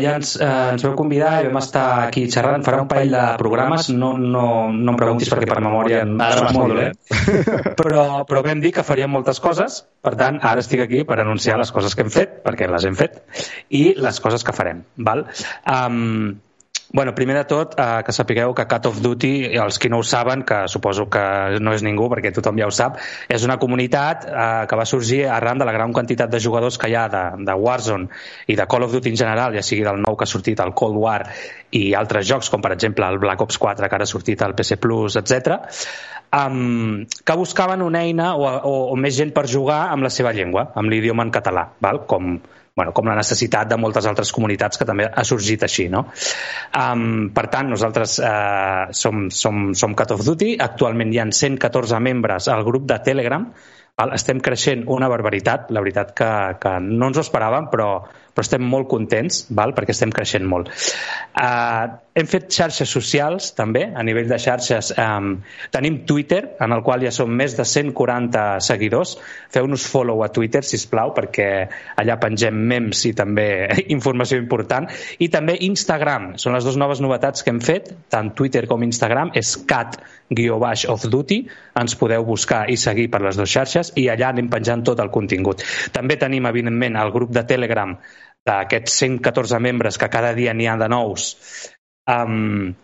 Ja 0.00 0.14
ens, 0.16 0.32
uh, 0.40 0.70
ens 0.72 0.86
veu 0.86 0.94
convidar 0.96 1.34
i 1.42 1.50
vam 1.50 1.60
estar 1.60 1.84
aquí 2.06 2.24
xerrant, 2.32 2.64
farà 2.64 2.80
un 2.86 2.88
parell 2.88 3.12
de 3.12 3.26
programes, 3.42 3.90
no, 3.92 4.14
no, 4.16 4.46
no 4.72 4.94
em 4.94 4.98
preguntis 5.00 5.28
perquè 5.32 5.50
per 5.50 5.60
memòria 5.64 6.00
ara 6.06 6.40
soc 6.40 6.56
molt 6.56 6.72
dolent, 6.72 6.98
però, 7.80 8.08
però 8.28 8.44
vam 8.46 8.64
dir 8.64 8.72
que 8.78 8.86
faríem 8.86 9.12
moltes 9.12 9.42
coses, 9.44 9.82
per 10.04 10.14
tant, 10.20 10.40
ara 10.40 10.64
estic 10.64 10.86
aquí 10.86 11.04
per 11.08 11.20
anunciar 11.20 11.60
les 11.60 11.72
coses 11.74 11.98
que 11.98 12.06
hem 12.06 12.12
fet, 12.14 12.38
perquè 12.46 12.70
les 12.70 12.88
hem 12.88 12.96
fet, 12.96 13.20
i 13.68 13.90
les 13.98 14.24
coses 14.24 14.46
que 14.46 14.56
farem, 14.56 14.86
val? 15.10 15.26
Um, 15.68 16.38
Bueno, 16.90 17.14
primer 17.14 17.36
de 17.36 17.44
tot, 17.44 17.74
eh, 17.76 18.02
que 18.04 18.12
sapigueu 18.16 18.54
que 18.56 18.64
Cat 18.66 18.86
of 18.88 19.02
Duty, 19.04 19.52
els 19.60 19.76
qui 19.78 19.90
no 19.92 19.98
ho 20.00 20.02
saben, 20.02 20.40
que 20.48 20.62
suposo 20.72 21.04
que 21.12 21.58
no 21.60 21.74
és 21.76 21.84
ningú 21.84 22.06
perquè 22.08 22.32
tothom 22.32 22.56
ja 22.56 22.64
ho 22.64 22.72
sap, 22.72 22.96
és 23.28 23.44
una 23.44 23.58
comunitat 23.60 24.24
eh, 24.24 24.64
que 24.70 24.78
va 24.80 24.86
sorgir 24.88 25.26
arran 25.28 25.60
de 25.60 25.66
la 25.68 25.74
gran 25.76 25.92
quantitat 25.92 26.32
de 26.32 26.40
jugadors 26.40 26.78
que 26.80 26.88
hi 26.88 26.96
ha 26.96 27.04
de, 27.12 27.22
de 27.44 27.58
Warzone 27.60 28.08
i 28.48 28.56
de 28.56 28.66
Call 28.66 28.88
of 28.88 28.96
Duty 28.96 29.12
en 29.12 29.20
general, 29.20 29.52
ja 29.52 29.62
sigui 29.62 29.84
del 29.84 30.00
nou 30.00 30.16
que 30.16 30.24
ha 30.24 30.32
sortit 30.32 30.64
el 30.64 30.72
Cold 30.72 30.96
War 30.96 31.20
i 31.76 31.92
altres 31.92 32.24
jocs, 32.26 32.48
com 32.48 32.64
per 32.64 32.72
exemple 32.72 33.04
el 33.04 33.20
Black 33.20 33.44
Ops 33.44 33.60
4 33.60 33.84
que 33.84 34.00
ara 34.00 34.08
ha 34.08 34.14
sortit 34.14 34.40
al 34.42 34.56
PC 34.56 34.80
Plus, 34.80 35.20
etc. 35.20 35.60
Um, 36.32 37.04
que 37.04 37.36
buscaven 37.36 37.84
una 37.84 38.06
eina 38.08 38.34
o, 38.36 38.48
o, 38.48 38.76
o 38.94 38.96
més 38.96 39.16
gent 39.16 39.36
per 39.36 39.44
jugar 39.44 39.90
amb 39.92 40.08
la 40.08 40.10
seva 40.12 40.32
llengua, 40.32 40.70
amb 40.74 40.88
l'idioma 40.88 41.28
en 41.28 41.36
català, 41.36 41.68
val? 41.84 42.06
com 42.08 42.38
bueno, 42.78 42.94
com 42.94 43.10
la 43.10 43.16
necessitat 43.18 43.70
de 43.70 43.78
moltes 43.80 44.06
altres 44.06 44.30
comunitats 44.34 44.78
que 44.78 44.86
també 44.88 45.08
ha 45.10 45.24
sorgit 45.26 45.66
així. 45.66 45.88
No? 45.90 46.04
Um, 46.78 47.28
per 47.34 47.48
tant, 47.50 47.72
nosaltres 47.74 48.18
uh, 48.22 48.86
som, 48.94 49.26
som, 49.34 49.72
som 49.74 49.98
Cat 49.98 50.14
of 50.14 50.22
Duty, 50.26 50.54
actualment 50.62 51.10
hi 51.12 51.18
ha 51.18 51.26
114 51.26 51.98
membres 52.06 52.46
al 52.52 52.62
grup 52.68 52.86
de 52.86 53.00
Telegram, 53.04 53.48
estem 54.14 54.38
creixent 54.38 54.84
una 54.94 55.08
barbaritat, 55.10 55.72
la 55.74 55.82
veritat 55.82 56.14
que, 56.14 56.30
que 56.62 56.76
no 56.86 57.10
ens 57.10 57.18
ho 57.18 57.24
esperàvem, 57.24 57.66
però, 57.72 57.88
però 58.34 58.46
estem 58.46 58.64
molt 58.64 58.88
contents 58.90 59.46
val? 59.50 59.74
perquè 59.76 59.94
estem 59.94 60.12
creixent 60.14 60.46
molt. 60.48 60.70
Uh, 61.38 61.98
hem 62.18 62.26
fet 62.26 62.48
xarxes 62.50 62.90
socials 62.90 63.52
també, 63.54 63.84
a 63.94 64.02
nivell 64.02 64.26
de 64.30 64.38
xarxes 64.42 64.90
um, 64.98 65.36
tenim 65.74 66.00
Twitter, 66.08 66.40
en 66.64 66.74
el 66.74 66.82
qual 66.82 67.04
ja 67.06 67.12
som 67.14 67.30
més 67.30 67.54
de 67.54 67.62
140 67.62 68.58
seguidors. 68.64 69.14
Feu-nos 69.54 69.86
follow 69.86 70.24
a 70.26 70.30
Twitter, 70.34 70.64
si 70.66 70.80
plau 70.90 71.12
perquè 71.14 71.48
allà 72.00 72.18
pengem 72.18 72.58
memes 72.72 73.04
i 73.06 73.14
també 73.14 73.48
informació 73.96 74.40
important. 74.40 74.88
I 75.22 75.30
també 75.30 75.58
Instagram, 75.68 76.32
són 76.42 76.56
les 76.58 76.66
dues 76.66 76.78
noves 76.80 77.02
novetats 77.04 77.46
que 77.46 77.54
hem 77.54 77.62
fet, 77.62 77.92
tant 78.10 78.32
Twitter 78.34 78.66
com 78.66 78.82
Instagram. 78.82 79.30
És 79.38 79.54
cat-of 79.68 81.06
duty. 81.12 81.42
Ens 81.78 81.94
podeu 81.98 82.24
buscar 82.26 82.64
i 82.70 82.76
seguir 82.76 83.08
per 83.12 83.22
les 83.22 83.38
dues 83.38 83.52
xarxes 83.52 83.92
i 83.96 84.08
allà 84.10 84.32
anem 84.32 84.50
penjant 84.50 84.82
tot 84.90 84.98
el 84.98 85.12
contingut. 85.14 85.62
També 85.94 86.18
tenim 86.18 86.50
evidentment 86.50 86.98
el 86.98 87.14
grup 87.14 87.30
de 87.30 87.46
Telegram 87.46 87.94
d'aquests 88.48 89.00
114 89.04 89.62
membres 89.62 90.00
que 90.00 90.10
cada 90.12 90.34
dia 90.36 90.56
n'hi 90.56 90.68
ha 90.68 90.76
de 90.80 90.88
nous 90.92 91.30
um, 92.08 92.74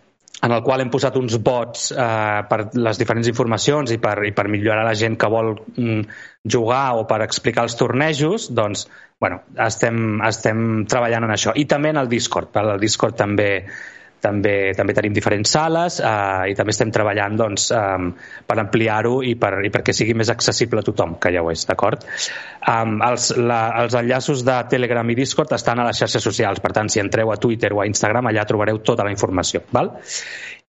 en 0.45 0.51
el 0.51 0.61
qual 0.63 0.83
hem 0.83 0.91
posat 0.93 1.15
uns 1.17 1.37
bots 1.41 1.89
eh, 1.91 2.41
per 2.49 2.59
les 2.75 2.99
diferents 2.99 3.27
informacions 3.31 3.93
i 3.95 3.97
per, 4.01 4.17
i 4.27 4.33
per 4.35 4.47
millorar 4.51 4.83
la 4.85 4.95
gent 4.97 5.15
que 5.19 5.29
vol 5.31 5.53
mm, 5.55 6.01
jugar 6.55 6.85
o 6.99 7.05
per 7.09 7.21
explicar 7.25 7.65
els 7.65 7.77
tornejos, 7.79 8.49
doncs, 8.53 8.85
bueno, 9.21 9.41
estem, 9.65 10.19
estem 10.27 10.59
treballant 10.91 11.25
en 11.27 11.35
això. 11.37 11.55
I 11.55 11.65
també 11.71 11.93
en 11.93 12.01
el 12.03 12.11
Discord. 12.11 12.51
Per 12.53 12.65
al 12.65 12.81
Discord 12.83 13.17
també 13.17 13.49
també, 14.25 14.55
també 14.77 14.95
tenim 14.97 15.13
diferents 15.15 15.53
sales 15.57 15.99
eh, 16.01 16.51
i 16.51 16.57
també 16.57 16.73
estem 16.73 16.91
treballant 16.95 17.37
doncs, 17.39 17.69
eh, 17.75 18.09
per 18.49 18.57
ampliar-ho 18.63 19.19
i, 19.25 19.35
per, 19.41 19.53
i 19.67 19.71
perquè 19.73 19.93
sigui 19.95 20.17
més 20.17 20.33
accessible 20.33 20.81
a 20.81 20.87
tothom, 20.87 21.17
que 21.21 21.33
ja 21.35 21.45
ho 21.45 21.51
és, 21.53 21.67
d'acord? 21.69 22.07
Um, 22.65 22.97
els, 23.05 23.29
la, 23.37 23.61
els 23.83 23.95
enllaços 23.99 24.41
de 24.47 24.57
Telegram 24.71 25.13
i 25.13 25.17
Discord 25.17 25.53
estan 25.57 25.81
a 25.81 25.87
les 25.89 26.01
xarxes 26.01 26.25
socials, 26.25 26.63
per 26.63 26.73
tant, 26.77 26.89
si 26.89 27.03
entreu 27.03 27.31
a 27.31 27.39
Twitter 27.41 27.71
o 27.75 27.83
a 27.83 27.87
Instagram, 27.89 28.31
allà 28.31 28.47
trobareu 28.49 28.81
tota 28.85 29.05
la 29.05 29.13
informació. 29.13 29.63
Val? 29.75 29.93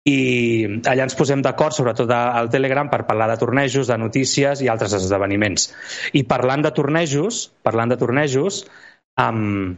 i 0.04 0.66
allà 0.84 1.06
ens 1.06 1.16
posem 1.16 1.40
d'acord, 1.44 1.72
sobretot 1.72 2.10
al 2.12 2.50
Telegram, 2.52 2.90
per 2.92 3.06
parlar 3.08 3.30
de 3.30 3.38
tornejos, 3.40 3.88
de 3.88 3.96
notícies 3.96 4.60
i 4.60 4.68
altres 4.68 4.92
esdeveniments. 4.98 5.70
I 6.12 6.26
parlant 6.28 6.64
de 6.66 6.72
tornejos, 6.76 7.46
parlant 7.64 7.94
de 7.94 7.96
tornejos, 8.02 8.60
um, 9.24 9.72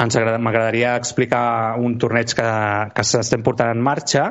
m'agradaria 0.00 0.96
explicar 0.96 1.76
un 1.78 1.98
torneig 2.00 2.32
que, 2.34 2.48
que 2.94 3.04
s'estem 3.04 3.42
portant 3.44 3.70
en 3.70 3.82
marxa 3.84 4.24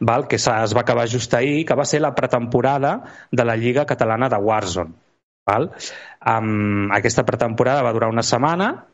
val? 0.00 0.26
que 0.28 0.36
es 0.36 0.46
va 0.48 0.80
acabar 0.80 1.08
just 1.08 1.32
ahir, 1.34 1.64
que 1.64 1.74
va 1.74 1.84
ser 1.84 2.00
la 2.00 2.14
pretemporada 2.14 3.02
de 3.30 3.44
la 3.44 3.56
Lliga 3.56 3.86
Catalana 3.86 4.28
de 4.28 4.36
Warzone. 4.36 4.92
Val? 5.46 5.70
Um, 6.26 6.90
aquesta 6.92 7.24
pretemporada 7.24 7.82
va 7.82 7.92
durar 7.94 8.10
una 8.10 8.22
setmana 8.22 8.84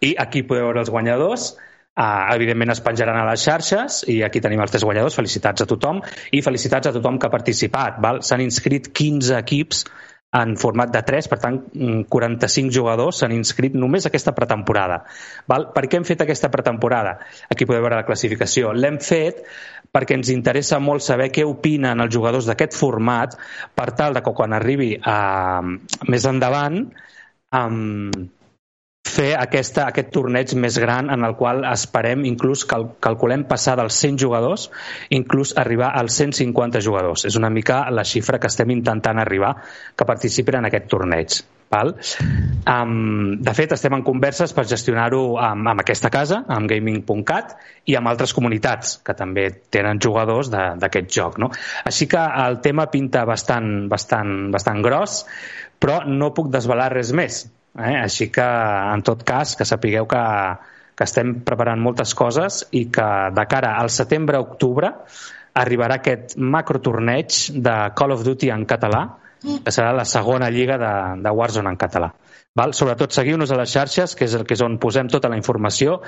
i 0.00 0.14
aquí 0.18 0.42
podeu 0.42 0.68
veure 0.68 0.80
els 0.80 0.90
guanyadors. 0.92 1.56
Uh, 2.00 2.30
evidentment 2.34 2.70
es 2.70 2.80
penjaran 2.80 3.18
a 3.18 3.24
les 3.28 3.42
xarxes 3.44 4.04
i 4.08 4.20
aquí 4.22 4.40
tenim 4.40 4.60
els 4.60 4.70
tres 4.70 4.84
guanyadors. 4.84 5.16
Felicitats 5.16 5.64
a 5.64 5.66
tothom 5.66 6.02
i 6.36 6.42
felicitats 6.44 6.88
a 6.88 6.92
tothom 6.92 7.18
que 7.18 7.26
ha 7.26 7.32
participat. 7.32 7.98
S'han 8.22 8.44
inscrit 8.44 8.92
15 8.92 9.34
equips 9.40 9.84
en 10.30 10.54
format 10.56 10.92
de 10.94 11.02
3, 11.02 11.26
per 11.26 11.38
tant 11.42 11.56
45 11.74 12.68
mm, 12.68 12.70
jugadors 12.74 13.18
s'han 13.20 13.34
inscrit 13.34 13.74
només 13.74 14.06
aquesta 14.06 14.34
pretemporada. 14.36 15.00
Val? 15.50 15.70
Per 15.74 15.84
què 15.88 15.98
hem 15.98 16.06
fet 16.06 16.22
aquesta 16.22 16.52
pretemporada? 16.52 17.16
Aquí 17.50 17.66
podeu 17.66 17.82
veure 17.82 17.98
la 17.98 18.06
classificació. 18.06 18.70
L'hem 18.72 19.00
fet 19.02 19.42
perquè 19.90 20.14
ens 20.14 20.30
interessa 20.30 20.78
molt 20.78 21.02
saber 21.02 21.30
què 21.34 21.42
opinen 21.46 22.02
els 22.04 22.14
jugadors 22.14 22.46
d'aquest 22.46 22.78
format 22.78 23.34
per 23.74 23.90
tal 23.98 24.14
de 24.14 24.22
que 24.22 24.34
quan 24.36 24.54
arribi 24.54 24.92
a, 25.02 25.62
més 26.06 26.28
endavant 26.30 26.84
um, 27.50 28.12
fer 29.10 29.30
aquesta, 29.38 29.86
aquest 29.90 30.12
torneig 30.14 30.54
més 30.54 30.78
gran 30.80 31.10
en 31.12 31.26
el 31.26 31.36
qual 31.38 31.64
esperem 31.68 32.24
inclús 32.28 32.64
cal, 32.70 32.88
calculem 33.02 33.44
passar 33.50 33.76
dels 33.80 33.98
100 33.98 34.20
jugadors 34.22 34.68
inclús 35.10 35.54
arribar 35.58 35.92
als 35.98 36.18
150 36.22 36.82
jugadors. 36.84 37.26
És 37.26 37.38
una 37.40 37.50
mica 37.50 37.82
la 37.90 38.06
xifra 38.06 38.38
que 38.40 38.50
estem 38.50 38.70
intentant 38.76 39.18
arribar 39.18 39.56
que 39.96 40.08
participin 40.08 40.60
en 40.60 40.70
aquest 40.70 40.88
torneig. 40.92 41.40
Val? 41.70 41.92
Um, 42.66 43.36
de 43.38 43.52
fet, 43.54 43.70
estem 43.76 43.94
en 43.94 44.02
converses 44.02 44.50
per 44.56 44.64
gestionar-ho 44.66 45.20
amb, 45.38 45.68
amb 45.70 45.84
aquesta 45.84 46.10
casa, 46.10 46.40
amb 46.50 46.66
gaming.cat, 46.70 47.54
i 47.86 47.94
amb 47.98 48.10
altres 48.10 48.34
comunitats 48.34 48.96
que 49.06 49.14
també 49.14 49.46
tenen 49.70 50.02
jugadors 50.02 50.50
d'aquest 50.50 51.14
joc. 51.14 51.38
No? 51.38 51.52
Així 51.86 52.10
que 52.10 52.26
el 52.42 52.58
tema 52.64 52.88
pinta 52.90 53.22
bastant, 53.28 53.86
bastant, 53.92 54.50
bastant 54.50 54.82
gros, 54.82 55.22
però 55.80 56.02
no 56.10 56.34
puc 56.34 56.50
desvelar 56.50 56.90
res 56.96 57.14
més 57.14 57.44
Eh? 57.78 57.96
Així 58.02 58.30
que, 58.34 58.46
en 58.94 59.02
tot 59.06 59.22
cas, 59.26 59.54
que 59.56 59.66
sapigueu 59.68 60.08
que, 60.10 60.22
que 60.96 61.06
estem 61.06 61.36
preparant 61.46 61.80
moltes 61.80 62.14
coses 62.18 62.64
i 62.76 62.86
que 62.92 63.08
de 63.36 63.44
cara 63.50 63.76
al 63.80 63.92
setembre-octubre 63.94 64.92
arribarà 65.60 65.98
aquest 65.98 66.36
macro 66.38 66.80
torneig 66.82 67.36
de 67.54 67.76
Call 67.96 68.14
of 68.14 68.24
Duty 68.26 68.50
en 68.54 68.66
català, 68.70 69.04
que 69.40 69.72
serà 69.72 69.94
la 69.96 70.04
segona 70.04 70.50
lliga 70.52 70.76
de, 70.78 70.92
de 71.24 71.32
Warzone 71.34 71.72
en 71.72 71.78
català. 71.80 72.10
Val? 72.56 72.74
Sobretot 72.74 73.14
seguiu-nos 73.14 73.50
a 73.54 73.58
les 73.60 73.72
xarxes, 73.72 74.16
que 74.18 74.26
és, 74.26 74.34
el 74.34 74.44
que 74.46 74.56
és 74.56 74.62
on 74.66 74.76
posem 74.82 75.08
tota 75.08 75.30
la 75.30 75.38
informació, 75.38 76.00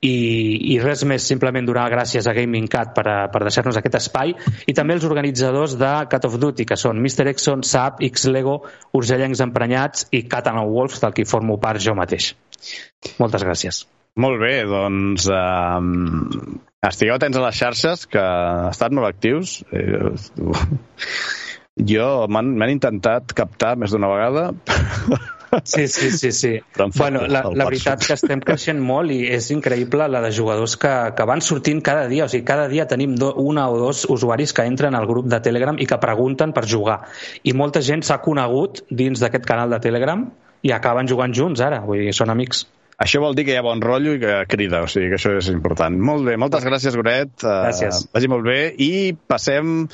i, 0.00 0.72
i 0.72 0.78
res 0.80 1.02
més, 1.04 1.24
simplement 1.28 1.66
donar 1.68 1.84
gràcies 1.92 2.24
a 2.26 2.32
Gaming 2.36 2.68
Cat 2.72 2.94
per, 2.96 3.04
a, 3.04 3.16
per 3.32 3.42
deixar-nos 3.44 3.76
aquest 3.76 3.98
espai 3.98 4.32
i 4.64 4.74
també 4.76 4.96
els 4.96 5.04
organitzadors 5.04 5.76
de 5.80 5.90
Cat 6.12 6.26
of 6.28 6.38
Duty, 6.40 6.64
que 6.68 6.78
són 6.80 7.02
Mr. 7.02 7.28
Exxon, 7.34 7.64
SAP, 7.66 8.00
X-Lego, 8.08 8.56
Urgellencs 8.96 9.42
Emprenyats 9.44 10.08
i 10.16 10.24
Cat 10.28 10.48
and 10.48 10.64
Wolves, 10.72 11.02
del 11.04 11.12
que 11.16 11.28
formo 11.28 11.58
part 11.60 11.84
jo 11.84 11.96
mateix. 11.98 12.32
Moltes 13.20 13.44
gràcies. 13.44 13.84
Molt 14.20 14.40
bé, 14.42 14.54
doncs 14.68 15.28
um, 15.30 15.90
estigueu 16.88 17.14
atents 17.14 17.38
a 17.38 17.44
les 17.44 17.60
xarxes, 17.60 18.06
que 18.10 18.24
estan 18.72 18.96
molt 18.96 19.12
actius. 19.12 19.60
Eh, 19.70 20.10
jo 21.92 22.08
m'han 22.28 22.72
intentat 22.72 23.36
captar 23.36 23.76
més 23.80 23.92
d'una 23.94 24.10
vegada 24.10 24.48
Sí, 25.64 25.88
sí, 25.88 26.10
sí. 26.10 26.32
sí. 26.32 26.60
Bueno, 26.96 27.26
la, 27.26 27.42
la 27.50 27.66
veritat 27.66 28.04
que 28.06 28.14
estem 28.14 28.42
creixent 28.44 28.80
molt 28.82 29.12
i 29.14 29.24
és 29.34 29.50
increïble 29.54 30.06
la 30.10 30.22
de 30.24 30.30
jugadors 30.34 30.76
que, 30.80 30.92
que 31.16 31.26
van 31.28 31.42
sortint 31.44 31.82
cada 31.84 32.06
dia. 32.10 32.26
O 32.26 32.32
sigui, 32.32 32.44
cada 32.46 32.68
dia 32.70 32.86
tenim 32.90 33.16
do, 33.18 33.32
una 33.42 33.68
o 33.70 33.78
dos 33.78 34.04
usuaris 34.10 34.54
que 34.56 34.66
entren 34.68 34.94
al 34.98 35.08
grup 35.10 35.30
de 35.30 35.40
Telegram 35.44 35.78
i 35.78 35.88
que 35.90 36.00
pregunten 36.02 36.54
per 36.56 36.66
jugar. 36.70 37.00
I 37.42 37.54
molta 37.56 37.82
gent 37.84 38.06
s'ha 38.06 38.20
conegut 38.24 38.84
dins 38.90 39.22
d'aquest 39.22 39.48
canal 39.48 39.72
de 39.74 39.80
Telegram 39.82 40.28
i 40.62 40.74
acaben 40.76 41.08
jugant 41.08 41.34
junts 41.34 41.62
ara, 41.64 41.80
vull 41.86 42.04
dir, 42.04 42.14
són 42.16 42.32
amics. 42.32 42.66
Això 43.00 43.22
vol 43.22 43.32
dir 43.36 43.46
que 43.48 43.54
hi 43.54 43.56
ha 43.56 43.64
bon 43.64 43.80
rotllo 43.80 44.12
i 44.12 44.20
que 44.20 44.32
crida, 44.52 44.82
o 44.84 44.88
sigui 44.92 45.08
que 45.08 45.16
això 45.16 45.32
és 45.38 45.48
important. 45.48 45.94
Molt 45.96 46.26
bé, 46.28 46.34
moltes 46.36 46.66
gràcies, 46.68 46.96
Goret. 47.00 47.32
Gràcies. 47.40 48.02
Uh, 48.04 48.10
vagi 48.12 48.28
molt 48.28 48.44
bé. 48.44 48.58
I 48.76 49.14
passem 49.16 49.86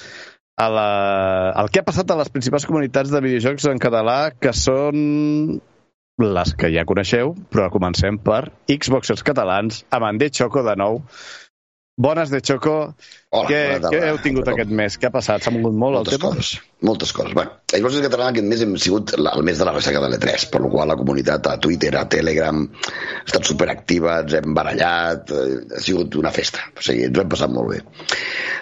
a 0.56 0.68
la... 0.72 0.90
al 1.52 1.70
que 1.70 1.80
ha 1.80 1.86
passat 1.86 2.10
a 2.10 2.18
les 2.18 2.32
principals 2.32 2.66
comunitats 2.68 3.12
de 3.12 3.22
videojocs 3.24 3.68
en 3.70 3.80
català, 3.82 4.18
que 4.40 4.52
són 4.56 5.58
les 6.16 6.52
que 6.56 6.70
ja 6.72 6.86
coneixeu, 6.88 7.34
però 7.52 7.68
comencem 7.72 8.16
per 8.16 8.46
Xboxers 8.72 9.24
catalans, 9.26 9.84
amb 9.92 10.22
Choco 10.32 10.64
de 10.64 10.76
nou. 10.80 11.02
Bones, 11.98 12.28
De 12.28 12.42
Choco. 12.44 12.94
Hola, 13.32 13.48
què, 13.48 13.60
què 13.88 14.00
heu 14.10 14.18
tingut 14.20 14.48
aquest 14.52 14.68
mes? 14.68 14.98
Què 15.00 15.08
ha 15.08 15.12
passat? 15.14 15.40
S'ha 15.44 15.50
mogut 15.54 15.72
molt 15.72 15.96
moltes 15.96 16.12
el 16.12 16.20
tema? 16.20 16.34
coses, 16.34 16.50
moltes 16.84 17.12
coses. 17.16 17.32
Bueno, 17.32 17.54
a 17.72 17.78
Xbox 17.80 17.96
Català 18.04 18.26
aquest 18.34 18.46
mes 18.50 18.60
hem 18.66 18.74
sigut 18.76 19.14
la- 19.16 19.32
el 19.32 19.42
mes 19.48 19.56
de 19.56 19.64
la 19.64 19.72
ressaca 19.72 20.02
de 20.04 20.10
l'E3, 20.12 20.44
per 20.52 20.60
la 20.60 20.68
qual 20.68 20.88
la 20.92 20.96
comunitat 21.00 21.46
a 21.48 21.56
Twitter, 21.58 21.94
a 21.96 22.04
Telegram, 22.06 22.60
ha 22.68 23.24
estat 23.24 23.44
superactiva, 23.48 24.20
ens 24.20 24.34
hem 24.34 24.52
barallat, 24.54 25.30
eh, 25.30 25.74
ha 25.74 25.80
sigut 25.80 26.14
una 26.20 26.30
festa, 26.30 26.60
o 26.76 26.82
sigui, 26.84 27.04
ens 27.08 27.16
ho 27.16 27.22
hem 27.22 27.28
passat 27.32 27.50
molt 27.50 27.70
bé. 27.70 27.82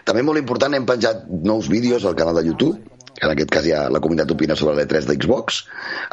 També 0.04 0.22
molt 0.22 0.38
important, 0.38 0.72
hem 0.74 0.86
penjat 0.86 1.26
nous 1.28 1.68
vídeos 1.68 2.04
al 2.04 2.14
canal 2.14 2.36
de 2.36 2.46
YouTube, 2.46 2.78
en 3.22 3.30
aquest 3.30 3.50
cas 3.54 3.66
ja 3.66 3.84
la 3.92 4.00
comunitat 4.04 4.32
opina 4.34 4.56
sobre 4.58 4.74
l'E3 4.78 5.08
d'Xbox, 5.10 5.60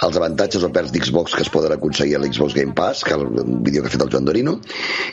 els 0.08 0.20
avantatges 0.20 0.66
o 0.68 0.72
perds 0.74 0.94
d'Xbox 0.94 1.38
que 1.38 1.46
es 1.46 1.52
poden 1.54 1.76
aconseguir 1.76 2.18
a 2.18 2.22
l'Xbox 2.22 2.56
Game 2.58 2.76
Pass, 2.78 3.04
que 3.08 3.16
és 3.18 3.44
un 3.46 3.62
vídeo 3.66 3.82
que 3.82 3.92
ha 3.92 3.96
fet 3.96 4.06
el 4.06 4.12
Joan 4.14 4.28
Dorino, 4.30 4.58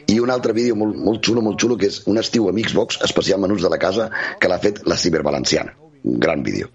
i 0.07 0.19
un 0.21 0.33
altre 0.35 0.57
vídeo 0.57 0.77
molt, 0.79 0.99
molt 1.09 1.25
xulo, 1.25 1.45
molt 1.45 1.61
xulo, 1.61 1.79
que 1.81 1.91
és 1.93 2.03
un 2.13 2.21
estiu 2.21 2.49
amb 2.51 2.61
Xbox, 2.65 3.01
especial 3.09 3.41
menús 3.45 3.65
de 3.65 3.73
la 3.73 3.81
casa, 3.81 4.11
que 4.41 4.51
l'ha 4.53 4.61
fet 4.63 4.85
la 4.87 5.01
Cibervalenciana. 5.01 5.77
Un 6.05 6.21
gran 6.23 6.45
vídeo. 6.47 6.69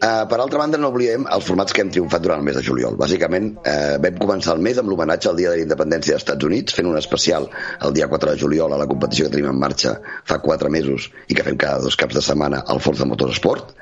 Uh, 0.00 0.24
per 0.24 0.38
altra 0.40 0.56
banda, 0.56 0.78
no 0.80 0.88
oblidem 0.88 1.26
els 1.28 1.44
formats 1.44 1.74
que 1.76 1.82
hem 1.82 1.90
triomfat 1.92 2.22
durant 2.24 2.38
el 2.40 2.46
mes 2.46 2.54
de 2.56 2.62
juliol. 2.64 2.94
Bàsicament, 2.96 3.50
uh, 3.60 3.98
vam 4.00 4.14
començar 4.22 4.54
el 4.56 4.62
mes 4.64 4.78
amb 4.80 4.88
l'homenatge 4.88 5.28
al 5.28 5.36
Dia 5.36 5.50
de 5.50 5.58
la 5.58 5.66
Independència 5.66 6.14
dels 6.14 6.24
Estats 6.24 6.46
Units, 6.48 6.72
fent 6.78 6.88
un 6.88 6.96
especial 6.96 7.50
el 7.84 7.92
dia 7.92 8.08
4 8.08 8.30
de 8.32 8.40
juliol 8.40 8.72
a 8.72 8.78
la 8.80 8.86
competició 8.88 9.26
que 9.26 9.34
tenim 9.34 9.50
en 9.50 9.58
marxa 9.60 9.92
fa 10.24 10.38
4 10.40 10.72
mesos 10.72 11.10
i 11.28 11.36
que 11.36 11.44
fem 11.44 11.58
cada 11.60 11.84
dos 11.84 12.00
caps 12.00 12.16
de 12.16 12.24
setmana 12.24 12.62
al 12.72 12.80
Forza 12.80 13.04
Motorsport, 13.10 13.74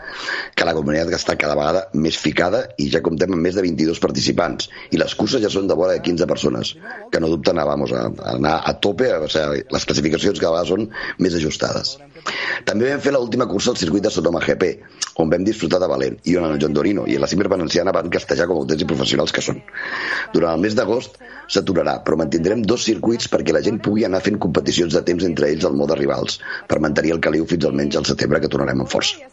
que 0.58 0.66
la 0.66 0.74
comunitat 0.74 1.14
està 1.20 1.38
cada 1.38 1.54
vegada 1.54 1.84
més 1.94 2.18
ficada 2.18 2.64
i 2.82 2.88
ja 2.90 3.04
comptem 3.06 3.38
amb 3.38 3.46
més 3.46 3.54
de 3.54 3.62
22 3.68 4.02
participants. 4.02 4.72
I 4.90 4.98
les 4.98 5.14
curses 5.14 5.44
ja 5.46 5.54
són 5.54 5.70
de 5.70 5.78
vora 5.78 5.94
de 5.94 6.02
15 6.02 6.26
persones, 6.34 6.74
que 7.12 7.22
no 7.22 7.30
dubten 7.30 7.62
a, 7.62 7.70
vamos, 7.70 7.94
a, 7.94 8.08
a 8.10 8.34
anar 8.34 8.58
a 8.66 8.74
tope, 8.82 9.14
o 9.14 9.30
sigui, 9.30 9.68
les 9.70 9.86
classificacions 9.92 10.42
cada 10.42 10.56
vegada 10.56 10.72
són 10.74 10.90
més 11.22 11.38
ajustades. 11.38 11.94
També 12.68 12.90
vam 12.90 13.00
fer 13.04 13.12
l'última 13.14 13.46
cursa 13.50 13.72
al 13.72 13.78
circuit 13.80 14.04
de 14.04 14.12
Sonoma 14.12 14.42
GP, 14.44 14.70
on 15.22 15.30
vam 15.32 15.44
disfrutar 15.46 15.80
de 15.82 15.88
valent, 15.90 16.18
i 16.30 16.36
on 16.40 16.46
el 16.48 16.58
John 16.62 16.76
Dorino 16.76 17.06
i 17.08 17.16
la 17.18 17.30
Cimer 17.30 17.48
Valenciana 17.52 17.94
van 17.96 18.10
castejar 18.14 18.48
com 18.50 18.60
autèntics 18.62 18.90
professionals 18.92 19.34
que 19.34 19.44
són. 19.44 19.62
Durant 20.34 20.56
el 20.56 20.64
mes 20.64 20.76
d'agost 20.78 21.18
s'aturarà, 21.48 21.98
però 22.04 22.18
mantindrem 22.20 22.62
dos 22.62 22.84
circuits 22.90 23.30
perquè 23.32 23.56
la 23.56 23.64
gent 23.64 23.80
pugui 23.84 24.04
anar 24.08 24.22
fent 24.24 24.38
competicions 24.44 24.94
de 24.98 25.04
temps 25.10 25.24
entre 25.28 25.50
ells 25.52 25.66
al 25.68 25.78
mode 25.78 25.96
rivals, 26.00 26.40
per 26.68 26.82
mantenir 26.84 27.16
el 27.16 27.24
caliu 27.24 27.48
fins 27.48 27.68
almenys 27.68 28.00
al 28.00 28.08
setembre 28.10 28.42
que 28.44 28.52
tornarem 28.52 28.84
amb 28.84 28.92
força. 28.92 29.30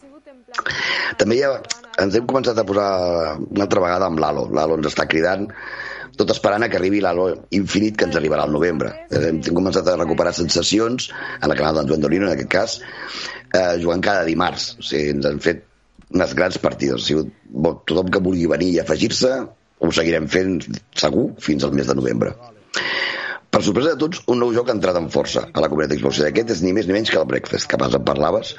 També 1.20 1.40
ja 1.42 1.52
ens 2.00 2.16
hem 2.16 2.26
començat 2.28 2.58
a 2.58 2.64
posar 2.68 2.88
una 3.38 3.66
altra 3.66 3.82
vegada 3.82 4.08
amb 4.08 4.20
l'Halo. 4.22 4.46
L'Halo 4.52 4.78
ens 4.80 4.88
està 4.92 5.06
cridant 5.10 5.46
tot 6.16 6.30
esperant 6.32 6.64
a 6.64 6.68
que 6.72 6.78
arribi 6.80 7.02
l'Halo 7.04 7.28
Infinit 7.58 7.96
que 7.98 8.08
ens 8.08 8.16
arribarà 8.18 8.46
al 8.46 8.52
novembre. 8.54 8.92
Eh, 9.10 9.28
Hem 9.28 9.40
començat 9.52 9.86
a 9.88 9.96
recuperar 9.98 10.32
sensacions 10.36 11.10
en 11.40 11.50
el 11.50 11.56
canal 11.58 11.78
d'en 11.80 11.88
Joan 11.92 12.04
Dorino, 12.04 12.26
en 12.26 12.34
aquest 12.34 12.50
cas, 12.52 12.80
eh, 13.52 13.76
jugant 13.82 14.02
cada 14.04 14.24
dimarts. 14.24 14.76
O 14.80 14.82
sigui, 14.82 15.10
ens 15.16 15.26
han 15.28 15.40
fet 15.44 15.64
unes 16.14 16.34
grans 16.38 16.58
partides. 16.62 17.04
Sigut, 17.06 17.32
bo, 17.50 17.76
tothom 17.86 18.10
que 18.10 18.22
vulgui 18.22 18.46
venir 18.50 18.72
i 18.74 18.80
afegir-se 18.82 19.32
ho 19.78 19.92
seguirem 19.92 20.28
fent 20.32 20.60
segur 20.96 21.30
fins 21.42 21.64
al 21.64 21.74
mes 21.76 21.86
de 21.90 21.94
novembre. 21.98 22.32
Per 23.56 23.62
sorpresa 23.64 23.94
de 23.94 24.00
tots, 24.00 24.20
un 24.28 24.40
nou 24.42 24.50
joc 24.52 24.68
ha 24.68 24.74
entrat 24.76 24.96
amb 24.98 25.08
força 25.12 25.46
a 25.48 25.62
la 25.62 25.68
comunitat 25.72 25.96
Xbox. 25.96 26.18
Aquest 26.28 26.50
és 26.52 26.62
ni 26.64 26.74
més 26.76 26.88
ni 26.88 26.92
menys 26.96 27.08
que 27.12 27.16
el 27.20 27.24
Breakfast, 27.28 27.68
que 27.70 27.78
abans 27.78 27.94
en 27.96 28.04
parlaves. 28.04 28.54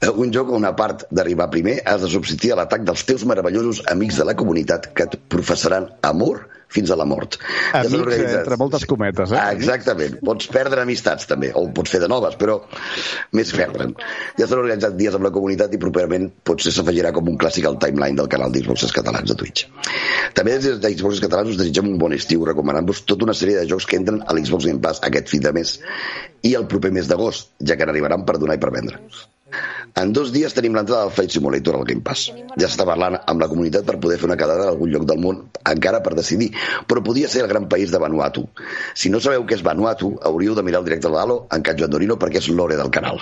Eh, 0.00 0.08
Un 0.08 0.32
joc 0.32 0.52
on, 0.56 0.64
a 0.64 0.72
part 0.76 1.04
d'arribar 1.10 1.50
primer, 1.50 1.80
has 1.84 2.00
de 2.00 2.08
subsistir 2.08 2.52
a 2.52 2.56
l'atac 2.56 2.86
dels 2.88 3.04
teus 3.04 3.26
meravellosos 3.28 3.82
amics 3.92 4.16
de 4.20 4.24
la 4.24 4.36
comunitat 4.38 4.92
que 4.94 5.04
et 5.08 5.18
professaran 5.28 5.90
amor 6.02 6.46
fins 6.72 6.90
a 6.92 6.96
la 6.98 7.04
mort. 7.08 7.36
Amics, 7.76 7.94
organitzat- 7.98 8.38
entre 8.42 8.58
moltes 8.60 8.86
cometes, 8.88 9.32
eh? 9.32 9.38
Ah, 9.38 9.50
exactament. 9.56 10.18
Pots 10.24 10.48
perdre 10.52 10.82
amistats, 10.86 11.28
també, 11.30 11.52
o 11.54 11.66
pots 11.76 11.92
fer 11.92 12.00
de 12.02 12.08
noves, 12.10 12.36
però 12.40 12.58
més 13.38 13.52
perdre'n. 13.56 13.92
Ja 14.38 14.46
s'han 14.48 14.62
organitzat 14.62 14.96
dies 14.98 15.14
amb 15.18 15.26
la 15.28 15.32
comunitat 15.34 15.72
i 15.76 15.80
properament 15.82 16.30
potser 16.44 16.72
s'afegirà 16.74 17.12
com 17.12 17.28
un 17.32 17.38
clàssic 17.40 17.66
al 17.68 17.78
timeline 17.82 18.16
del 18.18 18.30
canal 18.32 18.52
d'Xboxes 18.54 18.92
catalans 18.96 19.30
a 19.30 19.38
Twitch. 19.38 19.66
També 20.34 20.56
des 20.58 20.80
d'Xboxes 20.80 21.20
catalans 21.24 21.52
us 21.54 21.60
desitgem 21.60 21.92
un 21.92 21.98
bon 22.00 22.12
estiu, 22.16 22.44
recomanant-vos 22.48 23.04
tota 23.08 23.28
una 23.28 23.36
sèrie 23.36 23.58
de 23.60 23.68
jocs 23.68 23.86
que 23.86 24.00
entren 24.00 24.22
a 24.26 24.32
l'Xbox 24.34 24.66
Game 24.70 24.80
Pass 24.80 25.02
aquest 25.04 25.28
fi 25.28 25.38
de 25.44 25.52
mes 25.52 25.76
i 26.42 26.54
el 26.58 26.66
proper 26.66 26.90
mes 26.94 27.06
d'agost, 27.10 27.52
ja 27.60 27.76
que 27.76 27.86
n'arribaran 27.86 28.24
per 28.26 28.38
donar 28.40 28.56
i 28.58 28.62
per 28.62 28.72
vendre. 28.74 28.98
En 30.00 30.12
dos 30.16 30.30
dies 30.32 30.54
tenim 30.56 30.76
l'entrada 30.76 31.04
del 31.04 31.12
Flight 31.12 31.34
Simulator 31.34 31.76
al 31.76 31.84
Game 31.88 32.00
Pass. 32.04 32.30
Ja 32.56 32.68
s'està 32.68 32.86
parlant 32.88 33.18
amb 33.18 33.42
la 33.42 33.48
comunitat 33.50 33.84
per 33.88 33.98
poder 34.00 34.16
fer 34.20 34.28
una 34.30 34.38
quedada 34.40 34.64
en 34.64 34.72
algun 34.72 34.92
lloc 34.92 35.04
del 35.08 35.20
món, 35.20 35.42
encara 35.68 36.00
per 36.04 36.14
decidir, 36.16 36.48
però 36.88 37.02
podia 37.04 37.28
ser 37.28 37.42
el 37.44 37.50
gran 37.50 37.68
país 37.72 37.92
de 37.92 38.00
Vanuatu. 38.00 38.46
Si 38.96 39.12
no 39.12 39.20
sabeu 39.20 39.44
què 39.48 39.58
és 39.58 39.64
Vanuatu, 39.66 40.14
hauríeu 40.30 40.56
de 40.56 40.64
mirar 40.64 40.80
el 40.80 40.88
directe 40.88 41.08
de 41.08 41.14
l'Halo 41.14 41.36
en 41.52 41.66
Can 41.66 41.78
Joan 41.80 41.92
Dorino 41.92 42.16
perquè 42.22 42.40
és 42.40 42.48
l'ore 42.48 42.78
del 42.80 42.92
canal. 42.94 43.20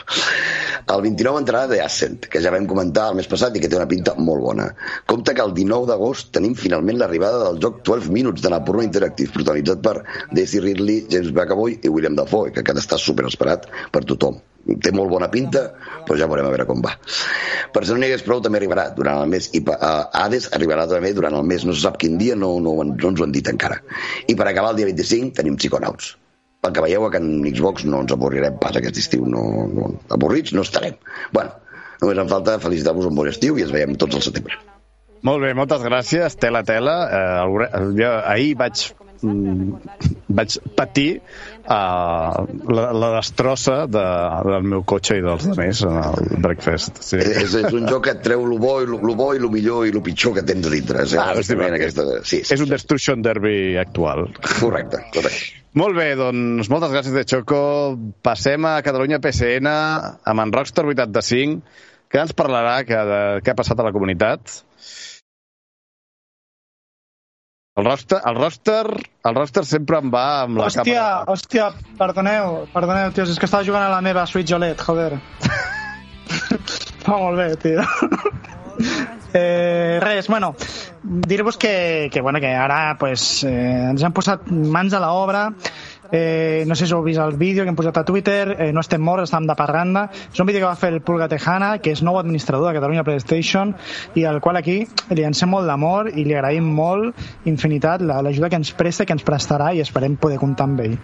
El 0.91 1.03
29 1.05 1.43
entrarà 1.43 1.67
The 1.71 1.81
Ascent, 1.85 2.29
que 2.31 2.43
ja 2.45 2.53
vam 2.55 2.69
comentar 2.71 3.09
el 3.11 3.19
mes 3.19 3.29
passat 3.31 3.57
i 3.57 3.63
que 3.63 3.71
té 3.71 3.79
una 3.79 3.89
pinta 3.91 4.15
molt 4.19 4.45
bona. 4.47 4.69
Compte 5.11 5.35
que 5.35 5.45
el 5.45 5.55
19 5.59 5.91
d'agost 5.91 6.31
tenim 6.37 6.55
finalment 6.59 7.03
l'arribada 7.03 7.43
del 7.45 7.61
joc 7.63 7.83
12 7.91 8.15
Minutes 8.15 8.47
de 8.47 8.55
Napurna 8.55 8.87
Interactive, 8.87 9.35
protagonitzat 9.37 9.83
per 9.85 9.97
Daisy 10.33 10.63
Ridley, 10.65 11.05
James 11.11 11.35
McAvoy 11.35 11.81
i 11.83 11.93
William 11.93 12.17
Dafoe, 12.19 12.55
que 12.55 12.65
encara 12.65 12.83
està 12.83 12.99
super 12.99 13.29
esperat 13.31 13.69
per 13.93 14.07
tothom. 14.07 14.41
Té 14.61 14.93
molt 14.93 15.11
bona 15.11 15.31
pinta, 15.33 15.63
però 16.07 16.19
ja 16.21 16.29
veurem 16.31 16.47
a 16.47 16.53
veure 16.53 16.67
com 16.69 16.83
va. 16.85 16.93
Per 17.73 17.83
si 17.85 17.95
no 17.95 18.01
n'hi 18.01 18.11
hagués 18.11 18.25
prou, 18.27 18.43
també 18.45 18.61
arribarà 18.61 18.89
durant 18.97 19.23
el 19.23 19.31
mes. 19.33 19.49
I 19.57 19.63
uh, 19.65 19.79
Hades 20.21 20.51
arribarà 20.57 20.87
també 20.91 21.15
durant 21.17 21.37
el 21.39 21.47
mes, 21.49 21.65
no 21.65 21.75
se 21.77 21.85
sap 21.87 21.97
quin 22.03 22.19
dia, 22.21 22.37
no, 22.37 22.53
no, 22.63 22.77
no 22.85 23.13
ens 23.13 23.23
ho 23.23 23.27
han 23.27 23.33
dit 23.35 23.49
encara. 23.51 23.81
I 24.29 24.37
per 24.37 24.51
acabar 24.51 24.75
el 24.75 24.83
dia 24.83 24.91
25 24.91 25.39
tenim 25.41 25.57
Psychonauts. 25.57 26.15
Pel 26.61 26.75
que 26.77 26.85
veieu 26.85 27.09
que 27.09 27.23
en 27.23 27.31
Xbox 27.49 27.87
no 27.89 28.03
ens 28.05 28.13
avorrirem 28.13 28.59
pas 28.61 28.77
aquest 28.77 29.01
estiu, 29.01 29.25
no, 29.25 29.47
no, 29.73 29.95
avorrits 30.13 30.53
no 30.53 30.67
estarem. 30.67 30.99
Bueno, 31.33 31.57
només 32.03 32.21
em 32.21 32.29
falta 32.29 32.59
felicitar-vos 32.61 33.09
un 33.09 33.17
bon 33.17 33.31
estiu 33.33 33.57
i 33.57 33.65
ens 33.65 33.73
veiem 33.73 33.97
tots 33.97 34.19
al 34.19 34.27
setembre. 34.29 34.61
Molt 35.25 35.45
bé, 35.45 35.53
moltes 35.57 35.83
gràcies, 35.85 36.37
Tela 36.41 36.63
Tela. 36.65 36.97
Eh, 37.17 38.09
ahir 38.35 38.55
vaig 38.61 38.85
mm, 39.25 39.97
vaig 40.39 40.57
patir 40.77 41.09
uh, 41.65 42.47
la, 42.73 42.85
la 42.97 43.11
destrossa 43.17 43.85
de, 43.91 44.05
del 44.49 44.67
meu 44.73 44.83
cotxe 44.89 45.19
i 45.19 45.25
dels 45.25 45.47
altres 45.51 45.83
en 45.87 45.99
el 46.01 46.43
breakfast. 46.45 47.01
Sí. 47.05 47.21
És, 47.21 47.55
és 47.61 47.73
un 47.77 47.87
joc 47.91 48.05
que 48.09 48.15
et 48.17 48.23
treu 48.25 48.45
lo 48.49 48.59
bo, 48.63 48.77
i 48.85 48.89
lo, 48.91 48.99
lo 49.05 49.15
bo 49.19 49.31
i 49.37 49.43
lo 49.43 49.51
millor 49.53 49.87
i 49.89 49.95
lo 49.95 50.03
pitjor 50.07 50.35
que 50.39 50.45
tens 50.47 50.67
a 50.69 50.73
dintre. 50.75 51.05
És, 51.07 51.15
Ah, 51.21 51.33
divertit. 51.37 51.77
aquesta... 51.81 52.07
Sí, 52.25 52.43
sí, 52.45 52.55
És 52.55 52.65
un 52.65 52.71
Destruction 52.73 53.23
Derby 53.23 53.77
actual. 53.81 54.27
correcte, 54.61 55.03
correcte. 55.15 55.57
Molt 55.79 55.95
bé, 55.95 56.09
doncs 56.19 56.67
moltes 56.73 56.91
gràcies 56.91 57.15
de 57.15 57.23
Choco. 57.31 57.61
Passem 58.27 58.65
a 58.67 58.81
Catalunya 58.83 59.21
PSN 59.23 59.69
amb 59.71 60.43
en 60.43 60.53
Rockstar 60.57 60.83
85, 60.89 61.61
que 62.11 62.19
ens 62.19 62.35
parlarà 62.35 62.81
que, 62.83 62.97
de, 63.07 63.21
què 63.47 63.53
ha 63.53 63.59
passat 63.59 63.79
a 63.79 63.87
la 63.87 63.93
comunitat. 63.95 64.65
El 67.81 67.87
roster, 67.87 68.19
el 68.27 68.35
roster, 68.37 68.87
el 69.25 69.35
roster 69.35 69.63
sempre 69.65 69.97
em 70.03 70.11
va 70.13 70.25
amb 70.43 70.59
la 70.61 70.67
Hòstia, 70.69 70.85
capa... 70.85 71.33
hòstia, 71.33 71.69
perdoneu, 71.97 72.59
perdoneu, 72.75 73.09
tios, 73.17 73.31
és 73.33 73.41
que 73.41 73.49
estava 73.49 73.65
jugant 73.65 73.87
a 73.87 73.93
la 73.95 74.03
meva 74.05 74.27
Switch 74.29 74.53
OLED, 74.53 74.83
joder. 74.85 75.15
Va 77.07 77.17
molt 77.17 77.41
bé, 77.41 77.47
tio. 77.63 77.87
Eh, 79.33 79.97
res, 80.03 80.29
bueno, 80.29 80.53
dir-vos 81.03 81.57
que, 81.57 82.11
que, 82.13 82.21
bueno, 82.21 82.41
que 82.43 82.53
ara 82.53 82.97
pues, 83.01 83.45
eh, 83.49 83.89
ens 83.95 84.03
hem 84.05 84.13
posat 84.13 84.49
mans 84.51 84.93
a 84.93 85.01
l'obra 85.01 85.47
Eh, 86.13 86.65
no 86.67 86.75
sé 86.75 86.87
si 86.87 86.95
heu 86.95 87.03
vist 87.05 87.21
el 87.23 87.37
vídeo 87.39 87.63
que 87.65 87.71
hem 87.71 87.77
posat 87.79 87.99
a 88.01 88.05
Twitter, 88.05 88.57
eh, 88.59 88.73
no 88.73 88.81
estem 88.83 89.03
morts, 89.03 89.29
estem 89.29 89.47
de 89.47 89.55
parranda. 89.59 90.09
És 90.33 90.41
un 90.41 90.47
vídeo 90.49 90.61
que 90.65 90.67
va 90.71 90.77
fer 90.77 90.93
el 90.93 91.03
Pulga 91.03 91.29
Tejana, 91.29 91.77
que 91.79 91.93
és 91.95 92.03
nou 92.03 92.19
administrador 92.19 92.69
de 92.73 92.79
Catalunya 92.81 93.05
PlayStation, 93.07 93.77
i 94.15 94.25
al 94.25 94.41
qual 94.41 94.57
aquí 94.59 94.81
li 95.11 95.21
llancem 95.23 95.51
molt 95.51 95.67
d'amor 95.71 96.11
i 96.15 96.25
li 96.25 96.35
agraïm 96.35 96.67
molt, 96.67 97.15
infinitat, 97.47 98.03
la- 98.03 98.23
l'ajuda 98.23 98.49
que 98.51 98.57
ens 98.57 98.73
presta, 98.73 99.07
que 99.07 99.13
ens 99.15 99.25
prestarà 99.25 99.73
i 99.75 99.81
esperem 99.81 100.17
poder 100.17 100.39
comptar 100.43 100.67
amb 100.67 100.81
ell. 100.81 100.99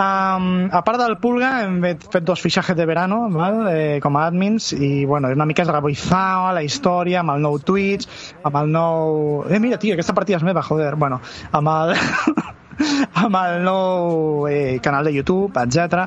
Um, 0.00 0.70
a 0.72 0.80
part 0.86 0.96
del 1.00 1.18
Pulga 1.20 1.64
hem 1.64 1.80
fet, 1.82 2.22
dos 2.24 2.40
fitxatges 2.40 2.76
de 2.78 2.86
verano 2.86 3.26
val? 3.34 3.66
Eh, 3.68 3.98
com 4.00 4.16
a 4.16 4.22
admins 4.30 4.70
i 4.72 5.04
bueno, 5.04 5.28
una 5.28 5.44
mica 5.44 5.62
es 5.62 5.68
rebuizava 5.68 6.54
la 6.56 6.62
història 6.62 7.20
amb 7.20 7.34
el 7.34 7.42
nou 7.42 7.58
Twitch 7.58 8.06
amb 8.44 8.56
el 8.62 8.70
nou... 8.72 9.44
Eh, 9.50 9.58
mira, 9.60 9.76
tio, 9.82 9.92
aquesta 9.98 10.14
partida 10.16 10.38
és 10.38 10.46
meva, 10.46 10.62
joder 10.62 10.94
bueno, 10.96 11.20
amb 11.52 11.68
el... 11.74 11.94
amb 13.24 13.36
el 13.40 13.64
nou 13.64 14.46
eh, 14.48 14.78
canal 14.82 15.04
de 15.04 15.14
YouTube, 15.14 15.52
etc. 15.60 16.06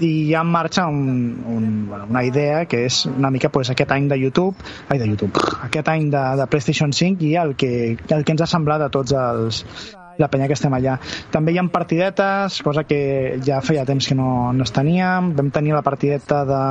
I 0.00 0.10
hi 0.28 0.34
ha 0.34 0.42
en 0.44 0.52
marxa 0.52 0.86
un, 0.90 1.36
un, 1.56 1.68
bueno, 1.88 2.06
una 2.10 2.24
idea 2.24 2.64
que 2.66 2.84
és 2.86 3.04
una 3.10 3.30
mica 3.30 3.50
pues, 3.52 3.70
aquest 3.70 3.92
any 3.92 4.08
de 4.08 4.20
YouTube, 4.20 4.56
ai, 4.88 4.98
de 4.98 5.08
YouTube, 5.08 5.44
aquest 5.68 5.88
any 5.92 6.10
de, 6.14 6.24
de 6.40 6.48
PlayStation 6.50 6.92
5 6.92 7.24
i 7.24 7.36
el 7.40 7.54
que, 7.56 7.72
el 7.96 8.24
que 8.24 8.36
ens 8.36 8.44
ha 8.44 8.50
semblat 8.50 8.86
a 8.86 8.90
tots 8.92 9.16
els, 9.16 9.62
la 10.18 10.28
penya 10.32 10.48
que 10.48 10.56
estem 10.56 10.74
allà. 10.76 10.96
També 11.32 11.52
hi 11.52 11.60
ha 11.60 11.66
partidetes, 11.72 12.60
cosa 12.66 12.84
que 12.88 13.38
ja 13.44 13.60
feia 13.64 13.84
temps 13.88 14.08
que 14.08 14.16
no, 14.18 14.52
no 14.56 14.66
es 14.66 14.72
teníem. 14.74 15.32
Vam 15.36 15.52
tenir 15.54 15.76
la 15.76 15.84
partideta 15.86 16.42
de... 16.48 16.62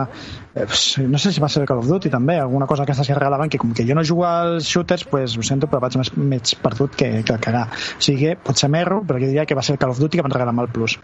Eh, 0.56 0.68
no 1.06 1.22
sé 1.22 1.34
si 1.36 1.44
va 1.44 1.50
ser 1.52 1.66
Call 1.70 1.84
of 1.84 1.90
Duty 1.90 2.12
també, 2.14 2.40
alguna 2.40 2.68
cosa 2.70 2.84
d'aquestes 2.84 3.12
que 3.12 3.18
regalaven, 3.20 3.52
que 3.52 3.62
com 3.62 3.74
que 3.76 3.88
jo 3.88 3.98
no 3.98 4.06
jugo 4.08 4.26
als 4.28 4.70
shooters, 4.72 5.06
pues, 5.12 5.38
ho 5.38 5.44
sento, 5.46 5.70
però 5.72 5.84
vaig 5.84 5.98
més, 6.02 6.14
més 6.18 6.56
perdut 6.62 6.96
que, 6.98 7.12
que 7.28 7.40
cagar. 7.48 7.68
O 7.70 8.04
sigui, 8.04 8.36
potser 8.42 8.72
m'erro, 8.72 9.02
però 9.06 9.22
jo 9.22 9.32
diria 9.32 9.46
que 9.46 9.58
va 9.58 9.66
ser 9.66 9.76
el 9.76 9.82
Call 9.82 9.96
of 9.96 10.04
Duty 10.04 10.20
que 10.22 10.28
van 10.28 10.38
regalar 10.38 10.56
amb 10.56 10.66
el 10.68 10.72
Plus. 10.76 11.00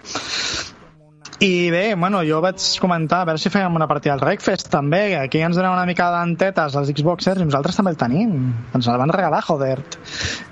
I 1.41 1.71
bé, 1.73 1.95
bueno, 1.95 2.19
jo 2.21 2.37
vaig 2.37 2.61
comentar 2.77 3.23
a 3.23 3.25
veure 3.25 3.41
si 3.41 3.49
fèiem 3.49 3.73
una 3.73 3.87
partida 3.89 4.13
al 4.13 4.21
Wreckfest 4.21 4.67
també, 4.69 4.99
que 5.09 5.21
aquí 5.23 5.39
ens 5.41 5.57
donem 5.57 5.73
una 5.73 5.87
mica 5.89 6.11
d'antetes 6.13 6.75
als 6.77 6.91
Xboxers 6.93 7.41
i 7.41 7.47
nosaltres 7.47 7.79
també 7.79 7.95
el 7.95 7.97
tenim. 7.97 8.35
Ens 8.77 8.89
el 8.91 9.01
van 9.01 9.09
regalar, 9.09 9.41
joder. 9.47 9.79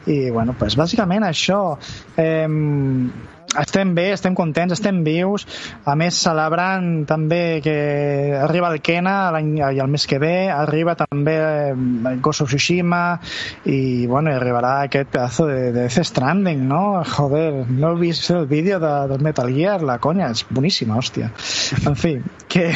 I 0.09 0.17
bueno, 0.33 0.57
pues 0.57 0.79
bàsicament 0.79 1.27
això. 1.27 1.59
Eh, 2.17 2.47
estem 3.57 3.95
bé, 3.95 4.11
estem 4.13 4.35
contents, 4.37 4.75
estem 4.75 5.01
vius. 5.03 5.45
A 5.89 5.95
més, 5.97 6.17
celebrant 6.21 7.05
també 7.09 7.59
que 7.65 7.75
arriba 8.37 8.69
el 8.69 8.81
Kena 8.85 9.15
i 9.49 9.79
el 9.79 9.89
mes 9.89 10.05
que 10.09 10.19
ve, 10.21 10.49
arriba 10.53 10.95
també 10.99 11.35
eh, 11.39 12.15
Ghost 12.21 12.45
of 12.45 12.51
Tsushima 12.53 13.01
i, 13.65 14.05
bueno, 14.07 14.33
arribarà 14.35 14.75
aquest 14.85 15.09
pedazo 15.15 15.47
de, 15.49 15.71
de 15.73 15.87
Death 15.87 16.05
Stranding, 16.11 16.67
no? 16.69 17.01
Joder, 17.07 17.65
no 17.69 17.93
he 17.93 17.99
vist 17.99 18.29
el 18.31 18.45
vídeo 18.47 18.79
de, 18.79 18.93
del 19.09 19.23
Metal 19.25 19.49
Gear, 19.53 19.81
la 19.83 19.97
conya, 19.99 20.29
és 20.29 20.45
boníssima, 20.49 20.99
hòstia. 20.99 21.31
En 21.89 21.97
fi, 21.97 22.17
que, 22.47 22.69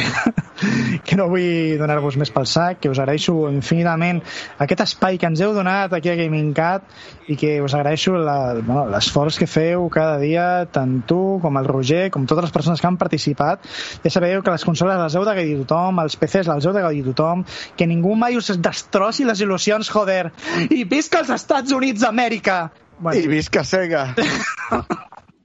que 1.06 1.18
no 1.20 1.28
vull 1.30 1.78
donar-vos 1.78 2.18
més 2.20 2.32
pel 2.34 2.48
sac, 2.50 2.80
que 2.82 2.90
us 2.90 3.00
agraeixo 3.02 3.36
infinitament 3.52 4.22
aquest 4.62 4.84
espai 4.88 5.18
que 5.18 5.28
ens 5.30 5.42
heu 5.44 5.54
donat 5.54 5.94
aquí 5.94 6.10
a 6.10 6.18
Gaming 6.18 6.52
Cat 6.56 6.86
i 7.30 7.38
que 7.40 7.56
us 7.64 7.74
agraeixo 7.76 8.16
l'esforç 8.18 9.38
bueno, 9.38 9.38
que 9.38 9.48
feu 9.50 9.88
cada 9.92 10.18
dia 10.22 10.63
tant 10.72 11.00
tu 11.08 11.20
com 11.42 11.58
el 11.60 11.68
Roger, 11.68 12.08
com 12.14 12.26
totes 12.30 12.48
les 12.48 12.54
persones 12.54 12.80
que 12.80 12.88
han 12.88 12.98
participat. 13.00 13.64
Ja 14.04 14.12
sabeu 14.12 14.42
que 14.44 14.54
les 14.54 14.66
consoles 14.66 15.00
les 15.00 15.16
heu 15.16 15.26
de 15.26 15.36
gaudir 15.38 15.58
tothom, 15.64 16.02
els 16.04 16.18
PCs 16.20 16.50
les 16.50 16.68
heu 16.68 16.76
de 16.76 16.84
gaudir 16.84 17.04
tothom, 17.10 17.44
que 17.76 17.88
ningú 17.90 18.14
mai 18.18 18.38
us 18.40 18.52
destrossi 18.58 19.26
les 19.28 19.42
il·lusions, 19.44 19.90
joder. 19.90 20.30
I 20.70 20.84
visca 20.88 21.24
els 21.24 21.34
Estats 21.34 21.74
Units 21.74 22.04
d'Amèrica! 22.04 22.60
Bueno. 22.98 23.18
I 23.20 23.26
visca 23.28 23.64
Sega! 23.66 24.12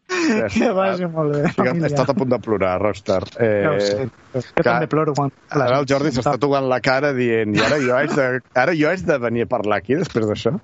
que 0.54 0.70
vagi 0.74 1.08
molt 1.10 1.36
bé. 1.36 1.52
He 1.70 1.90
estat 1.90 2.12
a 2.12 2.16
punt 2.18 2.32
de 2.32 2.40
plorar, 2.42 2.78
Rockstar. 2.82 3.22
Eh, 3.38 3.68
ho 3.70 3.76
sé. 3.82 4.08
Jo 4.34 4.42
que, 4.56 4.64
també 4.66 4.90
ploro 4.92 5.14
quan... 5.18 5.34
Ara 5.54 5.82
el 5.82 5.90
Jordi 5.90 6.14
s'està 6.16 6.38
tocant 6.42 6.70
la 6.70 6.80
cara 6.86 7.14
dient 7.18 7.54
i 7.56 7.62
ara 7.66 7.80
jo 7.84 7.96
haig 7.98 8.16
de, 8.18 8.30
ara 8.64 8.76
jo 8.78 8.90
haig 8.90 9.06
de 9.06 9.20
venir 9.22 9.46
a 9.46 9.52
parlar 9.52 9.82
aquí 9.84 10.00
després 10.00 10.30
d'això. 10.30 10.58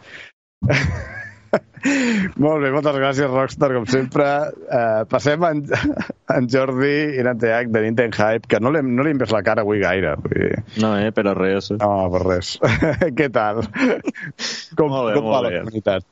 Molt 2.44 2.64
bé, 2.64 2.72
moltes 2.73 2.98
gràcies, 2.98 3.30
Rockstar, 3.30 3.69
com 3.76 3.86
sempre. 3.90 4.26
Uh, 4.65 5.03
passem 5.11 5.44
en, 5.48 5.61
en 6.36 6.49
Jordi 6.52 6.94
i 7.15 7.22
en 7.23 7.32
Anteac 7.36 7.72
de 7.73 7.86
Nintendo 7.86 8.18
Hype, 8.18 8.49
que 8.52 8.61
no 8.64 8.73
li, 8.73 8.82
no 8.86 9.06
li 9.06 9.14
hem 9.14 9.22
vist 9.22 9.36
la 9.36 9.44
cara 9.45 9.65
avui 9.65 9.84
gaire. 9.84 10.15
Vull 10.23 10.36
dir... 10.36 10.64
No, 10.82 10.95
eh, 10.98 11.14
per 11.15 11.27
a 11.30 11.36
res. 11.38 11.72
No, 11.77 11.94
per 12.14 12.26
res. 12.26 12.56
Què 13.18 13.30
tal? 13.34 13.64
Com, 13.65 14.91
molt 14.91 15.11
bé, 15.11 15.18
com 15.19 15.32
va 15.32 15.48
la 15.48 15.57
comunitat? 15.61 16.11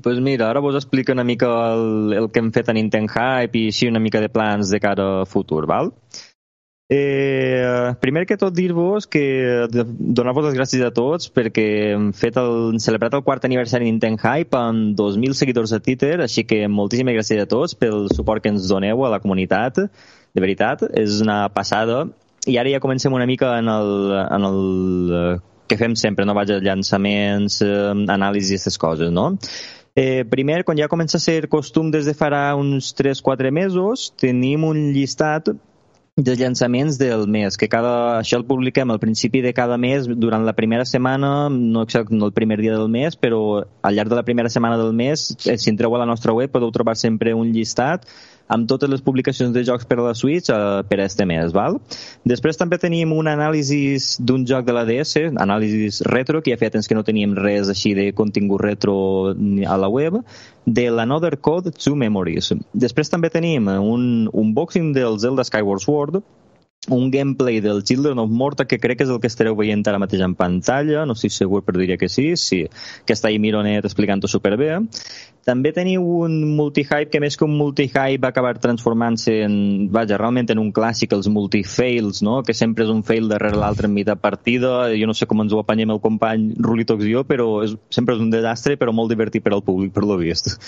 pues 0.00 0.20
mira, 0.24 0.48
ara 0.48 0.60
vos 0.60 0.74
explico 0.74 1.12
una 1.12 1.24
mica 1.24 1.48
el, 1.74 2.12
el 2.16 2.30
que 2.32 2.40
hem 2.40 2.52
fet 2.52 2.70
a 2.70 2.72
Nintendo 2.72 3.12
Hype 3.12 3.58
i 3.58 3.66
així 3.68 3.90
una 3.90 4.00
mica 4.00 4.22
de 4.22 4.30
plans 4.32 4.70
de 4.72 4.80
cara 4.80 5.08
a 5.20 5.26
futur, 5.28 5.66
val? 5.68 5.92
Eh, 6.94 7.94
primer 8.00 8.26
que 8.26 8.36
tot 8.36 8.52
dir-vos 8.52 9.06
que 9.08 9.22
donar-vos 9.72 10.44
les 10.44 10.56
gràcies 10.58 10.82
a 10.84 10.90
tots 10.92 11.30
perquè 11.32 11.64
hem 11.94 12.10
fet 12.12 12.36
el, 12.36 12.76
celebrat 12.84 13.14
el 13.16 13.22
quart 13.24 13.46
aniversari 13.48 13.86
Nintendo 13.88 14.20
Hype 14.20 14.58
amb 14.58 14.92
2.000 14.98 15.38
seguidors 15.38 15.72
a 15.72 15.80
Twitter, 15.80 16.18
així 16.20 16.44
que 16.44 16.66
moltíssimes 16.68 17.16
gràcies 17.16 17.40
a 17.40 17.48
tots 17.48 17.78
pel 17.80 18.10
suport 18.12 18.44
que 18.44 18.52
ens 18.52 18.68
doneu 18.68 19.06
a 19.06 19.12
la 19.14 19.22
comunitat. 19.24 19.86
De 20.32 20.44
veritat, 20.44 20.84
és 20.92 21.22
una 21.24 21.46
passada. 21.52 22.04
I 22.48 22.60
ara 22.60 22.68
ja 22.74 22.82
comencem 22.84 23.16
una 23.16 23.28
mica 23.28 23.54
en 23.62 23.72
el, 23.72 23.90
en 24.26 24.46
el 24.50 24.60
que 25.68 25.80
fem 25.80 25.96
sempre, 25.96 26.28
no? 26.28 26.36
Vaja, 26.36 26.60
llançaments, 26.60 27.62
eh, 27.64 27.90
anàlisis 28.12 28.52
i 28.52 28.60
aquestes 28.60 28.80
coses, 28.80 29.12
no? 29.12 29.30
Eh, 29.96 30.24
primer, 30.28 30.62
quan 30.64 30.76
ja 30.76 30.92
comença 30.92 31.16
a 31.16 31.24
ser 31.24 31.48
costum 31.52 31.88
des 31.92 32.04
de 32.08 32.16
farà 32.16 32.50
uns 32.56 32.92
3-4 33.00 33.52
mesos, 33.52 34.10
tenim 34.20 34.64
un 34.68 34.90
llistat 34.92 35.54
dels 36.16 36.36
llançaments 36.36 36.98
del 37.00 37.24
mes, 37.26 37.56
que 37.56 37.70
cada, 37.72 38.18
això 38.18 38.36
el 38.36 38.44
publiquem 38.44 38.90
al 38.92 38.98
principi 39.00 39.40
de 39.40 39.54
cada 39.56 39.78
mes, 39.80 40.04
durant 40.04 40.44
la 40.44 40.52
primera 40.52 40.84
setmana, 40.84 41.48
no 41.48 41.84
exacte, 41.86 42.12
no 42.12 42.28
el 42.28 42.34
primer 42.36 42.58
dia 42.60 42.74
del 42.76 42.90
mes, 42.92 43.16
però 43.16 43.64
al 43.80 43.96
llarg 43.96 44.12
de 44.12 44.18
la 44.18 44.24
primera 44.26 44.50
setmana 44.52 44.76
del 44.76 44.92
mes, 44.92 45.30
eh, 45.46 45.56
si 45.56 45.70
entreu 45.70 45.94
a 45.96 46.02
la 46.02 46.08
nostra 46.08 46.34
web 46.36 46.52
podeu 46.52 46.70
trobar 46.70 46.98
sempre 47.00 47.32
un 47.32 47.54
llistat 47.56 48.04
amb 48.48 48.68
totes 48.68 48.90
les 48.90 49.02
publicacions 49.04 49.52
de 49.54 49.62
jocs 49.66 49.86
per 49.88 49.98
a 49.98 50.06
la 50.08 50.14
Switch 50.18 50.50
eh, 50.52 50.82
per 50.88 51.00
a 51.00 51.06
este 51.06 51.26
mes, 51.28 51.52
val? 51.54 51.78
Després 52.28 52.58
també 52.60 52.78
tenim 52.82 53.14
un 53.16 53.30
anàlisi 53.30 53.96
d'un 54.20 54.46
joc 54.48 54.66
de 54.66 54.76
la 54.76 54.84
DS, 54.88 55.28
anàlisi 55.42 56.04
retro, 56.10 56.42
que 56.42 56.54
ja 56.54 56.60
feia 56.60 56.74
temps 56.74 56.88
que 56.88 56.98
no 56.98 57.06
teníem 57.06 57.36
res 57.38 57.70
així 57.72 57.94
de 57.98 58.10
contingut 58.16 58.62
retro 58.64 58.96
a 59.32 59.78
la 59.78 59.88
web, 59.92 60.20
de 60.66 60.88
l'Another 60.90 61.36
Code 61.40 61.74
to 61.78 61.96
Memories. 61.98 62.52
Després 62.72 63.10
també 63.10 63.32
tenim 63.32 63.68
un 63.68 64.28
unboxing 64.32 64.92
del 64.96 65.18
Zelda 65.22 65.44
Skyward 65.46 65.82
Sword, 65.82 66.22
un 66.88 67.10
gameplay 67.12 67.60
del 67.60 67.84
Children 67.84 68.18
of 68.18 68.30
Morta 68.30 68.64
que 68.66 68.80
crec 68.80 68.98
que 68.98 69.04
és 69.06 69.10
el 69.10 69.20
que 69.22 69.30
estareu 69.30 69.54
veient 69.54 69.86
ara 69.86 70.00
mateix 70.02 70.24
en 70.26 70.34
pantalla, 70.34 71.04
no 71.06 71.14
estic 71.14 71.30
segur 71.30 71.60
però 71.62 71.78
diria 71.78 71.98
que 71.98 72.08
sí, 72.10 72.32
sí, 72.36 72.64
que 73.06 73.14
està 73.14 73.30
ahí 73.30 73.38
Mironet 73.38 73.86
explicant-ho 73.86 74.26
superbé. 74.26 74.80
També 75.46 75.72
teniu 75.74 76.02
un 76.22 76.34
multi-hype 76.58 77.10
que 77.10 77.20
més 77.22 77.36
que 77.38 77.46
un 77.46 77.54
multi-hype 77.58 78.22
va 78.22 78.30
acabar 78.30 78.54
transformant-se 78.62 79.36
en, 79.46 79.54
vaja, 79.94 80.18
realment 80.18 80.50
en 80.54 80.62
un 80.62 80.70
clàssic, 80.74 81.14
els 81.14 81.30
multi-fails, 81.30 82.22
no? 82.26 82.40
que 82.46 82.54
sempre 82.54 82.86
és 82.86 82.90
un 82.90 83.02
fail 83.06 83.30
darrere 83.30 83.58
l'altre 83.58 83.90
en 83.90 83.94
mitja 83.94 84.18
partida, 84.18 84.90
jo 84.94 85.10
no 85.10 85.14
sé 85.18 85.26
com 85.30 85.42
ens 85.42 85.54
ho 85.54 85.62
apanyem 85.62 85.94
el 85.94 86.02
company 86.02 86.50
Rulitox 86.58 87.06
i 87.06 87.14
jo, 87.14 87.22
però 87.26 87.48
és, 87.66 87.76
sempre 87.94 88.18
és 88.18 88.22
un 88.22 88.30
desastre, 88.34 88.78
però 88.78 88.94
molt 88.94 89.10
divertit 89.14 89.42
per 89.42 89.54
al 89.54 89.66
públic, 89.66 89.94
per 89.94 90.06
lo 90.06 90.18
vist. 90.18 90.58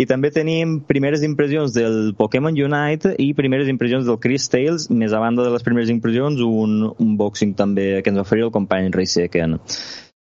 I 0.00 0.06
també 0.08 0.30
tenim 0.32 0.78
primeres 0.88 1.24
impressions 1.26 1.74
del 1.76 2.14
Pokémon 2.16 2.56
Unite 2.56 3.12
i 3.20 3.34
primeres 3.36 3.68
impressions 3.68 4.06
del 4.08 4.20
Chris 4.22 4.48
Tales, 4.48 4.88
més 4.88 5.12
a 5.12 5.20
banda 5.20 5.44
de 5.44 5.52
les 5.52 5.66
primeres 5.66 5.92
impressions, 5.92 6.40
un 6.40 6.94
unboxing 6.96 7.52
també 7.58 7.90
que 8.00 8.08
ens 8.12 8.22
va 8.22 8.24
oferir 8.24 8.46
el 8.46 8.54
company 8.54 8.88
Ray 8.94 9.10
Seken. 9.10 9.58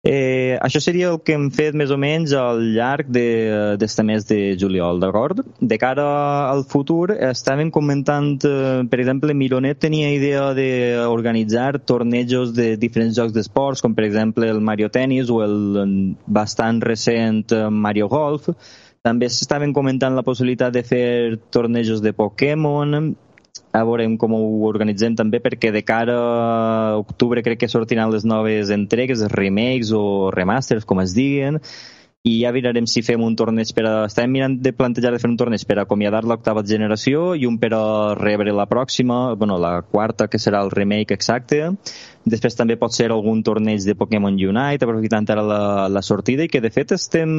Eh, 0.01 0.55
això 0.63 0.79
seria 0.79 1.09
el 1.11 1.17
que 1.27 1.33
hem 1.35 1.49
fet 1.51 1.75
més 1.75 1.91
o 1.91 1.97
menys 1.99 2.31
al 2.39 2.61
llarg 2.71 3.09
de, 3.11 3.75
mes 4.07 4.25
de 4.29 4.39
juliol, 4.57 5.01
d'acord? 5.03 5.41
De 5.59 5.77
cara 5.77 6.05
al 6.47 6.63
futur, 6.63 7.11
estàvem 7.11 7.69
comentant, 7.69 8.39
eh, 8.47 8.87
per 8.89 9.01
exemple, 9.03 9.35
Mironet 9.35 9.81
tenia 9.83 10.13
idea 10.15 10.53
d'organitzar 10.55 11.83
tornejos 11.83 12.55
de 12.55 12.77
diferents 12.77 13.17
jocs 13.19 13.35
d'esports, 13.35 13.83
com 13.83 13.93
per 13.93 14.07
exemple 14.07 14.47
el 14.47 14.61
Mario 14.61 14.89
Tennis 14.89 15.29
o 15.29 15.43
el 15.43 16.15
bastant 16.25 16.79
recent 16.81 17.51
eh, 17.51 17.67
Mario 17.69 18.07
Golf, 18.07 18.47
també 19.05 19.29
s'estaven 19.29 19.73
comentant 19.73 20.15
la 20.15 20.25
possibilitat 20.27 20.73
de 20.75 20.83
fer 20.83 21.39
tornejos 21.53 22.03
de 22.03 22.13
Pokémon, 22.13 23.15
a 23.73 23.83
veurem 23.85 24.15
com 24.17 24.33
ho 24.33 24.41
organitzem 24.69 25.15
també 25.17 25.39
perquè 25.43 25.71
de 25.73 25.83
cara 25.85 26.15
a 26.17 26.97
octubre 26.97 27.43
crec 27.45 27.61
que 27.61 27.69
sortiran 27.69 28.11
les 28.11 28.25
noves 28.25 28.71
entregues, 28.73 29.25
remakes 29.33 29.93
o 29.93 30.29
remasters, 30.33 30.85
com 30.89 31.01
es 31.03 31.13
diguen, 31.17 31.59
i 32.27 32.41
ja 32.41 32.51
mirarem 32.51 32.87
si 32.89 33.01
fem 33.05 33.21
un 33.23 33.35
torneig 33.39 33.69
per 33.75 33.85
a... 33.87 33.93
Estàvem 34.09 34.33
mirant 34.35 34.57
de 34.59 34.73
plantejar 34.75 35.13
de 35.13 35.21
fer 35.21 35.29
un 35.29 35.37
torneig 35.39 35.63
per 35.67 35.77
acomiadar 35.79 36.25
l'octava 36.27 36.65
generació 36.67 37.31
i 37.39 37.47
un 37.47 37.55
per 37.61 37.71
a 37.77 37.83
rebre 38.19 38.51
la 38.55 38.67
pròxima, 38.67 39.37
bueno, 39.39 39.55
la 39.61 39.79
quarta, 39.87 40.27
que 40.27 40.41
serà 40.41 40.59
el 40.65 40.73
remake 40.73 41.15
exacte, 41.15 41.61
Després 42.27 42.57
també 42.57 42.75
pot 42.75 42.91
ser 42.91 43.07
algun 43.13 43.39
torneig 43.47 43.85
de 43.87 43.95
Pokémon 43.95 44.35
Unite, 44.35 44.83
aprofitant 44.83 45.27
ara 45.31 45.43
la, 45.45 45.61
la 45.87 46.01
sortida, 46.03 46.43
i 46.43 46.51
que 46.51 46.59
de 46.61 46.71
fet 46.73 46.91
estem, 46.91 47.31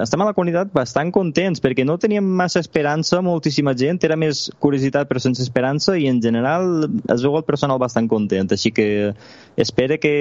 estem 0.00 0.22
a 0.22 0.28
la 0.28 0.34
comunitat 0.36 0.70
bastant 0.72 1.10
contents, 1.12 1.60
perquè 1.64 1.84
no 1.84 1.98
teníem 1.98 2.24
massa 2.38 2.62
esperança, 2.62 3.20
moltíssima 3.24 3.74
gent, 3.76 3.98
era 4.06 4.16
més 4.16 4.46
curiositat 4.62 5.10
però 5.10 5.22
sense 5.22 5.42
esperança, 5.42 5.96
i 5.98 6.06
en 6.08 6.22
general 6.22 6.86
es 6.86 7.26
veu 7.26 7.36
el 7.40 7.46
personal 7.48 7.82
bastant 7.82 8.08
content, 8.08 8.54
així 8.54 8.70
que 8.72 8.88
espero 9.58 9.98
que 9.98 10.14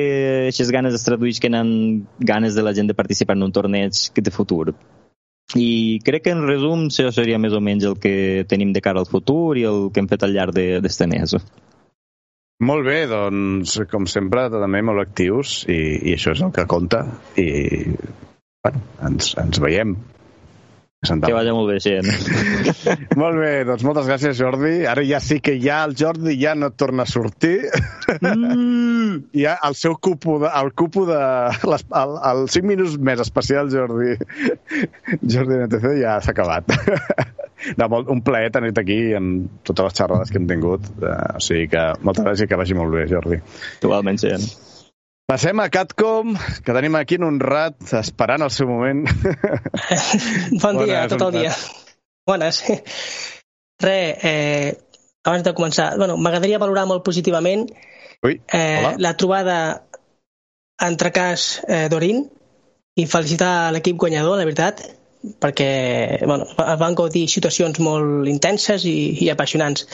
aquestes 0.47 0.73
ganes 0.73 0.97
es 0.97 1.05
traduïsquen 1.05 1.55
en 1.55 1.71
ganes 2.19 2.57
de 2.57 2.65
la 2.65 2.73
gent 2.73 2.89
de 2.89 2.97
participar 2.97 3.37
en 3.37 3.45
un 3.47 3.53
torneig 3.53 4.07
de 4.17 4.33
futur. 4.33 4.73
I 5.55 6.01
crec 6.03 6.25
que 6.25 6.33
en 6.35 6.43
resum 6.43 6.89
això 6.89 7.07
seria 7.15 7.37
més 7.39 7.53
o 7.55 7.61
menys 7.63 7.85
el 7.87 7.95
que 8.03 8.43
tenim 8.49 8.73
de 8.75 8.81
cara 8.83 8.99
al 8.99 9.07
futur 9.07 9.55
i 9.55 9.63
el 9.69 9.87
que 9.93 10.01
hem 10.01 10.09
fet 10.11 10.25
al 10.25 10.33
llarg 10.35 10.57
d'este 10.57 11.05
de, 11.05 11.11
mes. 11.13 11.37
Molt 12.65 12.87
bé, 12.87 13.03
doncs, 13.05 13.75
com 13.91 14.07
sempre, 14.09 14.47
també 14.49 14.81
molt 14.81 15.03
actius 15.03 15.59
i, 15.69 15.77
i 16.09 16.15
això 16.17 16.33
és 16.33 16.41
el 16.41 16.53
que 16.55 16.65
compta 16.69 17.03
i 17.37 17.49
bueno, 18.65 18.81
ens, 19.05 19.35
ens 19.37 19.59
veiem. 19.61 19.93
Que 21.05 21.29
vagi 21.29 21.51
molt 21.53 21.69
bé, 21.69 21.75
gent. 21.77 22.07
Molt 23.21 23.37
bé, 23.37 23.51
doncs 23.69 23.83
moltes 23.85 24.07
gràcies, 24.09 24.33
Jordi. 24.39 24.71
Ara 24.89 25.03
ja 25.05 25.19
sí 25.21 25.37
que 25.45 25.53
ja 25.61 25.83
el 25.85 25.93
Jordi 25.95 26.33
ja 26.41 26.55
no 26.57 26.71
torna 26.73 27.05
a 27.05 27.11
sortir. 27.11 27.69
Mm. 28.17 29.29
ja 29.43 29.53
el 29.69 29.77
seu 29.77 29.93
cupo, 30.01 30.39
de, 30.41 30.49
el 30.49 30.73
cupo 30.73 31.05
de... 31.05 31.19
Les, 31.69 31.85
el, 32.01 32.15
el 32.31 32.41
5 32.49 32.71
minuts 32.73 32.97
més 32.97 33.21
especial, 33.21 33.69
Jordi. 33.69 34.17
Jordi 35.21 35.61
NTC 35.67 35.93
ja 36.01 36.17
s'ha 36.17 36.33
acabat. 36.33 36.73
no, 37.79 37.89
molt, 37.91 38.09
un 38.13 38.21
plaer 38.25 38.51
tenir-te 38.55 38.83
aquí 38.83 38.99
amb 39.17 39.61
totes 39.67 39.89
les 39.89 39.99
xerrades 39.99 40.31
que 40.31 40.41
hem 40.41 40.47
tingut. 40.49 40.87
Uh, 41.01 41.37
o 41.37 41.43
sigui 41.43 41.67
que 41.73 41.83
moltes 42.03 42.25
gràcies 42.25 42.47
i 42.47 42.51
que 42.51 42.59
vagi 42.59 42.77
molt 42.77 42.93
bé, 42.95 43.05
Jordi. 43.11 43.41
Igualment, 43.81 44.21
gent. 44.21 44.47
Passem 45.27 45.59
a 45.59 45.67
Catcom, 45.67 46.37
que 46.63 46.71
tenim 46.71 46.95
aquí 46.95 47.17
en 47.19 47.25
un 47.27 47.41
rat 47.43 47.75
esperant 47.99 48.45
el 48.45 48.51
seu 48.55 48.69
moment. 48.69 49.03
bon 50.63 50.79
dia, 50.85 51.01
Bones, 51.03 51.11
tot 51.11 51.25
el 51.27 51.33
dia. 51.41 51.55
Bones. 52.27 52.61
Re, 53.83 53.97
eh, 54.23 54.69
abans 55.27 55.43
de 55.43 55.53
començar, 55.57 55.89
bueno, 55.99 56.15
m'agradaria 56.15 56.61
valorar 56.63 56.85
molt 56.87 57.03
positivament 57.03 57.67
Ui, 58.23 58.39
eh, 58.55 58.95
la 58.97 59.13
trobada 59.19 59.57
entre 60.87 61.11
cas 61.11 61.59
eh, 61.67 61.85
d'Orin 61.91 62.23
i 62.97 63.05
felicitar 63.05 63.73
l'equip 63.75 63.99
guanyador, 63.99 64.39
la 64.39 64.47
veritat, 64.47 64.81
perquè 65.41 65.71
bueno, 66.25 66.47
van 66.57 66.95
gaudir 66.95 67.27
situacions 67.31 67.79
molt 67.83 68.29
intenses 68.31 68.85
i, 68.85 68.97
i 69.25 69.29
apassionants. 69.33 69.87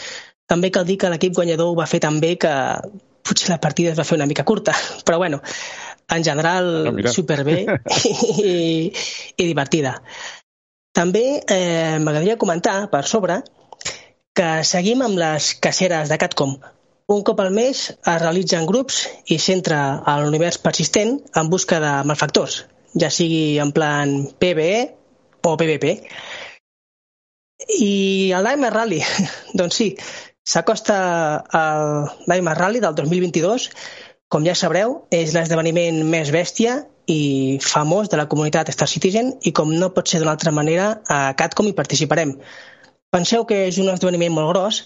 També 0.49 0.69
cal 0.75 0.85
dir 0.85 0.99
que 1.01 1.09
l'equip 1.11 1.35
guanyador 1.37 1.71
ho 1.71 1.79
va 1.79 1.89
fer 1.89 2.01
tan 2.03 2.19
bé 2.23 2.35
que 2.41 2.53
potser 3.23 3.53
la 3.53 3.61
partida 3.63 3.93
es 3.93 3.99
va 3.99 4.05
fer 4.07 4.17
una 4.19 4.27
mica 4.29 4.45
curta, 4.45 4.75
però 5.05 5.17
bueno, 5.17 5.41
en 6.09 6.23
general 6.23 6.69
no, 6.91 7.11
superbé 7.11 7.63
i, 8.43 8.91
i 9.37 9.43
divertida. 9.45 9.97
També 10.93 11.41
eh, 11.41 11.97
m'agradaria 11.99 12.37
comentar, 12.37 12.75
per 12.91 13.05
sobre, 13.09 13.39
que 14.37 14.49
seguim 14.67 15.01
amb 15.05 15.17
les 15.17 15.53
caceres 15.61 16.11
de 16.11 16.19
Catcom. 16.21 16.57
Un 17.13 17.23
cop 17.25 17.39
al 17.41 17.51
mes 17.53 17.87
es 17.93 18.19
realitzen 18.21 18.67
grups 18.69 19.01
i 19.33 19.39
s'entra 19.41 19.79
a 20.05 20.19
l'univers 20.21 20.59
persistent 20.61 21.17
en 21.39 21.49
busca 21.51 21.79
de 21.83 21.93
malfactors, 22.07 22.63
ja 22.99 23.09
sigui 23.11 23.57
en 23.59 23.73
plan 23.75 24.13
PvE 24.39 24.77
o 25.43 25.55
PvP. 25.59 25.95
I 27.79 27.93
el 28.35 28.43
Nightmare 28.43 28.75
Rally, 28.75 29.01
doncs 29.59 29.79
sí, 29.79 29.93
S'acosta 30.43 31.45
el 31.53 32.09
Nightmare 32.27 32.59
Rally 32.59 32.79
del 32.83 32.95
2022. 32.95 33.69
Com 34.27 34.43
ja 34.47 34.55
sabreu, 34.57 35.03
és 35.13 35.31
l'esdeveniment 35.35 36.01
més 36.09 36.33
bèstia 36.35 36.81
i 37.07 37.59
famós 37.63 38.09
de 38.11 38.19
la 38.19 38.27
comunitat 38.31 38.71
Star 38.73 38.89
Citizen 38.89 39.33
i 39.47 39.53
com 39.55 39.71
no 39.71 39.91
pot 39.95 40.09
ser 40.09 40.19
d'una 40.19 40.33
altra 40.35 40.51
manera, 40.51 40.99
a 41.07 41.35
Catcom 41.39 41.69
hi 41.69 41.75
participarem. 41.77 42.37
Penseu 43.13 43.45
que 43.45 43.67
és 43.69 43.77
un 43.79 43.91
esdeveniment 43.93 44.33
molt 44.35 44.51
gros. 44.51 44.81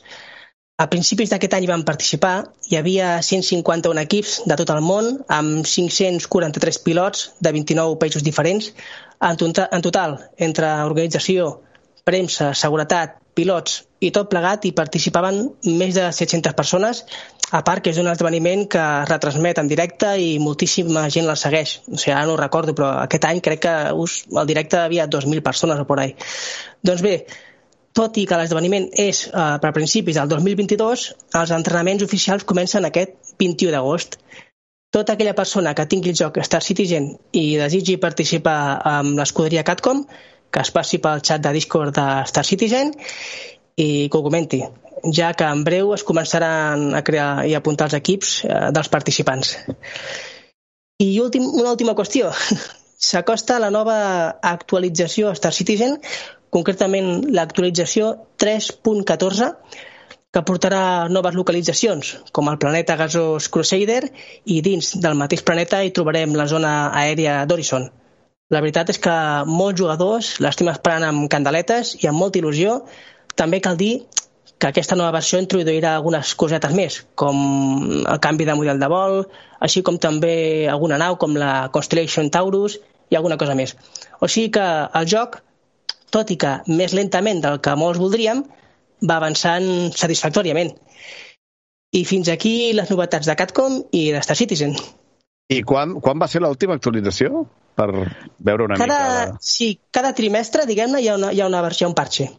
A 0.77 0.85
principis 0.91 1.31
d'aquest 1.31 1.55
any 1.57 1.65
van 1.65 1.85
participar, 1.87 2.51
hi 2.69 2.77
havia 2.77 3.15
151 3.25 4.03
equips 4.03 4.41
de 4.45 4.57
tot 4.59 4.69
el 4.75 4.83
món, 4.85 5.23
amb 5.33 5.65
543 5.65 6.81
pilots 6.85 7.31
de 7.41 7.55
29 7.55 7.97
països 8.03 8.25
diferents. 8.27 8.69
En 9.19 9.37
total, 9.37 9.69
en 9.71 9.81
total 9.81 10.17
entre 10.37 10.67
organització, 10.85 11.61
premsa, 12.05 12.53
seguretat, 12.55 13.17
pilots 13.37 13.83
i 14.01 14.11
tot 14.13 14.29
plegat 14.31 14.65
hi 14.65 14.73
participaven 14.77 15.39
més 15.79 15.97
de 15.97 16.05
700 16.13 16.53
persones, 16.57 17.03
a 17.57 17.61
part 17.65 17.83
que 17.83 17.93
és 17.93 17.99
un 18.01 18.09
esdeveniment 18.11 18.65
que 18.69 18.85
retransmet 19.09 19.61
en 19.61 19.69
directe 19.71 20.13
i 20.19 20.35
moltíssima 20.43 21.05
gent 21.13 21.27
la 21.29 21.37
segueix. 21.39 21.77
O 21.87 21.97
sigui, 21.97 22.13
ara 22.13 22.25
no 22.27 22.35
ho 22.35 22.39
recordo, 22.41 22.75
però 22.77 22.91
aquest 23.03 23.27
any 23.29 23.41
crec 23.45 23.63
que 23.65 23.75
us, 24.05 24.19
al 24.35 24.49
directe 24.49 24.81
havia 24.81 25.07
2.000 25.07 25.45
persones 25.45 25.79
o 25.79 25.87
por 25.89 26.01
ahí. 26.03 26.15
Doncs 26.83 27.05
bé, 27.05 27.15
tot 27.97 28.17
i 28.21 28.27
que 28.29 28.37
l'esdeveniment 28.37 28.89
és 29.01 29.23
eh, 29.27 29.45
per 29.63 29.73
principis 29.73 30.19
del 30.19 30.29
2022, 30.29 31.07
els 31.41 31.53
entrenaments 31.55 32.05
oficials 32.05 32.45
comencen 32.45 32.85
aquest 32.85 33.15
21 33.41 33.73
d'agost. 33.73 34.19
Tota 34.95 35.13
aquella 35.13 35.35
persona 35.35 35.73
que 35.75 35.85
tingui 35.85 36.13
el 36.13 36.19
joc 36.19 36.39
Star 36.47 36.63
Citizen 36.63 37.11
i 37.35 37.57
desitgi 37.59 37.97
participar 37.99 38.59
amb 38.87 39.19
l'escuderia 39.19 39.65
Catcom 39.67 40.05
que 40.51 40.63
es 40.63 40.71
passi 40.71 40.99
pel 41.03 41.21
xat 41.27 41.43
de 41.43 41.53
Discord 41.55 41.95
de 41.97 42.05
Star 42.29 42.45
Citizen 42.47 42.93
i 43.77 44.07
que 44.09 44.17
ho 44.17 44.23
comenti, 44.25 44.61
ja 45.13 45.33
que 45.37 45.45
en 45.45 45.63
breu 45.67 45.93
es 45.93 46.05
començaran 46.07 46.95
a 46.97 47.03
crear 47.05 47.45
i 47.45 47.53
a 47.53 47.61
apuntar 47.61 47.89
els 47.89 47.97
equips 47.99 48.33
eh, 48.45 48.61
dels 48.73 48.89
participants. 48.93 49.53
I 51.03 51.11
últim, 51.21 51.45
una 51.45 51.75
última 51.75 51.93
qüestió. 51.97 52.31
S'acosta 53.07 53.59
la 53.61 53.69
nova 53.69 53.97
actualització 54.41 55.35
Star 55.37 55.53
Citizen, 55.53 55.99
concretament 56.49 57.27
l'actualització 57.35 58.15
3.14, 58.41 59.51
que 60.37 60.43
portarà 60.45 61.09
noves 61.09 61.33
localitzacions, 61.33 62.11
com 62.29 62.45
el 62.51 62.59
planeta 62.61 62.93
gasós 62.99 63.47
Crusader, 63.49 64.03
i 64.45 64.59
dins 64.61 64.91
del 65.01 65.15
mateix 65.17 65.41
planeta 65.41 65.79
hi 65.81 65.89
trobarem 65.89 66.35
la 66.37 66.45
zona 66.51 66.73
aèria 66.93 67.39
d'Horizon. 67.49 67.87
La 68.53 68.61
veritat 68.61 68.91
és 68.93 68.99
que 69.01 69.15
molts 69.49 69.81
jugadors 69.81 70.35
l'estem 70.45 70.69
esperant 70.69 71.07
amb 71.07 71.25
candeletes 71.33 71.95
i 72.03 72.07
amb 72.11 72.21
molta 72.21 72.37
il·lusió. 72.37 72.75
També 73.33 73.59
cal 73.65 73.79
dir 73.79 74.03
que 74.61 74.69
aquesta 74.69 74.97
nova 74.99 75.15
versió 75.15 75.41
introduirà 75.41 75.95
algunes 75.95 76.35
cosetes 76.37 76.75
més, 76.77 76.99
com 77.17 77.41
el 77.97 78.21
canvi 78.21 78.45
de 78.45 78.57
model 78.59 78.77
de 78.81 78.91
vol, 78.93 79.23
així 79.59 79.81
com 79.81 79.97
també 79.97 80.35
alguna 80.69 81.01
nau 81.01 81.17
com 81.17 81.33
la 81.33 81.71
Constellation 81.73 82.29
Taurus 82.29 82.77
i 83.09 83.17
alguna 83.17 83.39
cosa 83.41 83.57
més. 83.57 83.73
O 84.21 84.29
sigui 84.29 84.53
que 84.59 84.67
el 85.01 85.09
joc, 85.09 85.41
tot 86.13 86.29
i 86.29 86.37
que 86.37 86.59
més 86.69 86.93
lentament 86.93 87.41
del 87.41 87.57
que 87.57 87.73
molts 87.73 88.01
voldríem, 88.05 88.45
va 89.03 89.19
avançant 89.19 89.93
satisfactòriament. 89.95 90.73
I 91.95 92.03
fins 92.05 92.29
aquí 92.29 92.73
les 92.75 92.89
novetats 92.91 93.29
de 93.29 93.35
Catcom 93.39 93.81
i 93.95 94.09
de 94.15 94.23
Star 94.25 94.35
Citizen. 94.39 94.75
I 95.53 95.61
quan, 95.63 95.99
quan 96.03 96.19
va 96.19 96.27
ser 96.27 96.43
l'última 96.43 96.75
actualització? 96.75 97.45
per 97.77 97.87
veure 98.41 98.65
una 98.65 98.77
cada, 98.79 98.97
mica... 98.97 99.31
De... 99.31 99.39
Sí, 99.53 99.71
cada 99.93 100.13
trimestre, 100.17 100.65
diguem-ne, 100.69 101.01
hi, 101.03 101.09
ha 101.11 101.17
una, 101.19 101.31
hi 101.33 101.41
ha 101.43 101.49
una 101.49 101.61
versió, 101.65 101.89
un 101.89 101.95
parche. 101.97 102.29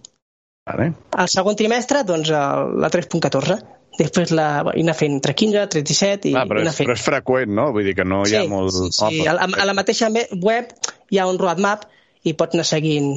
Vale. 0.69 0.93
El 1.23 1.31
segon 1.33 1.57
trimestre, 1.59 2.03
doncs, 2.09 2.33
la 2.33 2.91
3.14. 2.93 3.59
Després 3.99 4.31
la, 4.37 4.49
i 4.79 4.85
anar 4.85 4.95
fent 4.95 5.17
entre 5.17 5.33
15, 5.35 5.63
37 5.73 6.29
i, 6.31 6.35
ah, 6.39 6.45
però, 6.47 6.61
i 6.63 6.69
és, 6.71 6.77
però 6.79 6.95
és 6.95 7.03
freqüent, 7.03 7.51
no? 7.55 7.71
Vull 7.75 7.89
dir 7.89 7.97
que 7.99 8.05
no 8.07 8.21
hi 8.27 8.37
ha 8.37 8.45
sí, 8.45 8.51
molt... 8.51 8.75
Sí, 8.75 8.91
sí. 8.95 9.25
A, 9.27 9.35
a 9.35 9.67
la 9.67 9.75
mateixa 9.75 10.11
web 10.13 10.71
hi 11.11 11.19
ha 11.19 11.27
un 11.31 11.41
roadmap 11.41 11.89
i 12.23 12.35
pots 12.39 12.55
anar 12.55 12.67
seguint. 12.69 13.09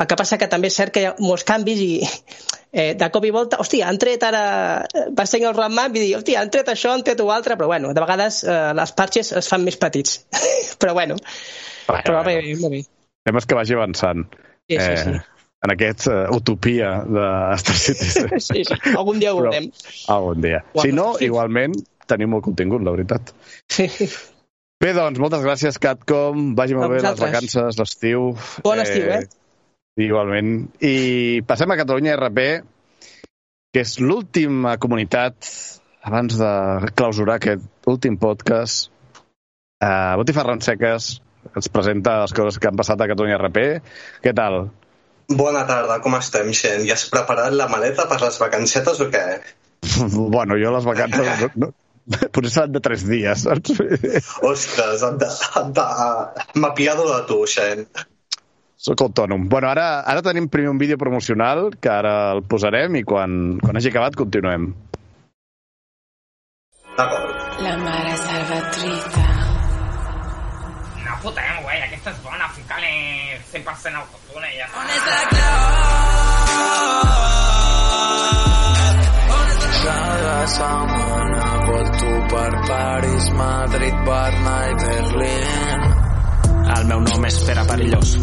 El 0.00 0.08
que 0.08 0.16
passa 0.16 0.38
que 0.40 0.48
també 0.48 0.70
és 0.72 0.78
cert 0.78 0.94
que 0.94 1.02
hi 1.02 1.10
ha 1.10 1.16
molts 1.20 1.44
canvis 1.48 1.82
i 1.84 1.90
eh, 2.72 2.92
de 2.98 3.08
cop 3.12 3.24
i 3.28 3.32
volta, 3.34 3.60
hòstia, 3.62 3.88
han 3.88 4.00
tret 4.00 4.24
ara... 4.26 4.44
Eh, 4.88 5.08
vas 5.16 5.30
seguir 5.30 5.50
el 5.50 5.56
roadmap 5.56 5.96
i 5.96 6.06
dir, 6.06 6.14
hòstia, 6.18 6.40
han 6.42 6.52
tret 6.52 6.72
això, 6.72 6.94
han 6.96 7.04
tret 7.06 7.20
ho 7.20 7.28
altre, 7.34 7.58
però 7.60 7.68
bueno, 7.70 7.92
de 7.92 8.04
vegades 8.04 8.42
eh, 8.44 8.72
les 8.78 8.94
parches 8.98 9.34
es 9.42 9.50
fan 9.52 9.66
més 9.66 9.78
petits. 9.80 10.22
però 10.80 10.96
bueno, 10.98 11.18
bueno 11.86 12.06
però 12.06 12.20
va 12.20 12.24
bé, 12.30 12.40
va 12.62 12.72
bé. 12.72 12.82
Temes 13.28 13.46
que 13.46 13.58
vagi 13.58 13.76
avançant. 13.76 14.24
Sí, 14.66 14.78
sí, 14.80 14.96
sí. 15.04 15.14
Eh, 15.14 15.20
en 15.62 15.70
aquest 15.70 16.08
uh, 16.10 16.24
utopia 16.34 16.88
de 17.06 17.26
Star 17.60 17.76
Citizen. 17.78 18.32
sí, 18.48 18.64
sí, 18.66 18.80
algun 18.96 19.20
dia 19.22 19.30
ho 19.30 19.38
veurem. 19.38 19.68
Algun 20.10 20.42
dia. 20.42 20.64
Si 20.80 20.90
no, 20.90 21.12
sí. 21.18 21.28
igualment, 21.28 21.76
tenim 22.10 22.32
molt 22.34 22.42
contingut, 22.48 22.82
la 22.82 22.94
veritat. 22.96 23.30
Sí. 23.70 23.86
Bé, 24.82 24.90
doncs, 24.96 25.20
moltes 25.22 25.44
gràcies, 25.46 25.78
Catcom. 25.78 26.56
Vagi 26.58 26.74
molt 26.74 26.90
bé 26.90 26.98
les 27.04 27.20
vacances, 27.20 27.78
l'estiu. 27.78 28.32
Bon 28.66 28.82
estiu, 28.82 29.06
eh? 29.14 29.22
Igualment. 30.00 30.70
I 30.80 31.42
passem 31.44 31.72
a 31.72 31.76
Catalunya 31.76 32.16
RP, 32.16 32.46
que 33.72 33.82
és 33.84 33.98
l'última 34.00 34.78
comunitat 34.80 35.48
abans 36.02 36.38
de 36.40 36.52
clausurar 36.96 37.36
aquest 37.36 37.66
últim 37.90 38.16
podcast. 38.20 38.88
Uh, 39.82 40.14
Botifarrons 40.20 40.62
Ronseques 40.62 41.10
ens 41.52 41.68
presenta 41.74 42.20
les 42.22 42.32
coses 42.32 42.58
que 42.58 42.70
han 42.70 42.78
passat 42.78 43.02
a 43.02 43.10
Catalunya 43.10 43.40
RP. 43.40 43.66
Què 44.24 44.32
tal? 44.36 44.70
Bona 45.32 45.66
tarda, 45.68 45.98
com 46.04 46.16
estem, 46.16 46.50
gent? 46.56 46.86
Ja 46.88 46.96
has 46.96 47.04
preparat 47.12 47.52
la 47.56 47.68
maleta 47.72 48.08
per 48.08 48.20
les 48.22 48.38
vacancetes 48.40 49.00
o 49.04 49.10
què? 49.12 49.26
bueno, 50.34 50.56
jo 50.60 50.72
les 50.72 50.88
vacances... 50.88 51.44
no, 51.56 51.68
no, 51.68 51.70
potser 52.32 52.54
seran 52.54 52.72
de 52.74 52.82
tres 52.84 53.04
dies, 53.08 53.44
saps? 53.44 53.76
Ostres, 54.48 55.04
han 55.04 55.20
de, 55.20 55.28
han 55.58 55.76
de 55.76 55.86
mapiar-ho 56.64 57.06
de 57.10 57.20
tu, 57.28 57.42
gent. 57.50 57.86
Soc 58.82 58.98
autònom. 59.04 59.44
Bueno, 59.46 59.68
ara, 59.70 60.02
ara 60.10 60.22
tenim 60.26 60.48
primer 60.50 60.72
un 60.72 60.78
vídeo 60.78 60.98
promocional 60.98 61.68
que 61.78 61.90
ara 61.92 62.32
el 62.34 62.42
posarem 62.42 62.96
i 62.98 63.04
quan, 63.06 63.60
quan 63.62 63.78
hagi 63.78 63.92
acabat 63.92 64.16
continuem. 64.18 64.72
D'acord. 66.96 67.36
La 67.62 67.76
mare 67.78 68.16
salvatrita. 68.24 69.28
No 71.04 71.14
fotem, 71.22 71.62
güey, 71.62 71.78
aquesta 71.86 72.10
és 72.10 72.18
bona, 72.26 72.50
ficar-li 72.58 73.38
100% 73.52 74.02
autotune 74.02 74.50
i 74.50 74.58
ja 74.58 74.66
està. 74.66 74.82
On 74.82 74.86
és 74.96 75.04
la 75.12 75.22
clau? 75.30 75.60
Cada 79.82 80.36
setmana 80.46 81.46
volto 81.70 82.12
per 82.34 82.52
París, 82.66 83.32
Madrid, 83.38 84.04
Berna 84.10 84.60
i 84.66 84.78
Berlín 84.84 85.91
El 86.76 86.86
meu 86.88 87.00
nom 87.04 87.26
és 87.28 87.36
Pere 87.46 87.64
Perillós. 87.68 88.14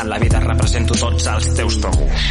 En 0.00 0.08
la 0.10 0.18
vida 0.22 0.40
represento 0.44 0.96
tots 1.00 1.26
els 1.32 1.48
teus 1.58 1.78
tabús. 1.82 2.26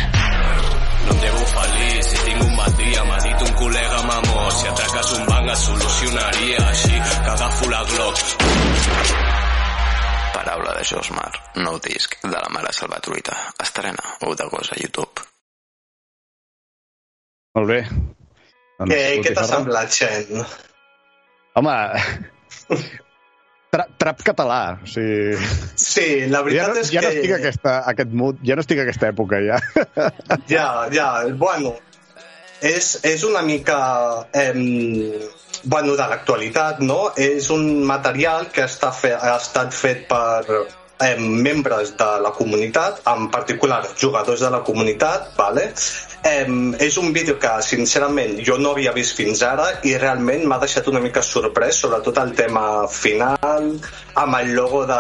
No 1.05 1.13
em 1.13 1.19
devo 1.21 1.43
feliç, 1.51 2.07
si 2.09 2.21
tinc 2.25 2.41
un 2.45 2.55
mal 2.57 2.71
dia 2.79 3.03
m'ha 3.05 3.19
dit 3.25 3.43
un 3.45 3.53
col·lega 3.59 3.99
mamó 4.07 4.45
si 4.57 4.69
atraques 4.71 5.11
un 5.19 5.27
banc 5.29 5.51
es 5.53 5.65
solucionaria 5.67 6.63
així 6.71 6.95
que 6.95 7.33
agafo 7.35 7.69
la 7.69 7.83
Glock 7.91 8.23
Paraula 10.33 10.73
de 10.79 10.83
Josmar, 10.89 11.29
nou 11.61 11.77
disc 11.85 12.17
de 12.23 12.33
la 12.33 12.49
mare 12.53 12.73
salvatruita. 12.73 13.37
Estrena 13.63 14.17
1 14.25 14.35
d'agost 14.41 14.73
a 14.73 14.81
YouTube. 14.81 15.23
Molt 17.55 17.71
bé. 17.71 17.79
Doncs, 18.79 18.91
Què, 18.91 19.01
què 19.23 19.33
t'ha 19.37 19.47
semblat, 19.47 19.93
Xen? 19.95 20.43
Home, 21.55 21.77
tra 23.75 23.85
trap 24.01 24.23
català, 24.31 24.59
o 24.81 24.87
sigui... 24.89 25.35
Sí, 25.75 26.07
la 26.31 26.41
veritat 26.47 26.69
ja 26.69 26.73
no, 26.73 26.81
és 26.81 26.91
ja 26.95 27.03
no 27.03 27.09
que- 27.11 27.19
estic 27.19 27.33
a 27.35 27.39
aquesta, 27.43 27.73
a 27.81 27.93
aquest 27.93 28.13
mood, 28.23 28.39
ja 28.47 28.55
no 28.55 28.63
estic 28.65 28.79
a 28.79 28.85
aquesta 28.87 29.11
època, 29.11 29.41
ja. 29.43 29.59
Ja, 30.55 30.67
ja, 30.95 31.09
bueno, 31.45 31.75
és, 32.61 32.95
és 33.03 33.27
una 33.27 33.43
mica... 33.45 33.79
Eh, 34.33 34.53
bueno, 35.65 35.95
de 35.97 36.05
l'actualitat, 36.05 36.79
no? 36.85 37.09
És 37.17 37.47
un 37.49 37.83
material 37.89 38.49
que 38.53 38.67
està 38.67 38.91
fe, 38.93 39.15
ha 39.17 39.31
estat 39.39 39.73
fet 39.73 40.03
per 40.11 40.43
eh, 41.01 41.15
membres 41.17 41.95
de 41.97 42.09
la 42.21 42.31
comunitat, 42.37 43.01
en 43.09 43.31
particular 43.33 43.79
jugadors 43.97 44.43
de 44.45 44.51
la 44.53 44.61
comunitat, 44.67 45.31
vale? 45.39 45.71
Eh, 46.23 46.47
és 46.79 46.97
un 46.97 47.11
vídeo 47.13 47.37
que, 47.39 47.49
sincerament, 47.61 48.39
jo 48.45 48.57
no 48.57 48.71
havia 48.71 48.91
vist 48.95 49.15
fins 49.17 49.43
ara 49.45 49.67
i 49.85 49.95
realment 50.01 50.45
m'ha 50.47 50.57
deixat 50.61 50.87
una 50.89 50.99
mica 51.03 51.21
sorprès, 51.21 51.77
sobretot 51.83 52.17
el 52.17 52.31
tema 52.37 52.87
final, 52.89 53.75
amb 54.15 54.37
el 54.39 54.53
logo 54.55 54.85
de, 54.89 54.99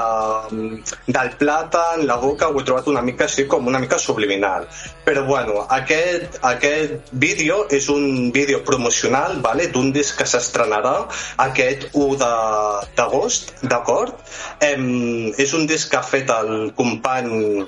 del 1.07 1.31
plàtan, 1.39 2.05
la 2.05 2.17
boca, 2.21 2.49
ho 2.49 2.59
he 2.59 2.65
trobat 2.67 2.89
una 2.91 3.01
mica 3.01 3.25
així 3.25 3.47
com 3.47 3.65
una 3.67 3.79
mica 3.79 3.97
subliminal. 3.97 4.67
Però 5.05 5.23
bueno, 5.25 5.65
aquest, 5.69 6.39
aquest 6.41 7.09
vídeo 7.11 7.65
és 7.69 7.89
un 7.89 8.31
vídeo 8.35 8.61
promocional 8.67 9.39
vale, 9.41 9.67
d'un 9.73 9.91
disc 9.95 10.17
que 10.19 10.27
s'estrenarà 10.29 11.07
aquest 11.47 11.89
1 11.93 12.15
de- 12.21 12.85
d'agost, 12.97 13.53
d'acord? 13.63 14.13
Em, 14.59 15.33
és 15.37 15.53
un 15.53 15.65
disc 15.65 15.89
que 15.89 15.97
ha 15.97 16.03
fet 16.03 16.29
el 16.29 16.73
company 16.75 17.65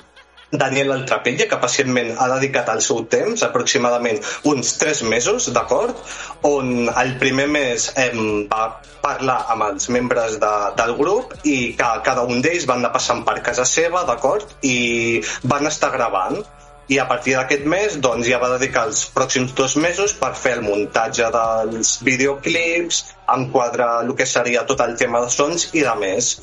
Daniel 0.51 0.93
Altrapella, 0.95 1.47
que 1.49 1.59
pacientment 1.59 2.13
ha 2.15 2.27
dedicat 2.31 2.69
el 2.71 2.81
seu 2.85 3.01
temps, 3.11 3.43
aproximadament 3.43 4.21
uns 4.47 4.75
3 4.79 5.03
mesos, 5.11 5.49
d'acord? 5.55 5.97
On 6.47 6.87
el 6.87 7.15
primer 7.19 7.49
mes 7.51 7.89
em, 7.99 8.45
va 8.51 8.69
parlar 9.03 9.41
amb 9.53 9.67
els 9.67 9.89
membres 9.91 10.37
de, 10.39 10.53
del 10.79 10.95
grup 10.99 11.35
i 11.43 11.73
que 11.79 11.89
cada 12.05 12.23
un 12.23 12.39
d'ells 12.43 12.67
van 12.69 12.79
anar 12.83 12.93
passant 12.95 13.25
per 13.27 13.41
casa 13.43 13.67
seva, 13.67 14.05
d'acord? 14.07 14.55
I 14.63 15.19
van 15.43 15.67
estar 15.67 15.91
gravant 15.95 16.39
i 16.87 17.01
a 17.03 17.05
partir 17.07 17.35
d'aquest 17.35 17.65
mes 17.67 17.97
doncs, 17.99 18.29
ja 18.31 18.39
va 18.39 18.53
dedicar 18.53 18.85
els 18.87 19.01
pròxims 19.11 19.51
dos 19.57 19.75
mesos 19.75 20.13
per 20.15 20.31
fer 20.39 20.53
el 20.57 20.63
muntatge 20.63 21.27
dels 21.35 21.97
videoclips, 22.07 23.03
enquadrar 23.35 23.89
el 24.05 24.13
que 24.15 24.25
seria 24.25 24.63
tot 24.69 24.79
el 24.85 24.95
tema 24.95 25.25
de 25.25 25.33
sons 25.33 25.67
i 25.75 25.83
de 25.83 25.95
més 25.99 26.37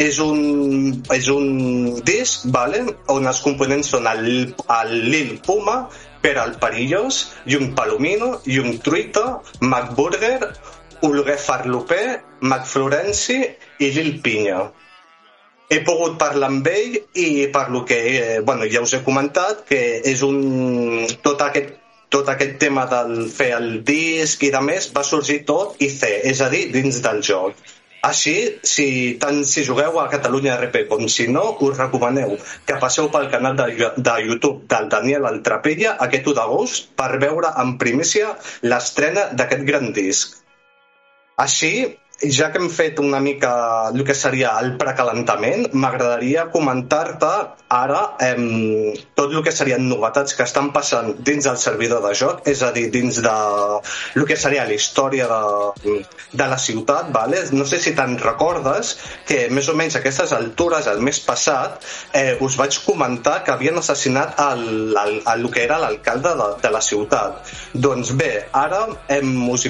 és 0.00 0.18
un, 0.24 0.40
és 1.12 1.28
un 1.28 1.48
disc 2.06 2.46
vale? 2.54 2.84
on 3.12 3.28
els 3.28 3.40
components 3.44 3.92
són 3.94 4.08
el, 4.10 4.30
el 4.80 4.94
Lil 5.12 5.36
Puma, 5.44 5.82
Per 6.20 6.34
al 6.36 6.58
Perillós, 6.60 7.18
Llum 7.48 7.70
Palomino, 7.76 8.34
Llum 8.44 8.74
Truita, 8.84 9.40
McBurger, 9.62 10.50
Olguer 11.08 11.38
Farloper, 11.40 12.20
McFlorenci 12.42 13.38
i 13.80 13.88
Lil 13.94 14.18
Pinya. 14.20 14.66
He 15.70 15.80
pogut 15.86 16.18
parlar 16.20 16.50
amb 16.50 16.66
ell 16.68 16.98
i 17.22 17.46
per 17.54 17.70
lo 17.72 17.84
que 17.88 18.00
eh, 18.10 18.40
bueno, 18.44 18.68
ja 18.68 18.82
us 18.84 18.92
he 18.98 19.04
comentat 19.06 19.64
que 19.68 19.80
és 20.12 20.24
un 20.26 21.06
tot 21.24 21.46
aquest 21.46 21.78
tot 22.10 22.28
aquest 22.28 22.56
tema 22.58 22.88
del 22.90 23.28
fer 23.30 23.52
el 23.54 23.68
disc 23.86 24.42
i 24.42 24.50
de 24.50 24.60
més 24.66 24.88
va 24.90 25.04
sorgir 25.06 25.44
tot 25.46 25.76
IC, 25.78 26.00
és 26.26 26.40
a 26.42 26.48
dir, 26.50 26.64
dins 26.74 26.98
del 27.04 27.22
joc. 27.22 27.54
Així, 28.08 28.34
si, 28.64 28.84
tant 29.20 29.42
si 29.44 29.62
jugueu 29.66 29.98
a 30.00 30.06
Catalunya 30.12 30.54
RP 30.56 30.86
com 30.88 31.02
si 31.12 31.26
no, 31.28 31.42
us 31.66 31.76
recomaneu 31.76 32.36
que 32.68 32.78
passeu 32.80 33.10
pel 33.12 33.28
canal 33.32 33.58
de, 33.58 33.90
de 34.08 34.14
YouTube 34.24 34.64
del 34.72 34.88
Daniel 34.94 35.28
Altrapella 35.28 35.96
aquest 36.06 36.30
1 36.32 36.36
d'agost 36.38 36.88
per 36.96 37.10
veure 37.24 37.52
en 37.62 37.74
primícia 37.82 38.32
l'estrena 38.64 39.26
d'aquest 39.36 39.66
gran 39.68 39.92
disc. 39.96 40.38
Així, 41.44 41.72
ja 42.20 42.50
que 42.52 42.58
hem 42.60 42.68
fet 42.68 42.98
una 43.00 43.20
mica 43.20 43.88
el 43.88 44.04
que 44.04 44.14
seria 44.14 44.52
el 44.60 44.74
precalentament, 44.80 45.70
m'agradaria 45.72 46.48
comentar-te 46.52 47.30
ara 47.70 48.00
em, 48.20 48.92
tot 49.16 49.32
el 49.32 49.44
que 49.46 49.52
serien 49.54 49.86
novetats 49.88 50.34
que 50.36 50.44
estan 50.44 50.70
passant 50.74 51.14
dins 51.24 51.46
del 51.46 51.56
servidor 51.62 52.02
de 52.04 52.12
joc, 52.18 52.42
és 52.50 52.60
a 52.66 52.72
dir, 52.76 52.88
dins 52.92 53.20
de 53.24 53.36
el 54.18 54.26
que 54.28 54.36
seria 54.36 54.66
la 54.68 54.76
història 54.76 55.28
de, 55.30 55.96
de 56.32 56.48
la 56.50 56.58
ciutat, 56.58 57.08
vale? 57.14 57.44
no 57.52 57.64
sé 57.64 57.80
si 57.80 57.94
te'n 57.96 58.18
recordes 58.20 58.96
que 59.26 59.46
més 59.48 59.70
o 59.70 59.76
menys 59.78 59.96
a 59.96 60.02
aquestes 60.02 60.34
altures, 60.36 60.90
el 60.90 61.00
mes 61.00 61.22
passat, 61.24 61.80
eh, 62.12 62.36
us 62.44 62.58
vaig 62.60 62.80
comentar 62.84 63.40
que 63.46 63.54
havien 63.54 63.78
assassinat 63.80 64.36
el, 64.50 64.66
el, 64.92 65.16
el, 65.22 65.22
el 65.36 65.48
que 65.54 65.64
era 65.64 65.78
l'alcalde 65.80 66.34
de, 66.36 66.50
de 66.60 66.74
la 66.74 66.82
ciutat. 66.84 67.54
Doncs 67.72 68.12
bé, 68.18 68.32
ara 68.52 68.82
em, 69.08 69.32
us, 69.48 69.66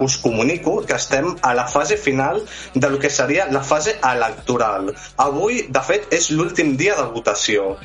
us 0.00 0.18
comunico 0.22 0.80
que 0.86 0.96
estem 0.96 1.34
a 1.42 1.52
la 1.58 1.66
fase 1.66 1.81
final 1.96 2.42
de 2.74 2.90
lo 2.90 2.98
que 2.98 3.10
seria 3.10 3.48
la 3.50 3.62
fase 3.62 3.98
electoral. 4.02 4.94
Avui, 5.16 5.66
de 5.68 5.82
fet, 5.88 6.06
és 6.14 6.30
l'últim 6.30 6.76
dia 6.76 6.94
de 6.98 7.08
votació. 7.14 7.76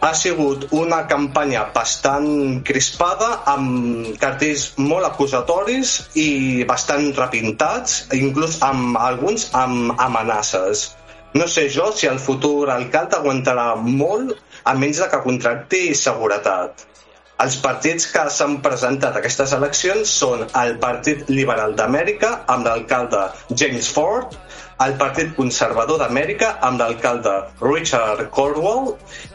Ha 0.00 0.12
sigut 0.14 0.68
una 0.78 1.00
campanya 1.10 1.64
bastant 1.74 2.28
crispada, 2.66 3.30
amb 3.50 4.12
cartells 4.22 4.68
molt 4.78 5.08
acusatoris 5.08 5.94
i 6.14 6.28
bastant 6.68 7.10
repintats, 7.16 8.04
inclús 8.14 8.60
amb 8.62 8.98
alguns 9.02 9.48
amb 9.58 9.98
amenaces. 9.98 10.84
No 11.34 11.48
sé 11.50 11.68
jo 11.68 11.90
si 11.92 12.06
el 12.08 12.22
futur 12.22 12.70
alcalde 12.72 13.18
aguantarà 13.18 13.72
molt 13.76 14.36
a 14.64 14.74
menys 14.74 15.02
de 15.02 15.10
que 15.10 15.24
contracti 15.26 15.82
seguretat. 15.94 16.87
Els 17.42 17.56
partits 17.62 18.06
que 18.10 18.22
s'han 18.34 18.56
presentat 18.62 19.14
a 19.14 19.20
aquestes 19.20 19.52
eleccions 19.56 20.14
són 20.20 20.40
el 20.60 20.72
Partit 20.84 21.28
Liberal 21.30 21.76
d'Amèrica 21.78 22.30
amb 22.54 22.66
l'alcalde 22.66 23.20
James 23.60 23.90
Ford, 23.98 24.34
el 24.86 24.96
Partit 25.02 25.30
Conservador 25.36 26.00
d'Amèrica 26.02 26.48
amb 26.68 26.82
l'alcalde 26.82 27.34
Richard 27.62 28.24
Cornwall 28.34 28.90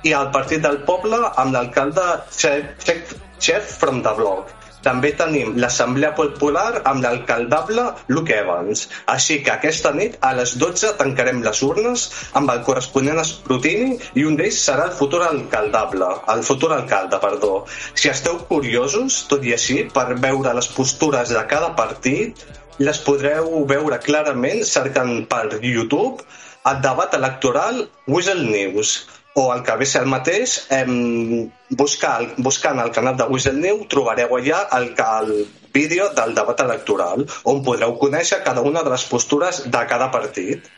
i 0.10 0.16
el 0.20 0.28
Partit 0.36 0.66
del 0.68 0.82
Poble 0.90 1.22
amb 1.30 1.56
l'alcalde 1.56 2.10
Chef, 2.42 2.76
Chef, 2.84 3.16
Chef 3.40 3.72
from 3.80 4.04
the 4.04 4.14
Block. 4.20 4.52
També 4.84 5.14
tenim 5.20 5.54
l'Assemblea 5.64 6.12
Popular 6.18 6.82
amb 6.92 7.04
l'alcaldable 7.06 7.86
Luke 8.16 8.36
Evans. 8.36 8.88
Així 9.14 9.40
que 9.46 9.54
aquesta 9.54 9.94
nit 9.96 10.18
a 10.30 10.34
les 10.40 10.56
12 10.64 10.94
tancarem 11.00 11.40
les 11.46 11.64
urnes 11.68 12.08
amb 12.40 12.52
el 12.54 12.64
corresponent 12.68 13.22
escrutini 13.24 14.00
i 14.20 14.26
un 14.30 14.36
d'ells 14.40 14.60
serà 14.68 14.90
el 14.90 14.98
futur 15.00 15.24
alcaldable, 15.28 16.10
el 16.36 16.44
futur 16.50 16.74
alcalde, 16.76 17.22
perdó. 17.24 17.54
Si 17.96 18.12
esteu 18.12 18.42
curiosos, 18.52 19.24
tot 19.32 19.48
i 19.48 19.56
així, 19.58 19.80
per 19.96 20.10
veure 20.28 20.56
les 20.60 20.70
postures 20.76 21.32
de 21.32 21.48
cada 21.56 21.74
partit, 21.80 22.44
les 22.84 23.00
podreu 23.06 23.64
veure 23.70 24.00
clarament 24.04 24.64
cercant 24.68 25.14
per 25.30 25.46
YouTube 25.62 26.24
el 26.70 26.80
debat 26.82 27.14
electoral 27.18 27.84
Whistle 28.08 28.44
News 28.48 28.94
o 29.34 29.54
el 29.54 29.64
que 29.64 29.76
ve 29.78 29.86
ser 29.90 30.04
el 30.04 30.12
mateix, 30.12 30.56
em, 30.78 31.50
buscar, 31.70 32.20
buscant 32.38 32.80
el 32.84 32.92
canal 32.92 33.18
de 33.18 33.28
Whistle 33.32 33.58
News 33.58 33.90
trobareu 33.90 34.38
allà 34.38 34.62
el, 34.78 34.94
el 34.94 35.34
vídeo 35.74 36.10
del 36.14 36.36
debat 36.38 36.62
electoral 36.62 37.26
on 37.50 37.64
podreu 37.66 37.98
conèixer 37.98 38.44
cada 38.46 38.62
una 38.62 38.84
de 38.86 38.94
les 38.94 39.06
postures 39.10 39.64
de 39.66 39.86
cada 39.90 40.12
partit. 40.14 40.70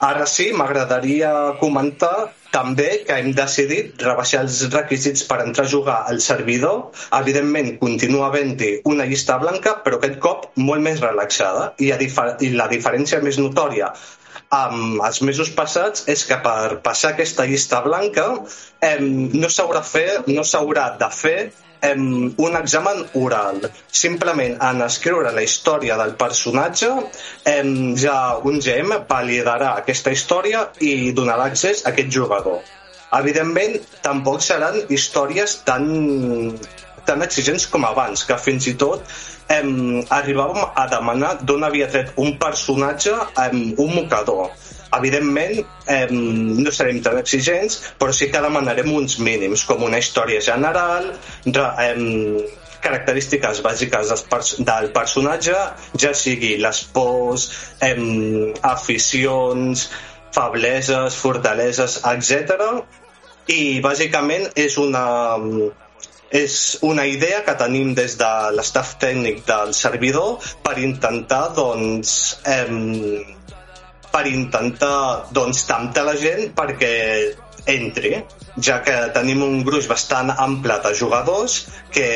Ara 0.00 0.24
sí, 0.24 0.46
m'agradaria 0.56 1.30
comentar 1.60 2.30
també 2.54 3.02
que 3.06 3.18
hem 3.20 3.34
decidit 3.36 4.00
rebaixar 4.00 4.40
els 4.46 4.62
requisits 4.72 5.26
per 5.28 5.42
entrar 5.42 5.66
a 5.66 5.70
jugar 5.72 5.98
al 6.08 6.22
servidor. 6.24 6.78
Evidentment, 7.18 7.68
continua 7.82 8.30
havent-hi 8.30 8.70
una 8.88 9.04
llista 9.10 9.36
blanca, 9.42 9.74
però 9.84 9.98
aquest 9.98 10.16
cop 10.24 10.48
molt 10.56 10.80
més 10.86 11.04
relaxada. 11.04 11.74
I, 11.84 11.92
a 11.92 12.00
difer 12.00 12.30
i 12.46 12.54
la 12.56 12.70
diferència 12.72 13.20
més 13.26 13.36
notòria 13.42 13.92
amb 14.50 15.02
els 15.06 15.20
mesos 15.22 15.50
passats 15.54 16.06
és 16.10 16.24
que 16.26 16.36
per 16.42 16.80
passar 16.84 17.12
aquesta 17.14 17.46
llista 17.46 17.80
blanca 17.84 18.26
eh, 18.82 18.98
no 19.00 19.48
s'haurà 19.48 19.82
fer, 19.86 20.08
no 20.26 20.42
s'haurà 20.42 20.86
de 20.98 21.08
fer 21.14 21.36
eh, 21.46 21.94
un 21.94 22.58
examen 22.58 23.04
oral. 23.14 23.62
Simplement 24.02 24.58
en 24.70 24.82
escriure 24.86 25.30
la 25.36 25.46
història 25.46 25.96
del 26.02 26.16
personatge 26.18 26.90
eh, 27.46 27.62
ja 28.04 28.18
un 28.42 28.58
GM 28.58 28.98
validarà 29.08 29.76
aquesta 29.78 30.10
història 30.10 30.66
i 30.80 31.12
donarà 31.14 31.46
accés 31.52 31.84
a 31.84 31.94
aquest 31.94 32.10
jugador. 32.18 32.60
Evidentment, 33.20 33.78
tampoc 34.02 34.42
seran 34.42 34.76
històries 34.88 35.60
tan, 35.66 35.86
tan 37.06 37.22
exigents 37.26 37.66
com 37.70 37.86
abans, 37.86 38.22
que 38.26 38.38
fins 38.38 38.68
i 38.70 38.76
tot 38.78 39.02
em, 39.56 40.00
arribàvem 40.16 40.62
a 40.82 40.86
demanar 40.90 41.34
d'on 41.42 41.66
havia 41.66 41.88
tret 41.90 42.12
un 42.22 42.36
personatge 42.38 43.14
em, 43.44 43.74
un 43.78 43.94
mocador. 43.94 44.50
Evidentment, 44.96 45.60
eh, 45.86 46.06
no 46.10 46.72
serem 46.74 46.98
tan 47.02 47.18
exigents, 47.20 47.78
però 47.98 48.14
sí 48.14 48.30
que 48.30 48.42
demanarem 48.42 48.90
uns 48.94 49.18
mínims, 49.22 49.64
com 49.68 49.84
una 49.86 50.00
història 50.02 50.40
general, 50.42 51.12
re, 51.46 51.66
eh, 51.86 52.48
característiques 52.82 53.60
bàsiques 53.62 54.10
del, 54.10 54.22
pers 54.30 54.54
del 54.66 54.90
personatge, 54.96 55.56
ja 56.00 56.14
sigui 56.16 56.56
les 56.58 56.82
pors, 56.94 57.50
eh, 57.86 57.94
aficions, 58.62 59.90
febleses, 60.34 61.16
fortaleses, 61.18 62.00
etc. 62.12 62.82
I 63.50 63.80
bàsicament 63.84 64.50
és 64.58 64.78
una, 64.78 65.04
és 66.30 66.78
una 66.86 67.04
idea 67.10 67.42
que 67.44 67.56
tenim 67.58 67.92
des 67.98 68.16
de 68.18 68.30
l'estaf 68.54 68.94
tècnic 69.02 69.42
del 69.48 69.74
servidor 69.74 70.38
per 70.62 70.76
intentar 70.78 71.50
doncs, 71.56 72.12
eh, 72.46 72.66
per 74.10 74.26
intentar 74.30 75.26
doncs, 75.34 75.64
temptar 75.66 76.06
la 76.06 76.16
gent 76.18 76.52
perquè 76.54 76.94
entri, 77.72 78.12
ja 78.66 78.80
que 78.84 78.94
tenim 79.14 79.42
un 79.46 79.60
gruix 79.66 79.88
bastant 79.90 80.32
ample 80.34 80.76
de 80.84 80.92
jugadors 80.98 81.56
que 81.94 82.08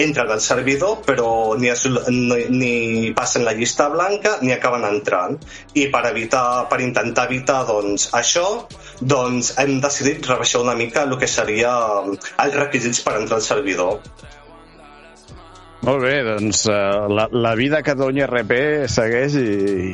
entren 0.00 0.32
al 0.34 0.42
servidor 0.44 1.00
però 1.06 1.28
ni, 1.60 1.70
es, 1.72 1.84
ni, 2.08 2.40
ni 2.50 2.74
passen 3.16 3.46
la 3.48 3.54
llista 3.56 3.88
blanca 3.92 4.36
ni 4.42 4.52
acaben 4.56 4.86
entrant. 4.88 5.40
I 5.74 5.88
per 5.94 6.04
evitar 6.10 6.66
per 6.70 6.80
intentar 6.84 7.28
evitar 7.30 7.62
doncs, 7.70 8.10
això 8.16 8.46
doncs 9.00 9.54
hem 9.62 9.78
decidit 9.84 10.30
rebaixar 10.30 10.62
una 10.64 10.76
mica 10.78 11.04
el 11.08 11.18
que 11.20 11.30
seria 11.30 11.74
els 12.04 12.60
requisits 12.60 13.02
per 13.04 13.18
entrar 13.20 13.40
al 13.40 13.48
servidor 13.48 14.00
molt 15.84 16.00
bé, 16.04 16.14
doncs 16.26 16.64
uh, 16.70 17.04
la, 17.12 17.26
la 17.32 17.52
vida 17.58 17.78
a 17.80 17.84
Catalunya 17.86 18.26
RP 18.30 18.54
segueix 18.90 19.36
i, 19.40 19.44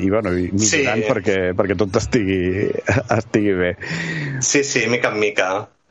i, 0.06 0.10
bueno, 0.12 0.32
i 0.38 0.48
millorant 0.52 1.02
Sí. 1.02 1.08
perquè, 1.10 1.36
perquè 1.58 1.76
tot 1.80 1.98
estigui, 2.00 2.40
estigui 3.18 3.54
bé. 3.58 3.72
Sí, 4.44 4.62
sí, 4.64 4.86
mica 4.92 5.10
en 5.14 5.20
mica. 5.22 5.50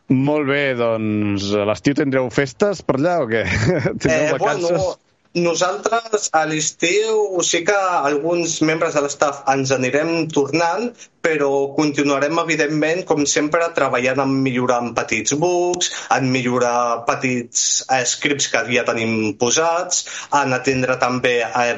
Molt 0.10 0.48
bé, 0.50 0.74
doncs 0.80 1.52
a 1.54 1.68
l'estiu 1.70 1.94
tindreu 2.00 2.32
festes 2.34 2.80
per 2.82 2.96
allà 2.98 3.20
o 3.22 3.28
què? 3.30 3.44
Tindreu 4.02 4.24
Eh, 4.26 4.32
vacances? 4.38 4.72
bueno, 4.72 4.96
nosaltres 5.38 6.30
a 6.34 6.43
l'estiu 6.49 7.41
sí 7.45 7.61
que 7.65 7.76
alguns 7.77 8.60
membres 8.65 8.95
de 8.97 9.03
l'estaf 9.06 9.43
ens 9.53 9.72
anirem 9.76 10.27
tornant, 10.34 10.89
però 11.22 11.76
continuarem, 11.76 12.39
evidentment, 12.41 13.03
com 13.06 13.26
sempre, 13.30 13.68
treballant 13.76 14.23
en 14.23 14.34
millorar 14.45 14.80
petits 14.97 15.35
bugs, 15.38 15.91
en 16.15 16.31
millorar 16.34 17.06
petits 17.06 17.85
eh, 17.91 18.06
scripts 18.06 18.49
que 18.49 18.64
ja 18.73 18.85
tenim 18.88 19.35
posats, 19.38 20.06
en 20.41 20.56
atendre 20.57 20.97
també 20.97 21.35
eh, 21.45 21.76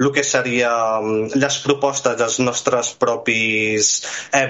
el 0.00 0.10
que 0.16 0.24
seria 0.24 0.72
em, 0.98 1.28
les 1.36 1.60
propostes 1.66 2.18
dels 2.18 2.40
nostres 2.42 2.94
propis 2.98 3.92
eh, 4.34 4.48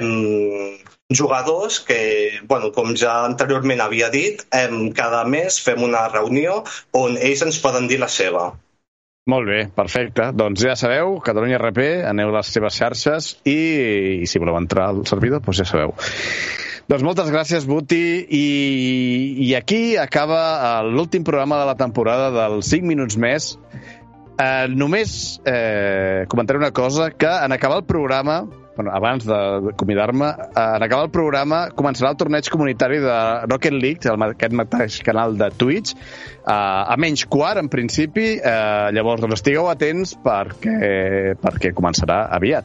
jugadors 1.10 1.80
que, 1.80 2.40
bueno, 2.46 2.70
com 2.72 2.94
ja 2.96 3.24
anteriorment 3.26 3.82
havia 3.82 4.10
dit, 4.10 4.42
em, 4.54 4.90
cada 4.96 5.24
mes 5.26 5.60
fem 5.62 5.82
una 5.82 6.06
reunió 6.08 6.62
on 6.96 7.18
ells 7.18 7.42
ens 7.46 7.60
poden 7.62 7.90
dir 7.90 8.00
la 8.00 8.08
seva. 8.08 8.50
Molt 9.30 9.46
bé, 9.46 9.60
perfecte. 9.74 10.30
Doncs 10.34 10.62
ja 10.64 10.74
sabeu, 10.78 11.18
Catalunya 11.22 11.58
RP, 11.60 11.84
aneu 12.08 12.32
a 12.32 12.38
les 12.38 12.50
seves 12.54 12.78
xarxes 12.80 13.34
i, 13.44 13.58
i 14.24 14.26
si 14.26 14.40
voleu 14.42 14.56
entrar 14.58 14.88
al 14.90 15.04
servidor, 15.06 15.42
doncs 15.44 15.60
ja 15.60 15.68
sabeu. 15.68 15.94
Doncs 16.90 17.04
moltes 17.06 17.28
gràcies, 17.30 17.66
Buti, 17.70 18.02
i, 18.34 18.46
i 19.46 19.52
aquí 19.54 19.94
acaba 20.00 20.40
eh, 20.56 20.88
l'últim 20.90 21.22
programa 21.26 21.60
de 21.60 21.68
la 21.68 21.76
temporada 21.78 22.32
dels 22.34 22.72
5 22.72 22.88
minuts 22.88 23.18
més. 23.20 23.52
Eh, 24.40 24.66
només 24.72 25.12
eh, 25.46 26.24
comentaré 26.32 26.58
una 26.58 26.72
cosa, 26.74 27.12
que 27.12 27.30
en 27.30 27.54
acabar 27.54 27.78
el 27.78 27.86
programa, 27.86 28.40
bueno, 28.80 28.92
abans 28.96 29.26
de- 29.28 29.60
d'acomiadar-me, 29.66 30.28
eh, 30.30 30.76
en 30.76 30.82
acabar 30.82 31.04
el 31.04 31.10
programa 31.12 31.60
començarà 31.76 32.10
el 32.14 32.16
torneig 32.16 32.48
comunitari 32.50 32.98
de 33.04 33.16
Rocket 33.46 33.76
League, 33.76 34.08
el, 34.08 34.22
aquest 34.30 34.56
mateix 34.56 35.00
canal 35.04 35.36
de 35.36 35.50
Twitch, 35.52 35.92
eh, 35.94 36.52
a 36.52 36.96
menys 36.96 37.26
quart, 37.28 37.60
en 37.60 37.68
principi, 37.68 38.38
eh, 38.40 38.88
llavors 38.96 39.20
doncs 39.20 39.38
estigueu 39.40 39.68
atents 39.68 40.16
perquè, 40.24 41.36
perquè 41.40 41.74
començarà 41.76 42.24
aviat. 42.32 42.64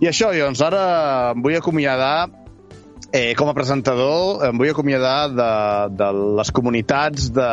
I 0.00 0.08
això, 0.08 0.30
doncs 0.36 0.60
ara 0.64 1.32
em 1.34 1.42
vull 1.44 1.56
acomiadar 1.56 2.28
eh, 3.12 3.34
com 3.34 3.48
a 3.50 3.54
presentador 3.56 4.44
em 4.46 4.56
vull 4.56 4.70
acomiadar 4.70 5.28
de, 5.34 5.50
de 5.98 6.08
les 6.38 6.50
comunitats 6.54 7.30
de, 7.34 7.48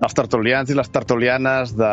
dels 0.00 0.14
tertulians 0.16 0.70
i 0.70 0.76
les 0.78 0.88
tertulianes 0.92 1.74
de, 1.76 1.92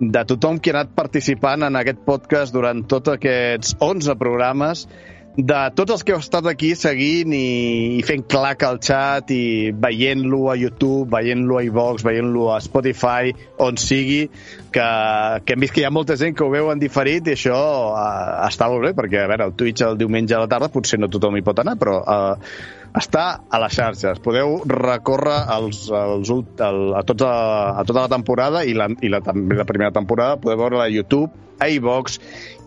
de 0.00 0.24
tothom 0.30 0.58
qui 0.62 0.70
ha 0.70 0.78
anat 0.78 0.94
participant 0.94 1.66
en 1.66 1.78
aquest 1.78 2.02
podcast 2.06 2.54
durant 2.54 2.84
tots 2.86 3.16
aquests 3.16 3.74
11 3.82 4.18
programes 4.20 4.86
de 5.38 5.58
tots 5.78 5.94
els 5.94 6.02
que 6.02 6.10
heu 6.16 6.18
estat 6.18 6.48
aquí 6.50 6.72
seguint 6.74 7.30
i, 7.34 7.98
i 7.98 8.02
fent 8.02 8.24
clac 8.26 8.64
al 8.66 8.80
chat 8.82 9.30
i 9.30 9.70
veient-lo 9.70 10.48
a 10.50 10.56
YouTube, 10.58 11.06
veient-lo 11.12 11.60
a 11.60 11.62
iVox, 11.62 12.02
veient-lo 12.02 12.48
a 12.50 12.58
Spotify, 12.60 13.30
on 13.62 13.78
sigui, 13.78 14.24
que, 14.74 14.88
que 15.46 15.54
hem 15.54 15.62
vist 15.62 15.76
que 15.76 15.84
hi 15.84 15.86
ha 15.86 15.94
molta 15.94 16.18
gent 16.18 16.34
que 16.34 16.42
ho 16.42 16.50
veu 16.50 16.72
en 16.72 16.82
diferit 16.82 17.30
i 17.30 17.36
això 17.36 17.60
uh, 17.92 18.48
està 18.48 18.66
molt 18.72 18.88
bé, 18.88 18.92
perquè 18.98 19.22
a 19.22 19.30
veure, 19.30 19.46
el 19.46 19.54
Twitch 19.54 19.86
el 19.86 20.00
diumenge 20.00 20.34
a 20.34 20.42
la 20.42 20.50
tarda 20.50 20.72
potser 20.74 20.98
no 20.98 21.10
tothom 21.12 21.38
hi 21.38 21.46
pot 21.46 21.62
anar, 21.62 21.78
però 21.78 22.00
uh, 22.02 22.50
està 22.96 23.24
a 23.50 23.60
les 23.62 23.74
xarxes. 23.74 24.20
Podeu 24.24 24.58
recórrer 24.68 25.38
als, 25.52 25.84
ult- 25.90 26.60
al, 26.64 26.94
a, 26.98 27.02
tota, 27.06 27.30
a 27.78 27.84
tota 27.86 28.06
la 28.06 28.12
temporada 28.12 28.64
i, 28.64 28.74
la, 28.76 28.88
i 29.02 29.10
la, 29.12 29.20
també 29.24 29.58
la 29.58 29.66
primera 29.68 29.92
temporada, 29.94 30.38
podeu 30.40 30.60
veure 30.60 30.80
a 30.82 30.88
YouTube, 30.88 31.30
a 31.58 31.68
iVox 31.68 32.18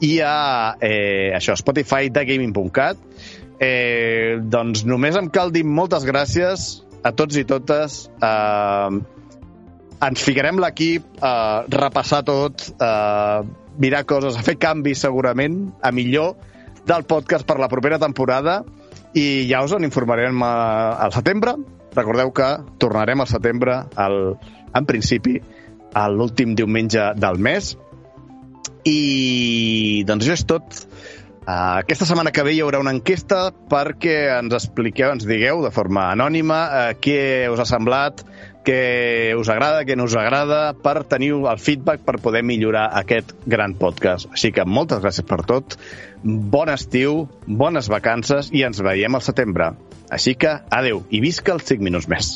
i 0.04 0.18
a 0.26 0.76
eh, 0.84 1.32
això, 1.38 1.56
Spotify 1.60 2.12
de 2.14 2.26
gaming.cat. 2.28 3.00
Eh, 3.62 4.38
doncs 4.42 4.86
només 4.90 5.18
em 5.18 5.30
cal 5.30 5.52
dir 5.54 5.64
moltes 5.66 6.06
gràcies 6.08 6.82
a 7.06 7.14
tots 7.16 7.38
i 7.38 7.46
totes. 7.48 8.06
Eh, 8.22 9.02
ens 10.02 10.24
ficarem 10.26 10.58
l'equip 10.62 11.22
a 11.22 11.64
repassar 11.70 12.24
tot, 12.26 12.64
a 12.82 13.42
mirar 13.82 14.04
coses, 14.10 14.36
a 14.38 14.46
fer 14.46 14.58
canvis 14.60 15.04
segurament, 15.06 15.68
a 15.82 15.94
millor 15.94 16.34
del 16.90 17.06
podcast 17.06 17.46
per 17.46 17.60
la 17.62 17.70
propera 17.70 18.00
temporada 18.02 18.64
i 19.18 19.48
ja 19.50 19.62
us 19.66 19.74
en 19.76 19.86
informarem 19.88 20.44
al 20.44 21.14
setembre. 21.16 21.56
Recordeu 21.96 22.32
que 22.32 22.50
tornarem 22.80 23.20
al 23.20 23.28
setembre, 23.28 23.82
al, 24.00 24.20
en 24.74 24.86
principi, 24.88 25.42
a 25.94 26.08
l'últim 26.08 26.56
diumenge 26.56 27.12
del 27.20 27.42
mes. 27.44 27.74
I 28.88 30.04
doncs 30.08 30.26
això 30.26 30.38
és 30.40 30.46
tot. 30.48 30.84
Uh, 31.42 31.82
aquesta 31.82 32.06
setmana 32.06 32.32
que 32.32 32.44
ve 32.46 32.54
hi 32.54 32.62
haurà 32.62 32.80
una 32.80 32.94
enquesta 32.94 33.48
perquè 33.70 34.14
ens 34.38 34.54
expliqueu, 34.54 35.10
ens 35.10 35.26
digueu 35.26 35.64
de 35.66 35.72
forma 35.74 36.06
anònima 36.14 36.60
uh, 36.70 36.82
què 37.02 37.50
us 37.50 37.60
ha 37.60 37.66
semblat, 37.66 38.22
què 38.66 39.34
us 39.40 39.50
agrada, 39.50 39.86
què 39.88 39.98
no 39.98 40.06
us 40.10 40.16
agrada, 40.20 40.62
per 40.74 41.04
tenir 41.10 41.32
el 41.38 41.62
feedback 41.62 42.06
per 42.06 42.20
poder 42.24 42.44
millorar 42.48 42.90
aquest 43.02 43.34
gran 43.46 43.76
podcast. 43.80 44.30
Així 44.32 44.54
que 44.56 44.68
moltes 44.68 45.02
gràcies 45.04 45.28
per 45.28 45.42
tot, 45.50 45.78
bon 46.24 46.70
estiu, 46.74 47.26
bones 47.48 47.90
vacances 47.92 48.52
i 48.54 48.66
ens 48.68 48.84
veiem 48.86 49.18
al 49.18 49.26
setembre. 49.26 49.74
Així 50.12 50.36
que 50.36 50.58
adeu 50.70 51.06
i 51.10 51.24
visca 51.24 51.56
els 51.56 51.70
5 51.72 51.88
minuts 51.88 52.10
més. 52.12 52.36